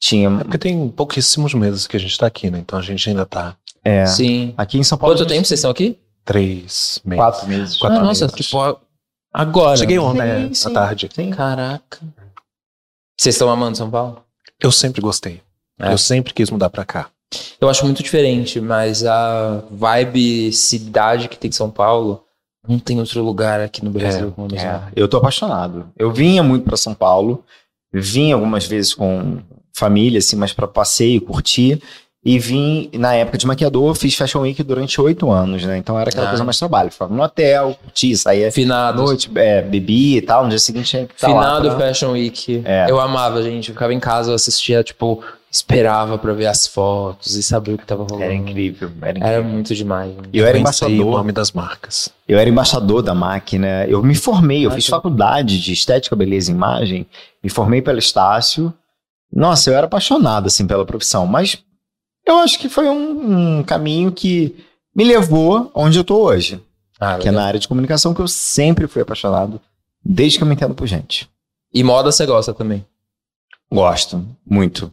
[0.00, 0.28] Tinha.
[0.28, 2.58] É porque tem pouquíssimos meses que a gente tá aqui, né?
[2.58, 4.04] Então a gente ainda tá É.
[4.06, 4.52] Sim.
[4.56, 5.14] Aqui em São Paulo.
[5.14, 5.98] Quanto gente- tempo vocês estão aqui?
[6.24, 7.18] três meses.
[7.24, 7.76] Quatro meses.
[7.78, 8.36] Quatro ah, nossa, meses.
[8.36, 8.76] tipo, a-
[9.32, 9.76] agora.
[9.78, 10.68] Cheguei ontem, é, sim.
[10.68, 11.08] à tarde.
[11.14, 11.30] Sim.
[11.30, 11.98] Caraca.
[13.18, 14.22] Vocês estão amando São Paulo?
[14.60, 15.40] Eu sempre gostei.
[15.80, 15.92] É.
[15.92, 17.08] Eu sempre quis mudar pra cá.
[17.60, 22.22] Eu acho muito diferente, mas a vibe cidade que tem São Paulo
[22.68, 24.68] não tem outro lugar aqui no Brasil como a mesma.
[24.94, 25.86] É, eu tô apaixonado.
[25.96, 27.42] Eu vinha muito pra São Paulo,
[27.92, 29.38] vim algumas vezes com
[29.74, 31.80] família, assim, mas pra passeio, curtir.
[32.24, 35.78] E vim, na época de maquiador, fiz Fashion Week durante oito anos, né?
[35.78, 36.28] Então era aquela Ah.
[36.30, 36.90] coisa mais trabalho.
[36.90, 39.00] Ficava no hotel, curtia, saía Finado.
[39.02, 40.42] noite, é, bebia e tal.
[40.42, 42.60] No dia seguinte tinha que estar lá Finado pra- Fashion Week.
[42.64, 42.86] É.
[42.90, 43.68] Eu amava, gente.
[43.68, 47.78] Eu ficava em casa, eu assistia, tipo, esperava pra ver as fotos e saber o
[47.78, 48.22] que tava rolando.
[48.24, 49.28] Era incrível, era incrível.
[49.28, 50.14] Era muito demais.
[50.14, 50.28] gente.
[50.32, 52.08] Eu era Pensei o embaixador, nome das marcas.
[52.28, 53.84] eu era embaixador da máquina.
[53.86, 57.06] Eu me formei, eu Ah, fiz que- faculdade de estética, beleza e imagem.
[57.42, 58.72] Me formei pelo Estácio.
[59.32, 61.26] Nossa, eu era apaixonado, assim, pela profissão.
[61.26, 61.58] Mas
[62.26, 64.54] eu acho que foi um, um caminho que
[64.94, 66.60] me levou onde eu tô hoje.
[67.00, 69.60] Ah, Que é na área de comunicação que eu sempre fui apaixonado.
[70.04, 71.28] Desde que eu me entendo por gente.
[71.72, 72.84] E moda você gosta também.
[73.70, 74.90] Gosto, muito.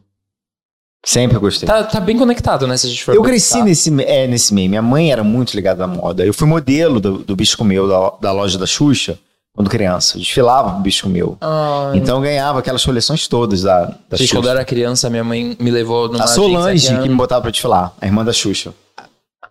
[1.05, 1.67] Sempre gostei.
[1.67, 2.75] Tá, tá bem conectado, né?
[2.77, 4.67] Se a gente for Eu cresci nesse, é, nesse meio.
[4.69, 6.25] Minha mãe era muito ligada à moda.
[6.25, 9.17] Eu fui modelo do, do Bicho Meu, da, da loja da Xuxa,
[9.53, 10.17] quando criança.
[10.17, 11.37] Eu desfilava pro Bicho Meu.
[11.39, 14.35] Ai, Então eu ganhava aquelas coleções todas da, da Gente, Xuxa.
[14.35, 17.43] quando eu era criança, minha mãe me levou numa A agência Solange que me botava
[17.43, 18.73] pra desfilar, a irmã da Xuxa.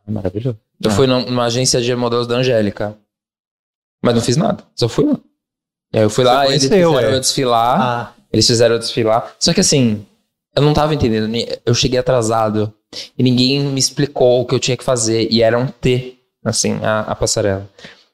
[0.08, 0.58] Maravilhoso.
[0.82, 0.94] Eu Ah.
[0.94, 2.96] fui num- numa agência de modelos da Angélica.
[4.02, 4.62] Mas não fiz nada.
[4.74, 5.16] Só fui lá.
[5.94, 7.14] E aí eu fui lá, Você eles fizeram é?
[7.14, 7.80] eu desfilar.
[7.80, 9.32] Ah, Eles fizeram eu desfilar.
[9.38, 10.04] Só que assim,
[10.56, 11.30] eu não tava entendendo.
[11.64, 12.72] Eu cheguei atrasado.
[13.18, 15.26] E ninguém me explicou o que eu tinha que fazer.
[15.30, 17.68] E era um T, assim, a, a passarela.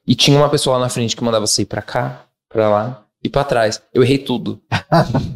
[0.07, 3.03] E tinha uma pessoa lá na frente que mandava você ir pra cá, pra lá
[3.23, 3.81] e pra trás.
[3.93, 4.59] Eu errei tudo.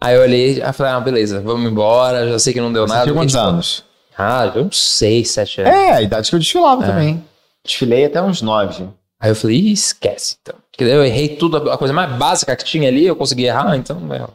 [0.00, 2.28] Aí eu olhei e falei, ah, beleza, vamos embora.
[2.30, 3.04] Já sei que não deu Você nada.
[3.04, 3.84] tinha quantos tipo, anos?
[4.16, 5.72] Ah, eu uns seis, sete anos.
[5.74, 6.86] É, a idade que eu desfilava É.
[6.86, 7.24] também.
[7.64, 8.88] Desfilei até uns nove.
[9.18, 10.54] Aí eu falei, "Ih, esquece, então.
[10.70, 13.76] Porque daí eu errei tudo, a coisa mais básica que tinha ali, eu consegui errar,
[13.76, 13.98] então.
[14.14, 14.26] é.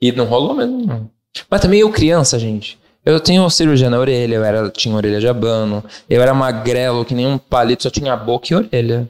[0.00, 0.86] E não rolou mesmo.
[0.86, 1.10] não.
[1.48, 2.78] Mas também eu, criança, gente.
[3.04, 7.14] Eu tenho cirurgia na orelha, eu era, tinha orelha de abano, eu era magrelo, que
[7.14, 9.08] nem um palito, só tinha boca e orelha.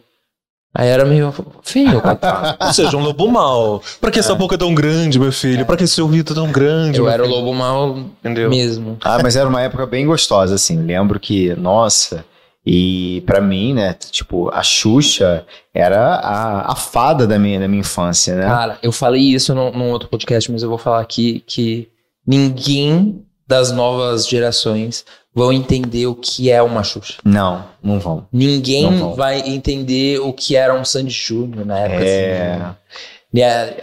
[0.72, 2.56] Aí era meio feio, coitado.
[2.64, 3.82] ou seja, um lobo mal.
[4.00, 5.66] Pra que essa boca é tão grande, meu filho?
[5.66, 6.98] Pra que esse ouvido é tão grande?
[7.00, 8.48] Eu era o lobo mal Entendeu?
[8.48, 8.96] mesmo.
[9.00, 10.80] Ah, mas era uma época bem gostosa, assim.
[10.80, 12.24] Lembro que, nossa,
[12.64, 17.80] E pra mim, né, tipo, a Xuxa era a, a fada da minha, da minha
[17.80, 18.42] infância, né?
[18.46, 21.88] Cara, eu falei isso num, num outro podcast, mas eu vou falar aqui que
[22.26, 27.14] ninguém das novas gerações vão entender o que é uma Xuxa.
[27.24, 28.26] Não, não vão.
[28.32, 29.14] Ninguém Não vão.
[29.14, 32.04] vai entender o que era um Sandy Júnior na época.
[32.04, 32.52] É.
[32.52, 32.60] assim.
[32.62, 32.76] Né,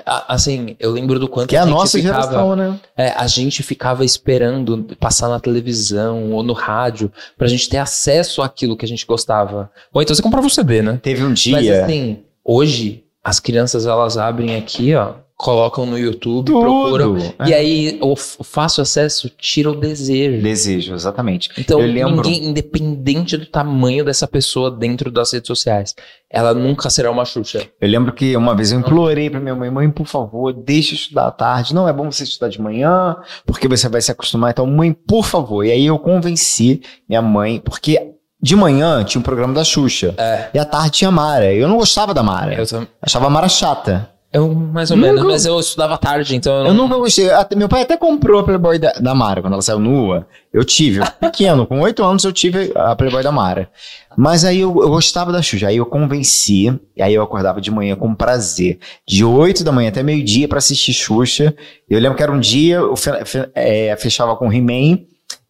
[0.05, 2.79] a- Assim, eu lembro do quanto Que é a gente nossa ficava, geração, né?
[2.97, 8.41] é, a gente ficava esperando passar na televisão ou no rádio pra gente ter acesso
[8.41, 9.71] àquilo que a gente gostava.
[9.93, 10.99] Ou então você comprava o CD, né?
[11.01, 11.85] Teve um Mas dia.
[11.85, 16.61] assim, hoje as crianças elas abrem aqui, ó, colocam no YouTube, tudo.
[16.61, 17.17] procuram.
[17.39, 17.49] É.
[17.49, 20.41] E aí o, fácil acesso tira o desejo.
[20.41, 21.49] Desejo, exatamente.
[21.57, 25.93] Então, ninguém, independente do tamanho dessa pessoa dentro das redes sociais,
[26.29, 27.67] ela nunca será uma Xuxa.
[27.79, 30.95] Eu lembro que uma vez eu implorei pra minha mãe, mãe, por favor, deixa eu
[30.95, 31.73] estudar à tarde.
[31.73, 34.49] Não é bom você estudar de manhã, porque você vai se acostumar.
[34.51, 35.63] Então, mãe, por favor.
[35.63, 40.15] E aí eu convenci minha mãe, porque de manhã tinha um programa da Xuxa.
[40.17, 40.49] É.
[40.53, 41.53] E à tarde tinha Mara.
[41.53, 42.55] Eu não gostava da Mara.
[42.55, 44.09] Eu, tam- Achava a Mara chata.
[44.33, 47.29] Eu mais ou Nunca- menos, mas eu estudava tarde, então eu, Eu não- nunca gostei.
[47.31, 50.27] Até- meu pai até comprou a Playboy da, da Mara quando ela saiu nua.
[50.53, 53.69] Eu tive, eu pequeno, com oito anos eu tive a Playboy da Mara.
[54.17, 55.67] Mas aí eu, eu gostava da Xuxa.
[55.67, 56.65] Aí eu convenci,
[56.95, 58.79] e aí eu acordava de manhã com prazer.
[59.07, 61.55] De 8 da manhã até meio-dia pra assistir Xuxa.
[61.89, 64.99] Eu lembro que era um dia, eu fe- fe- é, fechava com He-Man,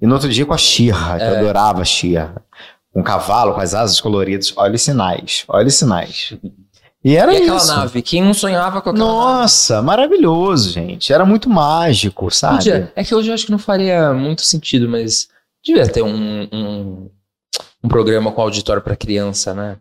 [0.01, 1.39] e no outro dia com a Xirra, que eu É.
[1.39, 2.35] adorava a Xirra.
[2.93, 4.51] Com um cavalo, com as asas coloridas.
[4.57, 6.33] Olha os sinais, olha os sinais.
[7.07, 7.67] E era E aquela isso.
[7.67, 8.01] nave?
[8.01, 9.17] Quem não sonhava com aquela nave?
[9.17, 11.13] Nossa, maravilhoso, gente.
[11.13, 12.57] Era muito mágico, sabe?
[12.57, 12.91] Podia.
[12.97, 15.29] É que hoje eu acho que não faria muito sentido, mas
[15.63, 17.09] devia ter um, um,
[17.81, 19.77] um programa com auditório pra criança, né?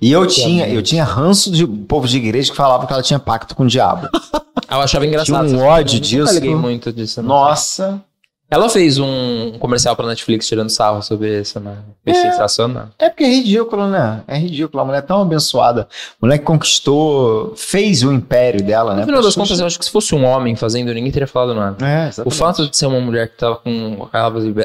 [0.00, 3.18] E eu tinha, eu tinha ranço de povo de igreja que falava que ela tinha
[3.18, 4.08] pacto com o diabo.
[4.68, 5.46] Eu achava engraçado.
[5.46, 6.34] Tinha um Eu ódio disso.
[6.34, 7.22] liguei muito disso.
[7.22, 8.02] Nossa.
[8.48, 11.78] Ela fez um comercial pra Netflix tirando sarro sobre isso, né?
[12.04, 12.22] Foi É.
[12.30, 12.90] sensacional.
[12.96, 14.22] É porque é ridículo, né?
[14.28, 14.80] É ridículo.
[14.80, 15.88] A mulher tão abençoada.
[15.90, 19.00] A mulher que conquistou, fez o império dela, né?
[19.00, 21.54] No final das contas, eu acho que se fosse um homem fazendo, ninguém teria falado
[21.56, 21.84] nada.
[21.84, 24.08] É, O fato de ser uma mulher que tava com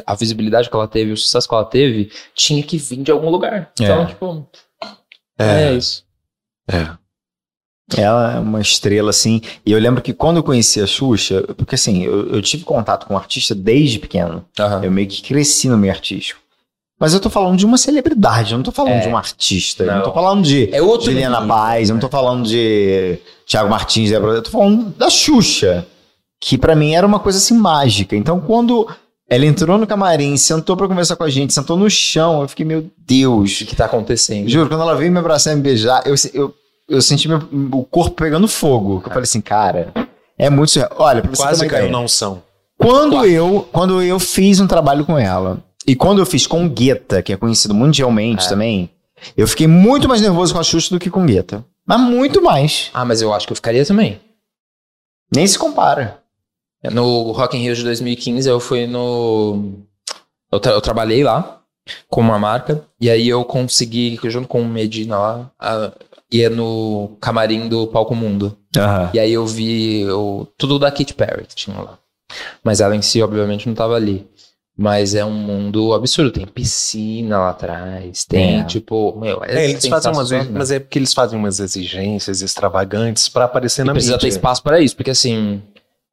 [0.06, 3.30] a visibilidade que ela teve, o sucesso que ela teve, tinha que vir de algum
[3.30, 3.72] lugar.
[3.80, 4.06] Então, É.
[4.06, 4.46] tipo,
[5.38, 6.04] é, isso.
[6.70, 6.88] É.
[8.00, 9.40] Ela é uma estrela, assim.
[9.64, 13.06] E eu lembro que quando eu conheci a Xuxa, porque assim, eu, eu tive contato
[13.06, 14.44] com o artista desde pequeno.
[14.58, 14.80] Aham.
[14.84, 16.40] Eu meio que cresci no meio artístico.
[17.00, 19.00] Mas eu tô falando de uma celebridade, eu não tô falando É.
[19.00, 19.82] de um artista.
[19.82, 20.02] Eu não Não.
[20.04, 24.34] tô falando de É outro Juliana Paz, eu não tô falando de Thiago Martins, Débora,
[24.34, 25.84] eu tô falando da Xuxa,
[26.40, 28.14] que pra mim era uma coisa assim mágica.
[28.14, 28.86] Então quando
[29.28, 32.64] ela entrou no camarim, sentou pra conversar com a gente, sentou no chão, eu fiquei,
[32.64, 33.58] meu O Deus.
[33.62, 34.48] que tá acontecendo?
[34.48, 36.54] Juro, quando ela veio me abraçar e me beijar, eu, eu,
[36.88, 37.38] eu senti meu,
[37.72, 38.96] o corpo pegando fogo.
[39.04, 39.92] Eu falei assim, cara,
[40.38, 40.92] é muito surreal.
[40.98, 41.92] Olha, pra você Quase caiu ideia.
[41.92, 42.42] na unção.
[42.78, 47.22] Quando eu, quando eu fiz um trabalho com ela, e quando eu fiz com Guetta,
[47.22, 48.48] que é conhecido mundialmente É.
[48.48, 48.90] também,
[49.36, 51.64] eu fiquei muito mais nervoso com a Xuxa do que com Guetta.
[51.86, 52.90] Mas muito mais.
[52.94, 54.20] Ah, mas eu acho que eu ficaria também.
[55.34, 56.18] Nem se compara.
[56.92, 59.74] No Rock in Rio de 2015, eu fui no...
[60.50, 61.60] Eu, tra- eu trabalhei lá
[62.08, 65.92] com uma marca, e aí eu consegui, junto com o Medina lá, a-
[66.32, 68.56] ia no camarim do Palco Mundo.
[69.12, 71.98] E aí eu vi o, tudo da Katy Perry que tinha lá.
[72.64, 74.26] Mas ela em si, obviamente, não tava ali.
[74.76, 76.30] Mas é um mundo absurdo.
[76.30, 78.24] Tem piscina lá atrás.
[78.24, 78.64] Tem, É.
[78.64, 83.28] tipo, meu, é, É, eles fazem umas, mas é porque eles fazem umas exigências extravagantes
[83.28, 84.36] pra aparecer E na precisa ter mídia.
[84.38, 85.60] espaço para isso, porque assim,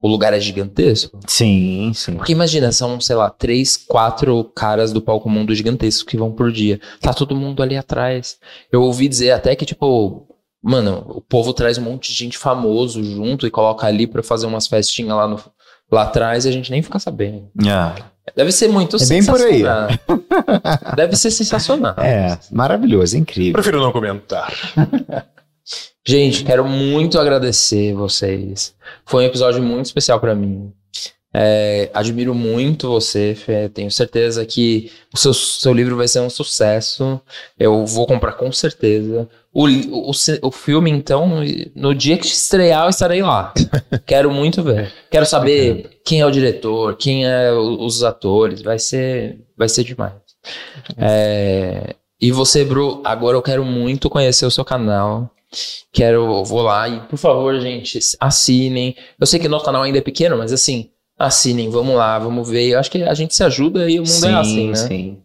[0.02, 1.20] o lugar é gigantesco.
[1.28, 2.16] Sim, sim.
[2.16, 6.52] Porque imagina, são, sei lá, três, quatro caras do palco mundo gigantesco que vão por
[6.52, 6.80] dia.
[7.02, 8.38] Tá todo mundo ali atrás.
[8.72, 10.26] Eu ouvi dizer até que, tipo,
[10.64, 14.46] mano, o povo traz um monte de gente famoso junto e coloca ali pra fazer
[14.46, 15.40] umas festinhas lá, no,
[15.92, 17.50] lá atrás e a gente nem fica sabendo.
[18.36, 19.58] Deve ser muito É bem por aí.
[19.64, 19.88] sensacional.
[20.96, 21.96] Deve ser sensacional.
[21.98, 23.54] É, maravilhoso, incrível.
[23.54, 24.54] Prefiro não comentar.
[26.08, 28.76] Gente, quero muito agradecer vocês.
[29.06, 30.72] Foi um episódio muito especial pra mim.
[31.32, 33.70] É, admiro muito você, Fê.
[33.70, 37.22] Tenho certeza que o seu, seu livro vai ser um sucesso.
[37.60, 39.30] Eu vou comprar com certeza.
[39.54, 40.12] O, o,
[40.42, 41.42] o filme, então,
[41.76, 43.54] no dia que estrear, eu estarei lá.
[44.08, 44.92] Quero muito ver.
[45.12, 48.62] Quero saber quem é o diretor, quem é o- os atores.
[48.64, 50.14] Vai ser, vai ser demais.
[50.98, 55.30] É, e você, Bru, agora eu quero muito conhecer o seu canal.
[55.92, 58.96] Quero, vou lá e, por favor, gente, assinem.
[59.20, 62.70] Eu sei que nosso canal ainda é pequeno, mas assim, assinem, vamos lá, vamos ver.
[62.70, 64.76] Eu acho que a gente se ajuda e o mundo é assim, né?
[64.76, 65.18] sim.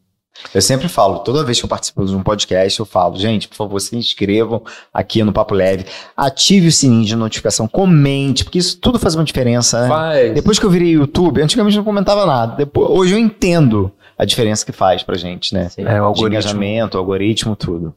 [0.53, 3.55] Eu sempre falo, toda vez que eu participo de um podcast, eu falo, gente, por
[3.55, 4.63] favor, se inscrevam
[4.93, 5.87] aqui no Papo Leve,
[6.17, 9.89] ative o sininho de notificação, comente, porque isso tudo faz uma diferença, né?
[9.89, 10.35] Faz.
[10.35, 12.57] Depois que eu virei YouTube, antigamente eu não comentava nada.
[12.57, 15.69] Depois, hoje eu entendo a diferença que faz pra gente, né?
[15.69, 15.83] Sim.
[15.83, 16.27] É, o De algoritmo.
[16.29, 17.95] engajamento, algoritmo, tudo.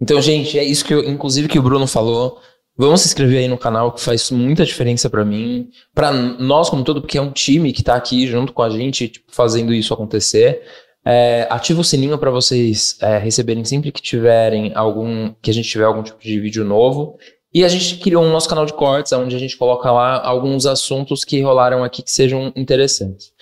[0.00, 2.40] Então, gente, é isso que eu, inclusive, que o Bruno falou.
[2.76, 6.84] Vamos se inscrever aí no canal, que faz muita diferença pra mim, pra nós como
[6.84, 9.92] todo, porque é um time que tá aqui junto com a gente, tipo, fazendo isso
[9.92, 10.62] acontecer.
[11.04, 15.68] É, ativa o sininho pra vocês é, receberem sempre que tiverem algum, que a gente
[15.68, 17.18] tiver algum tipo de vídeo novo.
[17.52, 20.66] E a gente criou um nosso canal de cortes, onde a gente coloca lá alguns
[20.66, 23.32] assuntos que rolaram aqui que sejam interessantes.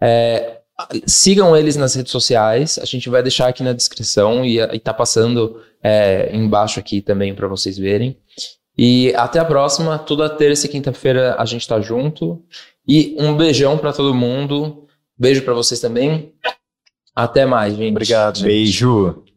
[0.00, 0.57] É,
[1.06, 4.94] sigam eles nas redes sociais, a gente vai deixar aqui na descrição e, e tá
[4.94, 8.16] passando é, embaixo aqui também para vocês verem.
[8.76, 12.40] E até a próxima, toda terça e quinta-feira a gente tá junto.
[12.86, 14.86] E um beijão para todo mundo.
[15.18, 16.32] Beijo para vocês também.
[17.14, 17.90] Até mais, gente.
[17.90, 18.46] Obrigado, gente.
[18.46, 19.27] Beijo!